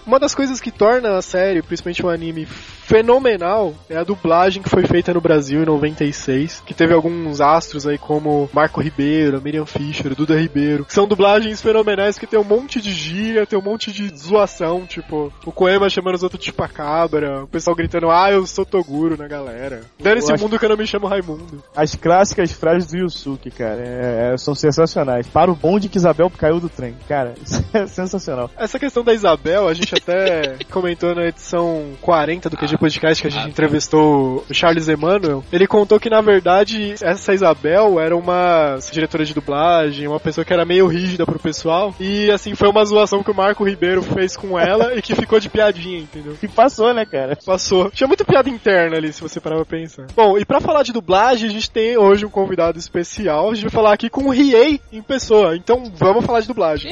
Uma 0.05 0.19
das 0.19 0.33
coisas 0.35 0.59
que 0.59 0.71
torna 0.71 1.17
a 1.17 1.21
série, 1.21 1.61
principalmente 1.61 2.05
o 2.05 2.09
anime, 2.09 2.45
fenomenal 2.45 3.73
é 3.89 3.95
a 3.97 4.03
dublagem 4.03 4.61
que 4.63 4.69
foi 4.69 4.85
feita 4.85 5.13
no 5.13 5.21
Brasil 5.21 5.61
em 5.61 5.65
96, 5.65 6.63
que 6.65 6.73
teve 6.73 6.93
alguns 6.93 7.39
astros 7.39 7.85
aí 7.85 7.97
como 7.97 8.49
Marco 8.51 8.81
Ribeiro, 8.81 9.39
Miriam 9.41 9.65
Fischer, 9.65 10.15
Duda 10.15 10.39
Ribeiro, 10.39 10.83
que 10.85 10.93
são 10.93 11.07
dublagens 11.07 11.61
fenomenais 11.61 12.17
que 12.17 12.25
tem 12.25 12.39
um 12.39 12.43
monte 12.43 12.81
de 12.81 12.91
gíria, 12.91 13.45
tem 13.45 13.57
um 13.57 13.61
monte 13.61 13.91
de 13.91 14.09
zoação, 14.17 14.85
tipo, 14.87 15.31
o 15.45 15.51
Koema 15.51 15.89
chamando 15.89 16.15
os 16.15 16.23
outros 16.23 16.39
de 16.41 16.47
chupacabra, 16.47 17.43
o 17.43 17.47
pessoal 17.47 17.75
gritando, 17.75 18.09
ah, 18.09 18.31
eu 18.31 18.45
sou 18.47 18.65
Toguro 18.65 19.15
na 19.17 19.27
galera. 19.27 19.81
O 19.99 20.33
acho- 20.33 20.43
mundo 20.43 20.57
que 20.57 20.65
eu 20.65 20.69
não 20.69 20.77
me 20.77 20.87
chamo 20.87 21.07
Raimundo. 21.07 21.63
As 21.75 21.93
clássicas 21.95 22.51
frases 22.51 22.89
do 22.91 22.97
Yusuke, 22.97 23.51
cara, 23.51 23.81
é- 23.81 24.33
é- 24.33 24.37
são 24.37 24.55
sensacionais. 24.55 25.27
Para 25.27 25.51
o 25.51 25.55
bonde 25.55 25.87
que 25.89 25.97
Isabel 25.97 26.29
caiu 26.35 26.59
do 26.59 26.69
trem. 26.69 26.95
Cara, 27.07 27.33
isso 27.45 27.63
é 27.73 27.85
sensacional. 27.87 28.48
Essa 28.57 28.79
questão 28.79 29.03
da 29.03 29.13
Isabel, 29.13 29.67
a 29.67 29.73
gente 29.73 29.93
até 29.95 30.57
comentou 30.69 31.15
na 31.15 31.27
edição 31.27 31.91
40 32.01 32.49
do 32.49 32.57
QG 32.57 32.77
Podcast 32.77 33.21
que 33.21 33.27
a 33.27 33.31
gente 33.31 33.49
entrevistou 33.49 34.45
o 34.49 34.53
Charles 34.53 34.87
Emanuel. 34.87 35.43
Ele 35.51 35.67
contou 35.67 35.99
que, 35.99 36.09
na 36.09 36.21
verdade, 36.21 36.95
essa 37.01 37.33
Isabel 37.33 37.99
era 37.99 38.15
uma 38.15 38.77
diretora 38.91 39.25
de 39.25 39.33
dublagem, 39.33 40.07
uma 40.07 40.19
pessoa 40.19 40.43
que 40.43 40.53
era 40.53 40.65
meio 40.65 40.87
rígida 40.87 41.25
pro 41.25 41.39
pessoal. 41.39 41.93
E, 41.99 42.29
assim, 42.31 42.55
foi 42.55 42.69
uma 42.69 42.83
zoação 42.85 43.23
que 43.23 43.31
o 43.31 43.35
Marco 43.35 43.63
Ribeiro 43.63 44.01
fez 44.01 44.35
com 44.35 44.59
ela 44.59 44.95
e 44.95 45.01
que 45.01 45.15
ficou 45.15 45.39
de 45.39 45.49
piadinha, 45.49 45.99
entendeu? 45.99 46.35
E 46.41 46.47
passou, 46.47 46.93
né, 46.93 47.05
cara? 47.05 47.37
Passou. 47.45 47.89
Tinha 47.91 48.07
muita 48.07 48.25
piada 48.25 48.49
interna 48.49 48.97
ali, 48.97 49.13
se 49.13 49.21
você 49.21 49.39
parar 49.39 49.57
pra 49.57 49.65
pensar. 49.65 50.07
Bom, 50.15 50.37
e 50.37 50.45
pra 50.45 50.59
falar 50.59 50.83
de 50.83 50.91
dublagem, 50.91 51.49
a 51.49 51.51
gente 51.51 51.69
tem 51.69 51.97
hoje 51.97 52.25
um 52.25 52.29
convidado 52.29 52.77
especial. 52.77 53.49
A 53.49 53.53
gente 53.53 53.63
vai 53.63 53.71
falar 53.71 53.93
aqui 53.93 54.09
com 54.09 54.25
o 54.25 54.31
Riei 54.31 54.81
em 54.91 55.01
pessoa. 55.01 55.55
Então, 55.55 55.91
vamos 55.95 56.25
falar 56.25 56.41
de 56.41 56.47
dublagem. 56.47 56.91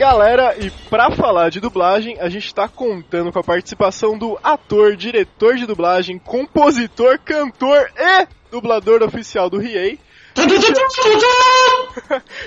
Galera, 0.00 0.56
e 0.58 0.70
pra 0.88 1.10
falar 1.10 1.50
de 1.50 1.60
dublagem, 1.60 2.16
a 2.20 2.30
gente 2.30 2.54
tá 2.54 2.66
contando 2.66 3.30
com 3.30 3.38
a 3.38 3.44
participação 3.44 4.16
do 4.16 4.38
ator, 4.42 4.96
diretor 4.96 5.56
de 5.56 5.66
dublagem, 5.66 6.18
compositor, 6.18 7.18
cantor 7.22 7.90
e 7.94 8.26
dublador 8.50 9.02
oficial 9.02 9.50
do 9.50 9.58
Riei. 9.58 9.98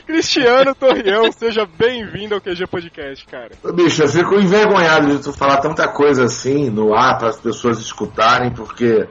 Cristiano 0.08 0.74
Torreão, 0.74 1.32
seja 1.32 1.64
bem-vindo 1.64 2.34
ao 2.34 2.41
QG 2.41 2.66
Podcast, 2.66 3.24
cara. 3.28 3.51
Bicho, 3.72 4.01
eu 4.01 4.08
fico 4.08 4.34
envergonhado 4.34 5.16
de 5.16 5.22
tu 5.22 5.32
falar 5.32 5.58
tanta 5.58 5.88
coisa 5.88 6.24
assim 6.24 6.72
no 6.72 6.95
ar 6.95 7.20
para 7.20 7.30
as 7.30 7.39
pessoas 7.39 7.78
escutarem, 7.78 8.49
porque. 8.49 9.08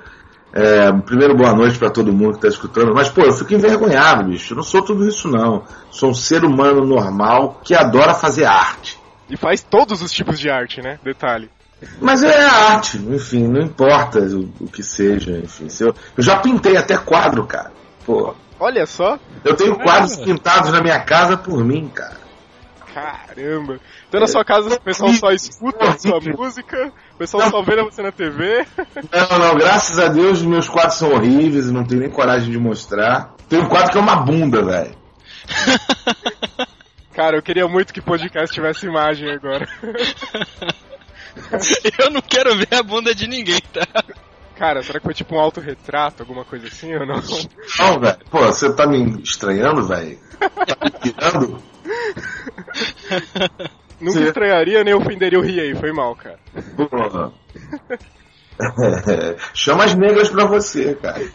É, 0.53 0.93
primeiro, 0.93 1.35
boa 1.35 1.55
noite 1.55 1.79
para 1.79 1.91
todo 1.91 2.13
mundo 2.13 2.35
que 2.35 2.43
tá 2.43 2.49
escutando, 2.49 2.95
mas, 2.95 3.09
pô, 3.09 3.23
eu 3.23 3.33
fico 3.33 3.55
envergonhado, 3.55 4.25
bicho. 4.25 4.53
Eu 4.53 4.57
não 4.57 4.63
sou 4.63 4.83
tudo 4.83 5.09
isso, 5.09 5.29
não. 5.29 5.65
Sou 5.91 6.11
um 6.11 6.15
ser 6.15 6.45
humano 6.45 6.85
normal 6.85 7.61
que 7.65 7.75
adora 7.75 8.15
fazer 8.15 8.45
arte. 8.45 9.01
E 9.31 9.37
faz 9.37 9.63
todos 9.63 10.03
os 10.03 10.13
tipos 10.13 10.39
de 10.39 10.51
arte, 10.51 10.83
né? 10.83 10.99
Detalhe. 11.03 11.51
Mas 12.01 12.23
é 12.23 12.45
arte, 12.45 12.99
enfim, 12.99 13.49
não 13.49 13.63
importa 13.63 14.21
o, 14.21 14.49
o 14.61 14.69
que 14.69 14.83
seja, 14.83 15.39
enfim. 15.39 15.69
Se 15.69 15.85
eu, 15.85 15.95
eu 16.17 16.23
já 16.23 16.37
pintei 16.37 16.77
até 16.77 16.97
quadro, 16.97 17.45
cara. 17.47 17.73
Pô, 18.05 18.35
Olha 18.61 18.87
só. 18.87 19.19
eu 19.45 19.57
tenho 19.57 19.77
quadros 19.77 20.17
pintados 20.17 20.71
na 20.71 20.81
minha 20.81 21.01
casa 21.01 21.37
por 21.37 21.65
mim, 21.65 21.91
cara. 21.93 22.22
Caramba. 22.93 23.81
Então 24.09 24.21
na 24.21 24.27
sua 24.27 24.45
casa 24.45 24.75
o 24.75 24.81
pessoal 24.81 25.13
só 25.15 25.31
escuta 25.33 25.89
a 25.89 25.99
sua 25.99 26.21
música, 26.21 26.93
o 27.15 27.19
pessoal 27.19 27.51
só 27.51 27.63
vê 27.63 27.83
você 27.83 28.03
na 28.03 28.13
TV. 28.13 28.67
Não, 29.11 29.39
não, 29.39 29.57
graças 29.57 29.99
a 29.99 30.09
Deus 30.09 30.43
meus 30.43 30.69
quadros 30.69 30.99
são 30.99 31.13
horríveis, 31.13 31.71
não 31.71 31.85
tenho 31.85 32.03
nem 32.03 32.11
coragem 32.11 32.51
de 32.51 32.59
mostrar. 32.59 33.35
Tem 33.49 33.61
um 33.61 33.69
quadro 33.69 33.93
que 33.93 33.99
é 33.99 34.01
uma 34.01 34.17
bunda, 34.17 34.63
velho. 34.63 34.95
Cara, 37.15 37.37
eu 37.37 37.43
queria 37.43 37.69
muito 37.69 37.93
que 37.93 38.01
podcast 38.01 38.55
tivesse 38.55 38.87
imagem 38.87 39.31
agora. 39.31 39.69
Eu 41.99 42.11
não 42.11 42.21
quero 42.21 42.55
ver 42.57 42.75
a 42.75 42.83
bunda 42.83 43.15
de 43.15 43.27
ninguém, 43.27 43.61
tá? 43.73 43.87
Cara, 44.57 44.83
será 44.83 45.01
que 45.01 45.05
foi 45.05 45.15
tipo 45.15 45.35
um 45.35 45.41
autorretrato, 45.41 46.23
alguma 46.23 46.45
coisa 46.45 46.67
assim 46.69 46.95
ou 46.95 47.07
não? 47.07 47.17
Não, 47.79 48.01
velho. 48.01 48.19
Pô, 48.31 48.39
você 48.41 48.73
tá 48.73 48.87
me 48.87 49.23
estranhando, 49.23 49.87
velho? 49.87 50.19
Tá 50.39 50.77
me 50.85 50.91
tirando? 50.91 51.72
Nunca 54.01 54.19
Sim. 54.19 54.25
estranharia 54.25 54.83
nem 54.83 54.95
ofenderia 54.95 55.39
o 55.39 55.43
Riei, 55.43 55.75
foi 55.75 55.93
mal, 55.93 56.17
cara. 56.17 56.39
Porra. 56.77 57.33
Chama 59.55 59.85
as 59.85 59.95
negras 59.95 60.29
pra 60.29 60.47
você, 60.47 60.95
cara. 60.95 61.23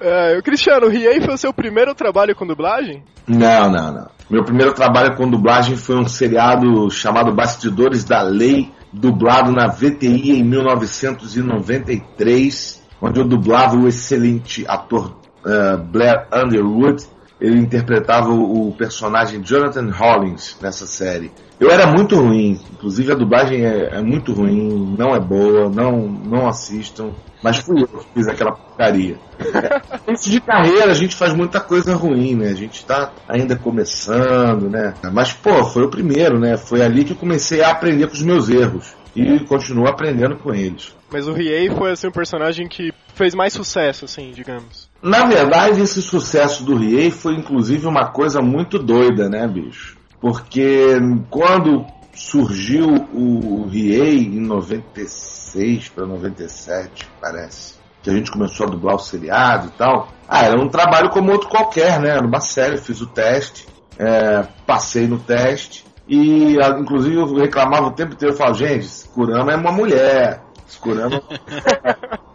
É, 0.00 0.38
o 0.38 0.42
Cristiano, 0.44 0.86
o 0.86 0.88
Riei 0.88 1.20
foi 1.20 1.34
o 1.34 1.38
seu 1.38 1.52
primeiro 1.52 1.92
trabalho 1.92 2.32
com 2.34 2.46
dublagem? 2.46 3.02
Não, 3.26 3.68
não, 3.68 3.92
não. 3.92 4.08
Meu 4.30 4.44
primeiro 4.44 4.72
trabalho 4.72 5.16
com 5.16 5.28
dublagem 5.28 5.76
foi 5.76 5.96
um 5.96 6.06
seriado 6.06 6.88
chamado 6.88 7.34
Bastidores 7.34 8.04
da 8.04 8.22
Lei, 8.22 8.70
dublado 8.92 9.50
na 9.50 9.66
VTI 9.66 10.38
em 10.38 10.44
1993, 10.44 12.80
onde 13.02 13.18
eu 13.18 13.26
dublava 13.26 13.76
o 13.76 13.88
excelente 13.88 14.64
ator 14.68 15.16
eh, 15.44 15.76
Blair 15.76 16.28
Underwood. 16.32 17.04
Ele 17.40 17.58
interpretava 17.58 18.30
o, 18.30 18.68
o 18.68 18.72
personagem 18.72 19.42
Jonathan 19.42 19.90
Hollins 19.90 20.56
nessa 20.60 20.86
série. 20.86 21.30
Eu 21.60 21.70
era 21.70 21.86
muito 21.86 22.16
ruim, 22.16 22.60
inclusive 22.72 23.10
a 23.10 23.16
dublagem 23.16 23.64
é, 23.64 23.96
é 23.96 24.00
muito 24.00 24.32
ruim, 24.32 24.94
não 24.96 25.14
é 25.14 25.18
boa, 25.18 25.68
não, 25.68 26.08
não 26.08 26.48
assistam. 26.48 27.10
Mas 27.42 27.58
fui 27.58 27.82
eu 27.82 27.88
que 27.88 28.06
fiz 28.14 28.28
aquela 28.28 28.52
porcaria. 28.52 29.16
Antes 30.06 30.24
de 30.30 30.40
carreira 30.40 30.90
a 30.90 30.94
gente 30.94 31.16
faz 31.16 31.32
muita 31.32 31.60
coisa 31.60 31.94
ruim, 31.94 32.34
né? 32.34 32.48
A 32.48 32.54
gente 32.54 32.84
tá 32.84 33.12
ainda 33.28 33.56
começando, 33.56 34.68
né? 34.68 34.94
Mas, 35.12 35.32
pô, 35.32 35.64
foi 35.64 35.84
o 35.84 35.90
primeiro, 35.90 36.38
né? 36.38 36.56
Foi 36.56 36.82
ali 36.82 37.04
que 37.04 37.12
eu 37.12 37.16
comecei 37.16 37.62
a 37.62 37.70
aprender 37.70 38.06
com 38.06 38.14
os 38.14 38.22
meus 38.22 38.48
erros. 38.48 38.96
E 39.16 39.40
continuo 39.40 39.88
aprendendo 39.88 40.36
com 40.36 40.54
eles. 40.54 40.94
Mas 41.10 41.26
o 41.26 41.32
Riei 41.32 41.70
foi 41.70 41.90
assim 41.90 42.06
um 42.06 42.12
personagem 42.12 42.68
que 42.68 42.92
fez 43.14 43.34
mais 43.34 43.52
sucesso, 43.52 44.04
assim, 44.04 44.30
digamos. 44.32 44.87
Na 45.02 45.26
verdade, 45.26 45.80
esse 45.80 46.02
sucesso 46.02 46.64
do 46.64 46.76
Riei 46.76 47.10
foi 47.10 47.34
inclusive 47.34 47.86
uma 47.86 48.06
coisa 48.06 48.42
muito 48.42 48.78
doida, 48.78 49.28
né, 49.28 49.46
bicho? 49.46 49.96
Porque 50.20 50.96
quando 51.30 51.86
surgiu 52.12 53.08
o 53.12 53.64
Riei 53.66 54.24
em 54.24 54.40
96 54.40 55.88
para 55.90 56.04
97, 56.04 57.08
parece, 57.20 57.74
que 58.02 58.10
a 58.10 58.12
gente 58.12 58.30
começou 58.30 58.66
a 58.66 58.70
dublar 58.70 58.96
o 58.96 58.98
seriado 58.98 59.68
e 59.68 59.78
tal, 59.78 60.08
ah, 60.28 60.44
era 60.44 60.60
um 60.60 60.68
trabalho 60.68 61.10
como 61.10 61.30
outro 61.30 61.48
qualquer, 61.48 62.00
né? 62.00 62.10
Era 62.10 62.26
uma 62.26 62.40
série, 62.40 62.76
fiz 62.76 63.00
o 63.00 63.06
teste, 63.06 63.68
é, 63.96 64.46
passei 64.66 65.06
no 65.06 65.20
teste 65.20 65.84
e, 66.08 66.56
inclusive, 66.78 67.16
eu 67.16 67.34
reclamava 67.36 67.86
o 67.86 67.92
tempo 67.92 68.14
inteiro, 68.14 68.34
eu 68.34 68.38
falava, 68.38 68.56
gente, 68.56 68.88
Kurama 69.14 69.52
é 69.52 69.56
uma 69.56 69.70
mulher, 69.70 70.42
Kurama 70.80 71.22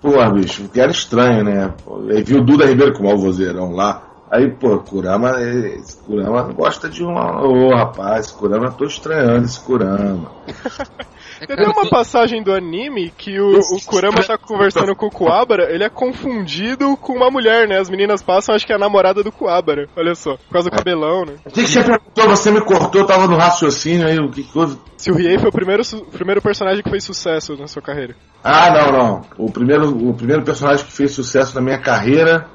Pô, 0.00 0.30
bicho, 0.30 0.68
que 0.68 0.80
era 0.80 0.92
estranho, 0.92 1.44
né? 1.44 1.74
Aí 2.10 2.22
viu 2.22 2.38
o 2.38 2.44
Duda 2.44 2.66
Ribeiro 2.66 2.92
com 2.92 3.12
o 3.12 3.18
vozeirão 3.18 3.72
lá. 3.72 4.02
Aí, 4.30 4.50
pô, 4.50 4.78
Kurama, 4.78 5.40
eh, 5.40 5.76
esse 5.76 5.96
Kurama 5.96 6.42
gosta 6.52 6.88
de 6.88 7.02
uma. 7.02 7.42
Ô, 7.42 7.74
rapaz, 7.74 8.26
esse 8.26 8.34
Kurama, 8.34 8.70
tô 8.70 8.84
estranhando 8.84 9.44
esse 9.46 9.58
Kurama. 9.60 10.30
Teve 11.46 11.64
uma 11.64 11.88
passagem 11.88 12.42
do 12.42 12.52
anime 12.52 13.10
que 13.16 13.40
o, 13.40 13.58
o 13.58 13.80
Kurama 13.86 14.22
tá 14.22 14.36
conversando 14.36 14.94
com 14.94 15.06
o 15.06 15.10
Kuwabara, 15.10 15.72
ele 15.72 15.84
é 15.84 15.88
confundido 15.88 16.96
com 16.96 17.12
uma 17.12 17.30
mulher, 17.30 17.68
né? 17.68 17.78
As 17.78 17.88
meninas 17.88 18.22
passam, 18.22 18.54
acho 18.54 18.66
que 18.66 18.72
é 18.72 18.76
a 18.76 18.78
namorada 18.78 19.22
do 19.22 19.30
Kuwabara. 19.30 19.88
Olha 19.96 20.14
só, 20.14 20.36
por 20.36 20.52
causa 20.52 20.70
do 20.70 20.76
cabelão, 20.76 21.24
né? 21.24 21.34
O 21.44 21.50
que, 21.50 21.62
que 21.62 21.68
você 21.68 21.82
perguntou? 21.82 22.28
Você 22.28 22.50
me 22.50 22.60
cortou, 22.60 23.00
eu 23.00 23.06
tava 23.06 23.26
no 23.26 23.36
raciocínio 23.36 24.06
aí, 24.06 24.18
o 24.18 24.30
que, 24.30 24.46
houve? 24.54 24.78
Se 24.96 25.10
o 25.10 25.14
Riei 25.14 25.38
foi 25.38 25.48
o 25.48 25.52
primeiro, 25.52 25.82
primeiro 26.10 26.42
personagem 26.42 26.82
que 26.82 26.90
fez 26.90 27.04
sucesso 27.04 27.56
na 27.56 27.66
sua 27.66 27.82
carreira. 27.82 28.16
Ah, 28.42 28.70
não, 28.70 28.92
não. 28.92 29.20
O 29.36 29.50
primeiro, 29.50 29.88
o 29.88 30.14
primeiro 30.14 30.42
personagem 30.42 30.84
que 30.84 30.92
fez 30.92 31.12
sucesso 31.12 31.54
na 31.54 31.60
minha 31.60 31.78
carreira 31.78 32.48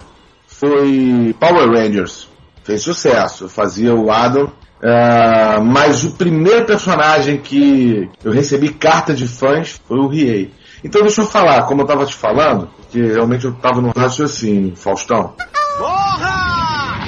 foi 0.48 1.36
Power 1.40 1.70
Rangers. 1.70 2.30
Fez 2.64 2.82
sucesso. 2.82 3.46
Eu 3.46 3.50
fazia 3.50 3.94
o 3.94 4.12
Adam. 4.12 4.52
Ah, 4.86 5.62
mas 5.64 6.04
o 6.04 6.12
primeiro 6.12 6.66
personagem 6.66 7.38
que 7.38 8.10
eu 8.22 8.34
recebi 8.34 8.68
carta 8.70 9.14
de 9.14 9.26
fãs 9.28 9.80
foi 9.88 9.98
o 9.98 10.08
Riei. 10.08 10.52
Então 10.84 11.02
deixa 11.02 11.22
eu 11.22 11.26
falar, 11.26 11.64
como 11.64 11.84
eu 11.84 11.86
tava 11.86 12.06
te 12.06 12.14
falando, 12.14 12.68
porque 12.78 13.02
realmente 13.02 13.46
eu 13.46 13.54
tava 13.54 13.82
no 13.82 13.92
raciocínio, 13.96 14.76
Faustão. 14.76 15.34
Porra! 15.78 17.00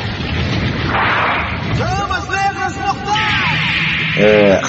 Chamas 1.75 2.29
negras 2.29 2.77
mortais! 2.77 4.17
É. 4.17 4.61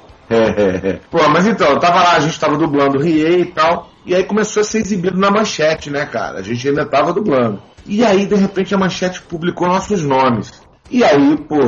É, 0.30 0.36
é, 0.36 0.88
é. 0.88 1.00
Pô, 1.10 1.28
mas 1.28 1.46
então, 1.46 1.68
eu 1.68 1.78
tava 1.78 2.02
lá, 2.02 2.16
a 2.16 2.20
gente 2.20 2.40
tava 2.40 2.56
dublando 2.56 2.96
o 2.96 3.00
Riei 3.00 3.42
e 3.42 3.44
tal, 3.44 3.90
e 4.06 4.14
aí 4.14 4.24
começou 4.24 4.62
a 4.62 4.64
ser 4.64 4.78
exibido 4.78 5.18
na 5.18 5.30
manchete, 5.30 5.90
né, 5.90 6.06
cara? 6.06 6.38
A 6.38 6.42
gente 6.42 6.66
ainda 6.66 6.86
tava 6.86 7.12
dublando. 7.12 7.62
E 7.86 8.02
aí, 8.02 8.24
de 8.24 8.34
repente, 8.34 8.74
a 8.74 8.78
manchete 8.78 9.20
publicou 9.20 9.68
nossos 9.68 10.02
nomes. 10.02 10.63
E 10.90 11.02
aí, 11.02 11.36
pô, 11.36 11.58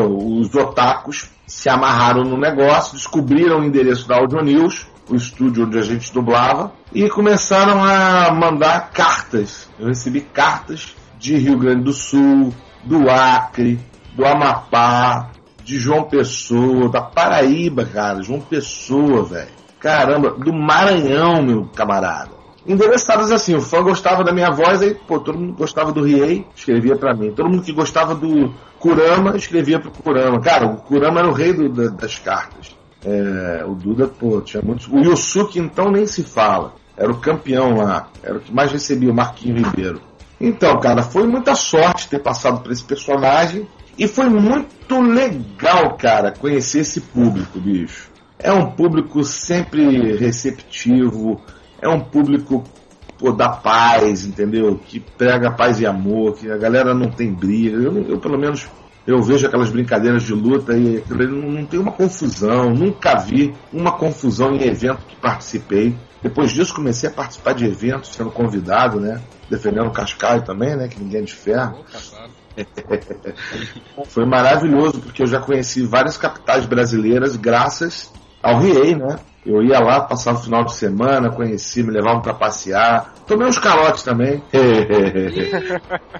os 0.41 0.55
otakus 0.55 1.31
se 1.47 1.69
amarraram 1.69 2.25
no 2.25 2.37
negócio, 2.37 2.95
descobriram 2.95 3.61
o 3.61 3.65
endereço 3.65 4.07
da 4.07 4.17
Audio 4.17 4.43
News, 4.43 4.87
o 5.09 5.15
estúdio 5.15 5.65
onde 5.65 5.79
a 5.79 5.83
gente 5.83 6.13
dublava, 6.13 6.73
e 6.93 7.09
começaram 7.09 7.83
a 7.83 8.33
mandar 8.33 8.91
cartas. 8.91 9.69
Eu 9.79 9.89
recebi 9.89 10.21
cartas 10.21 10.95
de 11.19 11.37
Rio 11.37 11.59
Grande 11.59 11.85
do 11.85 11.93
Sul, 11.93 12.53
do 12.85 13.09
Acre, 13.09 13.81
do 14.15 14.25
Amapá, 14.25 15.31
de 15.65 15.79
João 15.79 16.05
Pessoa, 16.05 16.89
da 16.89 17.01
Paraíba, 17.01 17.85
cara, 17.85 18.23
João 18.23 18.41
Pessoa, 18.41 19.25
velho. 19.25 19.57
Caramba, 19.81 20.31
do 20.31 20.53
Maranhão, 20.53 21.43
meu 21.43 21.65
camarada. 21.75 22.36
Endereçadas 22.67 23.31
assim, 23.31 23.55
o 23.55 23.61
fã 23.61 23.83
gostava 23.83 24.25
da 24.25 24.33
minha 24.33 24.51
voz, 24.51 24.83
aí, 24.83 24.95
pô, 24.95 25.21
todo 25.21 25.39
mundo 25.39 25.53
gostava 25.55 25.93
do 25.93 26.03
Riei, 26.03 26.45
escrevia 26.55 26.97
pra 26.97 27.15
mim. 27.15 27.31
Todo 27.31 27.49
mundo 27.49 27.63
que 27.63 27.73
gostava 27.73 28.15
do 28.15 28.53
Kurama, 28.79 29.37
escrevia 29.37 29.79
pro 29.79 29.91
Kurama. 29.91 30.41
Cara, 30.41 30.67
o 30.67 30.77
Kurama 30.79 31.21
era 31.21 31.29
o 31.29 31.33
rei 31.33 31.53
do- 31.53 31.69
da- 31.69 31.91
das 31.91 32.19
cartas. 32.19 32.75
É, 33.05 33.65
o 33.65 33.75
Duda, 33.75 34.09
pô, 34.09 34.41
tinha 34.41 34.63
muitos. 34.63 34.89
O 34.89 34.99
Yusuke, 34.99 35.61
então, 35.61 35.91
nem 35.93 36.07
se 36.07 36.25
fala. 36.25 36.75
Era 36.97 37.11
o 37.13 37.19
campeão 37.19 37.77
lá. 37.77 38.09
Era 38.23 38.39
o 38.39 38.41
que 38.41 38.53
mais 38.53 38.73
recebia, 38.73 39.11
o 39.11 39.15
Marquinhos 39.15 39.63
Ribeiro. 39.69 40.01
Então, 40.41 40.79
cara, 40.81 41.03
foi 41.03 41.27
muita 41.27 41.55
sorte 41.55 42.09
ter 42.09 42.19
passado 42.19 42.63
por 42.63 42.73
esse 42.73 42.83
personagem. 42.83 43.69
E 43.99 44.09
foi 44.09 44.29
muito 44.29 45.01
legal, 45.01 45.97
cara, 45.97 46.33
conhecer 46.33 46.81
esse 46.81 47.01
público, 47.01 47.59
bicho. 47.61 48.11
É 48.39 48.53
um 48.53 48.71
público 48.73 49.23
sempre 49.25 50.17
receptivo, 50.17 51.41
é 51.81 51.89
um 51.89 52.01
público 52.01 52.65
pô, 53.19 53.33
da 53.33 53.49
paz, 53.49 54.25
entendeu? 54.25 54.79
Que 54.85 55.01
prega 55.01 55.51
paz 55.51 55.81
e 55.81 55.87
amor, 55.87 56.35
que 56.35 56.51
a 56.51 56.57
galera 56.57 56.95
não 56.95 57.11
tem 57.11 57.33
briga. 57.33 57.77
Eu, 57.77 58.03
eu, 58.09 58.19
pelo 58.19 58.39
menos, 58.39 58.69
eu 59.07 59.23
vejo 59.23 59.47
aquelas 59.47 59.71
brincadeiras 59.71 60.23
de 60.23 60.33
luta 60.33 60.77
e 60.77 61.03
não, 61.09 61.51
não 61.51 61.67
tem 61.67 61.79
uma 61.79 61.93
confusão. 61.93 62.71
Nunca 62.71 63.17
vi 63.17 63.55
uma 63.73 63.93
confusão 63.93 64.55
em 64.55 64.63
evento 64.65 65.07
que 65.07 65.17
participei. 65.17 65.95
Depois 66.23 66.51
disso 66.51 66.75
comecei 66.75 67.09
a 67.09 67.13
participar 67.13 67.55
de 67.55 67.67
eventos, 67.67 68.13
sendo 68.13 68.31
convidado, 68.31 68.99
né? 68.99 69.23
Defendendo 69.49 69.87
o 69.87 69.93
Cascaio 69.93 70.43
também, 70.43 70.75
né? 70.77 70.89
Que 70.89 71.01
ninguém 71.01 71.21
é 71.21 71.25
de 71.25 71.35
ferro. 71.35 71.85
Foi 74.09 74.25
maravilhoso, 74.25 75.01
porque 75.01 75.23
eu 75.23 75.27
já 75.27 75.39
conheci 75.41 75.85
várias 75.85 76.17
capitais 76.17 76.65
brasileiras 76.65 77.37
graças 77.37 78.11
ao 78.47 78.61
Riei, 78.61 78.95
né? 78.95 79.19
Eu 79.45 79.63
ia 79.63 79.79
lá, 79.79 80.01
passava 80.01 80.39
o 80.39 80.43
final 80.43 80.65
de 80.65 80.75
semana, 80.75 81.31
conheci, 81.31 81.83
me 81.83 81.91
levavam 81.91 82.21
pra 82.21 82.35
passear. 82.35 83.15
Tomei 83.27 83.47
uns 83.47 83.59
calotes 83.59 84.03
também. 84.03 84.43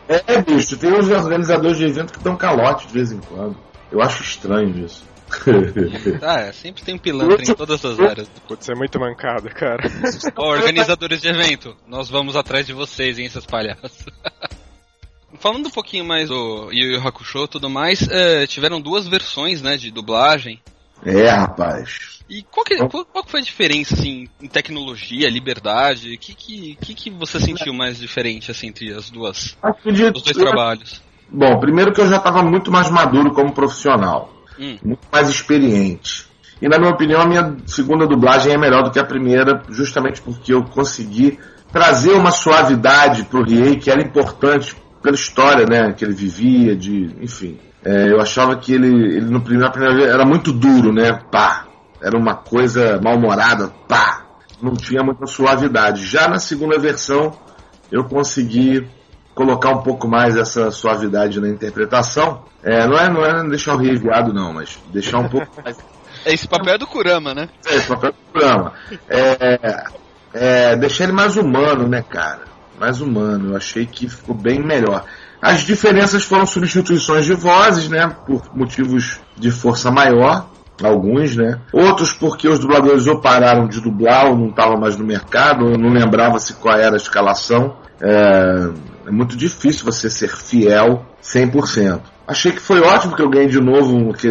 é, 0.09 0.43
bicho, 0.43 0.77
tem 0.77 0.93
uns 0.93 1.09
organizadores 1.09 1.77
de 1.77 1.85
evento 1.85 2.13
que 2.13 2.21
dão 2.21 2.37
calote 2.37 2.87
de 2.87 2.93
vez 2.93 3.13
em 3.13 3.19
quando. 3.19 3.57
Eu 3.91 4.01
acho 4.01 4.23
estranho 4.23 4.85
isso. 4.85 5.05
Ah, 6.23 6.41
é, 6.41 6.53
sempre 6.53 6.85
tem 6.85 6.95
um 6.95 6.99
pilantra 6.99 7.43
em 7.43 7.55
todas 7.55 7.85
as 7.85 7.99
áreas. 7.99 8.29
Putz, 8.47 8.69
é 8.69 8.75
muito 8.75 8.99
mancada, 8.99 9.51
cara. 9.51 9.83
Ó, 10.37 10.51
organizadores 10.51 11.21
de 11.21 11.29
evento, 11.29 11.77
nós 11.87 12.09
vamos 12.09 12.37
atrás 12.37 12.65
de 12.65 12.73
vocês, 12.73 13.19
hein, 13.19 13.29
seus 13.29 13.45
palhaços. 13.45 14.07
Falando 15.41 15.67
um 15.67 15.71
pouquinho 15.71 16.05
mais 16.05 16.29
do 16.29 16.71
Yu 16.73 16.93
Yu 16.93 17.07
Hakusho 17.07 17.45
e 17.45 17.49
tudo 17.49 17.69
mais, 17.69 18.07
é, 18.09 18.47
tiveram 18.47 18.81
duas 18.81 19.09
versões, 19.09 19.61
né, 19.61 19.77
de 19.77 19.91
dublagem. 19.91 20.61
É, 21.05 21.29
rapaz. 21.29 22.16
E 22.29 22.43
qual 22.43 22.65
que, 22.65 22.77
qual, 22.77 23.05
qual 23.05 23.25
que 23.25 23.31
foi 23.31 23.41
a 23.41 23.43
diferença, 23.43 23.95
assim, 23.95 24.29
em 24.41 24.49
tecnologia, 24.49 25.31
liberdade? 25.31 26.15
O 26.15 26.19
que, 26.19 26.35
que, 26.35 26.77
que, 26.81 26.95
que 26.95 27.11
você 27.11 27.39
sentiu 27.39 27.73
mais 27.73 27.99
diferente, 27.99 28.51
assim, 28.51 28.69
entre 28.69 28.93
as 28.93 29.11
duas, 29.11 29.57
os 30.15 30.23
dois 30.23 30.37
trabalhos? 30.37 31.03
Bom, 31.29 31.59
primeiro 31.61 31.93
que 31.93 32.01
eu 32.01 32.09
já 32.09 32.17
estava 32.17 32.43
muito 32.43 32.71
mais 32.71 32.91
maduro 32.91 33.33
como 33.33 33.53
profissional. 33.53 34.33
Hum. 34.59 34.79
muito 34.83 35.07
mais 35.13 35.29
experiente. 35.29 36.27
E 36.61 36.69
na 36.69 36.79
minha 36.79 36.91
opinião, 36.91 37.21
a 37.21 37.27
minha 37.27 37.57
segunda 37.67 38.07
dublagem 38.07 38.53
é 38.53 38.59
melhor 38.59 38.83
do 38.83 38.91
que 38.91 38.99
a 38.99 39.05
primeira, 39.05 39.63
justamente 39.69 40.23
porque 40.23 40.55
eu 40.55 40.65
consegui 40.65 41.39
trazer 41.71 42.13
uma 42.13 42.31
suavidade 42.31 43.25
pro 43.25 43.43
Riei 43.43 43.77
que 43.77 43.91
era 43.91 44.01
importante 44.01 44.75
pela 45.03 45.15
história, 45.15 45.67
né, 45.67 45.93
que 45.93 46.05
ele 46.05 46.15
vivia, 46.15 46.75
de, 46.75 47.15
enfim. 47.21 47.59
É, 47.85 48.11
eu 48.11 48.21
achava 48.21 48.57
que 48.57 48.73
ele, 48.73 48.89
ele 48.89 49.27
no 49.27 49.41
primeiro, 49.41 49.67
na 49.67 49.71
primeira 49.71 49.95
vez 49.95 50.09
era 50.09 50.25
muito 50.25 50.53
duro, 50.53 50.93
né, 50.93 51.13
pá. 51.31 51.66
Era 52.01 52.17
uma 52.17 52.35
coisa 52.35 53.01
mal-humorada, 53.03 53.73
pá. 53.89 54.25
Não 54.61 54.75
tinha 54.75 55.03
muita 55.03 55.27
suavidade. 55.27 56.07
Já 56.07 56.29
na 56.29 56.39
segunda 56.39 56.79
versão, 56.79 57.33
eu 57.91 58.05
consegui 58.05 58.89
colocar 59.35 59.71
um 59.71 59.83
pouco 59.83 60.09
mais 60.09 60.35
essa 60.35 60.71
suavidade 60.71 61.41
na 61.41 61.49
interpretação. 61.49 62.43
É, 62.63 62.87
não 62.87 62.99
é, 62.99 63.09
não 63.09 63.23
é 63.23 63.49
deixar 63.49 63.75
o 63.75 63.79
Rei 63.79 63.95
viado, 63.97 64.33
não, 64.33 64.53
mas 64.53 64.79
deixar 64.91 65.19
um 65.19 65.29
pouco 65.29 65.47
mais. 65.63 65.77
Esse 66.25 66.49
papel 66.49 66.75
é 66.75 66.79
do 66.79 66.87
Kurama, 66.87 67.35
né? 67.35 67.49
É, 67.67 67.77
esse 67.77 67.87
papel 67.87 68.13
do 68.13 68.33
programa. 68.33 68.73
É, 69.09 69.85
é, 70.33 70.77
deixar 70.77 71.05
ele 71.05 71.13
mais 71.13 71.37
humano, 71.37 71.87
né, 71.87 72.03
cara? 72.03 72.45
Mais 72.81 73.01
humano. 73.01 73.51
Eu 73.51 73.57
achei 73.57 73.87
que 73.87 74.09
ficou 74.09 74.35
bem 74.35 74.59
melhor. 74.59 75.05
As 75.41 75.61
diferenças 75.61 76.25
foram 76.25 76.47
substituições 76.47 77.27
de 77.27 77.35
vozes, 77.35 77.89
né? 77.89 78.09
Por 78.27 78.43
motivos 78.57 79.21
de 79.37 79.51
força 79.51 79.91
maior. 79.91 80.49
Alguns, 80.83 81.35
né? 81.37 81.59
Outros 81.73 82.13
porque 82.13 82.47
os 82.49 82.59
dubladores 82.59 83.07
ou 83.07 83.21
pararam 83.21 83.67
de 83.67 83.81
dublar 83.81 84.27
ou 84.27 84.37
não 84.37 84.49
estavam 84.49 84.79
mais 84.79 84.97
no 84.97 85.05
mercado, 85.07 85.65
ou 85.65 85.79
não 85.79 85.89
lembrava-se 85.91 86.55
qual 86.55 86.77
era 86.77 86.95
a 86.95 86.99
escalação. 86.99 87.77
É, 88.01 88.69
é 89.07 89.11
muito 89.11 89.37
difícil 89.37 89.85
você 89.87 90.11
ser 90.11 90.29
fiel 90.29 91.03
100%. 91.23 92.01
Achei 92.29 92.53
que 92.53 92.61
foi 92.61 92.81
ótimo 92.81 93.17
que 93.17 93.23
eu 93.23 93.31
ganhei 93.31 93.47
de 93.49 93.61
novo 93.61 93.97
um- 93.97 94.13
que- 94.13 94.29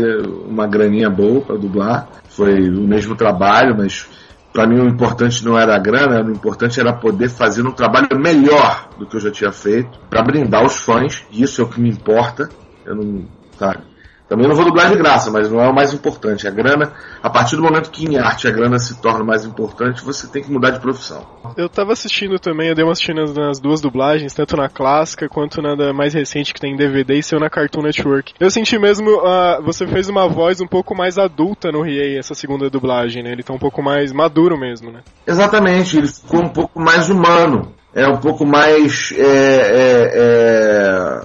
uma 0.48 0.68
graninha 0.68 1.10
boa 1.10 1.41
para 1.41 1.56
dublar. 1.58 2.08
Foi 2.30 2.70
o 2.70 2.82
mesmo 2.88 3.16
trabalho, 3.16 3.76
mas 3.76 4.06
para 4.54 4.68
mim 4.68 4.80
o 4.80 4.88
importante 4.88 5.43
não 5.43 5.58
era 5.58 5.76
a 5.76 5.80
grana, 5.80 6.22
o 6.24 6.32
importante 6.32 6.80
era 6.80 6.93
poder 6.93 7.30
fazer 7.30 7.66
um 7.66 7.72
trabalho 7.72 8.08
melhor 8.20 8.89
do 9.00 9.06
que 9.08 9.16
eu 9.16 9.20
já 9.20 9.32
tinha 9.32 9.52
feito 9.52 9.98
para 10.10 10.22
brindar 10.22 10.64
os 10.64 10.78
fãs. 10.78 11.24
Isso 11.32 11.62
é 11.62 11.64
o 11.64 11.68
que 11.68 11.82
me 11.82 11.89
importa. 11.89 12.50
Eu 12.86 12.96
não, 12.96 13.26
sabe? 13.58 13.80
Também 14.28 14.48
não 14.48 14.56
vou 14.56 14.66
dublar 14.66 14.90
de 14.90 14.98
graça, 14.98 15.30
mas 15.30 15.50
não 15.52 15.62
é 15.62 15.70
o 15.70 15.74
mais 15.74 15.94
importante. 15.94 16.48
A 16.48 16.52
grana, 16.52 16.94
a 17.22 17.30
partir 17.30 17.56
do 17.56 17.62
momento 17.62 17.92
que 17.92 18.06
em 18.06 18.18
arte 18.18 18.48
a 18.48 18.52
grana 18.52 18.80
se 18.80 19.00
torna 19.00 19.24
mais 19.24 19.46
importante, 19.46 20.04
você 20.04 20.28
tem 20.28 20.44
que 20.44 20.52
mudar 20.52 20.72
de 20.72 20.80
profissão. 20.80 21.24
Eu 21.56 21.70
tava 21.70 21.94
assistindo 21.94 22.40
também, 22.40 22.70
eu 22.70 22.76
dei 22.76 22.84
uma 22.84 22.92
assistida 22.94 23.24
nas 23.34 23.60
duas 23.60 23.82
dublagens, 23.82 24.34
tanto 24.34 24.58
na 24.58 24.68
clássica 24.68 25.30
quanto 25.30 25.62
na 25.62 25.76
da 25.76 25.94
mais 25.94 26.14
recente 26.14 26.54
que 26.54 26.60
tem 26.60 26.74
em 26.74 26.78
DVD 26.78 27.20
e 27.20 27.24
saiu 27.24 27.40
na 27.40 27.50
Cartoon 27.50 27.84
Network. 27.84 28.34
Eu 28.40 28.50
senti 28.50 28.80
mesmo, 28.80 29.10
ah, 29.20 29.60
você 29.64 29.86
fez 29.86 30.10
uma 30.10 30.28
voz 30.28 30.60
um 30.60 30.68
pouco 30.68 30.96
mais 30.96 31.18
adulta 31.18 31.72
no 31.72 31.82
Riei, 31.82 32.18
essa 32.18 32.34
segunda 32.34 32.70
dublagem, 32.70 33.22
né? 33.24 33.32
Ele 33.32 33.44
tá 33.44 33.54
um 33.54 33.60
pouco 33.60 33.84
mais 33.84 34.12
maduro 34.12 34.58
mesmo, 34.58 34.92
né? 34.92 35.02
Exatamente, 35.28 35.98
ele 35.98 36.08
ficou 36.08 36.42
um 36.42 36.50
pouco 36.50 36.80
mais 36.80 37.10
humano. 37.10 37.74
É 37.94 38.06
um 38.08 38.18
pouco 38.18 38.46
mais. 38.46 39.14
é, 39.14 39.22
é, 39.22 40.12
é, 40.14 41.22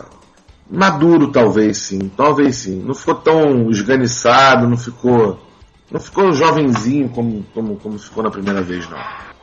maduro, 0.70 1.32
talvez 1.32 1.78
sim. 1.78 2.10
Talvez 2.16 2.56
sim. 2.56 2.82
Não 2.82 2.94
ficou 2.94 3.14
tão 3.16 3.70
esganiçado, 3.70 4.68
não 4.68 4.76
ficou. 4.76 5.38
Não 5.90 5.98
ficou 5.98 6.32
jovenzinho 6.32 7.08
como, 7.08 7.44
como, 7.52 7.76
como 7.76 7.98
ficou 7.98 8.22
na 8.22 8.30
primeira 8.30 8.62
vez, 8.62 8.88
não. 8.88 8.98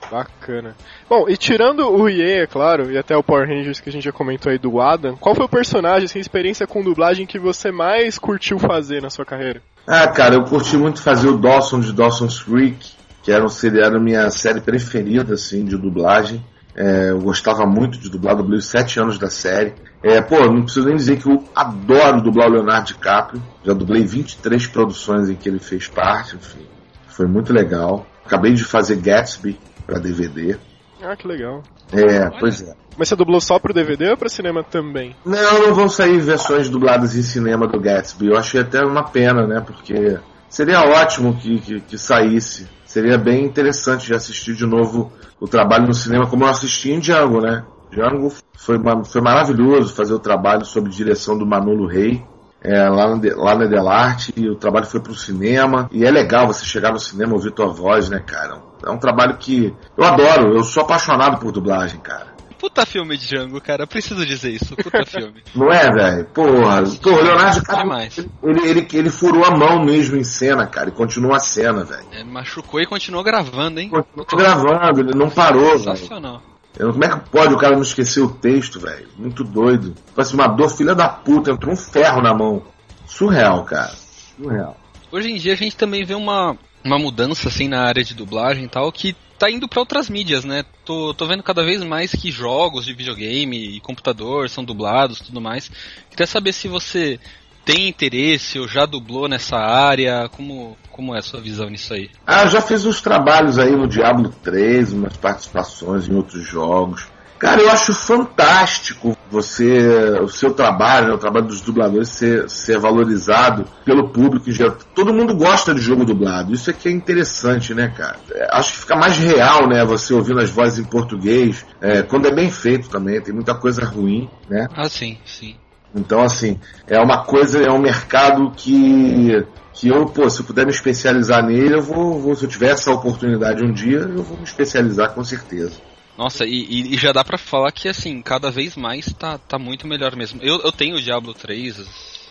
Bacana. 0.09 0.75
Bom, 1.09 1.27
e 1.27 1.35
tirando 1.35 1.89
o 1.89 2.07
EA, 2.07 2.43
é 2.43 2.47
claro, 2.47 2.89
e 2.89 2.97
até 2.97 3.15
o 3.17 3.23
Power 3.23 3.47
Rangers 3.47 3.81
que 3.81 3.89
a 3.89 3.91
gente 3.91 4.05
já 4.05 4.11
comentou 4.11 4.49
aí 4.49 4.57
do 4.57 4.79
Adam, 4.79 5.17
qual 5.17 5.35
foi 5.35 5.45
o 5.45 5.49
personagem, 5.49 6.05
assim, 6.05 6.19
experiência 6.19 6.65
com 6.65 6.81
dublagem 6.81 7.25
que 7.25 7.37
você 7.37 7.71
mais 7.71 8.17
curtiu 8.17 8.57
fazer 8.57 9.01
na 9.01 9.09
sua 9.09 9.25
carreira? 9.25 9.61
Ah, 9.85 10.07
cara, 10.07 10.35
eu 10.35 10.43
curti 10.43 10.77
muito 10.77 11.01
fazer 11.01 11.27
o 11.27 11.37
Dawson 11.37 11.81
de 11.81 11.91
Dawson's 11.91 12.41
Creek, 12.41 12.93
que 13.21 13.31
era, 13.31 13.43
um, 13.43 13.49
era 13.77 13.97
a 13.97 13.99
minha 13.99 14.29
série 14.29 14.61
preferida, 14.61 15.33
assim, 15.33 15.65
de 15.65 15.77
dublagem. 15.77 16.43
É, 16.77 17.09
eu 17.09 17.19
gostava 17.19 17.65
muito 17.65 17.97
de 17.97 18.07
dublar, 18.07 18.35
dublei 18.35 18.59
os 18.59 18.67
sete 18.67 18.99
anos 18.99 19.17
da 19.17 19.31
série. 19.31 19.73
É, 20.03 20.21
pô, 20.21 20.37
não 20.45 20.61
preciso 20.61 20.85
nem 20.85 20.95
dizer 20.95 21.17
que 21.17 21.27
eu 21.27 21.43
adoro 21.55 22.21
dublar 22.21 22.47
o 22.47 22.53
Leonardo 22.53 22.85
DiCaprio. 22.85 23.41
Já 23.65 23.73
dublei 23.73 24.03
23 24.03 24.67
produções 24.67 25.27
em 25.27 25.35
que 25.35 25.49
ele 25.49 25.57
fez 25.57 25.87
parte, 25.87 26.35
enfim. 26.35 26.67
Foi 27.07 27.25
muito 27.25 27.51
legal. 27.51 28.05
Acabei 28.23 28.53
de 28.53 28.63
fazer 28.63 28.97
Gatsby 28.97 29.59
para 29.87 29.97
DVD. 29.97 30.55
Ah, 31.01 31.15
que 31.15 31.27
legal. 31.27 31.63
É, 31.91 32.29
pois 32.39 32.61
é. 32.61 32.75
Mas 32.95 33.09
você 33.09 33.15
dublou 33.15 33.41
só 33.41 33.57
pro 33.57 33.73
DVD 33.73 34.09
ou 34.11 34.17
pro 34.17 34.29
cinema 34.29 34.63
também? 34.63 35.15
Não, 35.25 35.67
não 35.67 35.73
vão 35.73 35.89
sair 35.89 36.19
versões 36.19 36.69
dubladas 36.69 37.15
em 37.15 37.21
cinema 37.21 37.67
do 37.67 37.79
Gatsby. 37.79 38.27
Eu 38.27 38.37
achei 38.37 38.61
até 38.61 38.83
uma 38.83 39.03
pena, 39.03 39.47
né? 39.47 39.61
Porque 39.65 40.19
seria 40.49 40.81
ótimo 40.81 41.35
que, 41.37 41.59
que, 41.59 41.79
que 41.81 41.97
saísse. 41.97 42.67
Seria 42.87 43.17
bem 43.17 43.43
interessante 43.43 44.07
de 44.07 44.15
assistir 44.15 44.55
de 44.55 44.65
novo 44.65 45.11
o 45.39 45.47
trabalho 45.47 45.87
no 45.87 45.93
cinema, 45.93 46.25
como 46.25 46.45
eu 46.45 46.49
assisti 46.49 46.89
em 46.89 46.99
Django, 46.99 47.41
né? 47.41 47.63
Django 47.91 48.33
foi, 48.57 48.77
foi 49.05 49.21
maravilhoso 49.21 49.93
fazer 49.93 50.13
o 50.13 50.19
trabalho 50.19 50.65
sob 50.65 50.89
direção 50.89 51.37
do 51.37 51.45
Manolo 51.45 51.85
Rey. 51.85 52.25
É, 52.59 52.89
lá, 52.89 53.15
no, 53.15 53.21
lá 53.37 53.55
na 53.55 53.65
Delarte, 53.65 54.33
e 54.35 54.49
o 54.49 54.55
trabalho 54.55 54.87
foi 54.87 54.99
pro 54.99 55.13
cinema, 55.13 55.87
e 55.91 56.03
é 56.03 56.09
legal 56.09 56.47
você 56.47 56.65
chegar 56.65 56.91
no 56.91 56.99
cinema 56.99 57.33
ouvir 57.33 57.51
tua 57.51 57.67
voz, 57.67 58.09
né, 58.09 58.19
cara? 58.19 58.59
É 58.83 58.89
um 58.89 58.97
trabalho 58.97 59.37
que 59.37 59.73
eu 59.95 60.03
adoro, 60.03 60.57
eu 60.57 60.63
sou 60.63 60.81
apaixonado 60.81 61.37
por 61.37 61.51
dublagem, 61.51 61.99
cara. 61.99 62.36
Puta 62.57 62.85
filme 62.85 63.17
de 63.17 63.27
Django, 63.27 63.61
cara, 63.61 63.83
eu 63.83 63.87
preciso 63.87 64.25
dizer 64.25 64.51
isso, 64.51 64.75
puta 64.75 65.05
filme. 65.05 65.43
Não 65.55 65.71
é, 65.71 65.91
velho? 65.91 66.25
Porra, 66.25 66.83
pô, 67.01 67.11
o 67.11 67.21
Leonardo 67.21 67.59
DiCaprio, 67.59 68.29
ele, 68.43 68.69
ele, 68.69 68.87
ele 68.93 69.09
furou 69.09 69.45
a 69.45 69.51
mão 69.51 69.83
mesmo 69.85 70.17
em 70.17 70.23
cena, 70.23 70.65
cara, 70.65 70.89
e 70.89 70.91
continua 70.91 71.37
a 71.37 71.39
cena, 71.39 71.83
velho. 71.83 72.07
Ele 72.11 72.23
machucou 72.23 72.81
e 72.81 72.85
continuou 72.85 73.23
gravando, 73.23 73.79
hein? 73.79 73.89
Continuou 73.89 74.27
gravando, 74.35 75.01
ele 75.01 75.13
não 75.13 75.29
parou, 75.29 75.77
velho. 75.77 75.97
Sensacional. 75.97 76.41
Como 76.77 77.03
é 77.03 77.09
que 77.09 77.29
pode 77.29 77.53
o 77.53 77.57
cara 77.57 77.75
não 77.75 77.81
esquecer 77.81 78.21
o 78.21 78.29
texto, 78.29 78.79
velho? 78.79 79.07
Muito 79.17 79.43
doido. 79.43 79.93
Tipo 79.93 80.21
assim, 80.21 80.35
uma 80.35 80.47
dor, 80.47 80.69
filha 80.69 80.93
da 80.93 81.09
puta, 81.09 81.51
entrou 81.51 81.73
um 81.73 81.77
ferro 81.77 82.21
na 82.21 82.33
mão. 82.33 82.61
Surreal, 83.07 83.63
cara. 83.63 83.93
Surreal. 84.37 84.77
Hoje 85.11 85.31
em 85.31 85.35
dia 85.37 85.53
a 85.53 85.55
gente 85.55 85.75
também 85.75 86.05
vê 86.05 86.13
uma, 86.13 86.55
uma 86.87 86.97
mudança 86.97 87.49
assim 87.49 87.67
na 87.67 87.81
área 87.81 88.03
de 88.03 88.15
dublagem 88.15 88.63
e 88.63 88.67
tal 88.69 88.91
que 88.91 89.15
tá 89.37 89.51
indo 89.51 89.67
para 89.67 89.79
outras 89.79 90.09
mídias, 90.09 90.43
né? 90.43 90.63
Tô, 90.83 91.13
tô 91.13 91.27
vendo 91.27 91.43
cada 91.43 91.63
vez 91.63 91.83
mais 91.83 92.11
que 92.11 92.31
jogos 92.31 92.85
de 92.85 92.93
videogame 92.93 93.75
e 93.75 93.79
computador 93.81 94.49
são 94.49 94.63
dublados 94.63 95.19
tudo 95.19 95.39
mais. 95.39 95.69
Queria 96.09 96.25
saber 96.25 96.53
se 96.53 96.67
você 96.67 97.19
tem 97.63 97.89
interesse 97.89 98.57
ou 98.57 98.67
já 98.67 98.85
dublou 98.85 99.27
nessa 99.27 99.57
área? 99.57 100.29
Como, 100.29 100.77
como 100.89 101.13
é 101.13 101.19
a 101.19 101.21
sua 101.21 101.41
visão 101.41 101.69
nisso 101.69 101.93
aí? 101.93 102.09
Ah, 102.25 102.47
já 102.47 102.61
fiz 102.61 102.85
uns 102.85 103.01
trabalhos 103.01 103.59
aí 103.59 103.75
no 103.75 103.87
Diablo 103.87 104.33
3, 104.41 104.93
umas 104.93 105.17
participações 105.17 106.07
em 106.07 106.15
outros 106.15 106.43
jogos. 106.47 107.07
Cara, 107.39 107.61
eu 107.61 107.69
acho 107.69 107.93
fantástico 107.93 109.15
você, 109.29 110.19
o 110.21 110.27
seu 110.27 110.53
trabalho, 110.53 111.07
né, 111.07 111.13
o 111.13 111.17
trabalho 111.17 111.45
dos 111.45 111.61
dubladores 111.61 112.09
ser, 112.09 112.49
ser 112.49 112.79
valorizado 112.79 113.65
pelo 113.85 114.09
público 114.09 114.49
em 114.49 114.53
geral. 114.53 114.77
Todo 114.95 115.13
mundo 115.13 115.35
gosta 115.35 115.73
de 115.73 115.81
jogo 115.81 116.05
dublado. 116.05 116.53
Isso 116.53 116.69
aqui 116.69 116.87
é 116.87 116.91
interessante, 116.91 117.73
né, 117.73 117.93
cara? 117.95 118.17
É, 118.31 118.47
acho 118.51 118.73
que 118.73 118.79
fica 118.79 118.95
mais 118.95 119.17
real, 119.17 119.67
né, 119.67 119.83
você 119.85 120.13
ouvindo 120.13 120.39
as 120.39 120.49
vozes 120.49 120.79
em 120.79 120.83
português, 120.83 121.65
é, 121.81 122.01
quando 122.01 122.27
é 122.27 122.33
bem 122.33 122.49
feito 122.49 122.89
também. 122.89 123.21
Tem 123.21 123.33
muita 123.33 123.53
coisa 123.53 123.85
ruim, 123.85 124.29
né? 124.49 124.67
Ah, 124.73 124.89
sim, 124.89 125.17
sim. 125.25 125.55
Então, 125.95 126.21
assim, 126.21 126.59
é 126.87 126.99
uma 126.99 127.23
coisa, 127.23 127.61
é 127.61 127.71
um 127.71 127.79
mercado 127.79 128.51
que 128.55 129.45
que 129.73 129.89
eu, 129.89 130.07
pô, 130.07 130.27
se 130.27 130.39
eu 130.39 130.45
puder 130.45 130.65
me 130.65 130.71
especializar 130.71 131.45
nele, 131.45 131.75
eu 131.75 131.83
vou, 131.83 132.19
vou 132.19 132.35
se 132.35 132.43
eu 132.43 132.49
tiver 132.49 132.71
essa 132.71 132.91
oportunidade 132.91 133.63
um 133.63 133.71
dia, 133.71 133.99
eu 133.99 134.23
vou 134.23 134.35
me 134.35 134.43
especializar 134.43 135.13
com 135.13 135.23
certeza. 135.23 135.73
Nossa, 136.17 136.45
e, 136.45 136.93
e 136.93 136.97
já 136.97 137.11
dá 137.11 137.23
pra 137.23 137.37
falar 137.37 137.71
que, 137.71 137.87
assim, 137.87 138.21
cada 138.21 138.49
vez 138.49 138.75
mais 138.75 139.13
tá, 139.13 139.37
tá 139.37 139.59
muito 139.59 139.87
melhor 139.87 140.15
mesmo. 140.15 140.41
Eu, 140.41 140.59
eu 140.61 140.71
tenho 140.71 140.95
o 140.95 141.01
Diablo 141.01 141.33
3, 141.33 141.85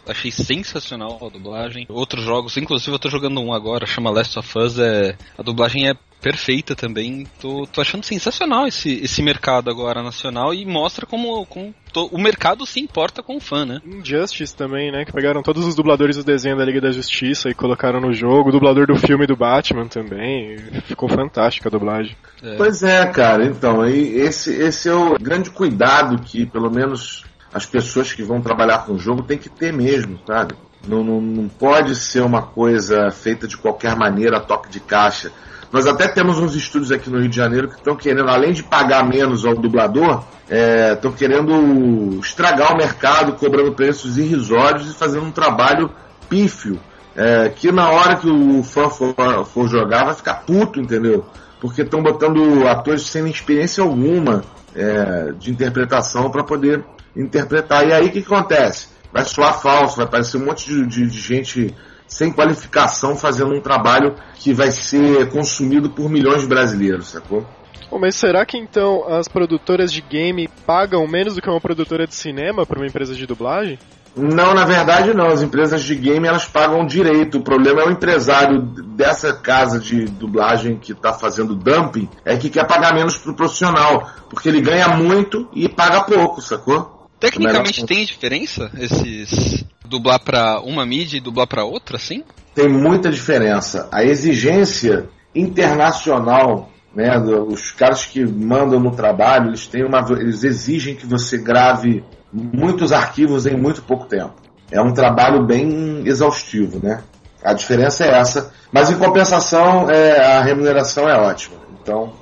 achei 0.06 0.30
sensacional 0.30 1.18
a 1.24 1.28
dublagem. 1.28 1.86
Outros 1.88 2.24
jogos, 2.24 2.56
inclusive 2.56 2.92
eu 2.92 2.98
tô 2.98 3.08
jogando 3.08 3.40
um 3.40 3.52
agora, 3.52 3.86
chama 3.86 4.10
Last 4.10 4.38
of 4.38 4.58
Us, 4.58 4.78
é, 4.78 5.16
a 5.38 5.42
dublagem 5.42 5.88
é 5.88 5.94
perfeita 6.20 6.74
também. 6.74 7.26
Tô, 7.40 7.66
tô 7.66 7.80
achando 7.80 8.04
sensacional 8.04 8.66
esse, 8.66 8.92
esse 9.02 9.22
mercado 9.22 9.70
agora 9.70 10.02
nacional 10.02 10.52
e 10.52 10.64
mostra 10.64 11.06
como, 11.06 11.44
como 11.46 11.74
to, 11.92 12.06
o 12.12 12.18
mercado 12.18 12.66
se 12.66 12.80
importa 12.80 13.22
com 13.22 13.36
o 13.36 13.40
fã, 13.40 13.64
né? 13.64 13.80
Injustice 13.84 14.54
também, 14.54 14.90
né? 14.90 15.04
Que 15.04 15.12
pegaram 15.12 15.42
todos 15.42 15.64
os 15.64 15.74
dubladores 15.74 16.16
do 16.16 16.24
desenho 16.24 16.56
da 16.56 16.64
Liga 16.64 16.80
da 16.80 16.90
Justiça 16.90 17.48
e 17.48 17.54
colocaram 17.54 18.00
no 18.00 18.12
jogo. 18.12 18.48
O 18.48 18.52
dublador 18.52 18.86
do 18.86 18.96
filme 18.96 19.26
do 19.26 19.36
Batman 19.36 19.86
também. 19.86 20.56
Ficou 20.86 21.08
fantástica 21.08 21.68
a 21.68 21.72
dublagem. 21.72 22.16
É. 22.42 22.56
Pois 22.56 22.82
é, 22.82 23.04
cara. 23.06 23.44
Então, 23.44 23.84
esse, 23.84 24.52
esse 24.52 24.88
é 24.88 24.94
o 24.94 25.16
grande 25.18 25.50
cuidado 25.50 26.18
que, 26.22 26.46
pelo 26.46 26.70
menos, 26.70 27.24
as 27.52 27.64
pessoas 27.66 28.12
que 28.12 28.22
vão 28.22 28.40
trabalhar 28.40 28.84
com 28.84 28.92
o 28.92 28.98
jogo 28.98 29.22
têm 29.22 29.38
que 29.38 29.48
ter 29.48 29.72
mesmo, 29.72 30.18
sabe? 30.26 30.54
Não, 30.86 31.02
não, 31.02 31.20
não 31.20 31.48
pode 31.48 31.94
ser 31.96 32.20
uma 32.20 32.42
coisa 32.42 33.10
feita 33.10 33.48
de 33.48 33.56
qualquer 33.56 33.96
maneira, 33.96 34.40
toque 34.40 34.68
de 34.68 34.78
caixa. 34.80 35.32
Nós 35.76 35.86
até 35.86 36.08
temos 36.08 36.38
uns 36.38 36.54
estúdios 36.54 36.90
aqui 36.90 37.10
no 37.10 37.18
Rio 37.18 37.28
de 37.28 37.36
Janeiro 37.36 37.68
que 37.68 37.74
estão 37.74 37.94
querendo, 37.94 38.30
além 38.30 38.54
de 38.54 38.62
pagar 38.62 39.06
menos 39.06 39.44
ao 39.44 39.54
dublador, 39.54 40.24
estão 40.48 41.10
é, 41.10 41.14
querendo 41.14 42.18
estragar 42.18 42.72
o 42.72 42.78
mercado, 42.78 43.34
cobrando 43.34 43.72
preços 43.72 44.16
irrisórios 44.16 44.90
e 44.90 44.94
fazendo 44.94 45.26
um 45.26 45.30
trabalho 45.30 45.90
pífio. 46.30 46.80
É, 47.14 47.50
que 47.50 47.70
na 47.70 47.90
hora 47.90 48.16
que 48.16 48.26
o 48.26 48.62
fã 48.62 48.88
for, 48.88 49.14
for 49.52 49.68
jogar 49.68 50.06
vai 50.06 50.14
ficar 50.14 50.46
puto, 50.46 50.80
entendeu? 50.80 51.26
Porque 51.60 51.82
estão 51.82 52.02
botando 52.02 52.66
atores 52.66 53.02
sem 53.02 53.28
experiência 53.28 53.84
alguma 53.84 54.44
é, 54.74 55.32
de 55.38 55.50
interpretação 55.50 56.30
para 56.30 56.42
poder 56.42 56.82
interpretar. 57.14 57.86
E 57.86 57.92
aí 57.92 58.06
o 58.06 58.10
que, 58.10 58.20
acontece? 58.20 58.88
Vai 59.12 59.26
soar 59.26 59.60
falso, 59.60 59.98
vai 59.98 60.06
parecer 60.06 60.38
um 60.38 60.46
monte 60.46 60.70
de, 60.70 60.86
de, 60.86 61.06
de 61.06 61.20
gente 61.20 61.74
sem 62.06 62.32
qualificação 62.32 63.16
fazendo 63.16 63.54
um 63.54 63.60
trabalho 63.60 64.14
que 64.34 64.52
vai 64.52 64.70
ser 64.70 65.28
consumido 65.30 65.90
por 65.90 66.08
milhões 66.08 66.42
de 66.42 66.48
brasileiros, 66.48 67.08
sacou? 67.08 67.46
Bom, 67.90 67.98
mas 67.98 68.16
será 68.16 68.44
que 68.44 68.58
então 68.58 69.04
as 69.08 69.28
produtoras 69.28 69.92
de 69.92 70.00
game 70.00 70.48
pagam 70.66 71.06
menos 71.06 71.34
do 71.34 71.42
que 71.42 71.48
uma 71.48 71.60
produtora 71.60 72.06
de 72.06 72.14
cinema 72.14 72.66
para 72.66 72.78
uma 72.78 72.86
empresa 72.86 73.14
de 73.14 73.26
dublagem? 73.26 73.78
Não, 74.16 74.54
na 74.54 74.64
verdade 74.64 75.12
não. 75.12 75.26
As 75.26 75.42
empresas 75.42 75.82
de 75.82 75.94
game 75.94 76.26
elas 76.26 76.46
pagam 76.46 76.86
direito. 76.86 77.38
O 77.38 77.42
problema 77.42 77.82
é 77.82 77.84
o 77.84 77.90
empresário 77.90 78.62
dessa 78.62 79.34
casa 79.34 79.78
de 79.78 80.06
dublagem 80.06 80.76
que 80.76 80.92
está 80.92 81.12
fazendo 81.12 81.54
dumping 81.54 82.08
é 82.24 82.34
que 82.36 82.48
quer 82.48 82.66
pagar 82.66 82.94
menos 82.94 83.18
pro 83.18 83.34
profissional, 83.34 84.08
porque 84.30 84.48
ele 84.48 84.62
ganha 84.62 84.88
muito 84.88 85.46
e 85.52 85.68
paga 85.68 86.02
pouco, 86.02 86.40
sacou? 86.40 86.95
Tecnicamente 87.18 87.84
tem 87.86 88.04
diferença 88.04 88.70
esses 88.78 89.64
dublar 89.86 90.20
para 90.20 90.60
uma 90.60 90.84
mídia 90.84 91.16
e 91.16 91.20
dublar 91.20 91.46
para 91.46 91.64
outra, 91.64 91.96
assim? 91.96 92.22
Tem 92.54 92.68
muita 92.68 93.10
diferença. 93.10 93.88
A 93.92 94.04
exigência 94.04 95.08
internacional, 95.34 96.70
né, 96.94 97.18
os 97.18 97.70
caras 97.70 98.04
que 98.04 98.24
mandam 98.24 98.80
no 98.80 98.90
trabalho, 98.90 99.50
eles 99.50 99.66
têm 99.66 99.84
uma, 99.84 100.04
eles 100.18 100.42
exigem 100.44 100.94
que 100.94 101.06
você 101.06 101.38
grave 101.38 102.04
muitos 102.32 102.92
arquivos 102.92 103.46
em 103.46 103.56
muito 103.56 103.82
pouco 103.82 104.06
tempo. 104.06 104.34
É 104.70 104.80
um 104.80 104.92
trabalho 104.92 105.44
bem 105.44 106.02
exaustivo, 106.06 106.80
né? 106.82 107.02
A 107.42 107.52
diferença 107.52 108.04
é 108.04 108.18
essa, 108.18 108.52
mas 108.72 108.90
em 108.90 108.98
compensação 108.98 109.88
é, 109.88 110.38
a 110.38 110.42
remuneração 110.42 111.08
é 111.08 111.16
ótima. 111.16 111.56
Então 111.80 112.12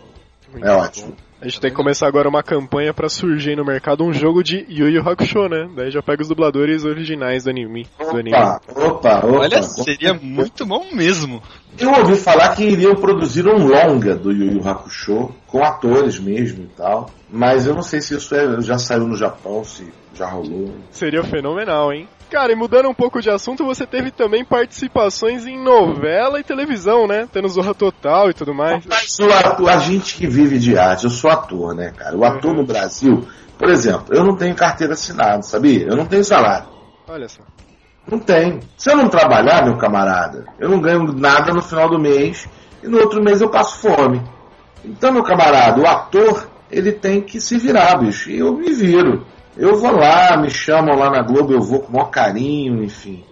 é 0.62 0.70
ótimo. 0.70 1.14
A 1.44 1.46
gente 1.46 1.60
tem 1.60 1.70
que 1.70 1.76
começar 1.76 2.08
agora 2.08 2.26
uma 2.26 2.42
campanha 2.42 2.94
para 2.94 3.06
surgir 3.06 3.54
no 3.54 3.66
mercado 3.66 4.02
um 4.02 4.14
jogo 4.14 4.42
de 4.42 4.64
Yu 4.66 4.88
Yu 4.88 5.06
Hakusho, 5.06 5.46
né? 5.46 5.68
Daí 5.76 5.90
já 5.90 6.02
pega 6.02 6.22
os 6.22 6.28
dubladores 6.28 6.86
originais 6.86 7.44
do 7.44 7.50
anime. 7.50 7.86
Do 7.98 8.16
anime. 8.16 8.34
Opa, 8.34 8.60
opa, 8.74 9.18
opa. 9.18 9.26
Olha, 9.26 9.62
seria 9.62 10.14
muito 10.14 10.64
bom 10.64 10.86
mesmo. 10.90 11.42
Eu 11.78 11.90
ouvi 11.92 12.16
falar 12.16 12.54
que 12.54 12.64
iriam 12.64 12.94
produzir 12.94 13.46
um 13.46 13.58
longa 13.58 14.14
do 14.14 14.32
Yu 14.32 14.52
Yu 14.52 14.66
Hakusho, 14.66 15.34
com 15.46 15.62
atores 15.62 16.18
mesmo 16.18 16.64
e 16.64 16.68
tal. 16.68 17.10
Mas 17.30 17.66
eu 17.66 17.74
não 17.74 17.82
sei 17.82 18.00
se 18.00 18.14
isso 18.16 18.34
é, 18.34 18.62
já 18.62 18.78
saiu 18.78 19.06
no 19.06 19.14
Japão, 19.14 19.62
se 19.64 19.86
já 20.14 20.28
rolou. 20.28 20.74
Seria 20.90 21.22
fenomenal, 21.22 21.92
hein? 21.92 22.08
Cara, 22.30 22.52
e 22.52 22.56
mudando 22.56 22.88
um 22.88 22.94
pouco 22.94 23.20
de 23.20 23.30
assunto, 23.30 23.64
você 23.64 23.86
teve 23.86 24.10
também 24.10 24.44
participações 24.44 25.46
em 25.46 25.56
novela 25.62 26.40
e 26.40 26.42
televisão, 26.42 27.06
né? 27.06 27.28
Tendo 27.32 27.48
Zorra 27.48 27.74
Total 27.74 28.30
e 28.30 28.34
tudo 28.34 28.54
mais. 28.54 28.84
Mas 28.86 29.18
o 29.20 29.30
ator, 29.32 29.68
a 29.68 29.78
gente 29.78 30.16
que 30.16 30.26
vive 30.26 30.58
de 30.58 30.76
arte, 30.76 31.04
eu 31.04 31.10
sou 31.10 31.30
ator, 31.30 31.74
né, 31.74 31.92
cara? 31.96 32.16
O 32.16 32.24
ator 32.24 32.50
uhum. 32.50 32.62
no 32.62 32.66
Brasil, 32.66 33.26
por 33.58 33.68
exemplo, 33.68 34.14
eu 34.14 34.24
não 34.24 34.36
tenho 34.36 34.54
carteira 34.54 34.94
assinada, 34.94 35.42
sabia? 35.42 35.86
Eu 35.86 35.96
não 35.96 36.06
tenho 36.06 36.24
salário. 36.24 36.66
Olha 37.06 37.28
só. 37.28 37.42
Não 38.10 38.18
tem. 38.18 38.60
Se 38.76 38.90
eu 38.90 38.96
não 38.96 39.08
trabalhar, 39.08 39.64
meu 39.64 39.76
camarada, 39.76 40.44
eu 40.58 40.68
não 40.68 40.80
ganho 40.80 41.04
nada 41.12 41.52
no 41.52 41.62
final 41.62 41.88
do 41.88 41.98
mês 41.98 42.48
e 42.82 42.88
no 42.88 42.98
outro 42.98 43.22
mês 43.22 43.40
eu 43.40 43.48
passo 43.48 43.78
fome. 43.78 44.20
Então, 44.84 45.12
meu 45.12 45.22
camarada, 45.22 45.80
o 45.80 45.86
ator, 45.86 46.48
ele 46.70 46.92
tem 46.92 47.22
que 47.22 47.40
se 47.40 47.56
virar, 47.58 47.96
bicho. 47.96 48.30
E 48.30 48.38
eu 48.38 48.52
me 48.52 48.72
viro. 48.72 49.24
Eu 49.56 49.78
vou 49.78 49.93
lá, 49.93 50.36
me 50.36 50.51
chamam 50.51 50.97
lá 50.97 51.10
na 51.10 51.22
Globo, 51.22 51.52
eu 51.52 51.60
vou 51.60 51.81
com 51.81 51.89
o 51.89 51.93
maior 51.93 52.10
carinho, 52.10 52.82
enfim. 52.82 53.24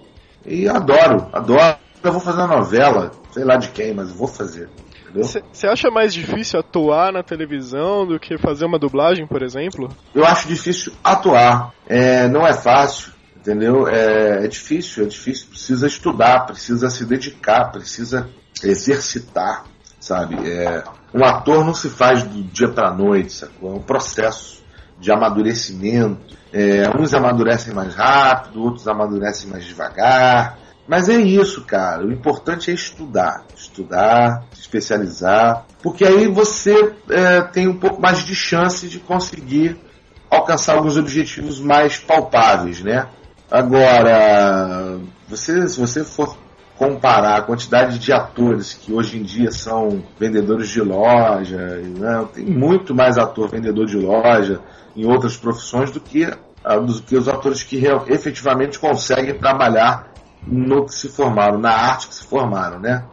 E 0.46 0.68
adoro, 0.68 1.28
adoro. 1.32 1.76
Eu 2.02 2.12
vou 2.12 2.20
fazer 2.20 2.38
uma 2.38 2.56
novela, 2.56 3.12
sei 3.30 3.44
lá 3.44 3.56
de 3.56 3.68
quem, 3.68 3.94
mas 3.94 4.10
vou 4.10 4.28
fazer. 4.28 4.68
Você 5.14 5.66
acha 5.66 5.90
mais 5.90 6.14
difícil 6.14 6.58
atuar 6.58 7.12
na 7.12 7.22
televisão 7.22 8.06
do 8.06 8.18
que 8.18 8.38
fazer 8.38 8.64
uma 8.64 8.78
dublagem, 8.78 9.26
por 9.26 9.42
exemplo? 9.42 9.90
Eu 10.14 10.24
acho 10.24 10.48
difícil 10.48 10.92
atuar. 11.04 11.74
É, 11.86 12.26
não 12.28 12.46
é 12.46 12.54
fácil, 12.54 13.12
entendeu? 13.36 13.86
É, 13.86 14.44
é 14.44 14.48
difícil, 14.48 15.04
é 15.04 15.06
difícil. 15.08 15.48
Precisa 15.48 15.86
estudar, 15.86 16.46
precisa 16.46 16.88
se 16.88 17.04
dedicar, 17.04 17.70
precisa 17.70 18.28
exercitar, 18.64 19.64
sabe? 20.00 20.36
É, 20.50 20.82
um 21.12 21.22
ator 21.24 21.62
não 21.62 21.74
se 21.74 21.90
faz 21.90 22.22
do 22.22 22.42
dia 22.44 22.68
para 22.68 22.94
noite, 22.94 23.32
sacou? 23.32 23.70
É 23.70 23.74
um 23.74 23.82
processo 23.82 24.61
de 25.02 25.10
amadurecimento. 25.10 26.36
É, 26.52 26.84
uns 26.96 27.12
amadurecem 27.12 27.74
mais 27.74 27.94
rápido, 27.94 28.62
outros 28.62 28.86
amadurecem 28.86 29.50
mais 29.50 29.64
devagar. 29.64 30.58
Mas 30.86 31.08
é 31.08 31.16
isso, 31.16 31.64
cara. 31.64 32.06
O 32.06 32.12
importante 32.12 32.70
é 32.70 32.74
estudar. 32.74 33.44
Estudar, 33.54 34.44
se 34.52 34.60
especializar. 34.60 35.66
Porque 35.82 36.04
aí 36.04 36.28
você 36.28 36.94
é, 37.10 37.42
tem 37.42 37.66
um 37.66 37.78
pouco 37.78 38.00
mais 38.00 38.24
de 38.24 38.34
chance 38.34 38.88
de 38.88 39.00
conseguir 39.00 39.76
alcançar 40.30 40.76
alguns 40.76 40.96
objetivos 40.96 41.60
mais 41.60 41.98
palpáveis, 41.98 42.80
né? 42.80 43.08
Agora, 43.50 44.98
você, 45.28 45.68
se 45.68 45.78
você 45.78 46.04
for 46.04 46.38
comparar 46.82 47.36
a 47.36 47.42
quantidade 47.42 47.96
de 48.00 48.12
atores 48.12 48.74
que 48.74 48.92
hoje 48.92 49.16
em 49.16 49.22
dia 49.22 49.52
são 49.52 50.02
vendedores 50.18 50.68
de 50.68 50.80
loja, 50.80 51.56
né? 51.56 52.26
tem 52.34 52.44
muito 52.44 52.92
mais 52.92 53.16
ator 53.16 53.48
vendedor 53.48 53.86
de 53.86 53.96
loja 53.96 54.60
em 54.96 55.06
outras 55.06 55.36
profissões 55.36 55.92
do 55.92 56.00
que, 56.00 56.28
ah, 56.64 56.76
do 56.78 57.00
que 57.00 57.16
os 57.16 57.28
atores 57.28 57.62
que 57.62 57.78
real, 57.78 58.04
efetivamente 58.08 58.80
conseguem 58.80 59.32
trabalhar 59.38 60.12
no 60.44 60.84
que 60.84 60.92
se 60.92 61.08
formaram, 61.08 61.56
na 61.56 61.70
arte 61.70 62.08
que 62.08 62.16
se 62.16 62.24
formaram, 62.24 62.80
né? 62.80 63.04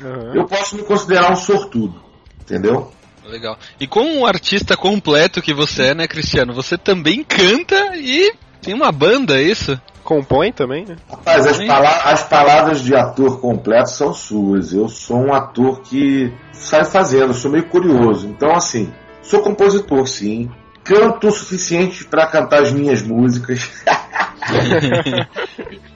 Uhum. 0.00 0.34
Eu 0.34 0.46
posso 0.46 0.74
me 0.74 0.82
considerar 0.82 1.30
um 1.30 1.36
sortudo, 1.36 2.00
entendeu? 2.40 2.90
Legal. 3.26 3.58
E 3.78 3.86
como 3.86 4.10
um 4.10 4.24
artista 4.24 4.74
completo 4.74 5.42
que 5.42 5.52
você 5.52 5.88
é, 5.88 5.94
né, 5.94 6.08
Cristiano? 6.08 6.54
Você 6.54 6.78
também 6.78 7.22
canta 7.22 7.94
e 7.94 8.32
tem 8.60 8.74
uma 8.74 8.92
banda, 8.92 9.38
é 9.38 9.42
isso? 9.42 9.80
Compõe 10.02 10.52
também, 10.52 10.86
né? 10.86 10.96
Rapaz, 11.08 11.46
as, 11.46 11.58
pala 11.58 11.88
as 12.04 12.22
palavras 12.22 12.80
de 12.80 12.94
ator 12.94 13.40
completo 13.40 13.90
são 13.90 14.14
suas. 14.14 14.72
Eu 14.72 14.88
sou 14.88 15.18
um 15.18 15.34
ator 15.34 15.82
que 15.82 16.32
sai 16.52 16.84
fazendo, 16.84 17.34
sou 17.34 17.50
meio 17.50 17.68
curioso. 17.68 18.26
Então, 18.26 18.54
assim, 18.54 18.90
sou 19.22 19.40
compositor, 19.40 20.06
sim. 20.06 20.50
Canto 20.82 21.28
o 21.28 21.30
suficiente 21.30 22.06
para 22.06 22.26
cantar 22.26 22.62
as 22.62 22.72
minhas 22.72 23.02
músicas. 23.02 23.68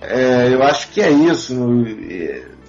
é, 0.02 0.52
eu 0.52 0.62
acho 0.62 0.90
que 0.90 1.00
é 1.00 1.10
isso. 1.10 1.54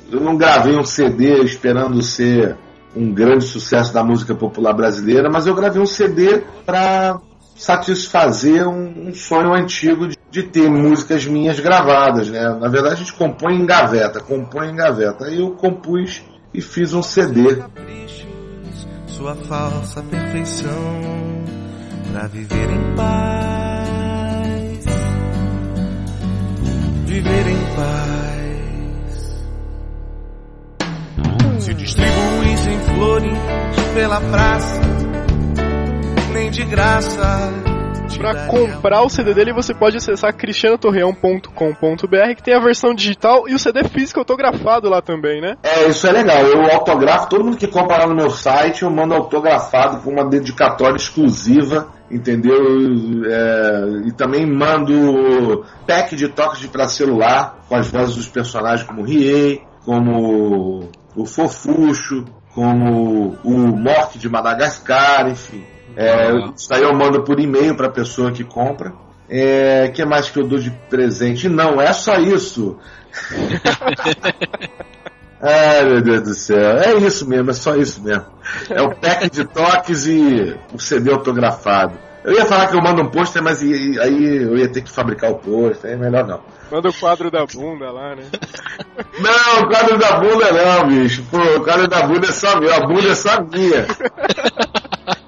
Eu 0.09 0.21
não 0.21 0.37
gravei 0.37 0.77
um 0.77 0.85
CD 0.85 1.43
esperando 1.43 2.01
ser 2.01 2.55
um 2.95 3.11
grande 3.11 3.45
sucesso 3.45 3.93
da 3.93 4.03
música 4.03 4.35
popular 4.35 4.73
brasileira, 4.73 5.29
mas 5.29 5.47
eu 5.47 5.55
gravei 5.55 5.81
um 5.81 5.85
CD 5.85 6.43
para 6.65 7.19
satisfazer 7.55 8.67
um, 8.67 9.09
um, 9.09 9.13
sonho 9.13 9.53
antigo 9.53 10.07
de, 10.07 10.17
de, 10.29 10.43
ter 10.43 10.69
músicas 10.69 11.25
minhas 11.25 11.59
gravadas, 11.59 12.29
né? 12.29 12.41
Na 12.59 12.67
verdade 12.67 12.95
a 12.95 12.97
gente 12.97 13.13
compõe 13.13 13.55
em 13.55 13.65
gaveta, 13.65 14.19
compõe 14.19 14.69
em 14.69 14.75
gaveta. 14.75 15.25
Aí 15.25 15.39
eu 15.39 15.51
compus 15.51 16.23
e 16.53 16.61
fiz 16.61 16.93
um 16.93 17.03
CD. 17.03 17.61
Sua 19.07 19.35
falsa 19.35 20.01
perfeição 20.03 21.03
para 22.11 22.27
viver 22.27 22.69
em 22.69 22.95
paz, 22.95 24.85
viver 27.05 27.47
em 27.47 27.75
paz. 27.75 28.33
Se 31.63 31.73
distribuem 31.73 32.57
sem 32.57 32.79
flores 32.79 33.37
pela 33.93 34.19
praça 34.19 35.12
nem 36.33 36.49
de 36.49 36.65
graça. 36.65 37.53
Para 38.17 38.47
comprar 38.47 39.03
o 39.03 39.09
CD 39.09 39.33
dele, 39.33 39.53
você 39.53 39.73
pode 39.73 39.97
acessar 39.97 40.33
cristianotorreão.com.br, 40.33 42.35
que 42.35 42.43
tem 42.43 42.53
a 42.53 42.59
versão 42.59 42.93
digital 42.93 43.47
e 43.47 43.53
o 43.53 43.59
CD 43.59 43.83
físico 43.85 44.19
autografado 44.19 44.89
lá 44.89 45.01
também, 45.01 45.41
né? 45.41 45.57
É, 45.63 45.87
isso 45.87 46.07
é 46.07 46.11
legal. 46.11 46.43
Eu 46.43 46.63
autografo, 46.71 47.29
todo 47.29 47.43
mundo 47.43 47.57
que 47.57 47.67
compra 47.67 47.99
lá 47.99 48.07
no 48.07 48.15
meu 48.15 48.29
site, 48.29 48.83
eu 48.83 48.89
mando 48.89 49.13
autografado 49.13 50.01
com 50.01 50.11
uma 50.11 50.25
dedicatória 50.25 50.95
exclusiva, 50.95 51.87
entendeu? 52.09 52.55
É, 53.25 54.07
e 54.07 54.11
também 54.11 54.45
mando 54.45 55.65
pack 55.87 56.15
de 56.15 56.29
toques 56.29 56.59
de 56.59 56.67
para 56.67 56.87
celular, 56.87 57.59
com 57.67 57.75
as 57.75 57.89
vozes 57.89 58.15
dos 58.15 58.27
personagens 58.27 58.87
como 58.87 59.03
Riei, 59.03 59.61
como 59.85 60.89
o 61.15 61.25
Fofuxo, 61.25 62.25
como 62.53 63.37
o 63.43 63.51
Morte 63.51 64.19
de 64.19 64.29
Madagascar, 64.29 65.29
enfim. 65.29 65.72
É, 65.95 66.31
isso 66.55 66.73
aí 66.73 66.81
eu 66.81 66.93
mando 66.93 67.23
por 67.23 67.39
e-mail 67.39 67.75
para 67.75 67.87
a 67.87 67.91
pessoa 67.91 68.31
que 68.31 68.43
compra. 68.43 68.93
É, 69.29 69.87
que 69.89 70.03
mais 70.05 70.29
que 70.29 70.39
eu 70.39 70.47
dou 70.47 70.59
de 70.59 70.71
presente? 70.89 71.47
Não, 71.49 71.81
é 71.81 71.93
só 71.93 72.15
isso. 72.17 72.77
Ai 75.41 75.83
meu 75.83 76.01
Deus 76.01 76.21
do 76.21 76.33
céu, 76.33 76.77
é 76.77 76.95
isso 76.99 77.27
mesmo, 77.27 77.51
é 77.51 77.53
só 77.53 77.75
isso 77.75 78.01
mesmo. 78.01 78.25
É 78.69 78.81
o 78.81 78.95
pack 78.95 79.29
de 79.29 79.43
toques 79.43 80.05
e 80.05 80.57
o 80.73 80.79
CD 80.79 81.11
autografado. 81.11 81.99
Eu 82.23 82.31
ia 82.31 82.45
falar 82.45 82.67
que 82.67 82.77
eu 82.77 82.81
mando 82.81 83.01
um 83.01 83.09
pôster, 83.09 83.43
mas 83.43 83.61
aí 83.61 83.97
eu 83.97 84.57
ia 84.57 84.69
ter 84.69 84.81
que 84.81 84.89
fabricar 84.89 85.31
o 85.31 85.35
pôster, 85.35 85.91
é 85.91 85.95
melhor 85.97 86.25
não. 86.25 86.39
Manda 86.71 86.87
o 86.87 86.93
quadro 86.93 87.29
da 87.29 87.45
bunda 87.45 87.91
lá, 87.91 88.15
né? 88.15 88.23
Não, 89.19 89.63
o 89.63 89.67
quadro 89.67 89.97
da 89.97 90.17
bunda 90.17 90.51
não, 90.53 90.87
bicho. 90.87 91.23
Pô, 91.29 91.37
o 91.37 91.61
quadro 91.61 91.89
da 91.89 92.03
bunda 92.03 92.27
é 92.27 92.31
só 92.31 92.57
meu, 92.61 92.73
a 92.73 92.79
bunda 92.87 93.09
é 93.09 93.15
só 93.15 93.41
minha. 93.43 93.85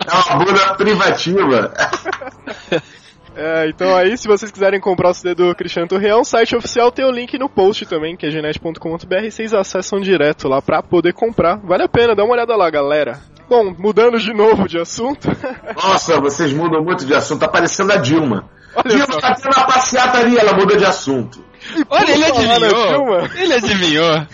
É 0.08 0.34
uma 0.34 0.46
bunda 0.46 0.76
privativa. 0.76 1.74
É, 3.38 3.68
então 3.68 3.94
aí, 3.94 4.18
se 4.18 4.30
vocês 4.30 4.50
quiserem 4.50 4.80
comprar 4.80 5.10
o 5.10 5.14
CD 5.14 5.36
do 5.36 5.54
Cristiano 5.54 5.90
Torreão, 5.90 6.22
o 6.22 6.24
site 6.24 6.56
oficial 6.56 6.90
tem 6.90 7.04
o 7.04 7.12
link 7.12 7.38
no 7.38 7.50
post 7.50 7.86
também, 7.86 8.16
que 8.16 8.26
é 8.26 8.32
genet.com.br, 8.32 9.30
vocês 9.30 9.54
acessam 9.54 10.00
direto 10.00 10.48
lá 10.48 10.62
pra 10.62 10.82
poder 10.82 11.14
comprar. 11.14 11.58
Vale 11.58 11.84
a 11.84 11.90
pena, 11.90 12.16
dá 12.16 12.24
uma 12.24 12.34
olhada 12.34 12.56
lá, 12.56 12.70
galera. 12.70 13.20
Bom, 13.50 13.76
mudando 13.78 14.18
de 14.18 14.34
novo 14.34 14.70
de 14.70 14.80
assunto. 14.80 15.28
Nossa, 15.76 16.20
vocês 16.22 16.54
mudam 16.54 16.82
muito 16.82 17.06
de 17.06 17.14
assunto, 17.14 17.42
tá 17.42 17.50
parecendo 17.50 17.92
a 17.92 17.98
Dilma. 17.98 18.50
Olha 18.74 18.90
Dilma 18.90 19.14
só. 19.14 19.20
tá 19.20 19.36
tendo 19.36 19.54
uma 19.54 19.68
passeata 19.68 20.18
ali, 20.20 20.38
ela 20.38 20.54
muda 20.54 20.78
de 20.78 20.86
assunto. 20.86 21.44
Olha, 21.90 22.12
ele 22.12 22.26
adivinhou. 22.26 23.20
Ele 23.36 23.54
adivinhou. 23.54 24.06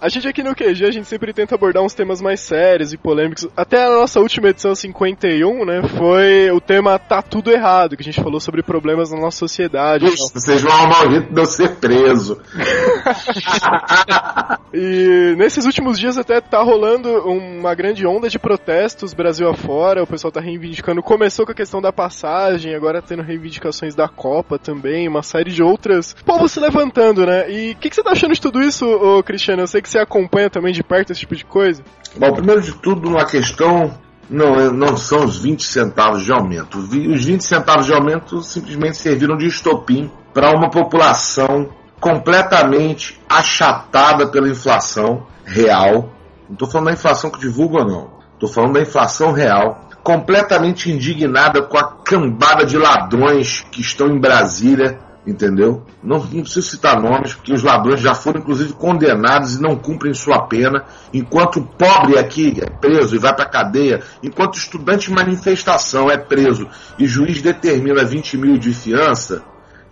a 0.00 0.08
gente 0.08 0.28
aqui 0.28 0.42
no 0.42 0.54
QG, 0.54 0.84
a 0.84 0.90
gente 0.90 1.06
sempre 1.06 1.32
tenta 1.32 1.54
abordar 1.54 1.82
uns 1.82 1.94
temas 1.94 2.20
mais 2.20 2.40
sérios 2.40 2.92
e 2.92 2.96
polêmicos. 2.96 3.46
Até 3.56 3.84
a 3.84 3.90
nossa 3.90 4.20
última 4.20 4.48
edição 4.48 4.74
51, 4.74 5.64
né, 5.64 5.82
foi 5.96 6.50
o 6.50 6.60
tema 6.60 6.98
Tá 6.98 7.22
Tudo 7.22 7.50
Errado, 7.50 7.96
que 7.96 8.02
a 8.02 8.04
gente 8.04 8.22
falou 8.22 8.40
sobre 8.40 8.62
problemas 8.62 9.10
na 9.10 9.20
nossa 9.20 9.38
sociedade. 9.38 10.06
Ixi, 10.06 10.32
vocês 10.32 10.62
vão 10.62 10.72
ao 10.72 10.88
maldito 10.88 11.32
de 11.32 11.40
eu 11.40 11.46
ser 11.46 11.76
preso. 11.76 12.40
e 14.72 15.34
nesses 15.36 15.66
últimos 15.66 15.98
dias 15.98 16.18
até 16.18 16.40
tá 16.40 16.62
rolando 16.62 17.08
uma 17.28 17.74
grande 17.74 18.06
onda 18.06 18.28
de 18.28 18.38
protestos 18.38 19.14
Brasil 19.14 19.48
afora, 19.48 20.02
o 20.02 20.06
pessoal 20.06 20.32
tá 20.32 20.40
reivindicando, 20.40 21.02
começou 21.02 21.46
com 21.46 21.52
a 21.52 21.54
questão 21.54 21.80
da 21.80 21.92
passagem, 21.92 22.74
agora 22.74 23.02
tendo 23.02 23.22
reivindicações 23.22 23.94
da 23.94 24.08
Copa 24.08 24.58
também, 24.58 25.08
uma 25.08 25.22
série 25.22 25.50
de 25.50 25.62
outras 25.62 26.13
povo 26.22 26.48
se 26.48 26.60
levantando, 26.60 27.26
né? 27.26 27.50
E 27.50 27.72
o 27.72 27.76
que, 27.76 27.90
que, 27.90 27.96
você 27.96 28.02
tá 28.02 28.12
achando 28.12 28.34
de 28.34 28.40
tudo 28.40 28.62
isso, 28.62 28.86
ô, 28.86 29.22
Cristiano? 29.22 29.62
Eu 29.62 29.66
sei 29.66 29.82
que 29.82 29.88
você 29.88 29.98
acompanha 29.98 30.48
também 30.48 30.72
de 30.72 30.82
perto 30.82 31.10
esse 31.10 31.20
tipo 31.20 31.34
de 31.34 31.44
coisa. 31.44 31.82
Bom, 32.16 32.32
primeiro 32.32 32.60
de 32.60 32.72
tudo, 32.74 33.08
uma 33.08 33.24
questão 33.24 33.92
não, 34.28 34.54
é, 34.58 34.70
não 34.70 34.96
são 34.96 35.24
os 35.24 35.38
20 35.38 35.62
centavos 35.62 36.24
de 36.24 36.32
aumento. 36.32 36.78
Os 36.78 37.24
20 37.24 37.40
centavos 37.42 37.86
de 37.86 37.92
aumento 37.92 38.42
simplesmente 38.42 38.96
serviram 38.96 39.36
de 39.36 39.46
estopim 39.46 40.10
para 40.32 40.50
uma 40.50 40.70
população 40.70 41.68
completamente 42.00 43.20
achatada 43.28 44.26
pela 44.26 44.48
inflação 44.48 45.26
real. 45.44 46.12
Não 46.48 46.54
estou 46.54 46.68
falando 46.68 46.86
da 46.88 46.92
inflação 46.92 47.30
que 47.30 47.40
divulga, 47.40 47.84
não. 47.84 48.10
Estou 48.34 48.48
falando 48.48 48.74
da 48.74 48.82
inflação 48.82 49.32
real. 49.32 49.88
Completamente 50.02 50.90
indignada 50.90 51.62
com 51.62 51.78
a 51.78 51.84
cambada 52.04 52.66
de 52.66 52.76
ladrões 52.76 53.64
que 53.70 53.80
estão 53.80 54.08
em 54.08 54.18
Brasília 54.18 54.98
entendeu? 55.26 55.82
Não, 56.02 56.18
não 56.18 56.42
preciso 56.42 56.62
citar 56.62 57.00
nomes, 57.00 57.34
porque 57.34 57.52
os 57.52 57.62
ladrões 57.62 58.00
já 58.00 58.14
foram 58.14 58.40
inclusive 58.40 58.74
condenados 58.74 59.56
e 59.56 59.62
não 59.62 59.76
cumprem 59.76 60.12
sua 60.12 60.46
pena, 60.46 60.84
enquanto 61.12 61.60
o 61.60 61.66
pobre 61.66 62.18
aqui 62.18 62.54
é 62.60 62.68
preso 62.68 63.16
e 63.16 63.18
vai 63.18 63.34
para 63.34 63.48
cadeia, 63.48 64.02
enquanto 64.22 64.54
o 64.54 64.58
estudante 64.58 65.08
de 65.08 65.14
manifestação 65.14 66.10
é 66.10 66.16
preso 66.16 66.68
e 66.98 67.06
juiz 67.06 67.40
determina 67.40 68.04
20 68.04 68.36
mil 68.36 68.58
de 68.58 68.74
fiança, 68.74 69.42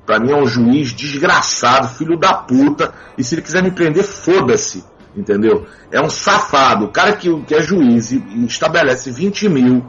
para 0.05 0.19
mim 0.19 0.33
é 0.33 0.37
um 0.37 0.47
juiz 0.47 0.93
desgraçado, 0.93 1.89
filho 1.89 2.19
da 2.19 2.35
puta, 2.35 2.93
e 3.17 3.25
se 3.25 3.35
ele 3.35 3.43
quiser 3.43 3.63
me 3.63 3.71
prender, 3.71 4.05
foda-se. 4.05 4.85
entendeu? 5.17 5.67
É 5.91 6.01
um 6.01 6.11
safado. 6.11 6.87
O 6.87 6.89
cara 6.91 7.13
que, 7.13 7.43
que 7.45 7.55
é 7.55 7.63
juiz 7.63 8.11
e, 8.11 8.17
e 8.17 8.45
estabelece 8.45 9.11
20 9.11 9.49
mil 9.49 9.85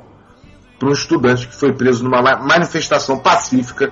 para 0.78 0.90
um 0.90 0.92
estudante 0.92 1.48
que 1.48 1.56
foi 1.56 1.74
preso 1.74 2.04
numa 2.04 2.22
manifestação 2.22 3.20
pacífica, 3.20 3.92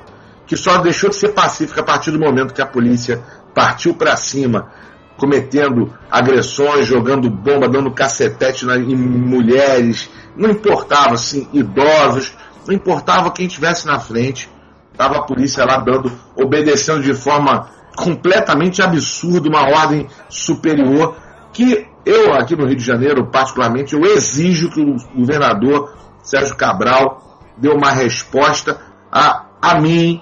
que 0.51 0.57
só 0.57 0.79
deixou 0.79 1.09
de 1.09 1.15
ser 1.15 1.29
pacífica 1.29 1.79
a 1.79 1.83
partir 1.85 2.11
do 2.11 2.19
momento 2.19 2.53
que 2.53 2.61
a 2.61 2.65
polícia 2.65 3.23
partiu 3.55 3.93
para 3.93 4.17
cima, 4.17 4.69
cometendo 5.15 5.93
agressões, 6.11 6.85
jogando 6.85 7.29
bomba, 7.29 7.69
dando 7.69 7.89
cacetete 7.89 8.65
na, 8.65 8.75
em 8.75 8.93
mulheres, 8.93 10.09
não 10.35 10.49
importava 10.49 11.13
assim, 11.13 11.47
idosos, 11.53 12.35
não 12.67 12.75
importava 12.75 13.31
quem 13.31 13.47
estivesse 13.47 13.87
na 13.87 13.97
frente, 13.97 14.49
estava 14.91 15.19
a 15.19 15.21
polícia 15.21 15.63
lá 15.63 15.77
dando, 15.77 16.11
obedecendo 16.35 17.01
de 17.01 17.13
forma 17.13 17.69
completamente 17.95 18.81
absurda 18.81 19.47
uma 19.47 19.69
ordem 19.69 20.05
superior 20.27 21.15
que 21.53 21.87
eu 22.05 22.33
aqui 22.33 22.57
no 22.57 22.65
Rio 22.65 22.75
de 22.75 22.83
Janeiro, 22.83 23.25
particularmente, 23.27 23.93
eu 23.95 24.03
exijo 24.03 24.69
que 24.69 24.81
o 24.81 24.97
governador 25.15 25.95
Sérgio 26.21 26.57
Cabral 26.57 27.39
dê 27.55 27.69
uma 27.69 27.91
resposta 27.91 28.81
a, 29.09 29.45
a 29.61 29.79
mim, 29.79 30.21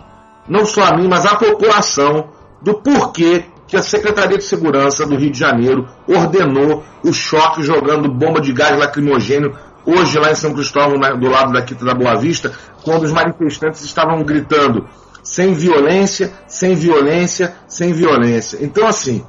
não 0.49 0.65
só 0.65 0.83
a 0.83 0.97
mim, 0.97 1.07
mas 1.07 1.25
à 1.25 1.35
população, 1.35 2.29
do 2.61 2.73
porquê 2.81 3.45
que 3.67 3.77
a 3.77 3.83
Secretaria 3.83 4.37
de 4.37 4.43
Segurança 4.43 5.05
do 5.05 5.15
Rio 5.15 5.31
de 5.31 5.39
Janeiro 5.39 5.87
ordenou 6.07 6.83
o 7.03 7.13
choque 7.13 7.61
jogando 7.61 8.11
bomba 8.11 8.41
de 8.41 8.51
gás 8.51 8.77
lacrimogênio 8.77 9.55
hoje 9.85 10.17
lá 10.17 10.31
em 10.31 10.35
São 10.35 10.53
Cristóvão, 10.53 10.99
do 11.17 11.29
lado 11.29 11.53
da 11.53 11.61
Quinta 11.61 11.85
da 11.85 11.93
Boa 11.93 12.15
Vista, 12.15 12.51
quando 12.83 13.03
os 13.03 13.11
manifestantes 13.11 13.83
estavam 13.83 14.23
gritando 14.23 14.87
sem 15.23 15.53
violência, 15.53 16.33
sem 16.47 16.75
violência, 16.75 17.55
sem 17.67 17.93
violência. 17.93 18.57
Então, 18.61 18.87
assim, 18.87 19.23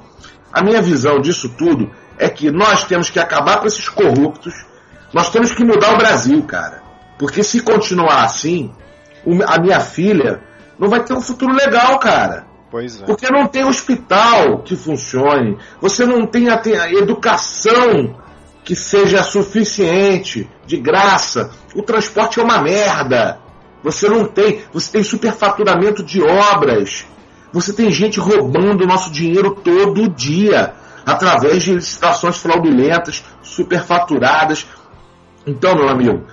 a 0.53 0.63
minha 0.63 0.81
visão 0.81 1.21
disso 1.21 1.49
tudo 1.51 1.91
é 2.19 2.29
que 2.29 2.51
nós 2.51 2.85
temos 2.85 3.11
que 3.11 3.19
acabar 3.19 3.61
com 3.61 3.67
esses 3.67 3.89
corruptos, 3.89 4.55
nós 5.13 5.31
temos 5.31 5.53
que 5.53 5.65
mudar 5.65 5.95
o 5.95 5.99
Brasil, 5.99 6.43
cara. 6.45 6.83
Porque 7.19 7.43
se 7.43 7.61
continuar 7.61 8.25
assim, 8.25 8.73
a 9.47 9.61
minha 9.61 9.81
filha 9.81 10.41
não 10.81 10.89
vai 10.89 11.05
ter 11.05 11.13
um 11.13 11.21
futuro 11.21 11.53
legal, 11.53 11.99
cara. 11.99 12.47
Pois 12.71 13.03
é. 13.03 13.05
Porque 13.05 13.31
não 13.31 13.47
tem 13.47 13.65
hospital 13.65 14.63
que 14.63 14.75
funcione, 14.75 15.59
você 15.79 16.07
não 16.07 16.27
tem 16.27 16.49
a, 16.49 16.59
a 16.59 16.93
educação 16.93 18.17
que 18.65 18.75
seja 18.75 19.23
suficiente, 19.23 20.49
de 20.67 20.79
graça. 20.79 21.51
O 21.75 21.83
transporte 21.83 22.41
é 22.41 22.43
uma 22.43 22.63
merda. 22.63 23.39
Você 23.83 24.09
não 24.09 24.27
tem, 24.27 24.63
você 24.73 24.93
tem 24.93 25.03
superfaturamento 25.03 26.03
de 26.03 26.23
obras. 26.23 27.07
Você 27.53 27.73
tem 27.73 27.91
gente 27.91 28.19
roubando 28.19 28.87
nosso 28.87 29.11
dinheiro 29.11 29.57
todo 29.57 30.09
dia 30.09 30.75
através 31.05 31.63
de 31.63 31.75
licitações 31.75 32.39
fraudulentas, 32.39 33.25
superfaturadas. 33.43 34.67
Então, 35.47 35.75
meu 35.75 35.89
amigo, 35.89 36.27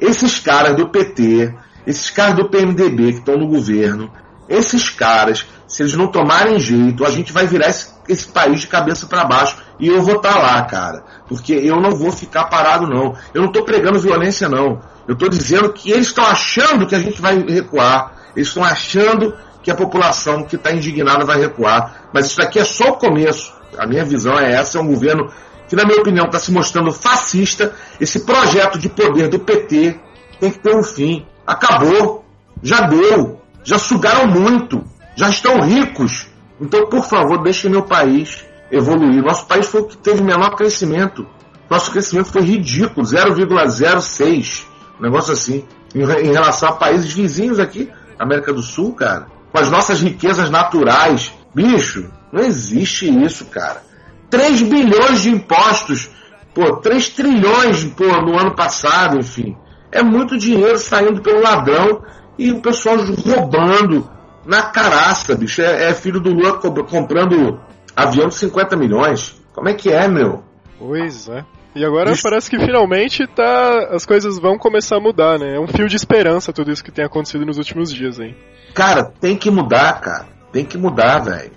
esses 0.00 0.38
caras 0.40 0.74
do 0.74 0.88
PT, 0.88 1.54
esses 1.86 2.10
caras 2.10 2.36
do 2.36 2.48
PMDB 2.48 3.12
que 3.12 3.18
estão 3.18 3.36
no 3.36 3.48
governo, 3.48 4.10
esses 4.50 4.90
caras, 4.90 5.46
se 5.68 5.82
eles 5.82 5.94
não 5.94 6.08
tomarem 6.08 6.58
jeito, 6.58 7.04
a 7.04 7.10
gente 7.10 7.32
vai 7.32 7.46
virar 7.46 7.68
esse, 7.68 7.94
esse 8.08 8.26
país 8.28 8.60
de 8.60 8.66
cabeça 8.66 9.06
para 9.06 9.24
baixo. 9.24 9.56
E 9.78 9.86
eu 9.86 10.02
vou 10.02 10.16
estar 10.16 10.34
tá 10.34 10.38
lá, 10.40 10.62
cara. 10.62 11.04
Porque 11.28 11.52
eu 11.52 11.80
não 11.80 11.94
vou 11.94 12.10
ficar 12.10 12.46
parado, 12.46 12.84
não. 12.84 13.14
Eu 13.32 13.42
não 13.42 13.48
estou 13.48 13.64
pregando 13.64 14.00
violência, 14.00 14.48
não. 14.48 14.80
Eu 15.06 15.14
estou 15.14 15.28
dizendo 15.28 15.72
que 15.72 15.92
eles 15.92 16.08
estão 16.08 16.26
achando 16.26 16.84
que 16.86 16.96
a 16.96 16.98
gente 16.98 17.22
vai 17.22 17.38
recuar. 17.38 18.12
Eles 18.34 18.48
estão 18.48 18.64
achando 18.64 19.32
que 19.62 19.70
a 19.70 19.74
população 19.74 20.42
que 20.42 20.56
está 20.56 20.72
indignada 20.72 21.24
vai 21.24 21.38
recuar. 21.38 22.08
Mas 22.12 22.26
isso 22.26 22.38
daqui 22.38 22.58
é 22.58 22.64
só 22.64 22.90
o 22.90 22.96
começo. 22.96 23.54
A 23.78 23.86
minha 23.86 24.04
visão 24.04 24.36
é 24.36 24.52
essa: 24.52 24.78
é 24.78 24.80
um 24.80 24.88
governo 24.88 25.30
que, 25.68 25.76
na 25.76 25.84
minha 25.84 26.00
opinião, 26.00 26.26
está 26.26 26.40
se 26.40 26.50
mostrando 26.50 26.92
fascista. 26.92 27.72
Esse 28.00 28.20
projeto 28.26 28.78
de 28.78 28.88
poder 28.88 29.28
do 29.28 29.38
PT 29.38 29.96
tem 30.40 30.50
que 30.50 30.58
ter 30.58 30.74
um 30.74 30.82
fim. 30.82 31.24
Acabou. 31.52 32.24
Já 32.62 32.82
deu 32.82 33.40
já 33.64 33.78
sugaram 33.78 34.26
muito, 34.26 34.82
já 35.14 35.28
estão 35.28 35.60
ricos. 35.60 36.28
Então, 36.60 36.86
por 36.88 37.04
favor, 37.04 37.42
deixe 37.42 37.68
meu 37.68 37.82
país 37.82 38.44
evoluir. 38.70 39.22
Nosso 39.22 39.46
país 39.46 39.66
foi 39.66 39.82
o 39.82 39.86
que 39.86 39.96
teve 39.96 40.22
menor 40.22 40.56
crescimento. 40.56 41.26
Nosso 41.68 41.90
crescimento 41.90 42.26
foi 42.26 42.42
ridículo, 42.42 43.06
0,06. 43.06 44.64
Um 44.98 45.02
negócio 45.02 45.32
assim. 45.32 45.64
Em, 45.94 46.32
relação 46.32 46.68
a 46.68 46.72
países 46.72 47.12
vizinhos 47.12 47.58
aqui, 47.58 47.90
América 48.18 48.52
do 48.52 48.62
Sul, 48.62 48.94
cara. 48.94 49.26
Com 49.52 49.58
as 49.58 49.70
nossas 49.70 50.00
riquezas 50.00 50.50
naturais. 50.50 51.32
Bicho, 51.54 52.10
não 52.32 52.42
existe 52.42 53.08
isso, 53.24 53.46
cara. 53.46 53.82
3 54.28 54.62
bilhões 54.62 55.22
de 55.22 55.30
impostos. 55.30 56.10
Pô, 56.54 56.76
3 56.76 57.08
trilhões 57.10 57.84
pô, 57.84 58.04
no 58.22 58.38
ano 58.38 58.54
passado, 58.54 59.18
enfim. 59.18 59.56
É 59.92 60.02
muito 60.02 60.38
dinheiro 60.38 60.78
saindo 60.78 61.20
pelo 61.20 61.42
ladrão 61.42 62.02
e 62.38 62.52
o 62.52 62.60
pessoal 62.60 62.96
roubando 62.96 64.08
na 64.46 64.62
caraça, 64.62 65.34
bicho. 65.34 65.62
É, 65.62 65.90
é 65.90 65.94
filho 65.94 66.20
do 66.20 66.32
Lula 66.32 66.58
comprando 66.84 67.60
avião 67.94 68.28
de 68.28 68.34
50 68.34 68.76
milhões. 68.76 69.40
Como 69.52 69.68
é 69.68 69.74
que 69.74 69.90
é, 69.90 70.08
meu? 70.08 70.42
Pois 70.78 71.28
é. 71.28 71.44
E 71.74 71.84
agora 71.84 72.10
isso. 72.10 72.22
parece 72.22 72.50
que 72.50 72.58
finalmente 72.58 73.26
tá, 73.28 73.90
as 73.92 74.04
coisas 74.04 74.38
vão 74.38 74.58
começar 74.58 74.96
a 74.96 75.00
mudar, 75.00 75.38
né? 75.38 75.56
É 75.56 75.60
um 75.60 75.68
fio 75.68 75.88
de 75.88 75.94
esperança 75.94 76.52
tudo 76.52 76.72
isso 76.72 76.82
que 76.82 76.90
tem 76.90 77.04
acontecido 77.04 77.46
nos 77.46 77.58
últimos 77.58 77.92
dias, 77.92 78.18
hein? 78.18 78.34
Cara, 78.74 79.04
tem 79.04 79.36
que 79.36 79.50
mudar, 79.50 80.00
cara. 80.00 80.26
Tem 80.52 80.64
que 80.64 80.76
mudar, 80.76 81.20
velho. 81.20 81.52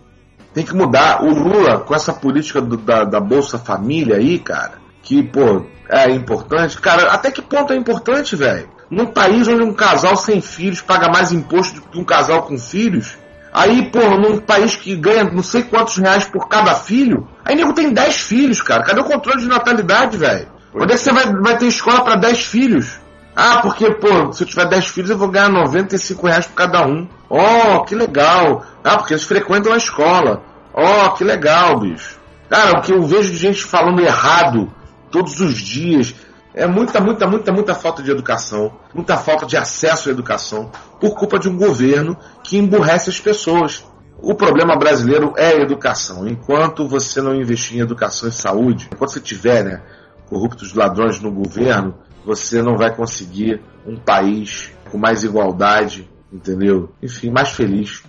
Tem 0.54 0.64
que 0.64 0.76
mudar. 0.76 1.24
O 1.24 1.30
Lula, 1.34 1.80
com 1.80 1.96
essa 1.96 2.14
política 2.14 2.62
do, 2.62 2.78
da, 2.78 3.06
da 3.06 3.20
Bolsa 3.20 3.58
Família 3.58 4.18
aí, 4.18 4.38
cara, 4.38 4.83
que, 5.04 5.22
pô, 5.22 5.66
é 5.90 6.10
importante. 6.10 6.80
Cara, 6.80 7.12
até 7.12 7.30
que 7.30 7.42
ponto 7.42 7.74
é 7.74 7.76
importante, 7.76 8.36
velho? 8.36 8.70
Num 8.90 9.06
país 9.08 9.48
onde 9.48 9.62
um 9.62 9.74
casal 9.74 10.16
sem 10.16 10.42
filhos 10.42 10.82
paga 10.82 11.10
mais 11.10 11.32
imposto 11.32 11.82
do 11.82 11.88
que 11.88 12.00
um 12.00 12.06
casal 12.06 12.44
com 12.44 12.58
filhos, 12.58 13.18
aí, 13.52 13.92
pô, 13.92 14.00
num 14.18 14.40
país 14.40 14.76
que 14.76 14.96
ganha 14.96 15.26
não 15.26 15.44
sei 15.44 15.64
quantos 15.64 15.98
reais 15.98 16.26
por 16.26 16.48
cada 16.48 16.74
filho, 16.74 17.28
aí 17.44 17.56
nego 17.56 17.74
tem 17.74 17.92
10 17.92 18.16
filhos, 18.16 18.62
cara. 18.62 18.84
Cadê 18.84 19.02
o 19.02 19.04
controle 19.04 19.42
de 19.42 19.48
natalidade, 19.48 20.18
velho? 20.18 20.48
Onde 20.74 20.94
é 20.94 20.96
que 20.96 21.04
você 21.04 21.12
vai, 21.12 21.26
vai 21.26 21.58
ter 21.58 21.68
escola 21.68 22.04
para 22.04 22.16
10 22.16 22.46
filhos? 22.46 23.00
Ah, 23.36 23.60
porque, 23.62 23.92
pô, 23.96 24.32
se 24.32 24.44
eu 24.44 24.48
tiver 24.48 24.66
10 24.66 24.88
filhos 24.88 25.10
eu 25.10 25.18
vou 25.18 25.28
ganhar 25.28 25.50
95 25.50 26.28
reais 26.28 26.46
por 26.46 26.54
cada 26.54 26.86
um. 26.86 27.08
Oh, 27.30 27.84
que 27.84 27.96
legal. 27.96 28.64
Ah, 28.84 28.98
porque 28.98 29.14
eles 29.14 29.24
frequentam 29.24 29.74
a 29.74 29.78
escola. 29.78 30.42
Oh, 30.74 31.10
que 31.12 31.24
legal, 31.24 31.80
bicho. 31.80 32.20
Cara, 32.48 32.78
o 32.78 32.82
que 32.82 32.94
eu 32.94 33.02
vejo 33.02 33.32
de 33.32 33.38
gente 33.38 33.64
falando 33.64 34.00
errado 34.00 34.72
todos 35.14 35.40
os 35.40 35.60
dias. 35.60 36.16
É 36.56 36.68
muita, 36.68 37.00
muita, 37.00 37.28
muita, 37.28 37.52
muita 37.52 37.76
falta 37.76 38.04
de 38.04 38.12
educação, 38.12 38.74
muita 38.94 39.16
falta 39.16 39.46
de 39.46 39.56
acesso 39.56 40.10
à 40.10 40.12
educação, 40.12 40.72
por 41.00 41.16
culpa 41.16 41.40
de 41.40 41.48
um 41.48 41.58
governo 41.58 42.18
que 42.44 42.58
emburrece 42.58 43.10
as 43.10 43.20
pessoas. 43.20 43.86
O 44.18 44.36
problema 44.36 44.76
brasileiro 44.76 45.34
é 45.38 45.48
a 45.48 45.62
educação. 45.62 46.28
Enquanto 46.28 46.88
você 46.88 47.22
não 47.22 47.36
investir 47.36 47.78
em 47.78 47.82
educação 47.82 48.28
e 48.28 48.32
saúde, 48.32 48.90
enquanto 48.92 49.12
você 49.12 49.20
tiver 49.20 49.64
né, 49.64 49.82
corruptos 50.28 50.74
ladrões 50.74 51.20
no 51.20 51.32
governo, 51.32 51.96
você 52.26 52.62
não 52.62 52.78
vai 52.78 52.96
conseguir 52.96 53.62
um 53.86 53.98
país 53.98 54.72
com 54.92 54.98
mais 54.98 55.24
igualdade, 55.24 56.10
entendeu? 56.32 56.94
Enfim, 57.02 57.32
mais 57.32 57.50
feliz, 57.50 58.04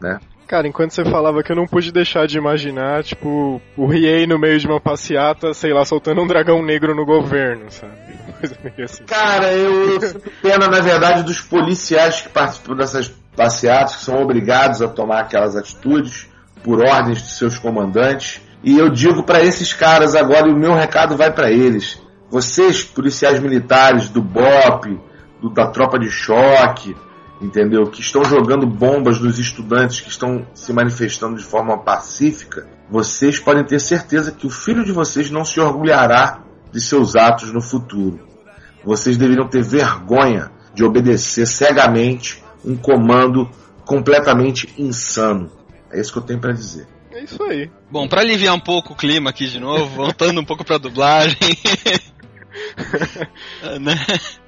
né? 0.00 0.20
Cara, 0.46 0.68
enquanto 0.68 0.92
você 0.92 1.04
falava 1.04 1.42
que 1.42 1.50
eu 1.50 1.56
não 1.56 1.66
pude 1.66 1.90
deixar 1.90 2.26
de 2.26 2.36
imaginar, 2.36 3.02
tipo, 3.02 3.60
o 3.76 3.86
Riei 3.86 4.26
no 4.26 4.38
meio 4.38 4.58
de 4.58 4.66
uma 4.66 4.80
passeata, 4.80 5.54
sei 5.54 5.72
lá, 5.72 5.84
soltando 5.84 6.20
um 6.20 6.26
dragão 6.26 6.62
negro 6.62 6.94
no 6.94 7.06
governo, 7.06 7.70
sabe? 7.70 7.94
Coisa 8.38 8.56
meio 8.62 8.84
assim. 8.84 9.04
Cara, 9.04 9.52
eu 9.52 9.98
pena, 10.42 10.68
na 10.68 10.80
verdade, 10.80 11.22
dos 11.22 11.40
policiais 11.40 12.20
que 12.20 12.28
participam 12.28 12.76
dessas 12.76 13.08
passeatas, 13.34 13.96
que 13.96 14.04
são 14.04 14.22
obrigados 14.22 14.82
a 14.82 14.88
tomar 14.88 15.20
aquelas 15.20 15.56
atitudes 15.56 16.28
por 16.62 16.80
ordens 16.80 17.22
de 17.22 17.30
seus 17.32 17.58
comandantes. 17.58 18.40
E 18.62 18.78
eu 18.78 18.90
digo 18.90 19.22
para 19.22 19.42
esses 19.42 19.72
caras 19.72 20.14
agora, 20.14 20.48
e 20.48 20.52
o 20.52 20.58
meu 20.58 20.74
recado 20.74 21.16
vai 21.16 21.32
para 21.32 21.50
eles. 21.50 22.00
Vocês, 22.30 22.82
policiais 22.82 23.40
militares 23.40 24.08
do 24.08 24.20
BOP, 24.20 25.00
do, 25.40 25.50
da 25.50 25.66
tropa 25.68 25.98
de 25.98 26.10
choque, 26.10 26.96
entendeu? 27.44 27.86
Que 27.86 28.00
estão 28.00 28.24
jogando 28.24 28.66
bombas 28.66 29.20
nos 29.20 29.38
estudantes 29.38 30.00
que 30.00 30.08
estão 30.08 30.46
se 30.54 30.72
manifestando 30.72 31.36
de 31.36 31.44
forma 31.44 31.78
pacífica, 31.78 32.66
vocês 32.88 33.38
podem 33.38 33.64
ter 33.64 33.80
certeza 33.80 34.32
que 34.32 34.46
o 34.46 34.50
filho 34.50 34.84
de 34.84 34.92
vocês 34.92 35.30
não 35.30 35.44
se 35.44 35.60
orgulhará 35.60 36.42
de 36.72 36.80
seus 36.80 37.14
atos 37.14 37.52
no 37.52 37.60
futuro. 37.60 38.26
Vocês 38.82 39.16
deveriam 39.16 39.46
ter 39.46 39.62
vergonha 39.62 40.50
de 40.74 40.82
obedecer 40.82 41.46
cegamente 41.46 42.42
um 42.64 42.76
comando 42.76 43.48
completamente 43.84 44.72
insano. 44.78 45.50
É 45.92 46.00
isso 46.00 46.12
que 46.12 46.18
eu 46.18 46.22
tenho 46.22 46.40
para 46.40 46.52
dizer. 46.52 46.86
É 47.12 47.22
isso 47.22 47.42
aí. 47.44 47.70
Bom, 47.90 48.08
para 48.08 48.22
aliviar 48.22 48.54
um 48.54 48.60
pouco 48.60 48.94
o 48.94 48.96
clima 48.96 49.30
aqui 49.30 49.46
de 49.46 49.60
novo, 49.60 49.86
voltando 49.94 50.40
um 50.40 50.44
pouco 50.44 50.64
para 50.64 50.78
dublagem. 50.78 51.36
né? 53.80 53.96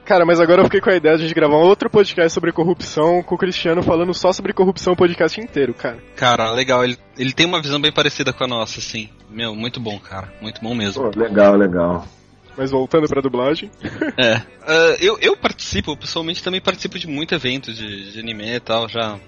Cara, 0.06 0.24
mas 0.24 0.38
agora 0.38 0.60
eu 0.60 0.66
fiquei 0.66 0.80
com 0.80 0.88
a 0.88 0.94
ideia 0.94 1.16
de 1.16 1.24
a 1.24 1.26
gente 1.26 1.34
gravar 1.34 1.56
um 1.56 1.66
outro 1.66 1.90
podcast 1.90 2.32
sobre 2.32 2.52
corrupção 2.52 3.24
com 3.24 3.34
o 3.34 3.38
Cristiano 3.38 3.82
falando 3.82 4.14
só 4.14 4.32
sobre 4.32 4.52
corrupção 4.52 4.92
o 4.92 4.96
podcast 4.96 5.40
inteiro, 5.40 5.74
cara. 5.74 5.98
Cara, 6.14 6.52
legal. 6.52 6.84
Ele, 6.84 6.96
ele 7.18 7.32
tem 7.32 7.44
uma 7.44 7.60
visão 7.60 7.80
bem 7.80 7.90
parecida 7.90 8.32
com 8.32 8.44
a 8.44 8.46
nossa, 8.46 8.78
assim. 8.78 9.08
Meu, 9.28 9.52
muito 9.56 9.80
bom, 9.80 9.98
cara. 9.98 10.32
Muito 10.40 10.62
bom 10.62 10.76
mesmo. 10.76 11.10
Pô, 11.10 11.18
legal, 11.18 11.56
legal. 11.56 12.06
Mas 12.56 12.70
voltando 12.70 13.08
pra 13.08 13.20
dublagem. 13.20 13.68
É. 14.16 14.36
Uh, 14.36 14.96
eu, 15.00 15.18
eu 15.20 15.36
participo, 15.36 15.96
pessoalmente 15.96 16.42
também 16.42 16.60
participo 16.60 16.98
de 16.98 17.08
muito 17.08 17.34
evento 17.34 17.72
de, 17.72 18.12
de 18.12 18.18
anime 18.20 18.54
e 18.54 18.60
tal. 18.60 18.88
Já 18.88 19.18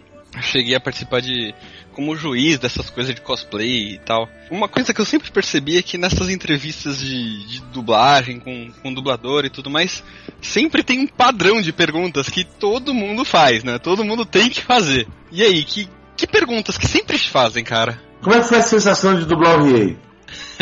cheguei 0.43 0.77
a 0.77 0.81
participar 0.81 1.21
de. 1.21 1.55
Como 1.99 2.15
juiz 2.15 2.61
dessas 2.61 2.89
coisas 2.89 3.13
de 3.13 3.21
cosplay 3.21 3.95
e 3.95 3.99
tal. 3.99 4.29
Uma 4.53 4.69
coisa 4.69 4.95
que 4.95 5.01
eu 5.01 5.05
sempre 5.05 5.33
percebi 5.33 5.79
é 5.79 5.83
que 5.83 5.99
nessas 5.99 6.29
entrevistas 6.29 7.01
de, 7.01 7.45
de 7.45 7.61
dublagem 7.73 8.39
com, 8.39 8.71
com 8.81 8.95
dublador 8.95 9.45
e 9.45 9.51
tudo 9.51 9.69
mais, 9.69 10.05
sempre 10.41 10.85
tem 10.85 11.01
um 11.01 11.09
padrão 11.09 11.61
de 11.61 11.73
perguntas 11.73 12.29
que 12.29 12.45
todo 12.45 12.95
mundo 12.95 13.25
faz, 13.25 13.65
né? 13.65 13.81
Todo 13.81 14.05
mundo 14.05 14.25
tem 14.25 14.49
que 14.49 14.63
fazer. 14.63 15.09
E 15.33 15.43
aí, 15.43 15.65
que, 15.65 15.89
que 16.17 16.25
perguntas 16.25 16.79
que 16.79 16.87
sempre 16.87 17.19
te 17.19 17.29
fazem, 17.29 17.65
cara? 17.65 18.01
Como 18.23 18.37
é 18.37 18.39
que 18.39 18.47
foi 18.47 18.59
a 18.59 18.63
sensação 18.63 19.19
de 19.19 19.25
dublar 19.25 19.59
o 19.59 19.65
Riei? 19.65 19.97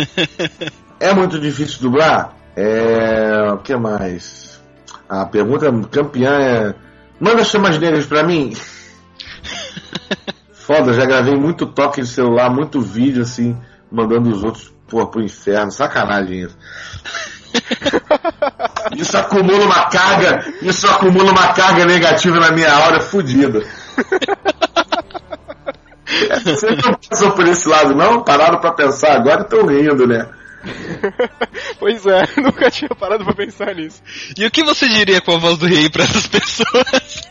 é 0.99 1.13
muito 1.13 1.39
difícil 1.39 1.83
dublar? 1.83 2.35
É. 2.57 3.53
O 3.53 3.59
que 3.59 3.77
mais? 3.77 4.59
A 5.07 5.27
pergunta 5.27 5.71
campeã 5.91 6.31
é. 6.41 6.75
Manda 7.21 7.45
chamas 7.45 7.79
negras 7.79 8.07
pra 8.07 8.23
mim. 8.23 8.55
Foda, 10.67 10.93
já 10.93 11.07
gravei 11.07 11.37
muito 11.37 11.65
toque 11.65 12.03
de 12.03 12.09
celular, 12.09 12.51
muito 12.51 12.81
vídeo 12.81 13.23
assim, 13.23 13.57
mandando 13.89 14.29
os 14.33 14.43
outros 14.43 14.75
pô, 14.89 15.07
pro 15.07 15.23
inferno. 15.23 15.71
Sacanagem 15.71 16.41
isso. 16.43 16.59
Isso 18.97 19.17
acumula 19.17 19.65
uma 19.65 19.89
carga, 19.89 20.47
isso 20.63 20.87
acumula 20.87 21.33
uma 21.33 21.53
carga 21.53 21.85
negativa 21.85 22.39
na 22.39 22.53
minha 22.53 22.73
aura 22.73 23.01
fodida. 23.01 23.63
Você 26.45 26.71
não 26.71 26.95
passou 26.95 27.33
por 27.33 27.49
esse 27.49 27.69
lado, 27.69 27.95
não? 27.95 28.23
Pararam 28.23 28.61
pra 28.61 28.73
pensar 28.73 29.17
agora 29.17 29.41
e 29.41 29.43
estão 29.43 29.67
rindo, 29.67 30.07
né? 30.07 30.29
pois 31.81 32.07
é, 32.07 32.29
nunca 32.41 32.71
tinha 32.71 32.91
parado 32.91 33.25
pra 33.25 33.35
pensar 33.35 33.75
nisso. 33.75 34.01
E 34.37 34.47
o 34.47 34.51
que 34.51 34.63
você 34.63 34.89
diria 34.89 35.21
com 35.21 35.35
a 35.35 35.39
voz 35.39 35.59
do 35.59 35.67
rei 35.67 35.91
para 35.91 36.05
essas 36.05 36.29
pessoas? 36.29 37.23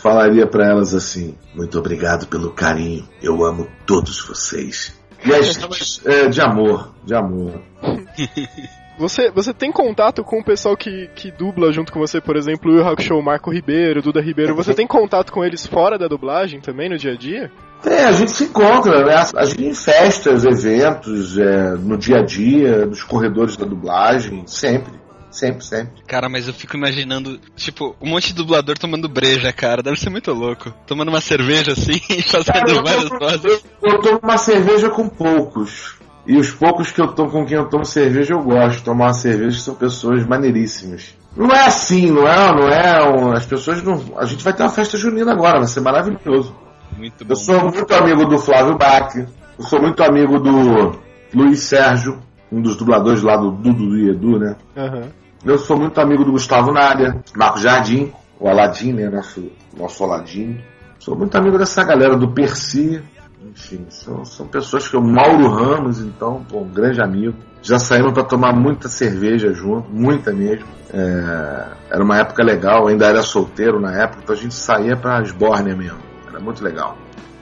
Falaria 0.00 0.46
para 0.46 0.68
elas 0.68 0.94
assim: 0.94 1.34
muito 1.54 1.78
obrigado 1.78 2.26
pelo 2.26 2.52
carinho, 2.52 3.06
eu 3.22 3.44
amo 3.44 3.68
todos 3.86 4.20
vocês. 4.26 4.96
E 5.24 5.34
as 5.34 5.54
chamas 5.54 6.00
é, 6.04 6.28
de 6.28 6.40
amor, 6.40 6.94
de 7.04 7.14
amor. 7.14 7.60
Você, 8.98 9.30
você 9.30 9.54
tem 9.54 9.70
contato 9.70 10.24
com 10.24 10.40
o 10.40 10.44
pessoal 10.44 10.76
que, 10.76 11.08
que 11.14 11.30
dubla 11.30 11.70
junto 11.70 11.92
com 11.92 12.00
você, 12.00 12.20
por 12.20 12.36
exemplo, 12.36 12.72
o 12.72 12.84
Hakusho, 12.84 13.22
Marco 13.22 13.48
Ribeiro, 13.48 14.02
Duda 14.02 14.20
Ribeiro. 14.20 14.56
Você 14.56 14.74
tem 14.74 14.88
contato 14.88 15.32
com 15.32 15.44
eles 15.44 15.64
fora 15.64 15.96
da 15.96 16.08
dublagem 16.08 16.60
também, 16.60 16.88
no 16.88 16.98
dia 16.98 17.12
a 17.12 17.16
dia? 17.16 17.48
É, 17.86 18.06
a 18.06 18.12
gente 18.12 18.32
se 18.32 18.44
encontra, 18.44 19.04
né? 19.04 19.14
A 19.36 19.44
gente 19.44 19.66
em 19.66 19.72
festas, 19.72 20.44
eventos, 20.44 21.38
é, 21.38 21.76
no 21.76 21.96
dia 21.96 22.16
a 22.16 22.24
dia, 22.24 22.86
nos 22.86 23.04
corredores 23.04 23.56
da 23.56 23.64
dublagem, 23.64 24.44
sempre. 24.48 24.92
Sempre, 25.30 25.64
sempre. 25.64 26.02
Cara, 26.06 26.28
mas 26.28 26.48
eu 26.48 26.54
fico 26.54 26.76
imaginando, 26.76 27.38
tipo, 27.54 27.94
um 28.00 28.08
monte 28.08 28.28
de 28.28 28.34
dublador 28.34 28.78
tomando 28.78 29.08
breja, 29.08 29.52
cara. 29.52 29.82
Deve 29.82 29.98
ser 29.98 30.10
muito 30.10 30.32
louco. 30.32 30.72
Tomando 30.86 31.08
uma 31.08 31.20
cerveja 31.20 31.72
assim 31.72 32.00
e 32.08 32.22
fazendo 32.22 32.52
cara, 32.52 32.82
várias 32.82 33.08
vozes. 33.08 33.44
Eu, 33.44 33.92
eu 33.92 34.00
tomo 34.00 34.20
uma 34.22 34.38
cerveja 34.38 34.88
com 34.90 35.08
poucos. 35.08 35.96
E 36.26 36.36
os 36.36 36.50
poucos 36.50 36.90
que 36.90 37.00
eu 37.00 37.08
tomo 37.08 37.30
com 37.30 37.46
quem 37.46 37.56
eu 37.56 37.68
tomo 37.68 37.84
cerveja, 37.84 38.34
eu 38.34 38.42
gosto. 38.42 38.84
Tomar 38.84 39.06
uma 39.06 39.14
cerveja 39.14 39.60
são 39.60 39.74
pessoas 39.74 40.26
maneiríssimas. 40.26 41.14
Não 41.36 41.50
é 41.50 41.66
assim, 41.66 42.10
não 42.10 42.26
é, 42.26 42.52
não 42.52 42.68
é. 42.68 43.36
As 43.36 43.46
pessoas 43.46 43.82
não. 43.82 44.18
A 44.18 44.24
gente 44.24 44.42
vai 44.42 44.52
ter 44.52 44.62
uma 44.62 44.70
festa 44.70 44.98
junina 44.98 45.32
agora, 45.32 45.58
vai 45.58 45.68
ser 45.68 45.80
maravilhoso. 45.80 46.54
Muito 46.96 47.24
bom. 47.24 47.32
Eu 47.32 47.36
sou 47.36 47.62
muito 47.70 47.94
amigo 47.94 48.24
do 48.24 48.38
Flávio 48.38 48.76
Bach. 48.76 49.14
Eu 49.14 49.64
sou 49.64 49.80
muito 49.80 50.02
amigo 50.02 50.38
do 50.38 50.98
Luiz 51.34 51.60
Sérgio, 51.60 52.20
um 52.50 52.60
dos 52.60 52.76
dubladores 52.76 53.22
lá 53.22 53.36
do 53.36 53.50
Dudu 53.50 53.96
e 53.96 54.10
Edu, 54.10 54.38
né? 54.38 54.56
Uhum. 54.76 55.08
Eu 55.44 55.58
sou 55.58 55.78
muito 55.78 56.00
amigo 56.00 56.24
do 56.24 56.32
Gustavo 56.32 56.72
Nádia, 56.72 57.22
Marco 57.36 57.58
Jardim, 57.58 58.12
o 58.40 58.48
Aladim, 58.48 58.92
né? 58.92 59.08
Nosso, 59.08 59.50
nosso 59.76 60.04
Aladim. 60.04 60.60
Sou 60.98 61.16
muito 61.16 61.36
amigo 61.36 61.56
dessa 61.58 61.84
galera 61.84 62.16
do 62.16 62.32
Percy. 62.32 63.02
Enfim, 63.50 63.86
são, 63.88 64.24
são 64.24 64.46
pessoas 64.46 64.88
que 64.88 64.96
eu. 64.96 65.00
Mauro 65.00 65.48
Ramos, 65.48 66.00
então, 66.00 66.44
pô, 66.48 66.60
um 66.60 66.68
grande 66.68 67.00
amigo. 67.00 67.36
Já 67.62 67.78
saímos 67.78 68.12
para 68.12 68.24
tomar 68.24 68.52
muita 68.52 68.88
cerveja 68.88 69.52
junto, 69.52 69.90
muita 69.90 70.32
mesmo. 70.32 70.66
É, 70.92 71.66
era 71.90 72.02
uma 72.02 72.18
época 72.18 72.42
legal, 72.42 72.88
ainda 72.88 73.06
era 73.06 73.22
solteiro 73.22 73.80
na 73.80 73.92
época, 73.92 74.20
então 74.22 74.34
a 74.34 74.38
gente 74.38 74.54
saía 74.54 74.96
para 74.96 75.18
Asbórnia 75.18 75.74
mesmo. 75.76 75.98
Era 76.28 76.40
muito 76.40 76.62
legal. 76.62 76.96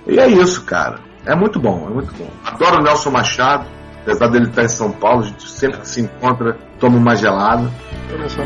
E 0.06 0.18
é 0.18 0.28
isso, 0.28 0.64
cara. 0.64 0.98
É 1.24 1.34
muito 1.34 1.58
bom, 1.58 1.86
é 1.90 1.92
muito 1.92 2.12
bom. 2.14 2.30
Adoro 2.44 2.80
o 2.80 2.82
Nelson 2.82 3.10
Machado, 3.10 3.66
apesar 4.06 4.28
dele 4.28 4.46
estar 4.46 4.62
em 4.62 4.68
São 4.68 4.92
Paulo, 4.92 5.24
a 5.24 5.26
gente 5.26 5.50
sempre 5.50 5.80
que 5.80 5.88
se 5.88 6.00
encontra 6.00 6.56
toma 6.78 6.96
uma 6.96 7.16
gelada. 7.16 7.68
Só. 8.28 8.42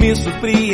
me 0.00 0.16
surpreendi 0.16 0.69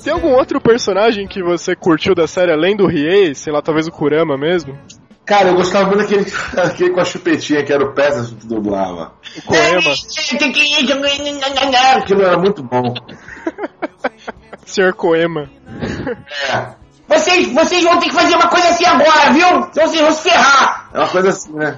você. 0.00 0.04
Tem 0.04 0.12
algum 0.12 0.32
outro 0.32 0.60
personagem 0.60 1.28
que 1.28 1.42
você 1.42 1.76
curtiu 1.76 2.14
da 2.14 2.26
série 2.26 2.52
além 2.52 2.76
do 2.76 2.86
Riei? 2.86 3.34
Sei 3.34 3.52
lá, 3.52 3.60
talvez 3.60 3.86
o 3.86 3.92
Kurama 3.92 4.36
mesmo? 4.36 4.78
Cara, 5.24 5.50
eu 5.50 5.54
gostava 5.54 5.86
muito 5.86 5.98
daquele, 6.00 6.24
daquele 6.52 6.90
com 6.90 7.00
a 7.00 7.04
chupetinha 7.04 7.64
que 7.64 7.72
era 7.72 7.84
o 7.84 7.92
Peças 7.92 8.30
que 8.30 8.46
dublava. 8.46 9.12
O 9.36 9.42
Koema. 9.42 9.94
Aquilo 11.98 12.22
era 12.22 12.38
muito 12.38 12.62
bom. 12.62 12.94
Sr. 14.66 14.92
Koema. 14.94 15.50
É. 16.52 16.80
Vocês, 17.06 17.52
vocês 17.52 17.82
vão 17.82 17.98
ter 17.98 18.08
que 18.08 18.14
fazer 18.14 18.36
uma 18.36 18.48
coisa 18.48 18.68
assim 18.68 18.86
agora, 18.86 19.32
viu? 19.32 19.72
Senão 19.72 19.88
vocês 19.88 20.00
vão 20.00 20.12
se 20.12 20.30
ferrar. 20.30 20.90
É 20.94 20.98
uma 20.98 21.08
coisa 21.08 21.28
assim, 21.30 21.52
né? 21.52 21.76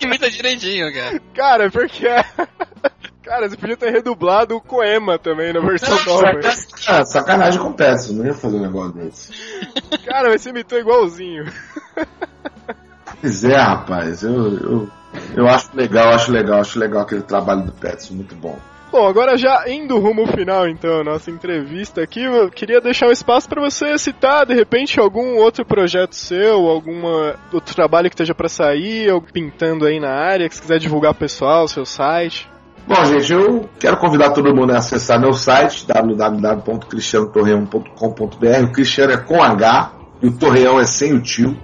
Imita 0.00 0.30
direitinho, 0.30 0.92
cara. 0.92 1.20
Cara, 1.34 1.70
porque. 1.70 2.06
Cara, 3.24 3.48
você 3.48 3.56
podia 3.56 3.76
ter 3.76 3.90
redublado 3.90 4.54
o 4.54 4.60
Koema 4.60 5.18
também 5.18 5.50
na 5.50 5.60
versão 5.60 5.96
nova. 6.04 6.40
Ah, 6.86 7.04
sacanagem 7.06 7.58
com 7.58 7.72
peças, 7.72 8.10
não 8.10 8.26
ia 8.26 8.34
fazer 8.34 8.56
um 8.56 8.60
negócio 8.60 8.92
desse. 8.92 9.32
Cara, 10.04 10.28
mas 10.28 10.42
você 10.42 10.50
imitou 10.50 10.78
igualzinho. 10.78 11.44
Pois 13.20 13.42
é, 13.42 13.56
rapaz, 13.56 14.22
eu, 14.22 14.34
eu, 14.34 14.88
eu 15.34 15.48
acho 15.48 15.74
legal, 15.74 16.10
acho 16.10 16.30
legal, 16.30 16.60
acho 16.60 16.78
legal 16.78 17.02
aquele 17.02 17.22
trabalho 17.22 17.62
do 17.62 17.72
Petson, 17.72 18.12
muito 18.12 18.34
bom. 18.34 18.58
Bom, 18.92 19.08
agora 19.08 19.38
já 19.38 19.64
indo 19.66 19.98
rumo 19.98 20.20
ao 20.20 20.26
final, 20.28 20.68
então, 20.68 21.02
nossa 21.02 21.30
entrevista 21.30 22.02
aqui, 22.02 22.22
eu 22.22 22.50
queria 22.50 22.80
deixar 22.80 23.08
um 23.08 23.12
espaço 23.12 23.48
para 23.48 23.62
você 23.62 23.96
citar, 23.96 24.44
de 24.44 24.54
repente, 24.54 25.00
algum 25.00 25.38
outro 25.38 25.64
projeto 25.64 26.14
seu, 26.14 26.68
algum 26.68 27.02
outro 27.52 27.74
trabalho 27.74 28.10
que 28.10 28.14
esteja 28.14 28.34
para 28.34 28.48
sair, 28.48 29.10
ou 29.10 29.22
pintando 29.22 29.86
aí 29.86 29.98
na 29.98 30.10
área, 30.10 30.48
que 30.48 30.54
você 30.54 30.60
quiser 30.60 30.78
divulgar 30.78 31.14
pro 31.14 31.20
pessoal, 31.20 31.66
seu 31.66 31.86
site. 31.86 32.53
Bom, 32.86 33.02
gente, 33.06 33.32
eu 33.32 33.66
quero 33.80 33.96
convidar 33.96 34.32
todo 34.32 34.54
mundo 34.54 34.72
a 34.72 34.76
acessar 34.76 35.18
meu 35.18 35.32
site, 35.32 35.86
www.cristianotorreão.com.br. 35.86 38.64
O 38.64 38.72
Cristiano 38.72 39.12
é 39.12 39.16
com 39.16 39.42
H 39.42 39.92
e 40.20 40.26
o 40.26 40.32
Torreão 40.32 40.78
é 40.78 40.84
sem 40.84 41.14
o 41.14 41.22
tio, 41.22 41.56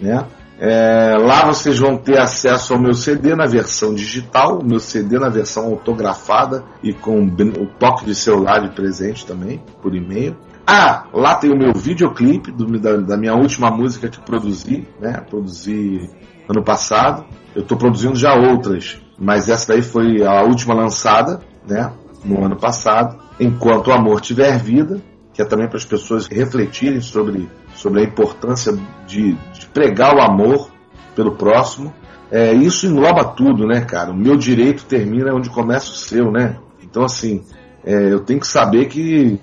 né? 0.00 0.26
É, 0.58 1.14
lá 1.18 1.44
vocês 1.44 1.78
vão 1.78 1.98
ter 1.98 2.18
acesso 2.18 2.72
ao 2.72 2.80
meu 2.80 2.94
CD 2.94 3.36
na 3.36 3.44
versão 3.46 3.94
digital, 3.94 4.62
meu 4.64 4.80
CD 4.80 5.18
na 5.18 5.28
versão 5.28 5.66
autografada 5.66 6.64
e 6.82 6.94
com 6.94 7.26
o 7.26 7.66
toque 7.78 8.06
de 8.06 8.14
celular 8.14 8.60
de 8.60 8.70
presente 8.74 9.24
também, 9.24 9.62
por 9.80 9.94
e-mail. 9.94 10.36
Ah, 10.66 11.04
lá 11.12 11.36
tem 11.36 11.52
o 11.52 11.56
meu 11.56 11.72
videoclipe 11.74 12.50
do, 12.50 12.66
da, 12.80 12.96
da, 12.96 13.16
minha 13.16 13.34
última 13.34 13.70
música 13.70 14.08
que 14.08 14.20
produzi, 14.20 14.84
né? 14.98 15.22
Produzi 15.30 16.10
ano 16.48 16.64
passado. 16.64 17.24
Eu 17.54 17.62
estou 17.62 17.78
produzindo 17.78 18.16
já 18.16 18.34
outras, 18.34 19.00
mas 19.18 19.48
essa 19.48 19.72
daí 19.72 19.82
foi 19.82 20.24
a 20.24 20.42
última 20.42 20.74
lançada, 20.74 21.40
né? 21.66 21.92
No 22.24 22.44
ano 22.44 22.56
passado. 22.56 23.18
Enquanto 23.38 23.88
o 23.88 23.92
amor 23.92 24.20
tiver 24.20 24.58
vida, 24.58 25.00
que 25.32 25.42
é 25.42 25.44
também 25.44 25.68
para 25.68 25.76
as 25.76 25.84
pessoas 25.84 26.26
refletirem 26.26 27.00
sobre, 27.00 27.48
sobre 27.74 28.00
a 28.00 28.04
importância 28.04 28.76
de, 29.06 29.34
de 29.52 29.66
pregar 29.66 30.16
o 30.16 30.20
amor 30.22 30.70
pelo 31.14 31.36
próximo. 31.36 31.92
É, 32.30 32.52
isso 32.52 32.86
engloba 32.86 33.24
tudo, 33.24 33.66
né, 33.66 33.82
cara? 33.82 34.10
O 34.10 34.16
meu 34.16 34.36
direito 34.36 34.84
termina 34.86 35.34
onde 35.34 35.50
começa 35.50 35.90
o 35.90 35.94
seu, 35.94 36.30
né? 36.32 36.56
Então, 36.82 37.04
assim, 37.04 37.44
é, 37.84 38.12
eu 38.12 38.20
tenho 38.20 38.40
que 38.40 38.46
saber 38.46 38.86
que 38.86 39.38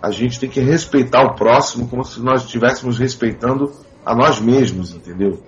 a 0.00 0.10
gente 0.10 0.38
tem 0.38 0.48
que 0.48 0.60
respeitar 0.60 1.22
o 1.22 1.34
próximo 1.34 1.88
como 1.88 2.04
se 2.04 2.20
nós 2.20 2.42
estivéssemos 2.42 2.98
respeitando 2.98 3.72
a 4.04 4.14
nós 4.14 4.40
mesmos, 4.40 4.94
entendeu? 4.94 5.42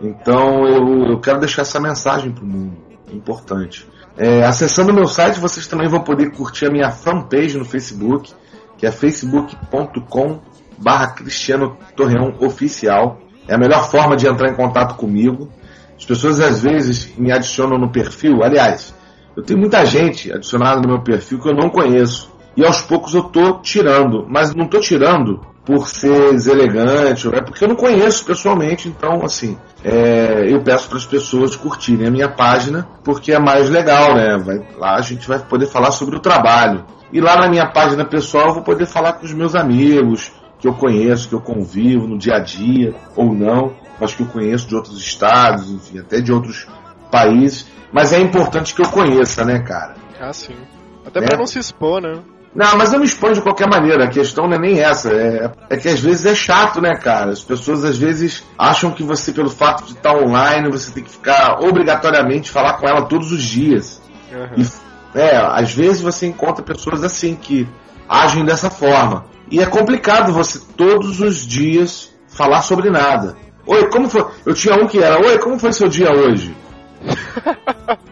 Então, 0.00 0.66
eu, 0.66 1.10
eu 1.10 1.20
quero 1.20 1.40
deixar 1.40 1.62
essa 1.62 1.80
mensagem 1.80 2.30
para 2.30 2.44
o 2.44 2.46
mundo, 2.46 2.76
importante. 3.12 3.86
É, 4.16 4.44
acessando 4.44 4.90
o 4.90 4.94
meu 4.94 5.06
site, 5.06 5.38
vocês 5.38 5.66
também 5.66 5.88
vão 5.88 6.00
poder 6.00 6.32
curtir 6.32 6.66
a 6.66 6.70
minha 6.70 6.90
fanpage 6.90 7.56
no 7.56 7.64
Facebook, 7.64 8.32
que 8.76 8.86
é 8.86 8.90
facebook.com 8.90 10.40
barra 10.76 11.08
Cristiano 11.08 11.76
Torreão 11.96 12.34
Oficial. 12.40 13.20
É 13.46 13.54
a 13.54 13.58
melhor 13.58 13.90
forma 13.90 14.16
de 14.16 14.26
entrar 14.26 14.50
em 14.50 14.54
contato 14.54 14.96
comigo. 14.96 15.48
As 15.96 16.04
pessoas 16.04 16.40
às 16.40 16.62
vezes 16.62 17.16
me 17.16 17.32
adicionam 17.32 17.78
no 17.78 17.90
perfil. 17.90 18.42
Aliás, 18.42 18.94
eu 19.36 19.42
tenho 19.42 19.58
muita 19.58 19.84
gente 19.84 20.32
adicionada 20.32 20.80
no 20.80 20.88
meu 20.88 21.00
perfil 21.00 21.40
que 21.40 21.48
eu 21.48 21.54
não 21.54 21.68
conheço. 21.70 22.30
E 22.56 22.64
aos 22.64 22.82
poucos 22.82 23.14
eu 23.14 23.24
tô 23.24 23.60
tirando. 23.60 24.26
Mas 24.28 24.54
não 24.54 24.66
tô 24.66 24.80
tirando 24.80 25.40
por 25.68 25.86
ser 25.86 26.32
deselegante, 26.32 27.28
é 27.28 27.42
porque 27.42 27.62
eu 27.62 27.68
não 27.68 27.76
conheço 27.76 28.24
pessoalmente, 28.24 28.88
então 28.88 29.22
assim, 29.22 29.58
é, 29.84 30.46
eu 30.48 30.62
peço 30.62 30.88
para 30.88 30.96
as 30.96 31.04
pessoas 31.04 31.54
curtirem 31.54 32.06
a 32.06 32.10
minha 32.10 32.26
página 32.30 32.88
porque 33.04 33.32
é 33.34 33.38
mais 33.38 33.68
legal, 33.68 34.14
né? 34.14 34.38
Vai, 34.38 34.66
lá 34.78 34.94
a 34.96 35.02
gente 35.02 35.28
vai 35.28 35.38
poder 35.38 35.66
falar 35.66 35.90
sobre 35.90 36.16
o 36.16 36.20
trabalho. 36.20 36.86
E 37.12 37.20
lá 37.20 37.36
na 37.36 37.50
minha 37.50 37.66
página 37.66 38.02
pessoal 38.02 38.48
eu 38.48 38.54
vou 38.54 38.62
poder 38.62 38.86
falar 38.86 39.12
com 39.12 39.26
os 39.26 39.32
meus 39.34 39.54
amigos, 39.54 40.32
que 40.58 40.66
eu 40.66 40.72
conheço, 40.72 41.28
que 41.28 41.34
eu 41.34 41.40
convivo 41.42 42.06
no 42.06 42.16
dia 42.16 42.36
a 42.36 42.40
dia, 42.40 42.94
ou 43.14 43.34
não, 43.34 43.74
mas 44.00 44.14
que 44.14 44.22
eu 44.22 44.26
conheço 44.26 44.66
de 44.68 44.74
outros 44.74 44.98
estados, 44.98 45.70
enfim, 45.70 45.98
até 45.98 46.22
de 46.22 46.32
outros 46.32 46.66
países. 47.12 47.66
Mas 47.92 48.14
é 48.14 48.18
importante 48.18 48.74
que 48.74 48.80
eu 48.80 48.88
conheça, 48.88 49.44
né, 49.44 49.58
cara? 49.58 49.96
Ah, 50.18 50.32
sim. 50.32 50.56
Até 51.04 51.20
para 51.20 51.34
É. 51.34 51.38
não 51.38 51.46
se 51.46 51.58
expor, 51.58 52.00
né? 52.00 52.18
Não, 52.54 52.76
mas 52.76 52.92
eu 52.92 52.98
me 52.98 53.06
exponho 53.06 53.34
de 53.34 53.42
qualquer 53.42 53.68
maneira. 53.68 54.04
A 54.04 54.08
questão 54.08 54.48
não 54.48 54.56
é 54.56 54.58
nem 54.58 54.80
essa. 54.80 55.12
É, 55.12 55.50
é 55.70 55.76
que 55.76 55.88
às 55.88 56.00
vezes 56.00 56.26
é 56.26 56.34
chato, 56.34 56.80
né, 56.80 56.96
cara? 56.96 57.30
As 57.30 57.42
pessoas 57.42 57.84
às 57.84 57.96
vezes 57.96 58.42
acham 58.56 58.90
que 58.90 59.02
você, 59.02 59.32
pelo 59.32 59.50
fato 59.50 59.84
de 59.84 59.92
estar 59.92 60.16
online, 60.16 60.70
você 60.70 60.90
tem 60.90 61.04
que 61.04 61.10
ficar 61.10 61.60
obrigatoriamente 61.60 62.50
falar 62.50 62.74
com 62.74 62.88
ela 62.88 63.02
todos 63.02 63.30
os 63.32 63.42
dias. 63.42 64.00
Aham. 64.32 64.50
E, 64.56 65.18
é, 65.18 65.36
às 65.36 65.72
vezes 65.72 66.02
você 66.02 66.26
encontra 66.26 66.64
pessoas 66.64 67.02
assim 67.02 67.34
que 67.34 67.68
agem 68.08 68.44
dessa 68.44 68.70
forma. 68.70 69.26
E 69.50 69.60
é 69.60 69.66
complicado 69.66 70.32
você 70.32 70.60
todos 70.76 71.20
os 71.20 71.46
dias 71.46 72.10
falar 72.28 72.62
sobre 72.62 72.90
nada. 72.90 73.36
Oi, 73.66 73.88
como 73.90 74.08
foi? 74.08 74.26
Eu 74.46 74.54
tinha 74.54 74.74
um 74.74 74.86
que 74.86 74.98
era, 74.98 75.20
oi, 75.20 75.38
como 75.38 75.58
foi 75.58 75.72
seu 75.72 75.88
dia 75.88 76.10
hoje? 76.10 76.56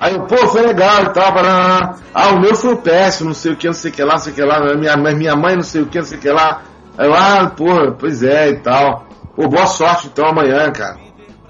Aí, 0.00 0.18
pô, 0.20 0.36
foi 0.48 0.62
legal 0.62 1.04
e 1.04 1.12
tal, 1.12 1.32
pará. 1.32 1.96
Ah, 2.12 2.30
o 2.30 2.40
meu 2.40 2.54
foi 2.54 2.76
péssimo, 2.76 3.28
não 3.28 3.34
sei 3.34 3.52
o 3.52 3.56
que, 3.56 3.66
não 3.66 3.74
sei 3.74 3.90
o 3.90 3.94
que 3.94 4.02
lá, 4.02 4.12
não 4.12 4.18
sei 4.18 4.32
o 4.32 4.34
que 4.34 4.42
lá, 4.42 4.74
minha, 4.74 4.96
minha 4.96 5.36
mãe 5.36 5.56
não 5.56 5.62
sei 5.62 5.82
o 5.82 5.86
que, 5.86 5.98
não 5.98 6.04
sei 6.04 6.18
o 6.18 6.20
que 6.20 6.30
lá. 6.30 6.62
Aí 6.96 7.06
eu, 7.06 7.14
ah, 7.14 7.52
pô, 7.54 7.92
pois 7.98 8.22
é 8.22 8.50
e 8.50 8.56
tal. 8.60 9.06
Pô, 9.34 9.48
boa 9.48 9.66
sorte 9.66 10.06
então 10.06 10.26
amanhã, 10.26 10.70
cara. 10.70 10.98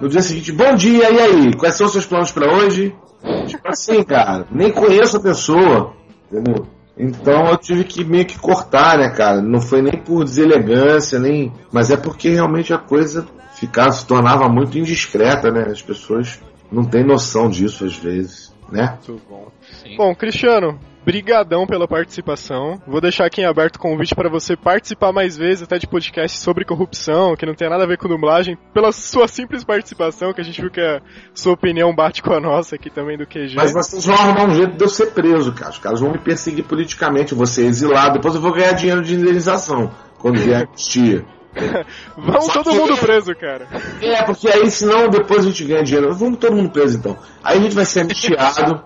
No 0.00 0.08
dia 0.08 0.22
seguinte, 0.22 0.52
bom 0.52 0.74
dia, 0.74 1.10
e 1.10 1.20
aí? 1.20 1.54
Quais 1.54 1.74
são 1.74 1.86
os 1.86 1.92
seus 1.92 2.06
planos 2.06 2.32
pra 2.32 2.52
hoje? 2.52 2.94
Tipo 3.46 3.68
assim, 3.68 4.02
cara, 4.02 4.46
nem 4.50 4.70
conheço 4.70 5.16
a 5.16 5.20
pessoa, 5.20 5.94
entendeu? 6.30 6.66
Então 6.96 7.48
eu 7.48 7.56
tive 7.56 7.84
que 7.84 8.04
meio 8.04 8.24
que 8.24 8.38
cortar, 8.38 8.98
né, 8.98 9.10
cara? 9.10 9.40
Não 9.40 9.60
foi 9.60 9.82
nem 9.82 9.96
por 10.00 10.24
deselegância, 10.24 11.18
nem. 11.18 11.52
Mas 11.72 11.90
é 11.90 11.96
porque 11.96 12.30
realmente 12.30 12.72
a 12.72 12.78
coisa 12.78 13.26
ficava, 13.54 13.92
se 13.92 14.06
tornava 14.06 14.48
muito 14.48 14.78
indiscreta, 14.78 15.50
né? 15.50 15.66
As 15.70 15.82
pessoas 15.82 16.40
não 16.74 16.84
têm 16.84 17.04
noção 17.04 17.48
disso 17.48 17.84
às 17.84 17.96
vezes, 17.96 18.52
né? 18.70 18.98
Muito 19.08 19.22
bom. 19.28 19.48
Sim. 19.82 19.96
Bom, 19.96 20.14
Cristiano, 20.14 20.78
brigadão 21.04 21.66
pela 21.66 21.86
participação. 21.86 22.80
Vou 22.86 23.00
deixar 23.00 23.26
aqui 23.26 23.42
em 23.42 23.44
aberto 23.44 23.76
o 23.76 23.78
convite 23.78 24.14
para 24.14 24.30
você 24.30 24.56
participar 24.56 25.12
mais 25.12 25.36
vezes 25.36 25.62
até 25.62 25.78
de 25.78 25.86
podcast 25.86 26.38
sobre 26.38 26.64
corrupção, 26.64 27.36
que 27.36 27.44
não 27.44 27.54
tem 27.54 27.68
nada 27.68 27.84
a 27.84 27.86
ver 27.86 27.98
com 27.98 28.08
dublagem, 28.08 28.56
pela 28.72 28.90
sua 28.90 29.28
simples 29.28 29.62
participação, 29.62 30.32
que 30.32 30.40
a 30.40 30.44
gente 30.44 30.60
viu 30.60 30.70
que 30.70 30.80
a 30.80 31.00
sua 31.34 31.52
opinião 31.52 31.94
bate 31.94 32.22
com 32.22 32.32
a 32.32 32.40
nossa 32.40 32.76
aqui 32.76 32.90
também 32.90 33.18
do 33.18 33.26
QG. 33.26 33.54
Mas 33.54 33.72
vocês 33.72 34.06
vão 34.06 34.16
arrumar 34.16 34.46
um 34.46 34.54
jeito 34.54 34.76
de 34.76 34.82
eu 34.82 34.88
ser 34.88 35.12
preso, 35.12 35.52
cara. 35.52 35.70
Os 35.70 35.78
caras 35.78 36.00
vão 36.00 36.12
me 36.12 36.18
perseguir 36.18 36.64
politicamente, 36.64 37.32
eu 37.32 37.38
vou 37.38 37.46
ser 37.46 37.66
exilado, 37.66 38.14
depois 38.14 38.34
eu 38.34 38.40
vou 38.40 38.52
ganhar 38.52 38.72
dinheiro 38.72 39.02
de 39.02 39.14
indenização 39.14 39.90
quando 40.18 40.38
vier 40.40 40.62
a. 40.62 41.24
Vamos 42.16 42.48
todo 42.48 42.74
mundo 42.74 42.96
preso, 42.96 43.34
cara. 43.34 43.66
É, 44.00 44.22
porque 44.22 44.48
aí 44.48 44.70
senão 44.70 45.08
depois 45.08 45.40
a 45.40 45.48
gente 45.48 45.64
ganha 45.64 45.82
dinheiro. 45.82 46.14
Vamos 46.14 46.38
todo 46.38 46.54
mundo 46.54 46.70
preso 46.70 46.98
então. 46.98 47.16
Aí 47.42 47.58
a 47.58 47.60
gente 47.60 47.74
vai 47.74 47.84
ser 47.84 48.00
anistiado. 48.00 48.82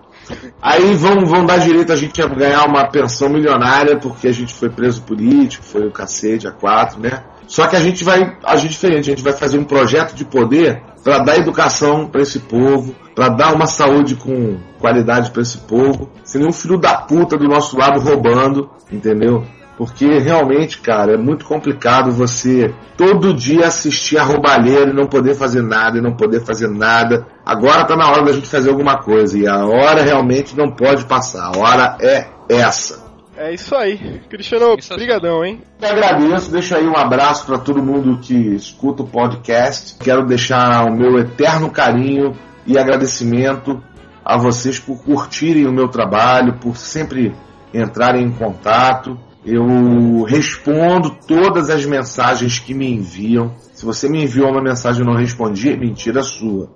Aí 0.61 0.93
vão, 0.93 1.25
vão 1.25 1.45
dar 1.45 1.57
direito 1.57 1.91
a 1.91 1.95
gente 1.95 2.21
a 2.21 2.27
ganhar 2.27 2.65
uma 2.65 2.87
pensão 2.87 3.29
milionária 3.29 3.97
porque 3.97 4.27
a 4.27 4.31
gente 4.31 4.53
foi 4.53 4.69
preso 4.69 5.01
político, 5.01 5.65
foi 5.65 5.87
o 5.87 5.91
cacete, 5.91 6.47
a 6.47 6.51
quatro, 6.51 6.99
né? 6.99 7.23
Só 7.47 7.65
que 7.65 7.75
a 7.75 7.79
gente 7.79 8.03
vai 8.03 8.37
agir 8.43 8.69
diferente, 8.69 9.09
a 9.09 9.15
gente 9.15 9.23
vai 9.23 9.33
fazer 9.33 9.57
um 9.57 9.63
projeto 9.63 10.13
de 10.13 10.23
poder 10.23 10.83
para 11.03 11.17
dar 11.19 11.37
educação 11.37 12.05
para 12.05 12.21
esse 12.21 12.39
povo, 12.41 12.93
para 13.15 13.29
dar 13.29 13.55
uma 13.55 13.65
saúde 13.65 14.15
com 14.15 14.59
qualidade 14.79 15.31
para 15.31 15.41
esse 15.41 15.57
povo, 15.57 16.11
sem 16.23 16.39
nenhum 16.41 16.53
filho 16.53 16.77
da 16.77 16.95
puta 16.95 17.37
do 17.37 17.47
nosso 17.47 17.75
lado 17.75 17.99
roubando, 17.99 18.69
entendeu? 18.91 19.43
Porque 19.79 20.19
realmente, 20.19 20.81
cara, 20.81 21.13
é 21.13 21.17
muito 21.17 21.45
complicado 21.45 22.11
você 22.11 22.75
todo 22.97 23.33
dia 23.33 23.67
assistir 23.67 24.17
a 24.17 24.23
roubalheira 24.23 24.91
e 24.91 24.93
não 24.93 25.07
poder 25.07 25.35
fazer 25.35 25.61
nada, 25.61 25.97
e 25.97 26.01
não 26.01 26.17
poder 26.17 26.41
fazer 26.41 26.67
nada. 26.67 27.25
Agora 27.45 27.85
tá 27.85 27.95
na 27.95 28.11
hora 28.11 28.25
da 28.25 28.33
gente 28.33 28.49
fazer 28.49 28.71
alguma 28.71 28.97
coisa. 28.97 29.39
E 29.39 29.47
a 29.47 29.65
hora 29.65 30.03
realmente 30.03 30.53
não 30.53 30.69
pode 30.69 31.05
passar. 31.05 31.45
A 31.45 31.57
hora 31.57 31.97
é 32.01 32.27
essa. 32.49 33.07
É 33.37 33.53
isso 33.53 33.73
aí. 33.73 34.19
Cristiano, 34.29 34.75
Isso 34.77 34.91
é 34.91 34.97
brigadão, 34.97 35.45
hein? 35.45 35.61
Eu 35.81 35.87
agradeço, 35.87 36.51
deixo 36.51 36.75
aí 36.75 36.85
um 36.85 36.97
abraço 36.97 37.45
para 37.45 37.57
todo 37.57 37.81
mundo 37.81 38.19
que 38.21 38.33
escuta 38.33 39.03
o 39.03 39.07
podcast. 39.07 39.95
Quero 40.03 40.25
deixar 40.25 40.83
o 40.83 40.93
meu 40.93 41.17
eterno 41.17 41.71
carinho 41.71 42.35
e 42.67 42.77
agradecimento 42.77 43.81
a 44.25 44.35
vocês 44.35 44.77
por 44.77 45.01
curtirem 45.01 45.65
o 45.65 45.71
meu 45.71 45.87
trabalho, 45.87 46.59
por 46.59 46.75
sempre 46.75 47.33
entrarem 47.73 48.25
em 48.25 48.31
contato. 48.31 49.17
Eu 49.51 50.25
respondo 50.25 51.09
todas 51.27 51.71
as 51.71 51.83
mensagens 51.83 52.59
que 52.59 52.71
me 52.71 52.87
enviam. 52.87 53.55
Se 53.73 53.83
você 53.83 54.07
me 54.07 54.23
enviou 54.23 54.51
uma 54.51 54.61
mensagem 54.61 55.01
e 55.01 55.03
eu 55.03 55.11
não 55.11 55.19
respondi, 55.19 55.71
é 55.71 55.75
mentira 55.75 56.21
sua. 56.21 56.69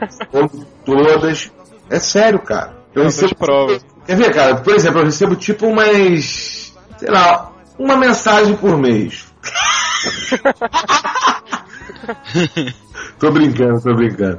Respondo 0.00 0.66
todas. 0.86 1.52
É 1.90 2.00
sério, 2.00 2.38
cara. 2.38 2.78
Eu 2.94 3.02
Eu 3.02 3.10
dou 3.10 3.28
de 3.28 3.34
prova. 3.34 3.78
Quer 4.06 4.16
ver, 4.16 4.32
cara? 4.32 4.56
Por 4.56 4.74
exemplo, 4.74 5.00
eu 5.00 5.04
recebo 5.04 5.36
tipo 5.36 5.66
umas. 5.66 6.72
Sei 6.96 7.10
lá, 7.10 7.52
uma 7.78 7.94
mensagem 7.94 8.56
por 8.56 8.78
mês. 8.78 9.26
tô 13.20 13.30
brincando, 13.30 13.82
tô 13.82 13.94
brincando. 13.94 14.38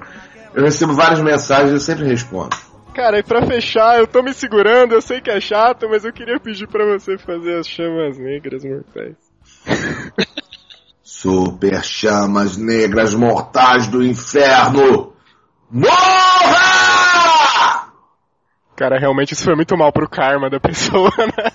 Eu 0.55 0.63
recebo 0.63 0.93
várias 0.93 1.21
mensagens 1.21 1.69
e 1.69 1.73
eu 1.75 1.79
sempre 1.79 2.05
respondo. 2.05 2.57
Cara, 2.95 3.19
e 3.19 3.23
pra 3.23 3.45
fechar, 3.45 3.99
eu 3.99 4.07
tô 4.07 4.23
me 4.23 4.33
segurando, 4.33 4.93
eu 4.93 5.01
sei 5.01 5.19
que 5.19 5.29
é 5.29 5.41
chato, 5.41 5.85
mas 5.89 6.05
eu 6.05 6.13
queria 6.13 6.39
pedir 6.39 6.65
pra 6.65 6.85
você 6.85 7.17
fazer 7.17 7.59
as 7.59 7.67
chamas 7.67 8.17
negras 8.17 8.63
mortais. 8.63 9.17
Super 11.03 11.83
chamas 11.83 12.55
negras 12.55 13.13
mortais 13.13 13.87
do 13.87 14.01
inferno! 14.01 15.13
Morra! 15.69 15.91
Cara, 18.77 18.97
realmente 18.97 19.33
isso 19.33 19.43
foi 19.43 19.55
muito 19.55 19.75
mal 19.75 19.91
pro 19.91 20.09
karma 20.09 20.49
da 20.49 20.61
pessoa, 20.61 21.11
né? 21.19 21.51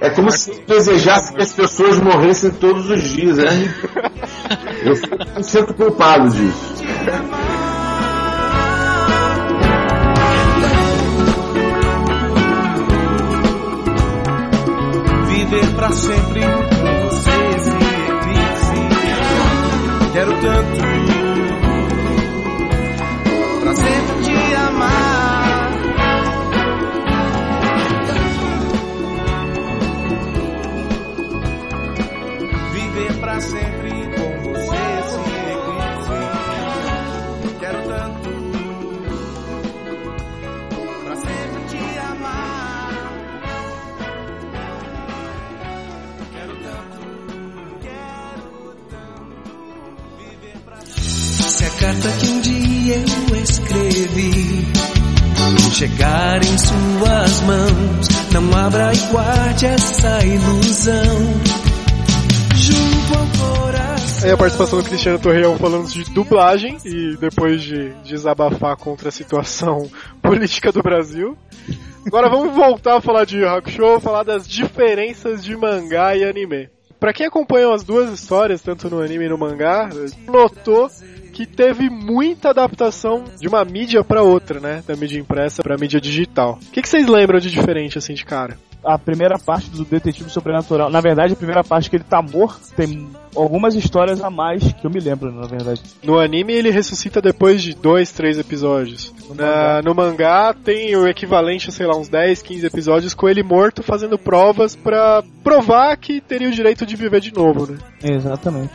É 0.00 0.10
como 0.10 0.30
se 0.30 0.52
eu 0.52 0.64
desejasse 0.64 1.34
que 1.34 1.42
as 1.42 1.52
pessoas 1.52 1.98
morressem 1.98 2.52
todos 2.52 2.88
os 2.88 3.02
dias, 3.02 3.38
né? 3.38 3.50
Eu 4.84 4.92
me 5.34 5.42
sinto 5.42 5.74
culpado 5.74 6.28
disso. 6.28 6.84
Viver 15.50 15.74
pra 15.74 15.90
sempre 15.92 16.40
com 16.42 17.08
você, 17.08 17.30
esse 17.56 17.70
eclipse. 17.70 18.76
Quero 20.12 20.32
tanto 20.42 20.80
pra 23.60 23.74
sempre 23.74 24.22
te 24.24 24.54
amar. 24.56 25.70
Viver 32.72 33.12
pra 33.18 33.40
sempre 33.40 33.77
que 52.00 52.28
um 52.28 52.40
dia 52.40 52.96
eu 52.96 53.36
escrevi 53.42 54.68
chegar 55.72 56.42
em 56.44 56.58
suas 56.58 57.40
mãos, 57.42 58.08
não 58.32 58.58
abra 58.58 58.92
e 58.92 58.98
guarde 59.12 59.66
essa 59.66 60.24
ilusão 60.24 61.02
junto 62.54 63.18
ao 63.18 63.62
coração. 63.62 64.24
Aí 64.24 64.30
a 64.32 64.36
participação 64.36 64.78
do 64.80 64.84
Cristiano 64.84 65.18
Torreão 65.18 65.56
falando 65.56 65.88
de 65.88 66.04
dublagem 66.12 66.78
e 66.84 67.16
depois 67.16 67.62
de 67.62 67.90
desabafar 68.04 68.76
contra 68.76 69.08
a 69.08 69.12
situação 69.12 69.90
política 70.22 70.72
do 70.72 70.82
Brasil. 70.82 71.36
Agora 72.06 72.28
vamos 72.28 72.54
voltar 72.54 72.96
a 72.96 73.00
falar 73.00 73.24
de 73.24 73.44
Hakusho, 73.44 74.00
falar 74.00 74.22
das 74.22 74.48
diferenças 74.48 75.44
de 75.44 75.56
mangá 75.56 76.16
e 76.16 76.24
anime. 76.24 76.68
Pra 76.98 77.12
quem 77.12 77.26
acompanhou 77.26 77.72
as 77.72 77.84
duas 77.84 78.10
histórias, 78.12 78.60
tanto 78.60 78.90
no 78.90 79.00
anime 79.00 79.26
e 79.26 79.28
no 79.28 79.38
mangá, 79.38 79.88
notou 80.26 80.88
que 81.38 81.46
teve 81.46 81.88
muita 81.88 82.50
adaptação 82.50 83.22
de 83.40 83.46
uma 83.46 83.64
mídia 83.64 84.02
para 84.02 84.24
outra, 84.24 84.58
né? 84.58 84.82
Da 84.84 84.96
mídia 84.96 85.20
impressa 85.20 85.62
pra 85.62 85.76
mídia 85.78 86.00
digital. 86.00 86.58
O 86.60 86.72
que, 86.72 86.82
que 86.82 86.88
vocês 86.88 87.06
lembram 87.06 87.38
de 87.38 87.48
diferente, 87.48 87.96
assim, 87.96 88.12
de 88.12 88.24
cara? 88.24 88.58
A 88.84 88.98
primeira 88.98 89.38
parte 89.38 89.70
do 89.70 89.84
Detetive 89.84 90.30
Sobrenatural, 90.30 90.90
na 90.90 91.00
verdade, 91.00 91.34
a 91.34 91.36
primeira 91.36 91.62
parte 91.62 91.88
que 91.90 91.94
ele 91.96 92.04
tá 92.04 92.20
morto, 92.20 92.72
tem 92.76 93.08
algumas 93.36 93.74
histórias 93.76 94.20
a 94.20 94.30
mais 94.30 94.72
que 94.72 94.84
eu 94.84 94.90
me 94.90 94.98
lembro, 94.98 95.30
na 95.32 95.46
verdade. 95.46 95.80
No 96.02 96.18
anime 96.18 96.52
ele 96.54 96.70
ressuscita 96.70 97.20
depois 97.22 97.62
de 97.62 97.74
dois, 97.74 98.10
três 98.10 98.36
episódios. 98.38 99.12
No 99.28 99.34
Na- 99.36 99.44
mangá. 99.44 99.82
no 99.84 99.94
mangá 99.94 100.54
tem 100.54 100.96
o 100.96 101.06
equivalente, 101.06 101.70
sei 101.70 101.86
lá, 101.86 101.96
uns 101.96 102.08
10, 102.08 102.42
15 102.42 102.66
episódios 102.66 103.14
com 103.14 103.28
ele 103.28 103.42
morto 103.44 103.82
fazendo 103.82 104.18
provas 104.18 104.74
pra 104.74 105.22
provar 105.44 105.96
que 105.96 106.20
teria 106.20 106.48
o 106.48 106.52
direito 106.52 106.84
de 106.86 106.96
viver 106.96 107.20
de 107.20 107.32
novo, 107.34 107.70
né? 107.70 107.78
Exatamente. 108.02 108.72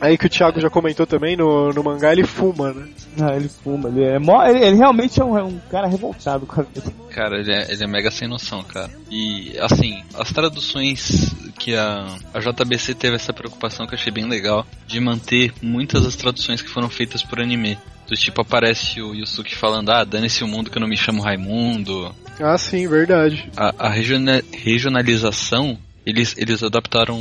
Aí 0.00 0.18
que 0.18 0.26
o 0.26 0.30
Thiago 0.30 0.60
já 0.60 0.68
comentou 0.68 1.06
também, 1.06 1.36
no, 1.36 1.72
no 1.72 1.82
mangá 1.82 2.12
ele 2.12 2.24
fuma, 2.26 2.72
né? 2.72 2.88
Ah, 3.20 3.34
ele 3.34 3.48
fuma, 3.48 3.88
ele 3.88 4.04
é 4.04 4.18
mó, 4.18 4.44
ele, 4.44 4.64
ele 4.64 4.76
realmente 4.76 5.20
é 5.20 5.24
um, 5.24 5.38
é 5.38 5.42
um 5.42 5.58
cara 5.70 5.86
revoltado 5.86 6.44
com 6.46 6.60
a 6.60 6.64
vida. 6.64 6.92
Cara, 7.10 7.38
ele 7.40 7.52
é, 7.52 7.72
ele 7.72 7.82
é 7.82 7.86
mega 7.86 8.10
sem 8.10 8.28
noção, 8.28 8.62
cara. 8.62 8.90
E, 9.10 9.56
assim, 9.58 10.02
as 10.14 10.30
traduções 10.32 11.34
que 11.58 11.74
a, 11.74 12.14
a 12.34 12.40
JBC 12.40 12.94
teve 12.94 13.16
essa 13.16 13.32
preocupação 13.32 13.86
que 13.86 13.94
eu 13.94 13.98
achei 13.98 14.12
bem 14.12 14.28
legal, 14.28 14.66
de 14.86 15.00
manter 15.00 15.52
muitas 15.62 16.02
das 16.04 16.14
traduções 16.16 16.60
que 16.60 16.68
foram 16.68 16.88
feitas 16.90 17.22
por 17.22 17.40
anime. 17.40 17.78
Do 18.06 18.14
tipo, 18.14 18.40
aparece 18.40 19.00
o 19.02 19.14
Yusuke 19.14 19.56
falando, 19.56 19.90
ah, 19.90 20.04
dane-se 20.04 20.44
o 20.44 20.46
mundo 20.46 20.70
que 20.70 20.78
eu 20.78 20.80
não 20.80 20.88
me 20.88 20.96
chamo 20.96 21.22
Raimundo. 21.22 22.14
Ah, 22.38 22.56
sim, 22.56 22.86
verdade. 22.86 23.50
A, 23.56 23.74
a 23.86 23.88
regiona- 23.88 24.42
regionalização, 24.52 25.76
eles, 26.04 26.34
eles 26.38 26.62
adaptaram 26.62 27.18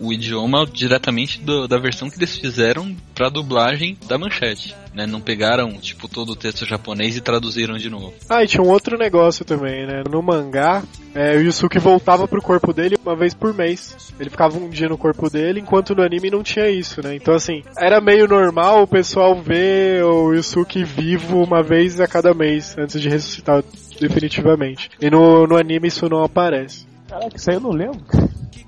o, 0.00 0.12
idioma 0.12 0.66
diretamente 0.66 1.40
do- 1.40 1.66
da 1.66 1.78
versão 1.78 2.08
que 2.08 2.16
eles 2.18 2.36
fizeram 2.36 2.94
pra 3.14 3.28
dublagem 3.28 3.96
da 4.06 4.16
manchete. 4.18 4.74
Né? 4.94 5.06
Não 5.06 5.20
pegaram, 5.20 5.72
tipo, 5.78 6.06
todo 6.08 6.30
o 6.30 6.36
texto 6.36 6.64
japonês 6.64 7.16
e 7.16 7.20
traduziram 7.20 7.76
de 7.76 7.90
novo. 7.90 8.14
Ah, 8.28 8.44
e 8.44 8.46
tinha 8.46 8.62
um 8.62 8.68
outro 8.68 8.96
negócio 8.96 9.44
também, 9.44 9.86
né? 9.86 10.04
No 10.08 10.22
mangá, 10.22 10.82
é, 11.14 11.36
o 11.36 11.40
Yusuke 11.42 11.78
voltava 11.80 12.28
pro 12.28 12.40
corpo 12.40 12.72
dele 12.72 12.96
uma 13.04 13.16
vez 13.16 13.34
por 13.34 13.52
mês. 13.52 13.96
Ele 14.20 14.30
ficava 14.30 14.56
um 14.56 14.68
dia 14.68 14.88
no 14.88 14.96
corpo 14.96 15.28
dele, 15.28 15.58
enquanto 15.60 15.94
no 15.96 16.02
anime 16.02 16.30
não 16.30 16.42
tinha 16.44 16.70
isso, 16.70 17.02
né? 17.02 17.16
Então, 17.16 17.34
assim, 17.34 17.62
era 17.76 18.00
meio 18.00 18.28
normal 18.28 18.82
o 18.82 18.86
pessoal 18.86 19.34
ver 19.40 20.04
o 20.04 20.32
Yusuke 20.32 20.84
vivo 20.84 21.42
uma 21.42 21.60
vez 21.62 22.00
a 22.00 22.06
cada 22.06 22.32
mês, 22.32 22.76
antes 22.78 23.00
de 23.00 23.08
ressuscitar 23.08 23.64
definitivamente. 24.00 24.90
E 25.00 25.10
no, 25.10 25.46
no 25.46 25.56
anime 25.56 25.88
isso 25.88 26.08
não 26.08 26.22
aparece. 26.22 26.86
Caraca, 27.14 27.36
isso 27.36 27.50
aí 27.50 27.56
eu 27.56 27.60
não 27.60 27.70
lembro. 27.70 28.00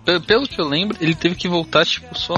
Pe- 0.04 0.20
Pelo 0.20 0.46
que 0.46 0.60
eu 0.60 0.64
lembro, 0.68 0.96
ele 1.00 1.16
teve 1.16 1.34
que 1.34 1.48
voltar, 1.48 1.84
tipo, 1.84 2.16
só 2.16 2.34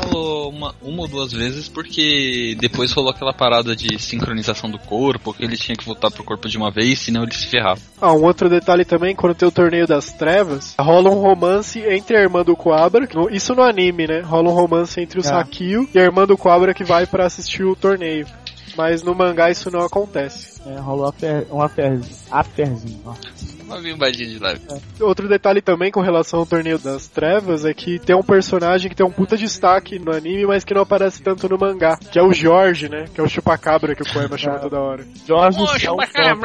uma, 0.49 0.75
uma 0.81 1.03
ou 1.03 1.09
duas 1.09 1.33
vezes, 1.33 1.69
porque 1.69 2.57
depois 2.59 2.91
rolou 2.93 3.11
aquela 3.11 3.33
parada 3.35 3.77
de 3.77 3.99
sincronização 3.99 4.71
do 4.71 4.79
corpo, 4.79 5.35
que 5.35 5.45
ele 5.45 5.55
tinha 5.57 5.77
que 5.77 5.85
voltar 5.85 6.11
pro 6.11 6.25
corpo 6.25 6.49
de 6.49 6.57
uma 6.57 6.71
vez, 6.71 6.99
senão 7.01 7.23
ele 7.25 7.35
se 7.35 7.47
ferrava. 7.47 7.79
Ah, 8.01 8.15
um 8.15 8.25
outro 8.25 8.49
detalhe 8.49 8.87
também, 8.87 9.15
quando 9.15 9.35
tem 9.35 9.47
o 9.47 9.53
torneio 9.53 9.87
das 9.87 10.11
trevas, 10.15 10.75
rola 10.81 11.11
um 11.11 11.21
romance 11.21 11.79
entre 11.81 12.17
a 12.17 12.21
irmã 12.23 12.43
do 12.43 12.57
Coabra, 12.57 13.07
no- 13.15 13.29
isso 13.29 13.55
no 13.55 13.63
anime, 13.63 14.07
né? 14.07 14.21
Rola 14.21 14.49
um 14.49 14.55
romance 14.55 14.99
entre 14.99 15.19
o 15.19 15.21
É. 15.21 15.25
Sakio 15.25 15.87
e 15.95 15.99
a 15.99 16.03
irmã 16.05 16.27
do 16.27 16.39
Coabra 16.39 16.73
que 16.73 16.85
vai 16.85 17.07
pra 17.07 17.27
assistir 17.27 17.65
o 17.65 17.77
torneio. 17.77 18.27
Mas 18.79 19.03
no 19.03 19.13
mangá 19.13 19.51
isso 19.51 19.73
não 19.73 19.81
acontece. 19.81 20.63
É, 20.65 20.79
rolou 20.79 21.13
um 21.51 21.61
aferzinho. 21.61 22.17
Aferzinho, 22.31 23.01
ó. 23.05 23.15
Uma 23.65 23.81
bimbadinha 23.81 24.29
de 24.29 24.39
leve. 24.39 24.61
Outro 25.01 25.29
detalhe 25.29 25.61
também 25.61 25.91
com 25.91 26.01
relação 26.01 26.39
ao 26.39 26.47
torneio 26.47 26.79
das 26.79 27.09
trevas 27.09 27.65
é 27.65 27.75
que 27.75 27.99
tem 27.99 28.15
um 28.15 28.23
personagem 28.23 28.89
que 28.89 28.95
tem 28.95 29.05
um 29.05 29.11
puta 29.11 29.37
destaque 29.37 29.99
no 29.99 30.13
anime, 30.13 30.47
mas 30.47 30.63
que 30.63 30.73
não 30.73 30.83
aparece 30.83 31.21
tanto 31.21 31.49
no 31.49 31.59
mangá, 31.59 31.97
que 31.97 32.21
é 32.21 32.23
o 32.23 32.33
Jorge, 32.33 32.89
né? 32.89 33.07
Que 33.13 33.21
é 33.21 33.25
o 33.25 33.29
chupacabra 33.29 33.97
que 33.97 34.03
o 34.03 34.13
poema 34.13 34.39
chama 34.39 34.61
toda 34.61 34.81
hora. 34.81 35.05
Jorge 35.27 35.59
Poxa, 35.59 35.87
Saltão. 35.87 36.41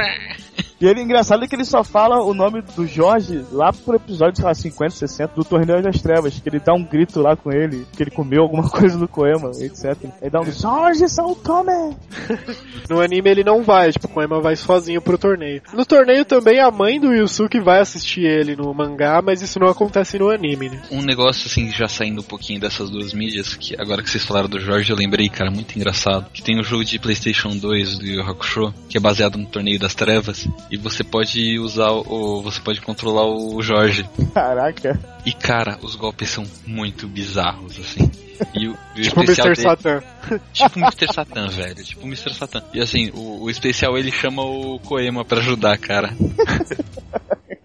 E 0.83 0.85
ele 0.85 1.01
engraçado 1.01 1.45
é 1.45 1.47
que 1.47 1.55
ele 1.55 1.63
só 1.63 1.81
fala 1.81 2.21
o 2.21 2.33
nome 2.33 2.61
do 2.61 2.85
Jorge 2.85 3.45
lá 3.53 3.71
pro 3.71 3.95
episódio, 3.95 4.35
sei 4.35 4.43
lá, 4.43 4.53
50, 4.53 4.89
60 4.89 5.33
do 5.33 5.45
Torneio 5.45 5.81
das 5.81 6.01
Trevas, 6.01 6.37
que 6.37 6.49
ele 6.49 6.59
dá 6.59 6.73
um 6.73 6.83
grito 6.83 7.21
lá 7.21 7.37
com 7.37 7.53
ele, 7.53 7.87
que 7.95 8.03
ele 8.03 8.11
comeu 8.11 8.41
alguma 8.41 8.67
coisa 8.69 8.97
do 8.97 9.07
Koema, 9.07 9.51
etc. 9.61 9.95
Aí 10.21 10.29
dá 10.29 10.41
um 10.41 10.51
Jorge 10.51 11.07
São 11.07 11.33
Tomé! 11.33 11.95
No 12.89 12.99
anime 12.99 13.29
ele 13.29 13.45
não 13.45 13.63
vai, 13.63 13.93
tipo, 13.93 14.07
o 14.07 14.09
Koema 14.09 14.41
vai 14.41 14.57
sozinho 14.57 15.01
pro 15.01 15.17
torneio. 15.17 15.61
No 15.73 15.85
torneio 15.85 16.25
também 16.25 16.59
a 16.59 16.69
mãe 16.69 16.99
do 16.99 17.13
Yusuke 17.13 17.61
vai 17.61 17.79
assistir 17.79 18.25
ele 18.25 18.57
no 18.57 18.73
mangá, 18.73 19.21
mas 19.21 19.41
isso 19.41 19.57
não 19.57 19.69
acontece 19.69 20.19
no 20.19 20.29
anime, 20.29 20.69
né? 20.69 20.81
Um 20.91 21.01
negócio 21.01 21.47
assim, 21.47 21.71
já 21.71 21.87
saindo 21.87 22.19
um 22.19 22.25
pouquinho 22.25 22.59
dessas 22.59 22.89
duas 22.89 23.13
mídias, 23.13 23.55
que 23.55 23.73
agora 23.79 24.03
que 24.03 24.09
vocês 24.09 24.25
falaram 24.25 24.49
do 24.49 24.59
Jorge, 24.59 24.91
eu 24.91 24.97
lembrei, 24.97 25.29
cara, 25.29 25.49
muito 25.49 25.77
engraçado. 25.77 26.29
Que 26.33 26.41
tem 26.41 26.59
o 26.59 26.63
jogo 26.63 26.83
de 26.83 26.99
PlayStation 26.99 27.55
2 27.55 27.99
do 27.99 28.05
Yu 28.05 28.21
Hakusho, 28.21 28.73
que 28.89 28.97
é 28.97 28.99
baseado 28.99 29.37
no 29.37 29.45
Torneio 29.45 29.79
das 29.79 29.95
Trevas, 29.95 30.45
e 30.73 30.77
você 30.77 31.03
pode 31.03 31.59
usar 31.59 31.91
o. 31.91 32.41
você 32.41 32.59
pode 32.59 32.81
controlar 32.81 33.27
o 33.27 33.61
Jorge. 33.61 34.09
Caraca! 34.33 34.99
E 35.25 35.31
cara, 35.33 35.77
os 35.81 35.95
golpes 35.95 36.29
são 36.29 36.43
muito 36.65 37.07
bizarros, 37.07 37.79
assim. 37.79 38.11
E 38.53 38.67
o, 38.67 38.77
e 38.95 39.01
o 39.01 39.03
Tipo 39.03 39.19
o 39.21 39.23
especial 39.23 39.47
Mr. 39.47 39.61
dele- 39.63 39.69
Satan. 39.69 40.03
Tipo 40.51 40.79
o 40.79 40.81
Mr. 40.81 41.13
Satan, 41.13 41.47
velho. 41.49 41.83
Tipo 41.83 42.01
o 42.01 42.07
Mr. 42.07 42.33
Satan. 42.33 42.63
E 42.73 42.81
assim, 42.81 43.09
o, 43.13 43.43
o 43.43 43.49
especial 43.49 43.97
ele 43.97 44.11
chama 44.11 44.43
o 44.43 44.79
Koema 44.79 45.23
pra 45.23 45.39
ajudar, 45.39 45.77
cara. 45.77 46.13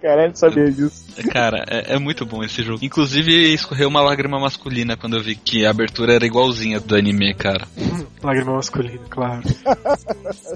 Cara, 0.01 0.23
eu 0.23 0.29
não 0.29 0.37
sabia 0.37 0.71
disso. 0.71 1.07
Cara, 1.33 1.65
é, 1.69 1.95
é 1.97 1.99
muito 1.99 2.25
bom 2.25 2.43
esse 2.45 2.63
jogo. 2.63 2.79
Inclusive, 2.83 3.53
escorreu 3.53 3.89
uma 3.89 4.01
lágrima 4.01 4.39
masculina 4.39 4.97
quando 4.97 5.17
eu 5.17 5.23
vi 5.23 5.35
que 5.35 5.67
a 5.67 5.71
abertura 5.71 6.15
era 6.15 6.25
igualzinha 6.25 6.79
do 6.79 6.95
anime, 6.95 7.35
cara. 7.35 7.67
Lágrima 8.23 8.55
masculina, 8.55 9.01
claro. 9.11 9.43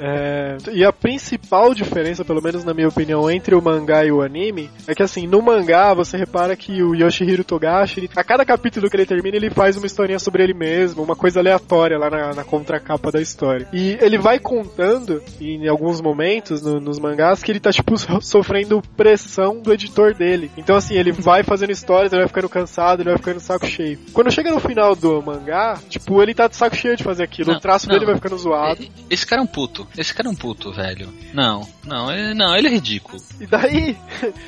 É, 0.01 0.57
e 0.73 0.85
a 0.85 0.93
principal 0.93 1.75
diferença, 1.75 2.25
pelo 2.25 2.43
menos 2.43 2.65
na 2.65 2.73
minha 2.75 2.89
opinião, 2.89 3.31
entre 3.31 3.55
o 3.55 3.63
mangá 3.63 4.05
e 4.05 4.13
o 4.13 4.23
anime, 4.23 4.71
é 4.87 4.95
que 4.95 5.03
assim, 5.03 5.27
no 5.27 5.41
mangá 5.43 5.93
você 5.95 6.17
repara 6.17 6.57
que 6.57 6.83
o 6.83 6.92
Yoshihiro 6.95 7.45
Togashi, 7.45 8.09
a 8.17 8.25
cada 8.25 8.45
capítulo 8.45 8.89
que 8.91 8.97
ele 8.97 9.07
termina, 9.07 9.37
ele 9.37 9.51
faz 9.51 9.77
uma 9.77 9.87
historinha 9.87 10.19
sobre 10.19 10.43
ele 10.43 10.55
mesmo, 10.55 11.03
uma 11.03 11.17
coisa 11.17 11.41
aleatória 11.41 11.99
lá 11.99 12.11
na, 12.11 12.35
na 12.35 12.45
contracapa 12.45 13.11
da 13.11 13.21
história. 13.21 13.69
E 13.73 13.97
ele 14.01 14.19
vai 14.19 14.39
contando, 14.39 15.23
em 15.41 15.69
alguns 15.69 16.01
momentos, 16.01 16.63
no- 16.63 16.81
nos 16.81 16.99
mangás, 16.99 17.43
que 17.43 17.51
ele 17.53 17.61
tá, 17.61 17.73
tipo, 17.73 17.97
so- 17.99 18.21
sofrendo 18.21 18.83
pressão 18.97 19.61
do 19.61 19.73
editor 19.73 20.15
dele. 20.15 20.51
Então, 20.57 20.77
assim, 20.77 20.95
ele 20.95 21.13
vai 21.13 21.43
fazendo 21.43 21.71
histórias, 21.71 22.13
ele 22.13 22.23
vai 22.23 22.29
ficando 22.29 22.49
cansado, 22.49 23.01
ele 23.01 23.11
vai 23.11 23.19
ficando 23.19 23.41
saco 23.41 23.67
cheio. 23.67 23.99
Quando 24.13 24.31
chega 24.31 24.51
no 24.51 24.61
final 24.61 24.95
do 24.95 25.21
mangá, 25.23 25.79
tipo, 25.89 26.23
ele 26.23 26.35
tá 26.35 26.47
de 26.47 26.57
saco 26.57 26.77
cheio 26.77 26.97
de 26.97 27.05
fazer 27.05 27.23
aquilo. 27.25 27.51
Não, 27.51 27.59
o 27.59 27.61
traço 27.61 27.87
não. 27.89 27.95
dele 27.95 28.07
vai 28.07 28.15
ficando 28.17 28.37
zoado. 28.39 28.85
Esse 29.11 29.27
cara 29.27 29.41
é 29.41 29.45
um 29.45 29.47
puto. 29.47 29.87
Esse 29.97 30.15
cara 30.15 30.29
é 30.29 30.33
um 30.33 30.35
puto, 30.37 30.73
velho. 30.73 31.09
Não, 31.33 31.67
não, 31.87 32.13
ele, 32.13 32.35
não, 32.35 32.57
ele 32.57 32.69
é 32.69 32.71
ridículo. 32.71 33.21
E 33.41 33.47
daí, 33.47 33.97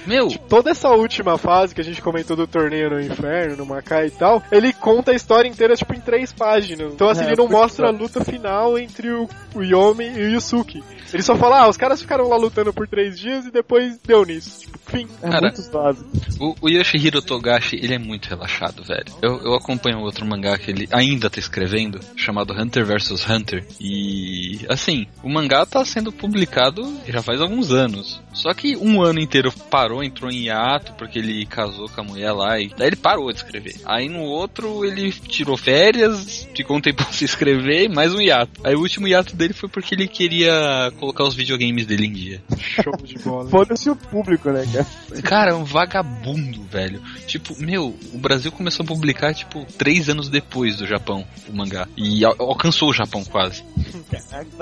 Meu, 0.07 0.29
toda 0.49 0.71
essa 0.71 0.91
última 0.91 1.39
fase 1.39 1.75
que 1.75 1.81
a 1.81 1.85
gente 1.85 2.01
comentou 2.03 2.34
do 2.36 2.47
torneio 2.47 2.90
no 2.90 3.01
inferno, 3.01 3.56
no 3.56 3.66
Macai 3.66 4.06
e 4.06 4.11
tal, 4.11 4.43
ele 4.51 4.73
conta 4.73 5.12
a 5.12 5.15
história 5.15 5.48
inteira, 5.48 5.74
tipo, 5.77 5.94
em 5.94 6.01
três 6.01 6.32
páginas. 6.32 6.93
Então, 6.93 7.09
assim, 7.09 7.23
É, 7.24 7.27
ele 7.28 7.36
não 7.36 7.48
mostra 7.48 7.89
a 7.89 7.93
isso. 7.93 8.02
luta 8.02 8.24
final 8.24 8.78
entre 8.78 9.11
o, 9.11 9.28
o 9.55 9.62
Yomi 9.62 10.05
e 10.06 10.24
o 10.24 10.31
Yusuke. 10.32 10.82
Ele 11.12 11.23
só 11.23 11.36
fala, 11.36 11.61
ah, 11.61 11.69
os 11.69 11.77
caras 11.77 12.01
ficaram 12.01 12.28
lá 12.28 12.36
lutando 12.36 12.73
por 12.73 12.89
três 12.89 13.16
dias 13.19 13.47
e 13.47 13.51
depois 13.51 13.97
deu 14.05 14.24
nisso. 14.24 14.61
Tipo, 14.62 14.78
fim. 14.86 15.06
É 15.23 15.28
Cara, 15.31 15.43
muito 15.43 15.62
suave. 15.62 16.05
o, 16.40 16.55
o 16.61 16.69
Yoshihiro 16.69 17.23
Togashi, 17.23 17.77
ele 17.77 17.94
é 17.94 17.98
muito 17.98 18.27
relaxado, 18.28 18.82
velho. 18.82 19.05
Eu, 19.23 19.40
eu 19.44 19.55
acompanho 19.55 20.01
outro 20.01 20.27
mangá 20.27 20.59
que 20.59 20.70
ele 20.73 20.89
ainda 20.90 21.31
tá 21.31 21.39
escrevendo, 21.39 22.01
chamado 22.16 22.52
Hunter 22.52 22.85
vs 22.85 23.28
Hunter. 23.31 23.65
E, 23.81 24.66
assim, 24.69 25.06
o 25.23 25.28
mangá 25.28 25.65
tá 25.65 25.85
sendo 25.85 26.11
publicado 26.11 26.82
já 27.06 27.23
faz 27.23 27.40
alguns 27.40 27.70
anos. 27.70 28.20
Só 28.32 28.52
que 28.52 28.77
um 28.77 29.01
ano 29.01 29.20
inteiro 29.20 29.52
parou, 29.70 30.02
entrou 30.02 30.28
em 30.31 30.47
hiato, 30.47 30.94
porque 30.94 31.20
ele 31.20 31.47
casou 31.47 31.89
com 31.89 32.01
a 32.01 32.05
mulher 32.05 32.24
lá 32.33 32.59
e 32.61 32.69
daí 32.77 32.89
ele 32.89 32.97
parou 32.97 33.31
de 33.33 33.39
escrever. 33.39 33.75
Aí 33.85 34.09
no 34.09 34.23
outro 34.23 34.85
ele 34.85 35.11
tirou 35.13 35.57
férias, 35.57 36.47
ficou 36.55 36.77
um 36.77 36.81
tempo 36.81 37.05
sem 37.13 37.27
escrever 37.27 37.85
e 37.85 37.89
mais 37.89 38.15
um 38.15 38.21
hiato. 38.21 38.61
Aí 38.65 38.75
o 38.75 38.81
último 38.81 39.07
hiato 39.09 39.35
dele 39.37 39.53
foi 39.55 39.69
porque 39.69 39.95
ele 39.95 40.07
queria 40.09 40.93
colocar 40.99 41.25
os 41.25 41.35
videogames 41.35 41.87
dele 41.87 42.07
em 42.07 42.13
dia. 42.13 42.43
Show 42.59 42.93
de 43.03 43.19
bola. 43.19 43.49
Foda-se 43.51 43.91
o 43.91 43.97
público, 43.97 44.51
né, 44.51 44.65
cara? 44.73 45.23
Cara, 45.23 45.51
é 45.51 45.55
um 45.55 45.65
vagabundo, 45.65 46.63
velho. 46.65 47.01
Tipo, 47.27 47.55
meu, 47.61 47.95
o 48.13 48.19
Brasil 48.19 48.51
começou 48.53 48.85
a 48.85 48.87
publicar, 48.87 49.35
tipo, 49.35 49.67
três 49.79 50.09
anos 50.09 50.29
depois 50.29 50.77
do 50.77 50.87
Japão, 50.87 51.25
o 51.49 51.57
mangá. 51.57 51.87
E 51.97 52.25
al- 52.25 52.35
alcançou 52.39 52.91
o 52.91 52.93
Japão 52.93 53.25
quase. 53.25 53.63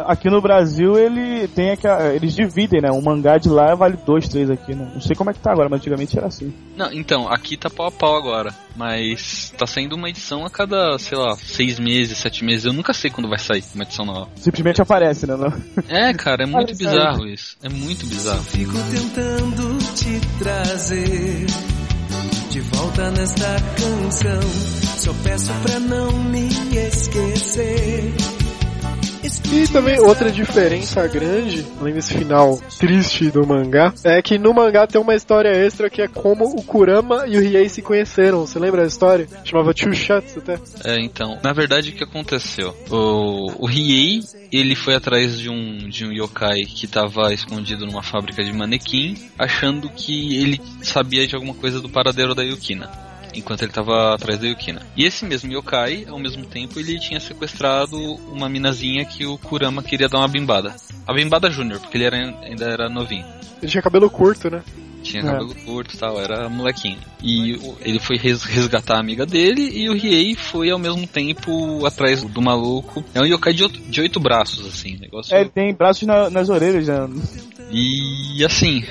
Aqui 0.07 0.29
no 0.31 0.41
Brasil 0.41 0.99
ele 0.99 1.49
tem 1.49 1.71
aquela, 1.71 2.15
eles 2.15 2.35
dividem, 2.35 2.81
né? 2.81 2.91
Um 2.91 3.01
mangá 3.03 3.39
de 3.39 3.49
lá 3.49 3.75
vale 3.75 3.97
dois, 4.05 4.29
três 4.29 4.51
aqui. 4.51 4.75
Né? 4.75 4.91
Não 4.95 5.01
sei 5.01 5.15
como 5.17 5.31
é 5.31 5.33
que 5.33 5.41
tá 5.41 5.53
agora, 5.53 5.69
mas 5.69 5.81
antigamente 5.81 6.17
era 6.17 6.27
assim. 6.27 6.53
Não, 6.77 6.93
então, 6.93 7.29
aqui 7.29 7.52
tá 7.57 7.71
pau 7.71 7.87
a 7.87 7.91
pau 7.91 8.17
agora. 8.17 8.55
Mas 8.75 9.53
tá 9.57 9.67
saindo 9.67 9.97
uma 9.97 10.09
edição 10.09 10.45
a 10.45 10.51
cada, 10.51 10.99
sei 10.99 11.17
lá, 11.19 11.37
seis 11.37 11.79
meses, 11.79 12.19
sete 12.19 12.45
meses. 12.45 12.65
Eu 12.65 12.73
nunca 12.73 12.93
sei 12.93 13.11
quando 13.11 13.29
vai 13.29 13.39
sair 13.39 13.63
uma 13.75 13.85
edição 13.85 14.05
nova. 14.05 14.31
Simplesmente 14.37 14.81
aparece, 14.81 15.27
né? 15.27 15.37
Não? 15.37 15.53
É, 15.89 16.13
cara, 16.15 16.45
é 16.45 16.47
muito 16.47 16.75
bizarro 16.75 17.27
isso. 17.27 17.57
É 17.63 17.69
muito 17.69 18.07
bizarro. 18.07 18.43
Fico 18.45 18.73
tentando 18.91 19.79
te 19.95 20.21
trazer 20.39 21.47
de 22.51 22.61
volta 22.61 23.11
nesta 23.11 23.57
canção. 23.77 24.41
Só 24.99 25.13
peço 25.25 25.53
pra 25.63 25.81
não 25.81 26.13
me 26.25 26.49
esquecer. 26.77 28.13
E 29.53 29.69
também 29.69 29.99
outra 30.01 30.31
diferença 30.31 31.07
grande, 31.07 31.65
além 31.81 31.95
desse 31.95 32.15
final 32.15 32.59
triste 32.79 33.31
do 33.31 33.47
mangá, 33.47 33.93
é 34.05 34.21
que 34.23 34.39
no 34.39 34.53
mangá 34.53 34.87
tem 34.87 35.01
uma 35.01 35.15
história 35.15 35.51
extra 35.51 35.91
que 35.91 36.03
é 36.03 36.09
como 36.09 36.45
o 36.45 36.63
Kurama 36.63 37.27
e 37.27 37.37
o 37.37 37.41
Riei 37.41 37.69
se 37.69 37.83
conheceram. 37.83 38.47
Você 38.47 38.59
lembra 38.59 38.83
a 38.83 38.87
história? 38.87 39.29
Chamava 39.45 39.75
Two 39.75 39.95
Shots 39.95 40.37
até. 40.39 40.59
É, 40.85 41.01
então, 41.01 41.39
na 41.43 41.53
verdade 41.53 41.91
o 41.91 41.93
que 41.93 42.05
aconteceu? 42.05 42.75
O, 42.91 43.65
o 43.65 43.67
Riei, 43.67 44.21
ele 44.51 44.75
foi 44.75 44.95
atrás 44.95 45.39
de 45.39 45.51
um, 45.51 45.89
de 45.89 46.07
um 46.07 46.13
yokai 46.13 46.63
que 46.63 46.87
estava 46.87 47.33
escondido 47.33 47.87
numa 47.87 48.03
fábrica 48.03 48.43
de 48.43 48.53
manequim, 48.53 49.17
achando 49.39 49.89
que 49.91 50.37
ele 50.37 50.61
sabia 50.83 51.27
de 51.27 51.35
alguma 51.35 51.55
coisa 51.55 51.81
do 51.81 51.89
paradeiro 51.89 52.35
da 52.35 52.43
Yukina 52.43 53.12
enquanto 53.35 53.63
ele 53.63 53.71
estava 53.71 54.15
atrás 54.15 54.39
da 54.39 54.47
Yukina. 54.47 54.83
E 54.97 55.05
esse 55.05 55.25
mesmo 55.25 55.53
yokai, 55.53 56.07
ao 56.09 56.19
mesmo 56.19 56.45
tempo, 56.47 56.79
ele 56.79 56.99
tinha 56.99 57.21
sequestrado 57.21 57.97
uma 58.33 58.49
minazinha 58.49 59.05
que 59.05 59.27
o 59.27 59.39
Kurama 59.39 59.83
queria 59.83 60.09
dar 60.09 60.19
uma 60.19 60.29
bimbada. 60.29 60.75
A 61.07 61.13
bimbada 61.13 61.51
júnior, 61.51 61.81
porque 61.81 61.97
ele 61.97 62.05
era, 62.05 62.17
ainda 62.17 62.65
era 62.65 62.89
novinho. 62.89 63.27
Ele 63.61 63.71
tinha 63.71 63.83
cabelo 63.83 64.11
curto, 64.11 64.51
né? 64.51 64.63
Tinha 65.03 65.23
cabelo 65.23 65.53
é. 65.53 65.65
curto 65.65 65.95
e 65.95 65.99
tal, 65.99 66.21
era 66.21 66.49
molequinho. 66.49 66.99
E 67.23 67.59
ele 67.81 67.99
foi 67.99 68.17
resgatar 68.17 68.97
a 68.97 69.01
amiga 69.01 69.27
dele 69.27 69.69
e 69.73 69.89
o 69.89 69.95
Riei 69.95 70.35
foi 70.37 70.71
ao 70.71 70.79
mesmo 70.79 71.07
tempo 71.07 71.85
atrás 71.85 72.23
do 72.23 72.41
maluco. 72.41 73.05
É 73.15 73.21
um 73.21 73.27
yokai 73.27 73.53
de, 73.53 73.67
de 73.67 74.01
oito 74.01 74.21
braços, 74.21 74.67
assim. 74.67 74.97
Negócio... 75.01 75.35
É, 75.35 75.41
ele 75.41 75.51
tem 75.51 75.75
braços 75.75 76.07
na, 76.07 76.31
nas 76.31 76.49
orelhas 76.49 76.87
já. 76.87 77.09
E 77.71 78.45
assim, 78.45 78.85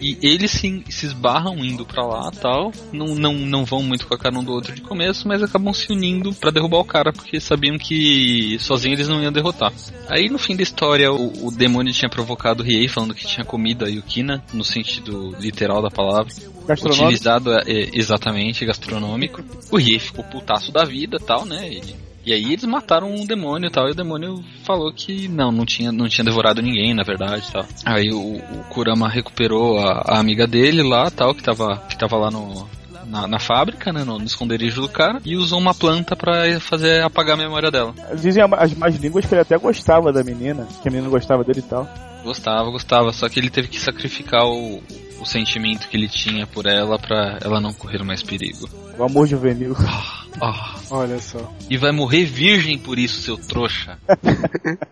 e 0.00 0.18
eles 0.22 0.50
se, 0.50 0.84
se 0.88 1.06
esbarram 1.06 1.64
indo 1.64 1.84
para 1.84 2.04
lá 2.04 2.30
tal. 2.30 2.72
Não, 2.92 3.14
não, 3.14 3.34
não 3.34 3.64
vão 3.64 3.82
muito 3.82 4.06
com 4.06 4.14
a 4.14 4.18
cara 4.18 4.38
um 4.38 4.44
do 4.44 4.52
outro 4.52 4.74
de 4.74 4.80
começo, 4.80 5.26
mas 5.26 5.42
acabam 5.42 5.72
se 5.72 5.92
unindo 5.92 6.32
para 6.34 6.50
derrubar 6.50 6.78
o 6.78 6.84
cara, 6.84 7.12
porque 7.12 7.40
sabiam 7.40 7.78
que 7.78 8.58
sozinhos 8.60 8.98
eles 8.98 9.08
não 9.08 9.22
iam 9.22 9.32
derrotar. 9.32 9.72
Aí 10.08 10.28
no 10.28 10.38
fim 10.38 10.56
da 10.56 10.62
história, 10.62 11.12
o, 11.12 11.46
o 11.46 11.50
demônio 11.50 11.92
tinha 11.92 12.08
provocado 12.08 12.62
o 12.62 12.66
Riei, 12.66 12.88
falando 12.88 13.14
que 13.14 13.26
tinha 13.26 13.44
comido 13.44 13.84
a 13.84 13.88
Yukina, 13.88 14.42
no 14.52 14.64
sentido 14.64 15.34
literal 15.40 15.82
da 15.82 15.90
palavra. 15.90 16.32
Utilizado 16.68 17.52
é, 17.52 17.90
exatamente 17.92 18.64
gastronômico. 18.64 19.42
O 19.70 19.76
Riei 19.76 19.98
ficou 19.98 20.24
putaço 20.24 20.72
da 20.72 20.84
vida 20.84 21.18
tal, 21.18 21.44
né? 21.44 21.68
Ele 21.68 21.94
e 22.26 22.32
aí 22.32 22.52
eles 22.52 22.64
mataram 22.64 23.08
um 23.08 23.24
demônio 23.24 23.68
e 23.68 23.70
tal, 23.70 23.86
e 23.86 23.92
o 23.92 23.94
demônio 23.94 24.42
falou 24.64 24.92
que 24.92 25.28
não, 25.28 25.52
não 25.52 25.64
tinha, 25.64 25.92
não 25.92 26.08
tinha 26.08 26.24
devorado 26.24 26.60
ninguém, 26.60 26.92
na 26.92 27.04
verdade, 27.04 27.46
tal. 27.52 27.64
Aí 27.84 28.10
o, 28.10 28.38
o 28.38 28.64
Kurama 28.68 29.08
recuperou 29.08 29.78
a, 29.78 30.02
a, 30.04 30.18
amiga 30.18 30.44
dele 30.44 30.82
lá, 30.82 31.08
tal, 31.08 31.32
que 31.32 31.42
tava, 31.42 31.78
que 31.88 31.96
tava 31.96 32.16
lá 32.16 32.28
no, 32.28 32.68
na, 33.06 33.28
na, 33.28 33.38
fábrica, 33.38 33.92
né, 33.92 34.02
no, 34.02 34.18
no, 34.18 34.24
esconderijo 34.24 34.80
do 34.80 34.88
cara, 34.88 35.20
e 35.24 35.36
usou 35.36 35.60
uma 35.60 35.72
planta 35.72 36.16
para 36.16 36.58
fazer 36.58 37.00
apagar 37.04 37.38
a 37.38 37.42
memória 37.44 37.70
dela. 37.70 37.94
Dizem 38.20 38.42
as 38.42 38.74
mais 38.74 38.96
línguas 38.96 39.24
que 39.24 39.32
ele 39.32 39.42
até 39.42 39.56
gostava 39.56 40.12
da 40.12 40.24
menina, 40.24 40.66
que 40.82 40.88
a 40.88 40.90
menina 40.90 41.08
gostava 41.08 41.44
dele 41.44 41.60
e 41.60 41.62
tal. 41.62 41.88
Gostava, 42.24 42.68
gostava, 42.72 43.12
só 43.12 43.28
que 43.28 43.38
ele 43.38 43.50
teve 43.50 43.68
que 43.68 43.78
sacrificar 43.78 44.44
o, 44.46 44.82
o 45.20 45.24
sentimento 45.24 45.88
que 45.88 45.96
ele 45.96 46.08
tinha 46.08 46.44
por 46.44 46.66
ela 46.66 46.98
para 46.98 47.38
ela 47.40 47.60
não 47.60 47.72
correr 47.72 48.02
mais 48.02 48.20
perigo. 48.20 48.68
O 48.98 49.04
amor 49.04 49.28
juvenil. 49.28 49.76
Oh, 50.40 50.76
Olha 50.90 51.18
só. 51.18 51.52
E 51.68 51.76
vai 51.76 51.92
morrer 51.92 52.24
virgem 52.24 52.78
por 52.78 52.98
isso, 52.98 53.22
seu 53.22 53.36
trouxa. 53.36 53.98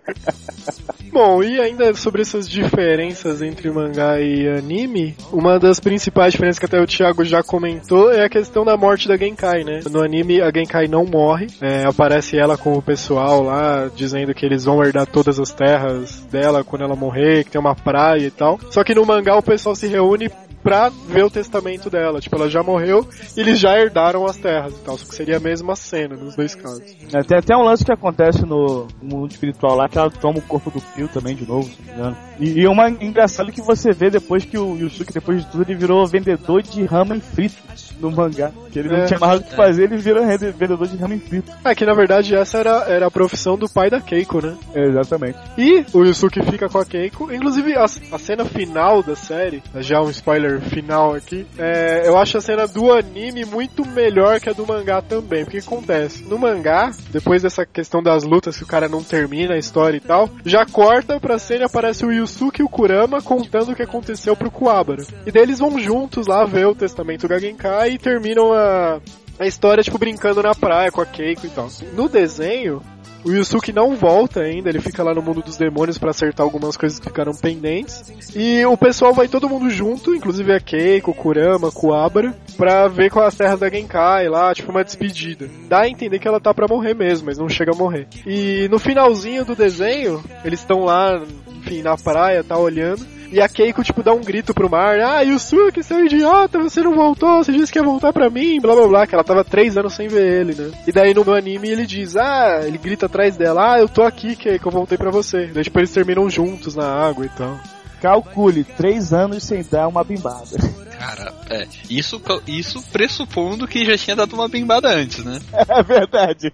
Bom, 1.12 1.44
e 1.44 1.60
ainda 1.60 1.94
sobre 1.94 2.22
essas 2.22 2.48
diferenças 2.48 3.40
entre 3.40 3.70
mangá 3.70 4.20
e 4.20 4.48
anime, 4.48 5.14
uma 5.32 5.60
das 5.60 5.78
principais 5.78 6.32
diferenças 6.32 6.58
que 6.58 6.66
até 6.66 6.80
o 6.80 6.86
Thiago 6.86 7.24
já 7.24 7.40
comentou 7.40 8.12
é 8.12 8.24
a 8.24 8.28
questão 8.28 8.64
da 8.64 8.76
morte 8.76 9.06
da 9.06 9.16
Genkai, 9.16 9.62
né? 9.62 9.78
No 9.88 10.02
anime, 10.02 10.40
a 10.40 10.50
Genkai 10.50 10.88
não 10.88 11.04
morre, 11.04 11.46
é, 11.60 11.84
aparece 11.84 12.36
ela 12.36 12.58
com 12.58 12.72
o 12.72 12.82
pessoal 12.82 13.44
lá, 13.44 13.88
dizendo 13.94 14.34
que 14.34 14.44
eles 14.44 14.64
vão 14.64 14.82
herdar 14.82 15.06
todas 15.06 15.38
as 15.38 15.52
terras 15.52 16.26
dela 16.32 16.64
quando 16.64 16.82
ela 16.82 16.96
morrer, 16.96 17.44
que 17.44 17.52
tem 17.52 17.60
uma 17.60 17.76
praia 17.76 18.26
e 18.26 18.30
tal. 18.30 18.58
Só 18.70 18.82
que 18.82 18.94
no 18.94 19.06
mangá 19.06 19.36
o 19.36 19.42
pessoal 19.42 19.76
se 19.76 19.86
reúne 19.86 20.28
pra 20.64 20.88
ver 20.88 21.22
o 21.22 21.30
testamento 21.30 21.90
dela. 21.90 22.18
Tipo, 22.20 22.36
ela 22.36 22.48
já 22.48 22.62
morreu 22.62 23.06
e 23.36 23.40
eles 23.40 23.60
já 23.60 23.78
herdaram 23.78 24.24
as 24.24 24.38
terras 24.38 24.72
e 24.72 24.80
tal. 24.80 24.96
Só 24.96 25.06
que 25.06 25.14
seria 25.14 25.36
a 25.36 25.40
mesma 25.40 25.76
cena 25.76 26.16
nos 26.16 26.34
dois 26.34 26.54
casos. 26.54 26.82
É, 27.12 27.22
tem 27.22 27.36
até 27.36 27.54
um 27.54 27.62
lance 27.62 27.84
que 27.84 27.92
acontece 27.92 28.44
no, 28.46 28.88
mundo 29.02 29.30
espiritual 29.30 29.76
lá, 29.76 29.88
que 29.88 29.98
ela 29.98 30.10
toma 30.10 30.38
o 30.38 30.42
corpo 30.42 30.70
do 30.70 30.80
Pio 30.80 31.06
também 31.08 31.36
de 31.36 31.46
novo, 31.46 31.68
se 31.68 31.76
não 31.82 31.86
me 31.86 31.92
engano. 31.92 32.16
E, 32.40 32.60
e 32.60 32.64
é 32.64 32.70
uma 32.70 32.88
engraçado 32.88 33.52
que 33.52 33.60
você 33.60 33.92
vê 33.92 34.08
depois 34.08 34.44
que 34.44 34.56
o 34.56 34.74
Yusuke, 34.76 35.12
depois 35.12 35.44
de 35.44 35.50
tudo, 35.50 35.64
ele 35.64 35.74
virou 35.74 36.06
vendedor 36.06 36.62
de 36.62 36.82
ramen 36.84 37.20
frito 37.20 37.62
no 38.04 38.10
mangá. 38.10 38.52
Que 38.70 38.78
ele 38.78 38.94
é, 38.94 38.98
não 38.98 39.06
tinha 39.06 39.18
mais 39.18 39.40
o 39.40 39.44
que 39.44 39.54
fazer, 39.54 39.84
ele 39.84 39.96
vira 39.96 40.24
vendedor 40.36 40.86
de 40.86 40.96
ramen 40.96 41.18
frito. 41.18 41.50
É 41.64 41.74
que 41.74 41.86
na 41.86 41.94
verdade 41.94 42.34
essa 42.34 42.58
era, 42.58 42.84
era 42.88 43.06
a 43.06 43.10
profissão 43.10 43.56
do 43.56 43.68
pai 43.68 43.88
da 43.88 44.00
Keiko, 44.00 44.44
né? 44.44 44.56
É, 44.74 44.86
exatamente. 44.86 45.38
E 45.56 45.84
o 45.92 46.04
Yusuke 46.04 46.42
fica 46.42 46.68
com 46.68 46.78
a 46.78 46.84
Keiko. 46.84 47.32
Inclusive 47.32 47.74
a, 47.74 47.84
a 47.84 48.18
cena 48.18 48.44
final 48.44 49.02
da 49.02 49.16
série, 49.16 49.62
já 49.76 50.00
um 50.00 50.10
spoiler 50.10 50.60
final 50.60 51.14
aqui, 51.14 51.46
é, 51.58 52.06
eu 52.06 52.18
acho 52.18 52.38
a 52.38 52.40
cena 52.40 52.66
do 52.66 52.92
anime 52.92 53.44
muito 53.44 53.86
melhor 53.86 54.40
que 54.40 54.50
a 54.50 54.52
do 54.52 54.66
mangá 54.66 55.00
também. 55.00 55.44
Porque 55.44 55.58
acontece? 55.58 56.24
No 56.24 56.38
mangá, 56.38 56.90
depois 57.10 57.42
dessa 57.42 57.64
questão 57.64 58.02
das 58.02 58.24
lutas 58.24 58.56
que 58.56 58.64
o 58.64 58.66
cara 58.66 58.88
não 58.88 59.02
termina 59.02 59.54
a 59.54 59.58
história 59.58 59.96
e 59.96 60.00
tal, 60.00 60.28
já 60.44 60.66
corta 60.66 61.18
pra 61.18 61.38
cena 61.38 61.62
e 61.62 61.64
aparece 61.64 62.04
o 62.04 62.12
Yusuke 62.12 62.60
e 62.60 62.64
o 62.64 62.68
Kurama 62.68 63.22
contando 63.22 63.72
o 63.72 63.74
que 63.74 63.82
aconteceu 63.82 64.36
pro 64.36 64.50
Kuwabara. 64.50 65.04
E 65.24 65.32
daí 65.32 65.42
eles 65.42 65.58
vão 65.58 65.78
juntos 65.78 66.26
lá 66.26 66.44
ver 66.44 66.66
o 66.66 66.74
testamento 66.74 67.26
do 67.26 67.38
Genkai 67.38 67.93
e 67.94 67.98
terminam 67.98 68.52
a, 68.52 69.00
a 69.38 69.46
história, 69.46 69.82
tipo, 69.82 69.98
brincando 69.98 70.42
na 70.42 70.54
praia 70.54 70.90
com 70.90 71.00
a 71.00 71.06
Keiko 71.06 71.46
e 71.46 71.50
tal. 71.50 71.68
No 71.94 72.08
desenho, 72.08 72.82
o 73.24 73.32
Yusuke 73.32 73.72
não 73.72 73.96
volta 73.96 74.40
ainda, 74.40 74.68
ele 74.68 74.80
fica 74.80 75.02
lá 75.02 75.14
no 75.14 75.22
mundo 75.22 75.40
dos 75.40 75.56
demônios 75.56 75.96
para 75.96 76.10
acertar 76.10 76.44
algumas 76.44 76.76
coisas 76.76 76.98
que 76.98 77.06
ficaram 77.06 77.32
pendentes. 77.32 78.04
E 78.36 78.64
o 78.66 78.76
pessoal 78.76 79.14
vai 79.14 79.28
todo 79.28 79.48
mundo 79.48 79.70
junto, 79.70 80.14
inclusive 80.14 80.52
a 80.52 80.60
Keiko, 80.60 81.14
Kurama, 81.14 81.72
Kuabara, 81.72 82.34
pra 82.56 82.86
ver 82.86 83.10
com 83.10 83.20
as 83.20 83.34
terras 83.34 83.58
da 83.58 83.70
Genkai 83.70 84.28
lá, 84.28 84.54
tipo 84.54 84.70
uma 84.70 84.84
despedida. 84.84 85.48
Dá 85.68 85.80
a 85.80 85.88
entender 85.88 86.18
que 86.18 86.28
ela 86.28 86.38
tá 86.38 86.52
pra 86.52 86.68
morrer 86.68 86.94
mesmo, 86.94 87.26
mas 87.26 87.38
não 87.38 87.48
chega 87.48 87.72
a 87.72 87.76
morrer. 87.76 88.06
E 88.26 88.68
no 88.70 88.78
finalzinho 88.78 89.44
do 89.44 89.56
desenho, 89.56 90.22
eles 90.44 90.60
estão 90.60 90.84
lá, 90.84 91.22
enfim, 91.60 91.80
na 91.80 91.96
praia, 91.96 92.44
tá 92.44 92.58
olhando. 92.58 93.06
E 93.34 93.40
a 93.40 93.48
Keiko, 93.48 93.82
tipo, 93.82 94.00
dá 94.00 94.12
um 94.12 94.20
grito 94.20 94.54
pro 94.54 94.70
mar. 94.70 95.00
Ah, 95.00 95.20
Yusuke, 95.22 95.82
seu 95.82 96.06
idiota, 96.06 96.56
você 96.60 96.80
não 96.84 96.94
voltou, 96.94 97.42
você 97.42 97.50
disse 97.50 97.72
que 97.72 97.80
ia 97.80 97.84
voltar 97.84 98.12
pra 98.12 98.30
mim, 98.30 98.60
blá 98.60 98.76
blá 98.76 98.86
blá. 98.86 99.06
Que 99.08 99.14
ela 99.16 99.24
tava 99.24 99.42
três 99.42 99.76
anos 99.76 99.92
sem 99.94 100.06
ver 100.06 100.42
ele, 100.42 100.54
né? 100.54 100.70
E 100.86 100.92
daí 100.92 101.12
no 101.12 101.34
anime 101.34 101.68
ele 101.68 101.84
diz, 101.84 102.14
ah, 102.16 102.60
ele 102.64 102.78
grita 102.78 103.06
atrás 103.06 103.36
dela, 103.36 103.74
ah, 103.74 103.80
eu 103.80 103.88
tô 103.88 104.02
aqui, 104.02 104.36
Keiko, 104.36 104.68
eu 104.68 104.72
voltei 104.72 104.96
pra 104.96 105.10
você. 105.10 105.48
Daí 105.48 105.64
tipo, 105.64 105.80
eles 105.80 105.90
terminam 105.90 106.30
juntos 106.30 106.76
na 106.76 106.86
água 106.86 107.26
e 107.26 107.28
tal. 107.30 107.58
Calcule, 108.00 108.62
três 108.62 109.12
anos 109.12 109.42
sem 109.42 109.64
dar 109.64 109.88
uma 109.88 110.04
bimbada. 110.04 110.56
Cara, 110.96 111.34
é. 111.50 111.66
Isso, 111.90 112.22
isso 112.46 112.84
pressupondo 112.92 113.66
que 113.66 113.84
já 113.84 113.98
tinha 113.98 114.14
dado 114.14 114.34
uma 114.34 114.48
bimbada 114.48 114.90
antes, 114.90 115.24
né? 115.24 115.40
É 115.52 115.82
verdade. 115.82 116.52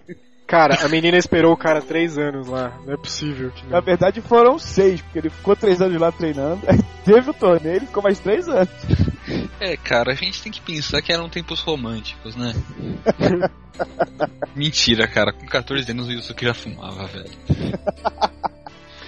Cara, 0.51 0.85
a 0.85 0.89
menina 0.89 1.17
esperou 1.17 1.53
o 1.53 1.57
cara 1.57 1.81
três 1.81 2.19
anos 2.19 2.49
lá. 2.49 2.77
Não 2.85 2.95
é 2.95 2.97
possível. 2.97 3.53
Que 3.53 3.65
Na 3.69 3.79
verdade 3.79 4.21
foram 4.21 4.59
seis, 4.59 5.01
porque 5.01 5.21
ele 5.21 5.31
ficou 5.31 5.55
três 5.55 5.81
anos 5.81 6.01
lá 6.01 6.11
treinando. 6.11 6.61
Aí 6.67 6.83
teve 7.05 7.31
o 7.31 7.35
torneio 7.35 7.77
ele 7.77 7.87
ficou 7.87 8.03
mais 8.03 8.19
três 8.19 8.49
anos. 8.49 8.69
É, 9.61 9.77
cara, 9.77 10.11
a 10.11 10.15
gente 10.17 10.43
tem 10.43 10.51
que 10.51 10.61
pensar 10.61 11.01
que 11.03 11.13
eram 11.13 11.29
tempos 11.29 11.61
românticos, 11.61 12.35
né? 12.35 12.53
Mentira, 14.57 15.07
cara. 15.07 15.33
Com 15.33 15.47
14 15.47 15.89
anos 15.89 16.09
o 16.09 16.13
Yusuke 16.13 16.45
já 16.45 16.53
fumava, 16.53 17.07
velho. 17.07 17.31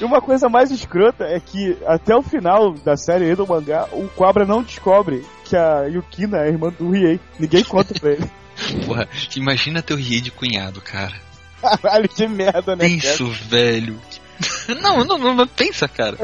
E 0.00 0.04
uma 0.04 0.20
coisa 0.20 0.48
mais 0.48 0.70
escrota 0.70 1.24
é 1.24 1.40
que 1.40 1.76
até 1.84 2.14
o 2.14 2.22
final 2.22 2.72
da 2.72 2.96
série 2.96 3.32
e 3.32 3.34
do 3.34 3.48
mangá, 3.48 3.88
o 3.90 4.06
Cobra 4.10 4.46
não 4.46 4.62
descobre 4.62 5.24
que 5.44 5.56
a 5.56 5.86
Yukina 5.86 6.38
é 6.38 6.44
a 6.44 6.48
irmã 6.48 6.72
do 6.78 6.88
Riei. 6.88 7.18
Ninguém 7.36 7.64
conta 7.64 7.98
pra 7.98 8.12
ele. 8.12 8.30
Porra, 8.86 9.08
imagina 9.34 9.82
teu 9.82 9.96
Riei 9.96 10.20
de 10.20 10.30
cunhado, 10.30 10.80
cara. 10.80 11.31
Caralho, 11.62 12.08
que 12.08 12.26
merda, 12.26 12.76
né? 12.76 12.86
Isso, 12.86 13.26
velho. 13.48 13.98
Não, 14.80 15.04
não, 15.04 15.34
não, 15.34 15.46
pensa, 15.46 15.86
cara. 15.86 16.16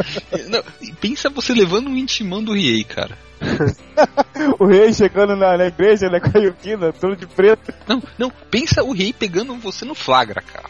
Não, 0.49 0.63
pensa 1.01 1.31
você 1.31 1.53
levando 1.55 1.89
um 1.89 1.97
intimão 1.97 2.43
do 2.43 2.53
Riei, 2.53 2.83
cara. 2.83 3.17
o 4.59 4.67
rei 4.67 4.93
chegando 4.93 5.37
na, 5.37 5.57
na, 5.57 5.67
igreja, 5.67 6.09
né, 6.09 6.19
com 6.19 6.37
a 6.37 6.41
Yukina, 6.41 6.93
todo 6.93 7.17
de 7.17 7.27
preto. 7.27 7.73
Não, 7.87 8.03
não, 8.19 8.31
pensa 8.51 8.83
o 8.83 8.93
rei 8.93 9.13
pegando 9.13 9.55
você 9.57 9.85
no 9.85 9.95
flagra, 9.95 10.43
cara. 10.43 10.69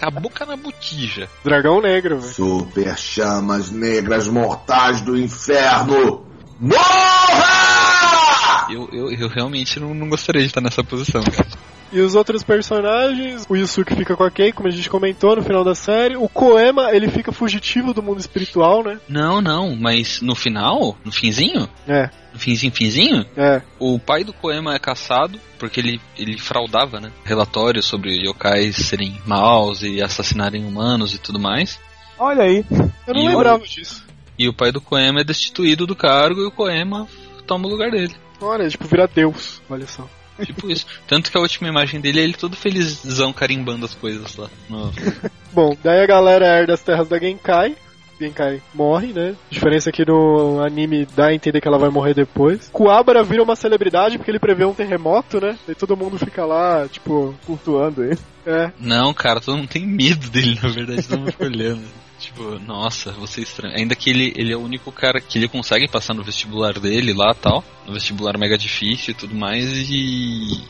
A 0.00 0.10
boca 0.10 0.44
na 0.44 0.56
botija. 0.56 1.28
Dragão 1.44 1.80
negro, 1.80 2.18
velho. 2.18 2.34
Super 2.34 2.98
chamas 2.98 3.70
negras 3.70 4.26
mortais 4.26 5.00
do 5.00 5.16
inferno. 5.16 6.25
Morra! 6.60 8.66
Eu, 8.70 8.88
eu, 8.92 9.10
eu 9.12 9.28
realmente 9.28 9.78
não, 9.78 9.94
não 9.94 10.08
gostaria 10.08 10.40
de 10.42 10.48
estar 10.48 10.60
nessa 10.60 10.82
posição, 10.82 11.22
cara. 11.22 11.46
E 11.92 12.00
os 12.00 12.16
outros 12.16 12.42
personagens, 12.42 13.46
o 13.48 13.56
Yusuke 13.56 13.94
fica 13.94 14.16
com 14.16 14.24
a 14.24 14.30
Kei, 14.30 14.52
como 14.52 14.68
a 14.68 14.72
gente 14.72 14.90
comentou 14.90 15.36
no 15.36 15.42
final 15.42 15.62
da 15.62 15.74
série. 15.74 16.16
O 16.16 16.28
Koema, 16.28 16.90
ele 16.90 17.08
fica 17.08 17.30
fugitivo 17.30 17.94
do 17.94 18.02
mundo 18.02 18.18
espiritual, 18.18 18.82
né? 18.82 18.98
Não, 19.08 19.40
não, 19.40 19.76
mas 19.76 20.20
no 20.20 20.34
final, 20.34 20.98
no 21.04 21.12
finzinho, 21.12 21.68
É, 21.86 22.10
no 22.32 22.40
finzinho, 22.40 22.72
finzinho, 22.72 23.24
é. 23.36 23.62
o 23.78 24.00
pai 24.00 24.24
do 24.24 24.32
Koema 24.32 24.74
é 24.74 24.78
caçado 24.80 25.38
porque 25.58 25.78
ele, 25.78 26.00
ele 26.18 26.36
fraudava, 26.38 26.98
né? 27.00 27.12
Relatórios 27.24 27.86
sobre 27.86 28.26
yokais 28.26 28.74
serem 28.76 29.20
maus 29.24 29.82
e 29.82 30.02
assassinarem 30.02 30.64
humanos 30.64 31.14
e 31.14 31.18
tudo 31.18 31.38
mais. 31.38 31.78
Olha 32.18 32.42
aí. 32.42 32.64
Eu 33.06 33.14
não 33.14 33.22
E 33.22 33.28
lembrava 33.28 33.64
disso. 33.64 34.04
E 34.38 34.48
o 34.48 34.52
pai 34.52 34.70
do 34.72 34.80
Koema 34.80 35.20
é 35.20 35.24
destituído 35.24 35.86
do 35.86 35.96
cargo 35.96 36.40
e 36.40 36.46
o 36.46 36.50
Koema 36.50 37.08
toma 37.46 37.66
o 37.66 37.70
lugar 37.70 37.90
dele. 37.90 38.14
Olha, 38.40 38.68
tipo, 38.68 38.86
vira 38.86 39.08
Deus. 39.08 39.62
Olha 39.68 39.86
só. 39.86 40.06
Tipo 40.44 40.70
isso. 40.70 40.84
Tanto 41.06 41.30
que 41.30 41.38
a 41.38 41.40
última 41.40 41.68
imagem 41.68 41.98
dele 42.00 42.20
é 42.20 42.24
ele 42.24 42.34
todo 42.34 42.54
felizão 42.56 43.32
carimbando 43.32 43.86
as 43.86 43.94
coisas 43.94 44.36
lá. 44.36 44.50
Bom, 45.52 45.74
daí 45.82 46.02
a 46.02 46.06
galera 46.06 46.44
herda 46.46 46.74
as 46.74 46.82
terras 46.82 47.08
da 47.08 47.18
Genkai. 47.18 47.74
Genkai 48.20 48.62
morre, 48.74 49.08
né? 49.12 49.34
Diferença 49.50 49.92
que 49.92 50.04
no 50.04 50.62
anime 50.62 51.06
dá 51.16 51.28
a 51.28 51.34
entender 51.34 51.60
que 51.60 51.68
ela 51.68 51.78
vai 51.78 51.90
morrer 51.90 52.14
depois. 52.14 52.68
Kuwabara 52.72 53.22
vira 53.22 53.42
uma 53.42 53.56
celebridade 53.56 54.16
porque 54.18 54.30
ele 54.30 54.38
prevê 54.38 54.64
um 54.64 54.74
terremoto, 54.74 55.40
né? 55.40 55.58
E 55.68 55.74
todo 55.74 55.96
mundo 55.96 56.18
fica 56.18 56.44
lá, 56.44 56.86
tipo, 56.88 57.34
Cultuando 57.46 58.04
ele. 58.04 58.18
é. 58.46 58.70
Não, 58.78 59.12
cara, 59.14 59.40
todo 59.40 59.56
mundo 59.56 59.68
tem 59.68 59.86
medo 59.86 60.28
dele, 60.30 60.58
na 60.62 60.68
verdade, 60.68 61.06
todo 61.06 61.18
mundo 61.18 61.32
fica 61.32 61.44
olhando. 61.48 61.82
Tipo, 62.26 62.58
nossa, 62.58 63.12
você 63.12 63.40
é 63.40 63.44
estranho. 63.44 63.76
Ainda 63.76 63.94
que 63.94 64.10
ele, 64.10 64.32
ele 64.36 64.52
é 64.52 64.56
o 64.56 64.60
único 64.60 64.90
cara 64.90 65.20
que 65.20 65.38
ele 65.38 65.46
consegue 65.46 65.88
passar 65.88 66.12
no 66.12 66.24
vestibular 66.24 66.76
dele 66.80 67.12
lá 67.12 67.32
tal. 67.32 67.62
No 67.86 67.94
vestibular 67.94 68.36
mega 68.36 68.58
difícil 68.58 69.12
e 69.12 69.16
tudo 69.16 69.32
mais. 69.32 69.64
E. 69.88 70.60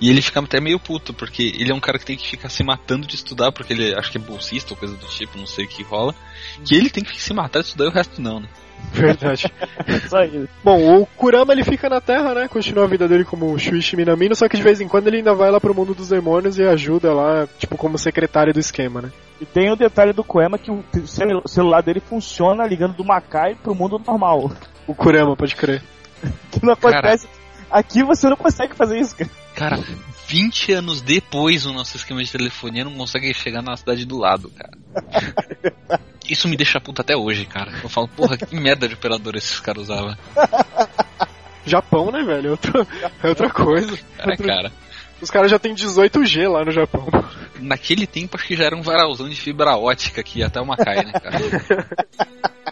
E 0.00 0.08
ele 0.08 0.22
fica 0.22 0.40
até 0.40 0.58
meio 0.58 0.80
puto, 0.80 1.12
porque 1.12 1.42
ele 1.42 1.70
é 1.70 1.74
um 1.74 1.80
cara 1.80 1.98
que 1.98 2.06
tem 2.06 2.16
que 2.16 2.26
ficar 2.26 2.48
se 2.48 2.64
matando 2.64 3.06
de 3.06 3.14
estudar, 3.14 3.52
porque 3.52 3.74
ele 3.74 3.94
acho 3.94 4.10
que 4.10 4.16
é 4.16 4.20
bolsista 4.20 4.72
ou 4.72 4.76
coisa 4.76 4.96
do 4.96 5.06
tipo, 5.06 5.36
não 5.36 5.46
sei 5.46 5.66
o 5.66 5.68
que 5.68 5.82
rola. 5.82 6.14
Que 6.64 6.74
ele 6.74 6.88
tem 6.88 7.04
que 7.04 7.20
se 7.20 7.34
matar 7.34 7.60
de 7.60 7.66
estudar 7.66 7.84
e 7.84 7.88
o 7.88 7.92
resto 7.92 8.20
não, 8.20 8.40
né? 8.40 8.48
Verdade. 8.92 9.52
Só 10.08 10.22
isso. 10.24 10.48
Bom, 10.64 11.00
o 11.02 11.06
Kurama 11.06 11.52
ele 11.52 11.64
fica 11.64 11.88
na 11.88 12.00
Terra, 12.00 12.34
né? 12.34 12.48
Continua 12.48 12.84
a 12.84 12.88
vida 12.88 13.08
dele 13.08 13.24
como 13.24 13.58
Shuichi 13.58 13.96
Minamino, 13.96 14.34
só 14.34 14.48
que 14.48 14.56
de 14.56 14.62
vez 14.62 14.80
em 14.80 14.88
quando 14.88 15.06
ele 15.08 15.18
ainda 15.18 15.34
vai 15.34 15.50
lá 15.50 15.60
pro 15.60 15.74
mundo 15.74 15.94
dos 15.94 16.08
demônios 16.08 16.58
e 16.58 16.62
ajuda 16.62 17.12
lá, 17.14 17.46
tipo, 17.58 17.76
como 17.76 17.96
secretário 17.98 18.52
do 18.52 18.60
esquema, 18.60 19.00
né? 19.02 19.10
E 19.40 19.46
tem 19.46 19.70
o 19.70 19.76
detalhe 19.76 20.12
do 20.12 20.22
Koema 20.22 20.58
que 20.58 20.70
o 20.70 20.84
celu- 21.06 21.42
celular 21.48 21.82
dele 21.82 22.00
funciona 22.00 22.66
ligando 22.66 22.94
do 22.94 23.04
Makai 23.04 23.54
pro 23.54 23.74
mundo 23.74 24.00
normal. 24.06 24.52
O 24.86 24.94
Kurama, 24.94 25.36
pode 25.36 25.56
crer. 25.56 25.82
Que 26.52 26.64
não 26.64 26.72
acontece. 26.74 27.26
Aqui 27.70 28.04
você 28.04 28.28
não 28.28 28.36
consegue 28.36 28.74
fazer 28.76 28.98
isso, 29.00 29.16
cara. 29.16 29.30
Cara, 29.54 29.78
20 30.28 30.72
anos 30.72 31.00
depois 31.00 31.66
o 31.66 31.72
nosso 31.72 31.96
esquema 31.96 32.22
de 32.22 32.30
telefonia 32.30 32.84
não 32.84 32.92
consegue 32.92 33.32
chegar 33.34 33.62
na 33.62 33.76
cidade 33.76 34.04
do 34.04 34.18
lado, 34.18 34.50
cara. 34.50 34.72
Isso 36.32 36.48
me 36.48 36.56
deixa 36.56 36.80
puta 36.80 37.02
até 37.02 37.14
hoje, 37.14 37.44
cara. 37.44 37.70
Eu 37.82 37.90
falo, 37.90 38.08
porra, 38.08 38.38
que 38.38 38.56
merda 38.56 38.88
de 38.88 38.94
operador 38.94 39.36
esses 39.36 39.60
caras 39.60 39.82
usavam. 39.82 40.16
Japão, 41.66 42.10
né, 42.10 42.24
velho? 42.24 42.48
É 42.48 42.50
outra, 42.52 42.86
é 43.22 43.28
outra 43.28 43.50
coisa. 43.50 43.98
Cara, 44.16 44.36
cara. 44.38 44.72
Os 45.20 45.30
caras 45.30 45.50
já 45.50 45.58
tem 45.58 45.74
18G 45.74 46.50
lá 46.50 46.64
no 46.64 46.72
Japão. 46.72 47.06
Naquele 47.60 48.06
tempo 48.06 48.34
acho 48.34 48.46
que 48.46 48.56
já 48.56 48.64
era 48.64 48.74
um 48.74 48.80
varalzão 48.80 49.28
de 49.28 49.36
fibra 49.36 49.76
ótica 49.76 50.22
que 50.22 50.38
ia 50.38 50.46
até 50.46 50.58
o 50.58 50.66
Macai, 50.66 51.04
né, 51.04 51.12
cara? 51.12 51.38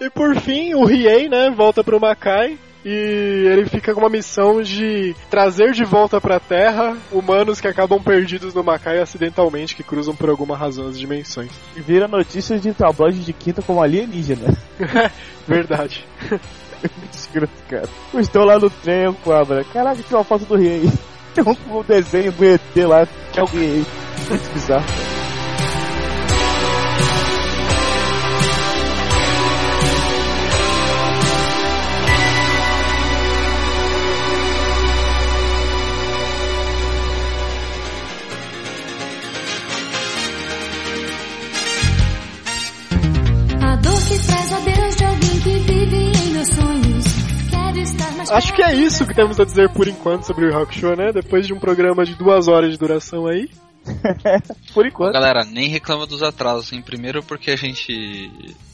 E 0.00 0.10
por 0.10 0.34
fim, 0.40 0.74
o 0.74 0.84
Riei, 0.84 1.28
né, 1.28 1.48
volta 1.50 1.84
pro 1.84 2.00
Makai. 2.00 2.58
E 2.84 3.46
ele 3.48 3.68
fica 3.68 3.94
com 3.94 4.00
uma 4.00 4.08
missão 4.08 4.60
de 4.60 5.14
trazer 5.30 5.72
de 5.72 5.84
volta 5.84 6.20
pra 6.20 6.40
Terra 6.40 6.96
humanos 7.12 7.60
que 7.60 7.68
acabam 7.68 8.02
perdidos 8.02 8.54
no 8.54 8.64
Makai 8.64 8.98
acidentalmente, 8.98 9.76
que 9.76 9.84
cruzam 9.84 10.14
por 10.14 10.28
alguma 10.28 10.56
razão 10.56 10.88
as 10.88 10.98
dimensões. 10.98 11.52
E 11.76 11.80
vira 11.80 12.08
notícias 12.08 12.60
de 12.60 12.72
tabloide 12.72 13.20
de 13.20 13.32
quinta 13.32 13.62
como 13.62 13.82
alienígena. 13.82 14.56
Verdade. 15.46 16.04
Cara. 17.68 17.88
Estou 18.18 18.44
lá 18.44 18.58
no 18.58 18.68
trem, 18.68 19.12
Cobra. 19.24 19.64
Caraca, 19.64 20.02
tem 20.02 20.16
uma 20.16 20.24
foto 20.24 20.44
do 20.44 20.56
rei 20.56 20.82
aí. 20.82 20.92
Tem 21.34 21.42
um, 21.46 21.82
desenho 21.82 22.30
do 22.30 22.44
ET 22.44 22.60
lá, 22.76 23.06
que 23.32 23.40
é 23.40 23.42
o 23.42 23.46
rei. 23.46 23.86
Muito 24.28 24.52
bizarro. 24.52 25.11
Acho 48.32 48.54
que 48.54 48.62
é 48.62 48.74
isso 48.74 49.06
que 49.06 49.14
temos 49.14 49.38
a 49.38 49.44
dizer 49.44 49.68
por 49.74 49.86
enquanto 49.86 50.24
sobre 50.24 50.46
o 50.46 50.52
Rock 50.52 50.74
Show, 50.74 50.96
né? 50.96 51.12
Depois 51.12 51.46
de 51.46 51.52
um 51.52 51.58
programa 51.58 52.04
de 52.04 52.14
duas 52.14 52.48
horas 52.48 52.72
de 52.72 52.78
duração 52.78 53.26
aí. 53.26 53.50
Por 54.72 54.86
enquanto. 54.86 55.12
Galera, 55.12 55.44
nem 55.44 55.68
reclama 55.68 56.06
dos 56.06 56.22
atrasos, 56.22 56.72
hein? 56.72 56.80
Primeiro 56.80 57.22
porque 57.22 57.50
a 57.50 57.56
gente 57.56 58.30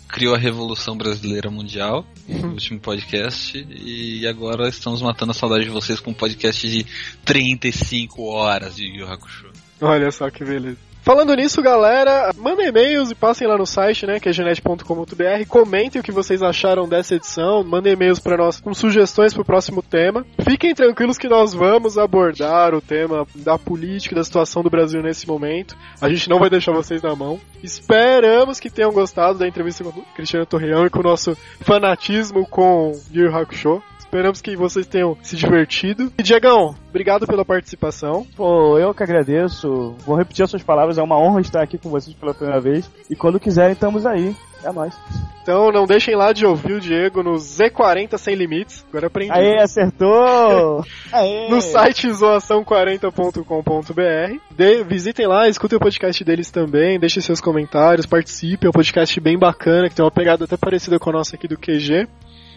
criou 0.06 0.34
a 0.34 0.38
Revolução 0.38 0.96
Brasileira 0.96 1.50
Mundial 1.50 2.06
no 2.28 2.50
último 2.50 2.78
podcast 2.78 3.58
e 3.68 4.26
agora 4.26 4.68
estamos 4.68 5.02
matando 5.02 5.32
a 5.32 5.34
saudade 5.34 5.64
de 5.64 5.70
vocês 5.70 5.98
com 5.98 6.10
um 6.10 6.14
podcast 6.14 6.68
de 6.68 6.86
35 7.24 8.22
horas 8.30 8.76
de 8.76 8.86
Yu 8.86 9.00
Yu 9.00 9.12
Hakusho. 9.12 9.50
Olha 9.80 10.10
só 10.10 10.30
que 10.30 10.44
beleza. 10.44 10.87
Falando 11.02 11.34
nisso, 11.34 11.62
galera, 11.62 12.32
mandem 12.36 12.68
e-mails 12.68 13.10
e 13.10 13.14
passem 13.14 13.48
lá 13.48 13.56
no 13.56 13.66
site, 13.66 14.06
né, 14.06 14.20
que 14.20 14.28
é 14.28 14.32
genet.com.br, 14.32 15.46
comentem 15.48 16.00
o 16.00 16.04
que 16.04 16.12
vocês 16.12 16.42
acharam 16.42 16.88
dessa 16.88 17.14
edição, 17.14 17.64
mandem 17.64 17.94
e-mails 17.94 18.18
para 18.18 18.36
nós 18.36 18.60
com 18.60 18.74
sugestões 18.74 19.32
pro 19.32 19.44
próximo 19.44 19.82
tema. 19.82 20.26
Fiquem 20.40 20.74
tranquilos 20.74 21.16
que 21.16 21.28
nós 21.28 21.54
vamos 21.54 21.96
abordar 21.96 22.74
o 22.74 22.80
tema 22.80 23.26
da 23.34 23.58
política 23.58 24.14
da 24.14 24.24
situação 24.24 24.62
do 24.62 24.70
Brasil 24.70 25.02
nesse 25.02 25.26
momento. 25.26 25.76
A 26.00 26.08
gente 26.08 26.28
não 26.28 26.38
vai 26.38 26.50
deixar 26.50 26.72
vocês 26.72 27.00
na 27.00 27.16
mão. 27.16 27.40
Esperamos 27.62 28.60
que 28.60 28.70
tenham 28.70 28.92
gostado 28.92 29.38
da 29.38 29.48
entrevista 29.48 29.82
com 29.84 29.90
o 30.00 30.04
Cristiano 30.14 30.46
Torreão 30.46 30.86
e 30.86 30.90
com 30.90 31.00
o 31.00 31.04
nosso 31.04 31.36
fanatismo 31.60 32.46
com 32.46 32.92
Yu 33.10 33.34
Hakusho. 33.34 33.82
Esperamos 34.08 34.40
que 34.40 34.56
vocês 34.56 34.86
tenham 34.86 35.18
se 35.22 35.36
divertido. 35.36 36.10
E 36.18 36.22
Diegão, 36.22 36.74
obrigado 36.88 37.26
pela 37.26 37.44
participação. 37.44 38.26
Pô, 38.34 38.78
eu 38.78 38.94
que 38.94 39.02
agradeço. 39.02 39.94
Vou 40.06 40.16
repetir 40.16 40.42
as 40.42 40.48
suas 40.50 40.62
palavras, 40.62 40.96
é 40.96 41.02
uma 41.02 41.18
honra 41.18 41.42
estar 41.42 41.62
aqui 41.62 41.76
com 41.76 41.90
vocês 41.90 42.16
pela 42.16 42.32
primeira 42.32 42.58
vez. 42.58 42.90
E 43.10 43.14
quando 43.14 43.38
quiserem, 43.38 43.74
estamos 43.74 44.06
aí. 44.06 44.34
É 44.64 44.72
nóis. 44.72 44.94
Então 45.42 45.70
não 45.70 45.86
deixem 45.86 46.16
lá 46.16 46.32
de 46.32 46.44
ouvir 46.44 46.72
o 46.72 46.80
Diego 46.80 47.22
no 47.22 47.34
Z40 47.34 48.16
Sem 48.18 48.34
Limites. 48.34 48.84
Agora 48.88 49.06
aprendi. 49.08 49.30
Aê, 49.30 49.60
acertou! 49.60 50.84
Aê! 51.12 51.48
No 51.50 51.60
site 51.60 52.08
zoação40.com.br. 52.08 54.38
De- 54.56 54.84
Visitem 54.84 55.26
lá, 55.26 55.48
escutem 55.48 55.76
o 55.76 55.80
podcast 55.80 56.24
deles 56.24 56.50
também, 56.50 56.98
deixem 56.98 57.22
seus 57.22 57.40
comentários, 57.40 58.06
participem. 58.06 58.66
É 58.66 58.70
um 58.70 58.72
podcast 58.72 59.20
bem 59.20 59.38
bacana, 59.38 59.88
que 59.88 59.94
tem 59.94 60.04
uma 60.04 60.10
pegada 60.10 60.44
até 60.44 60.56
parecida 60.56 60.98
com 60.98 61.10
a 61.10 61.14
nossa 61.14 61.36
aqui 61.36 61.46
do 61.46 61.56
QG. 61.58 62.08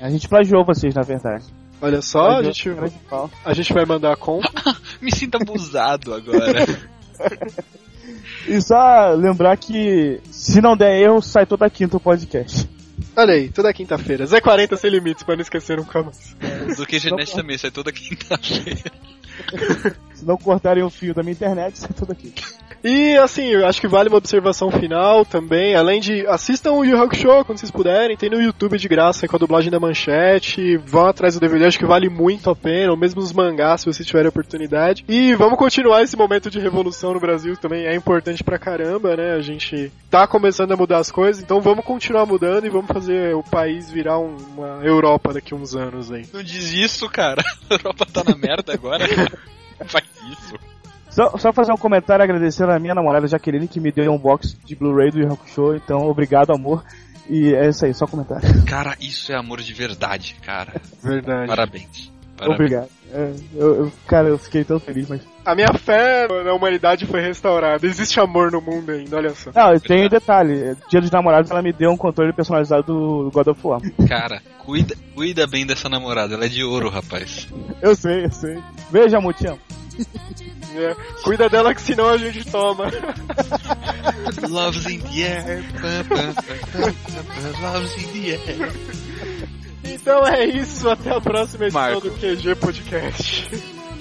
A 0.01 0.09
gente 0.09 0.27
plagiou 0.27 0.65
vocês, 0.65 0.95
na 0.95 1.03
verdade. 1.03 1.45
Olha 1.79 2.01
só, 2.01 2.39
a 2.39 2.43
gente, 2.43 2.69
a 3.45 3.53
gente 3.53 3.73
vai 3.73 3.85
mandar 3.85 4.13
a 4.13 4.15
conta. 4.15 4.49
Me 5.01 5.11
sinto 5.11 5.35
abusado 5.35 6.13
agora. 6.13 6.65
E 8.47 8.59
só 8.59 9.11
lembrar 9.13 9.55
que 9.55 10.19
se 10.31 10.61
não 10.61 10.75
der 10.75 10.99
erro, 10.99 11.21
sai 11.21 11.45
toda 11.45 11.69
quinta 11.69 11.97
o 11.97 11.99
podcast. 11.99 12.67
Olha 13.15 13.33
aí, 13.33 13.49
toda 13.49 13.71
quinta-feira. 13.71 14.25
Z40 14.25 14.75
Sem 14.77 14.89
Limites, 14.89 15.23
pra 15.23 15.35
não 15.35 15.41
esquecer 15.41 15.77
nunca 15.77 16.01
mais. 16.01 16.35
Do 16.75 16.85
que 16.85 16.97
Genete 16.97 17.35
também, 17.35 17.57
sai 17.57 17.69
toda 17.69 17.91
quinta-feira. 17.91 18.91
Se 20.21 20.27
não 20.27 20.37
cortarem 20.37 20.83
o 20.83 20.89
fio 20.91 21.15
da 21.15 21.23
minha 21.23 21.33
internet, 21.33 21.77
sai 21.79 21.89
toda 21.97 22.13
quinta. 22.13 22.43
E 22.83 23.15
assim, 23.17 23.45
eu 23.45 23.67
acho 23.67 23.79
que 23.81 23.87
vale 23.87 24.09
uma 24.09 24.17
observação 24.17 24.71
final 24.71 25.23
também, 25.23 25.75
além 25.75 25.99
de 25.99 26.25
assistam 26.25 26.71
o 26.73 26.83
Yu 26.83 26.99
Hakusho 26.99 27.43
quando 27.45 27.57
vocês 27.59 27.69
puderem, 27.71 28.17
tem 28.17 28.27
no 28.29 28.41
YouTube 28.41 28.75
de 28.77 28.87
graça 28.87 29.27
com 29.27 29.35
a 29.35 29.39
dublagem 29.39 29.69
da 29.71 29.79
manchete, 29.79 30.77
vão 30.77 31.05
atrás 31.05 31.35
do 31.35 31.39
DVD, 31.39 31.65
acho 31.65 31.77
que 31.77 31.85
vale 31.85 32.09
muito 32.09 32.49
a 32.49 32.55
pena, 32.55 32.89
ou 32.91 32.97
mesmo 32.97 33.21
os 33.21 33.33
mangás 33.33 33.81
se 33.81 33.85
vocês 33.85 34.07
tiverem 34.07 34.29
oportunidade. 34.29 35.03
E 35.07 35.33
vamos 35.35 35.59
continuar 35.59 36.01
esse 36.01 36.17
momento 36.17 36.49
de 36.49 36.59
revolução 36.59 37.13
no 37.13 37.19
Brasil 37.19 37.55
também, 37.57 37.85
é 37.85 37.95
importante 37.95 38.43
pra 38.43 38.57
caramba, 38.57 39.15
né? 39.15 39.33
A 39.33 39.41
gente 39.41 39.91
tá 40.09 40.25
começando 40.25 40.71
a 40.71 40.77
mudar 40.77 40.97
as 40.97 41.11
coisas, 41.11 41.41
então 41.43 41.61
vamos 41.61 41.85
continuar 41.85 42.25
mudando 42.25 42.65
e 42.65 42.69
vamos 42.69 42.87
fazer 42.91 43.35
o 43.35 43.43
país 43.43 43.91
virar 43.91 44.17
um- 44.17 44.37
uma 44.55 44.79
Europa 44.83 45.33
daqui 45.33 45.53
a 45.53 45.57
uns 45.57 45.75
anos 45.75 46.11
aí. 46.11 46.25
Não 46.33 46.41
diz 46.41 46.73
isso, 46.73 47.07
cara. 47.09 47.43
A 47.69 47.75
Europa 47.75 48.07
tá 48.11 48.23
na 48.23 48.35
merda 48.35 48.73
agora. 48.73 49.05
Faz 49.87 50.05
isso. 50.31 50.55
Só, 51.09 51.37
só 51.37 51.51
fazer 51.51 51.73
um 51.73 51.77
comentário 51.77 52.23
agradecendo 52.23 52.71
a 52.71 52.79
minha 52.79 52.95
namorada 52.95 53.27
Jaqueline 53.27 53.67
que 53.67 53.79
me 53.81 53.91
deu 53.91 54.11
um 54.13 54.17
box 54.17 54.57
de 54.65 54.75
Blu-ray 54.75 55.11
do 55.11 55.19
Yu 55.19 55.33
Hakusho, 55.33 55.75
então 55.75 56.07
obrigado 56.07 56.51
amor. 56.53 56.83
E 57.29 57.53
é 57.53 57.67
isso 57.69 57.85
aí, 57.85 57.93
só 57.93 58.07
comentário. 58.07 58.47
Cara, 58.65 58.95
isso 58.99 59.31
é 59.31 59.35
amor 59.35 59.61
de 59.61 59.73
verdade, 59.73 60.35
cara. 60.41 60.81
Verdade. 61.03 61.47
Parabéns. 61.47 62.11
Parabéns. 62.37 62.55
Obrigado. 62.59 62.89
É, 63.13 63.33
eu, 63.55 63.75
eu- 63.85 63.91
cara, 64.07 64.29
eu 64.29 64.37
fiquei 64.37 64.63
tão 64.63 64.79
feliz, 64.79 65.07
mas. 65.09 65.21
A 65.45 65.53
minha 65.53 65.71
fé 65.73 66.27
na 66.45 66.53
humanidade 66.53 67.05
foi 67.05 67.19
restaurada. 67.21 67.85
Existe 67.85 68.19
amor 68.19 68.51
no 68.51 68.61
mundo 68.61 68.89
ainda, 68.91 69.17
olha 69.17 69.31
só. 69.35 69.51
Não, 69.53 69.77
tem 69.79 70.05
um 70.05 70.09
detalhe. 70.09 70.75
Dia 70.89 71.01
dos 71.01 71.11
namorados 71.11 71.51
ela 71.51 71.61
me 71.61 71.73
deu 71.73 71.91
um 71.91 71.97
controle 71.97 72.31
personalizado 72.33 72.83
do 72.83 73.29
God 73.31 73.47
of 73.47 73.59
War. 73.67 73.81
Cara, 74.07 74.41
cuida, 74.59 74.95
cuida 75.13 75.45
bem 75.45 75.65
dessa 75.65 75.89
namorada, 75.89 76.33
ela 76.35 76.45
é 76.45 76.49
de 76.49 76.63
ouro, 76.63 76.89
rapaz. 76.89 77.47
Eu 77.81 77.95
sei, 77.95 78.25
eu 78.25 78.31
sei. 78.31 78.57
Beijo, 78.91 79.15
amor, 79.17 79.33
te 79.33 79.47
amo. 79.47 79.59
É, 80.73 80.95
Cuida 81.23 81.49
dela 81.49 81.75
que 81.75 81.81
senão 81.81 82.09
a 82.09 82.17
gente 82.17 82.49
toma. 82.49 82.85
Love's 84.49 84.85
in 84.85 84.99
the 84.99 85.23
air. 85.23 85.63
Love's 87.61 87.97
in 87.97 88.21
the 88.21 88.29
air. 88.31 88.71
Então 89.83 90.25
é 90.25 90.45
isso, 90.45 90.89
até 90.89 91.11
a 91.15 91.19
próxima 91.21 91.65
edição 91.65 91.81
Marco. 91.81 92.01
do 92.01 92.11
QG 92.11 92.55
Podcast. 92.55 93.49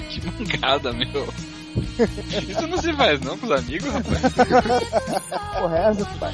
Que 0.08 0.26
mancada, 0.26 0.92
meu. 0.92 1.28
Isso 2.48 2.66
não 2.66 2.78
se 2.78 2.92
faz 2.94 3.20
não 3.20 3.36
com 3.38 3.46
os 3.46 3.52
amigos, 3.52 3.90
rapaz. 3.92 4.20
Porra, 5.58 5.76
é 5.76 5.90
essa, 5.90 6.04
pai? 6.18 6.32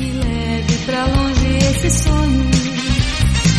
E 0.00 0.04
leve 0.04 0.78
pra 0.86 1.04
longe 1.04 1.56
esse 1.58 1.90
sonho. 1.90 2.71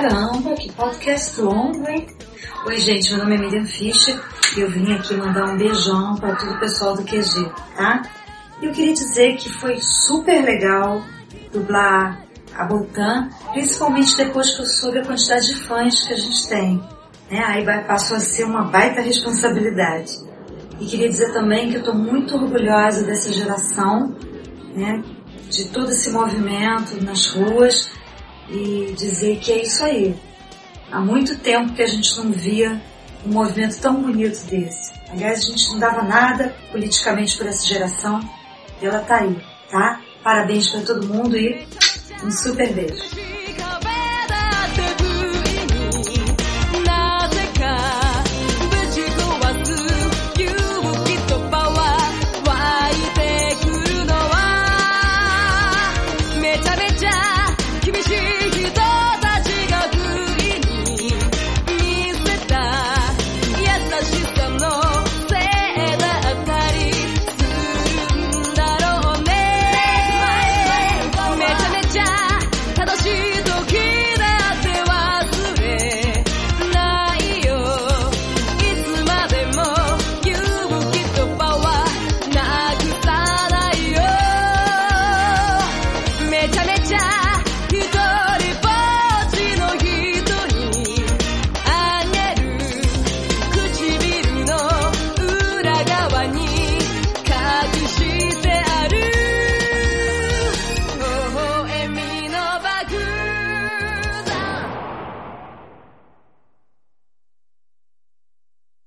Caramba, 0.00 0.54
que 0.54 0.70
podcast 0.74 1.40
longo, 1.40 1.90
hein? 1.90 2.06
Oi, 2.64 2.78
gente, 2.78 3.10
meu 3.10 3.24
nome 3.24 3.34
é 3.34 3.38
Miriam 3.40 3.64
Fischer 3.64 4.16
e 4.56 4.60
eu 4.60 4.70
vim 4.70 4.92
aqui 4.92 5.12
mandar 5.16 5.46
um 5.46 5.56
beijão 5.56 6.14
para 6.14 6.36
todo 6.36 6.52
o 6.52 6.60
pessoal 6.60 6.94
do 6.94 7.02
QG, 7.02 7.50
tá? 7.76 8.02
Eu 8.62 8.70
queria 8.70 8.94
dizer 8.94 9.34
que 9.34 9.48
foi 9.48 9.80
super 9.80 10.40
legal 10.44 11.02
dublar 11.52 12.24
a 12.54 12.64
Botan, 12.64 13.28
principalmente 13.52 14.16
depois 14.16 14.54
que 14.54 14.62
eu 14.62 14.66
soube 14.66 15.00
a 15.00 15.04
quantidade 15.04 15.48
de 15.48 15.56
fãs 15.64 16.06
que 16.06 16.14
a 16.14 16.16
gente 16.16 16.48
tem. 16.48 16.80
Né? 17.28 17.42
Aí 17.44 17.64
passou 17.84 18.18
a 18.18 18.20
ser 18.20 18.44
uma 18.44 18.70
baita 18.70 19.00
responsabilidade. 19.00 20.12
E 20.78 20.86
queria 20.86 21.08
dizer 21.08 21.32
também 21.32 21.70
que 21.70 21.74
eu 21.74 21.80
estou 21.80 21.96
muito 21.96 22.36
orgulhosa 22.36 23.02
dessa 23.02 23.32
geração, 23.32 24.14
né? 24.76 25.02
de 25.50 25.64
todo 25.70 25.90
esse 25.90 26.10
movimento 26.10 27.02
nas 27.04 27.26
ruas 27.26 27.97
e 28.50 28.94
dizer 28.96 29.38
que 29.38 29.52
é 29.52 29.62
isso 29.62 29.82
aí. 29.84 30.14
Há 30.90 31.00
muito 31.00 31.38
tempo 31.38 31.74
que 31.74 31.82
a 31.82 31.86
gente 31.86 32.16
não 32.16 32.30
via 32.32 32.80
um 33.26 33.32
movimento 33.32 33.78
tão 33.80 34.00
bonito 34.02 34.44
desse. 34.46 34.92
Aliás, 35.10 35.40
a 35.40 35.48
gente 35.50 35.70
não 35.70 35.78
dava 35.78 36.02
nada 36.02 36.54
politicamente 36.70 37.36
por 37.36 37.46
essa 37.46 37.66
geração 37.66 38.20
e 38.80 38.86
ela 38.86 39.00
tá 39.00 39.16
aí, 39.18 39.36
tá? 39.70 40.00
Parabéns 40.22 40.68
para 40.70 40.80
todo 40.80 41.06
mundo 41.06 41.36
e 41.36 41.66
um 42.22 42.30
super 42.30 42.72
beijo. 42.72 43.37